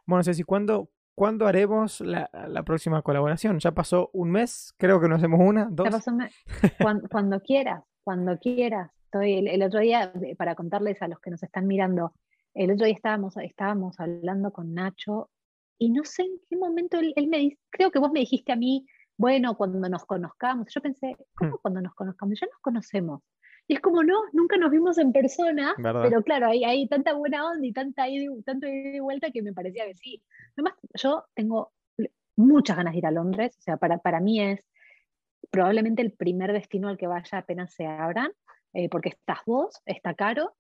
Bueno, 0.05 0.23
Ceci, 0.23 0.43
¿cuándo, 0.43 0.91
¿cuándo 1.15 1.47
haremos 1.47 2.01
la, 2.03 2.29
próxima 2.65 3.01
colaboración? 3.03 3.59
Ya 3.59 3.73
pasó 3.73 4.11
un 4.13 4.31
mes, 4.31 4.75
creo 4.77 5.01
que 5.01 5.09
no 5.09 5.17
hacemos 5.17 5.41
una, 5.41 5.69
dos. 5.71 5.87
Ya 5.87 5.91
pasó 5.91 6.11
un 6.11 6.19
mes. 6.19 6.35
cuando, 7.11 7.41
quieras, 7.41 7.83
cuando 8.05 8.39
quieras. 8.39 8.91
Estoy 9.05 9.49
el, 9.49 9.63
otro 9.63 9.81
día, 9.81 10.13
para 10.37 10.55
contarles 10.55 11.01
a 11.01 11.09
los 11.09 11.19
que 11.21 11.31
nos 11.31 11.43
están 11.43 11.67
mirando, 11.67 12.13
el 12.53 12.71
otro 12.73 12.85
día 12.85 12.95
estábamos, 12.95 13.39
estábamos 13.39 13.99
hablando 13.99 14.53
con 14.53 14.75
Nacho 14.75 15.31
y 15.79 15.91
no 15.91 16.05
sé 16.05 16.23
en 16.23 16.41
qué 16.49 16.57
momento 16.57 16.99
él, 16.99 17.15
me 17.29 17.39
dice, 17.39 17.59
creo 17.71 17.91
que 17.91 17.99
vos 17.99 18.11
me 18.11 18.21
dijiste 18.21 18.53
a 18.53 18.57
mí, 18.57 18.87
bueno, 19.17 19.57
cuando 19.57 19.89
nos 19.89 20.05
conozcamos, 20.05 20.67
yo 20.73 20.81
pensé, 20.81 21.17
¿cómo 21.35 21.57
hmm. 21.57 21.59
cuando 21.63 21.81
nos 21.81 21.95
conozcamos? 21.95 22.39
Ya 22.41 22.47
nos 22.47 22.61
conocemos. 22.61 23.23
Y 23.67 23.75
es 23.75 23.81
como, 23.81 24.03
no, 24.03 24.15
nunca 24.33 24.57
nos 24.57 24.71
vimos 24.71 24.97
en 24.97 25.13
persona, 25.13 25.75
pero 25.77 26.23
claro, 26.23 26.47
hay, 26.47 26.65
hay 26.65 26.89
tanta 26.89 27.13
buena 27.13 27.47
onda 27.47 27.67
y 27.67 27.73
tanta 27.73 28.05
tanto 28.45 28.67
ida 28.67 28.97
y 28.97 29.01
vuelta 29.01 29.31
que 29.31 29.43
me 29.43 29.53
parecía 29.53 29.85
que 29.87 29.95
sí. 29.95 30.23
Además, 30.57 30.75
yo 30.95 31.25
tengo 31.35 31.73
muchas 32.37 32.79
ganas 32.79 32.95
de 32.95 32.99
ir 32.99 33.07
a 33.07 33.11
Londres, 33.11 33.57
o 33.59 33.61
sea, 33.61 33.77
para, 33.77 33.99
para 33.99 34.21
mí 34.21 34.41
es 34.41 34.65
probablemente 35.51 36.01
el 36.01 36.13
primer 36.13 36.53
destino 36.53 36.89
al 36.89 36.97
que 36.97 37.07
vaya 37.07 37.39
apenas 37.39 37.75
se 37.75 37.85
abran, 37.85 38.33
eh, 38.73 38.89
porque 38.89 39.11
estás 39.11 39.41
vos, 39.45 39.83
está 39.85 40.15
Caro, 40.15 40.55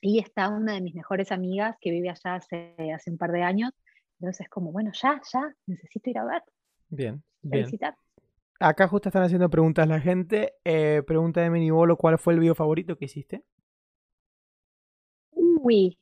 y 0.00 0.18
está 0.18 0.48
una 0.48 0.72
de 0.72 0.80
mis 0.80 0.94
mejores 0.94 1.30
amigas 1.30 1.76
que 1.80 1.92
vive 1.92 2.10
allá 2.10 2.34
hace, 2.34 2.74
hace 2.92 3.10
un 3.10 3.18
par 3.18 3.30
de 3.30 3.42
años. 3.42 3.72
Entonces 4.22 4.42
es 4.42 4.50
como, 4.50 4.70
bueno, 4.70 4.92
ya, 4.94 5.20
ya, 5.32 5.52
necesito 5.66 6.08
ir 6.08 6.18
a 6.18 6.24
ver. 6.24 6.42
Bien, 6.88 7.24
bien. 7.42 7.66
Acá 8.60 8.86
justo 8.86 9.08
están 9.08 9.24
haciendo 9.24 9.50
preguntas 9.50 9.88
la 9.88 9.98
gente. 9.98 10.54
Eh, 10.64 11.02
pregunta 11.04 11.40
de 11.40 11.50
Minibolo, 11.50 11.96
¿cuál 11.96 12.18
fue 12.18 12.34
el 12.34 12.38
video 12.38 12.54
favorito 12.54 12.96
que 12.96 13.06
hiciste? 13.06 13.42
Uy, 15.32 15.98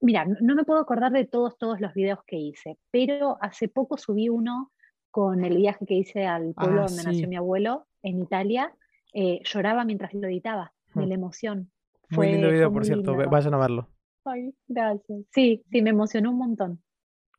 mira, 0.00 0.24
no 0.40 0.54
me 0.54 0.64
puedo 0.64 0.80
acordar 0.80 1.12
de 1.12 1.26
todos, 1.26 1.58
todos 1.58 1.82
los 1.82 1.92
videos 1.92 2.20
que 2.26 2.36
hice, 2.36 2.78
pero 2.90 3.36
hace 3.42 3.68
poco 3.68 3.98
subí 3.98 4.30
uno 4.30 4.72
con 5.10 5.44
el 5.44 5.58
viaje 5.58 5.84
que 5.84 5.96
hice 5.96 6.24
al 6.24 6.54
pueblo 6.54 6.80
ah, 6.80 6.86
donde 6.86 7.04
nació 7.04 7.28
mi 7.28 7.36
abuelo, 7.36 7.86
en 8.02 8.22
Italia. 8.22 8.74
Eh, 9.12 9.40
lloraba 9.44 9.84
mientras 9.84 10.14
lo 10.14 10.26
editaba, 10.28 10.72
de 10.94 11.04
hmm. 11.04 11.08
la 11.08 11.14
emoción. 11.14 11.70
Muy 12.08 12.32
lindo 12.32 12.48
video, 12.48 12.72
por 12.72 12.86
cierto, 12.86 13.14
vayan 13.14 13.52
a 13.52 13.58
verlo. 13.58 13.90
Ay, 14.24 14.54
gracias. 14.66 15.26
Sí, 15.30 15.62
sí, 15.70 15.82
me 15.82 15.90
emocionó 15.90 16.30
un 16.30 16.38
montón. 16.38 16.83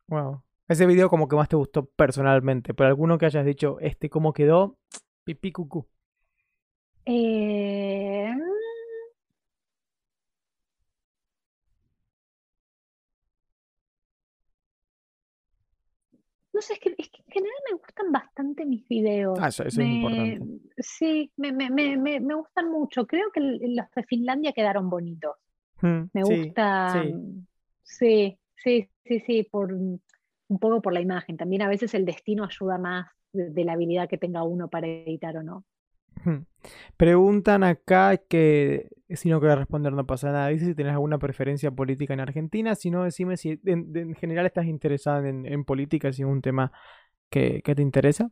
Wow. 0.08 0.42
Ese 0.68 0.86
video 0.86 1.08
como 1.08 1.28
que 1.28 1.36
más 1.36 1.48
te 1.48 1.56
gustó 1.56 1.86
personalmente, 1.86 2.74
pero 2.74 2.88
alguno 2.88 3.18
que 3.18 3.26
hayas 3.26 3.44
dicho, 3.44 3.78
este 3.80 4.10
cómo 4.10 4.32
quedó, 4.32 4.78
pipí 5.24 5.52
cucú. 5.52 5.86
Eh... 7.04 8.34
No 16.52 16.62
sé, 16.62 16.72
es 16.72 16.78
que, 16.80 16.94
es 16.96 17.10
que, 17.10 17.22
en 17.26 17.32
general 17.32 17.58
me 17.70 17.76
gustan 17.76 18.12
bastante 18.12 18.64
mis 18.64 18.88
videos. 18.88 19.38
Ah, 19.42 19.48
eso, 19.48 19.62
es 19.64 19.76
importante. 19.76 20.40
Sí, 20.78 21.30
me, 21.36 21.52
me, 21.52 21.68
me, 21.68 21.98
me, 21.98 22.34
gustan 22.34 22.70
mucho. 22.70 23.06
Creo 23.06 23.30
que 23.30 23.40
los 23.40 23.90
de 23.94 24.02
Finlandia 24.04 24.54
quedaron 24.54 24.88
bonitos. 24.88 25.36
Mm, 25.82 26.04
me 26.14 26.22
gusta. 26.22 26.94
Sí. 26.94 27.14
sí, 27.82 28.38
sí, 28.56 28.88
sí, 29.04 29.48
por 29.50 29.72
un 30.48 30.58
poco 30.58 30.82
por 30.82 30.92
la 30.92 31.00
imagen. 31.00 31.36
También 31.36 31.62
a 31.62 31.68
veces 31.68 31.94
el 31.94 32.04
destino 32.04 32.44
ayuda 32.44 32.78
más 32.78 33.06
de, 33.32 33.64
la 33.64 33.72
habilidad 33.72 34.08
que 34.08 34.18
tenga 34.18 34.42
uno 34.42 34.68
para 34.68 34.86
editar 34.86 35.36
o 35.36 35.42
no. 35.42 35.64
Preguntan 36.96 37.62
acá 37.62 38.16
que 38.16 38.88
si 39.10 39.28
no 39.28 39.38
quieres 39.38 39.58
responder 39.58 39.92
no 39.92 40.06
pasa 40.06 40.32
nada. 40.32 40.48
Dice 40.48 40.66
si 40.66 40.74
tienes 40.74 40.94
alguna 40.94 41.18
preferencia 41.18 41.70
política 41.70 42.14
en 42.14 42.20
Argentina. 42.20 42.74
Si 42.74 42.90
no, 42.90 43.04
decime 43.04 43.36
si 43.36 43.60
en, 43.64 44.14
general 44.14 44.46
estás 44.46 44.66
interesada 44.66 45.28
en, 45.28 45.64
política, 45.64 46.12
si 46.12 46.22
es 46.22 46.28
un 46.28 46.42
tema 46.42 46.72
que, 47.30 47.62
te 47.62 47.82
interesa. 47.82 48.30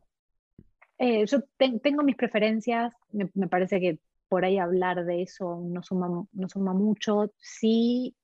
Eh, 0.98 1.26
yo 1.26 1.40
tengo 1.58 2.02
mis 2.02 2.16
preferencias. 2.16 2.94
Me, 3.12 3.28
me, 3.34 3.48
parece 3.48 3.80
que 3.80 3.98
por 4.28 4.44
ahí 4.44 4.58
hablar 4.58 5.04
de 5.04 5.22
eso 5.22 5.60
no 5.64 5.82
suma, 5.82 6.08
no 6.32 6.48
suma 6.48 6.72
mucho. 6.72 7.32
Sí 7.38 8.16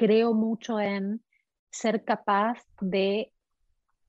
creo 0.00 0.32
mucho 0.32 0.80
en 0.80 1.20
ser 1.70 2.04
capaz 2.04 2.58
de 2.80 3.30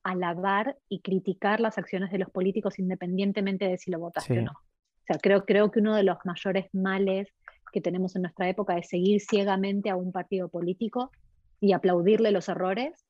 alabar 0.04 0.78
y 0.88 1.02
criticar 1.02 1.60
las 1.60 1.78
acciones 1.78 2.12
de 2.12 2.18
los 2.18 2.30
políticos 2.30 2.80
independientemente 2.80 3.68
de 3.68 3.78
si 3.78 3.92
lo 3.92 4.00
votaste 4.00 4.40
o 4.40 4.42
no. 4.42 4.52
O 4.52 5.04
sea, 5.06 5.18
creo, 5.22 5.44
creo 5.44 5.70
que 5.70 5.82
uno 5.82 5.94
de 5.94 6.04
los 6.04 6.18
mayores 6.24 6.68
males 6.72 7.28
que 7.74 7.82
tenemos 7.82 8.16
en 8.16 8.22
nuestra 8.22 8.48
época 8.48 8.78
es 8.78 8.88
seguir 8.88 9.20
ciegamente 9.20 9.90
a 9.90 9.98
un 9.98 10.14
partido 10.14 10.48
político 10.48 11.12
y 11.60 11.74
aplaudirle 11.74 12.32
los 12.32 12.48
errores 12.48 13.06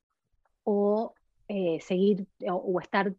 o 0.63 1.13
eh, 1.49 1.77
seguir 1.81 2.25
o, 2.49 2.79
estar 2.81 3.13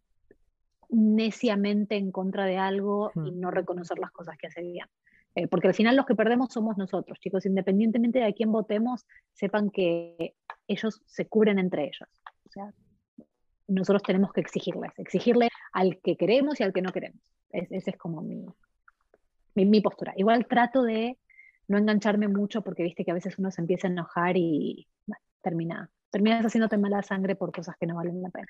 neciamente 0.89 1.95
en 1.95 2.11
contra 2.11 2.45
de 2.45 2.57
algo 2.57 3.13
y 3.15 3.31
hmm. 3.31 3.39
no 3.39 3.49
reconocer 3.49 3.97
las 3.97 4.11
cosas 4.11 4.37
que 4.37 4.47
hace 4.47 4.61
bien. 4.61 4.87
Eh, 5.35 5.47
porque 5.47 5.67
al 5.67 5.73
final 5.73 5.95
los 5.95 6.05
que 6.05 6.15
perdemos 6.15 6.53
somos 6.53 6.77
nosotros, 6.77 7.19
chicos, 7.19 7.45
independientemente 7.45 8.19
de 8.19 8.25
a 8.25 8.33
quién 8.33 8.51
votemos, 8.51 9.05
sepan 9.33 9.71
que 9.71 10.35
ellos 10.67 11.01
se 11.05 11.27
cubren 11.27 11.57
entre 11.57 11.85
ellos. 11.85 12.07
O 12.45 12.51
sea, 12.51 12.73
nosotros 13.67 14.03
tenemos 14.03 14.31
que 14.31 14.41
exigirles, 14.41 14.91
exigirle 14.97 15.49
al 15.71 15.99
que 16.01 16.15
queremos 16.17 16.59
y 16.59 16.63
al 16.63 16.73
que 16.73 16.81
no 16.81 16.91
queremos. 16.91 17.21
esa 17.49 17.91
es 17.91 17.97
como 17.97 18.21
mi, 18.21 18.45
mi, 19.55 19.81
postura. 19.81 20.13
Igual 20.15 20.45
trato 20.47 20.83
de 20.83 21.17
no 21.67 21.77
engancharme 21.77 22.27
mucho 22.27 22.61
porque 22.61 22.83
viste 22.83 23.03
que 23.03 23.11
a 23.11 23.15
veces 23.15 23.39
uno 23.39 23.49
se 23.49 23.61
empieza 23.61 23.87
a 23.87 23.91
enojar 23.91 24.37
y 24.37 24.87
termina, 25.41 25.89
terminas 26.11 26.45
haciéndote 26.45 26.77
mala 26.77 27.01
sangre 27.01 27.35
por 27.35 27.51
cosas 27.51 27.75
que 27.79 27.87
no 27.87 27.95
valen 27.95 28.21
la 28.21 28.29
pena. 28.29 28.47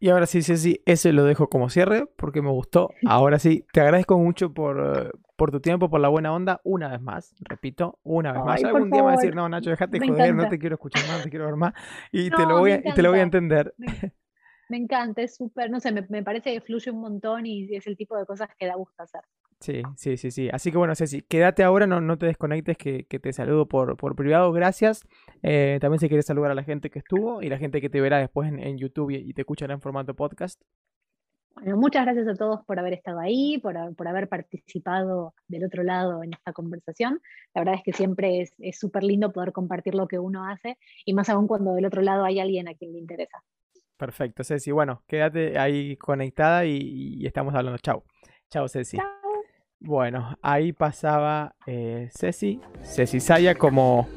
Y 0.00 0.10
ahora 0.10 0.26
sí, 0.26 0.42
sí, 0.42 0.56
sí, 0.56 0.80
ese 0.86 1.12
lo 1.12 1.24
dejo 1.24 1.48
como 1.48 1.70
cierre 1.70 2.06
porque 2.16 2.40
me 2.40 2.50
gustó. 2.50 2.90
Ahora 3.06 3.38
sí, 3.38 3.64
te 3.72 3.80
agradezco 3.80 4.16
mucho 4.18 4.52
por, 4.52 5.18
por 5.36 5.50
tu 5.50 5.60
tiempo, 5.60 5.90
por 5.90 6.00
la 6.00 6.08
buena 6.08 6.32
onda, 6.32 6.60
una 6.64 6.88
vez 6.88 7.00
más, 7.00 7.34
repito, 7.40 7.98
una 8.04 8.32
vez 8.32 8.44
más. 8.44 8.64
Algún 8.64 8.90
día 8.90 9.02
me 9.02 9.06
vas 9.06 9.18
a 9.18 9.20
decir, 9.20 9.34
no, 9.34 9.48
Nacho, 9.48 9.70
déjate 9.70 9.98
joder, 9.98 10.34
no 10.34 10.48
te 10.48 10.58
quiero 10.58 10.74
escuchar 10.74 11.02
más, 11.08 11.18
no 11.18 11.24
te 11.24 11.30
quiero 11.30 11.46
ver 11.46 11.56
más. 11.56 11.74
Y, 12.12 12.30
te, 12.30 12.46
lo 12.46 12.58
voy 12.58 12.72
a, 12.72 12.76
y 12.84 12.92
te 12.94 13.02
lo 13.02 13.10
voy 13.10 13.18
a 13.18 13.22
entender. 13.22 13.74
Me, 14.68 14.76
encanta, 14.76 15.22
es 15.22 15.34
súper, 15.34 15.70
no 15.70 15.80
sé, 15.80 15.92
me, 15.92 16.04
me, 16.10 16.22
parece 16.22 16.52
que 16.52 16.60
fluye 16.60 16.90
un 16.90 17.00
montón 17.00 17.46
y 17.46 17.74
es 17.74 17.86
el 17.86 17.96
tipo 17.96 18.18
de 18.18 18.26
cosas 18.26 18.50
que 18.58 18.66
da 18.66 18.74
gusto 18.74 19.02
hacer. 19.02 19.22
Sí, 19.60 19.82
sí, 19.96 20.16
sí, 20.16 20.30
sí. 20.30 20.48
Así 20.52 20.70
que 20.70 20.78
bueno, 20.78 20.94
Ceci, 20.94 21.22
quédate 21.22 21.64
ahora, 21.64 21.86
no, 21.86 22.00
no 22.00 22.16
te 22.16 22.26
desconectes, 22.26 22.76
que, 22.76 23.06
que 23.06 23.18
te 23.18 23.32
saludo 23.32 23.66
por, 23.66 23.96
por 23.96 24.14
privado, 24.14 24.52
gracias. 24.52 25.04
Eh, 25.42 25.78
también 25.80 25.98
si 25.98 26.08
quieres 26.08 26.26
saludar 26.26 26.52
a 26.52 26.54
la 26.54 26.62
gente 26.62 26.90
que 26.90 27.00
estuvo 27.00 27.42
y 27.42 27.48
la 27.48 27.58
gente 27.58 27.80
que 27.80 27.90
te 27.90 28.00
verá 28.00 28.18
después 28.18 28.48
en, 28.48 28.60
en 28.60 28.78
YouTube 28.78 29.10
y, 29.10 29.32
te 29.32 29.42
escuchará 29.42 29.74
en 29.74 29.80
formato 29.80 30.14
podcast. 30.14 30.62
Bueno, 31.54 31.76
muchas 31.76 32.04
gracias 32.04 32.28
a 32.28 32.34
todos 32.34 32.64
por 32.66 32.78
haber 32.78 32.92
estado 32.92 33.18
ahí, 33.18 33.58
por, 33.58 33.74
por 33.96 34.06
haber 34.06 34.28
participado 34.28 35.34
del 35.48 35.64
otro 35.64 35.82
lado 35.82 36.22
en 36.22 36.34
esta 36.34 36.52
conversación. 36.52 37.20
La 37.52 37.62
verdad 37.62 37.74
es 37.74 37.82
que 37.82 37.92
siempre 37.92 38.48
es 38.58 38.78
súper 38.78 39.02
lindo 39.02 39.32
poder 39.32 39.50
compartir 39.50 39.96
lo 39.96 40.06
que 40.06 40.20
uno 40.20 40.48
hace 40.48 40.78
y 41.04 41.14
más 41.14 41.28
aún 41.30 41.48
cuando 41.48 41.74
del 41.74 41.86
otro 41.86 42.02
lado 42.02 42.24
hay 42.24 42.38
alguien 42.38 42.68
a 42.68 42.74
quien 42.74 42.92
le 42.92 43.00
interesa. 43.00 43.42
Perfecto, 43.96 44.44
Ceci. 44.44 44.70
Bueno, 44.70 45.02
quédate 45.08 45.58
ahí 45.58 45.96
conectada 45.96 46.64
y, 46.64 47.16
y 47.18 47.26
estamos 47.26 47.52
hablando. 47.56 47.78
Chao. 47.78 48.04
Chao, 48.50 48.68
Ceci. 48.68 48.98
Chao. 48.98 49.17
Bueno, 49.80 50.36
ahí 50.42 50.72
pasaba 50.72 51.54
eh, 51.66 52.08
Ceci, 52.10 52.60
Ceci 52.82 53.20
Saya 53.20 53.54
como... 53.54 54.08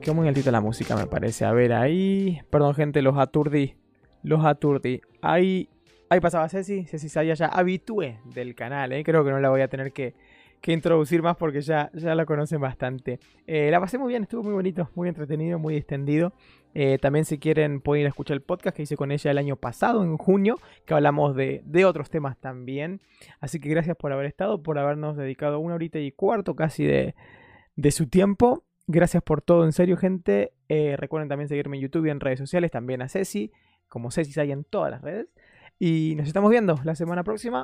Qué 0.00 0.12
muy 0.12 0.28
altita 0.28 0.50
la 0.50 0.60
música 0.60 0.94
me 0.94 1.06
parece. 1.06 1.44
A 1.44 1.52
ver, 1.52 1.72
ahí... 1.72 2.40
Perdón 2.50 2.74
gente, 2.74 3.00
los 3.00 3.16
aturdí. 3.16 3.76
Los 4.22 4.44
aturdí. 4.44 5.00
Ahí, 5.22 5.70
ahí 6.10 6.20
pasaba 6.20 6.48
Ceci, 6.48 6.84
Ceci 6.84 7.08
Saya 7.08 7.34
ya 7.34 7.46
habitué 7.46 8.18
del 8.24 8.54
canal. 8.54 8.92
¿eh? 8.92 9.04
Creo 9.04 9.24
que 9.24 9.30
no 9.30 9.40
la 9.40 9.48
voy 9.48 9.62
a 9.62 9.68
tener 9.68 9.92
que, 9.92 10.14
que 10.60 10.72
introducir 10.72 11.22
más 11.22 11.36
porque 11.36 11.60
ya, 11.62 11.90
ya 11.94 12.14
la 12.14 12.26
conocen 12.26 12.60
bastante. 12.60 13.20
Eh, 13.46 13.70
la 13.70 13.80
pasé 13.80 13.96
muy 13.96 14.08
bien, 14.08 14.24
estuvo 14.24 14.42
muy 14.42 14.52
bonito, 14.52 14.90
muy 14.94 15.08
entretenido, 15.08 15.58
muy 15.58 15.76
extendido. 15.76 16.34
Eh, 16.74 16.98
también 16.98 17.24
si 17.24 17.38
quieren 17.38 17.80
pueden 17.80 18.02
ir 18.02 18.06
a 18.06 18.08
escuchar 18.08 18.34
el 18.34 18.42
podcast 18.42 18.76
que 18.76 18.82
hice 18.82 18.96
con 18.96 19.12
ella 19.12 19.30
el 19.30 19.38
año 19.38 19.56
pasado, 19.56 20.02
en 20.02 20.16
junio, 20.16 20.58
que 20.86 20.94
hablamos 20.94 21.36
de, 21.36 21.84
otros 21.84 22.10
temas 22.10 22.38
también. 22.38 23.00
Así 23.40 23.60
que 23.60 23.68
gracias 23.68 23.96
por 23.96 24.12
haber 24.12 24.26
estado, 24.26 24.62
por 24.62 24.78
habernos 24.78 25.16
dedicado 25.16 25.58
una 25.58 25.74
horita 25.74 25.98
y 25.98 26.12
cuarto 26.12 26.56
casi 26.56 26.84
de, 26.84 27.14
su 27.90 28.08
tiempo. 28.08 28.64
Gracias 28.86 29.22
por 29.22 29.42
todo, 29.42 29.64
en 29.64 29.72
serio, 29.72 29.96
gente. 29.96 30.52
Eh, 30.68 30.96
recuerden 30.96 31.28
también 31.28 31.48
seguirme 31.48 31.76
en 31.76 31.82
YouTube 31.82 32.06
y 32.06 32.10
en 32.10 32.20
redes 32.20 32.38
sociales, 32.38 32.70
también 32.70 33.02
a 33.02 33.08
Ceci, 33.08 33.52
como 33.88 34.10
Ceci 34.10 34.38
hay 34.40 34.52
en 34.52 34.64
todas 34.64 34.90
las 34.90 35.02
redes. 35.02 35.28
Y 35.78 36.14
nos 36.16 36.26
estamos 36.26 36.50
viendo 36.50 36.78
la 36.84 36.94
semana 36.94 37.24
próxima. 37.24 37.60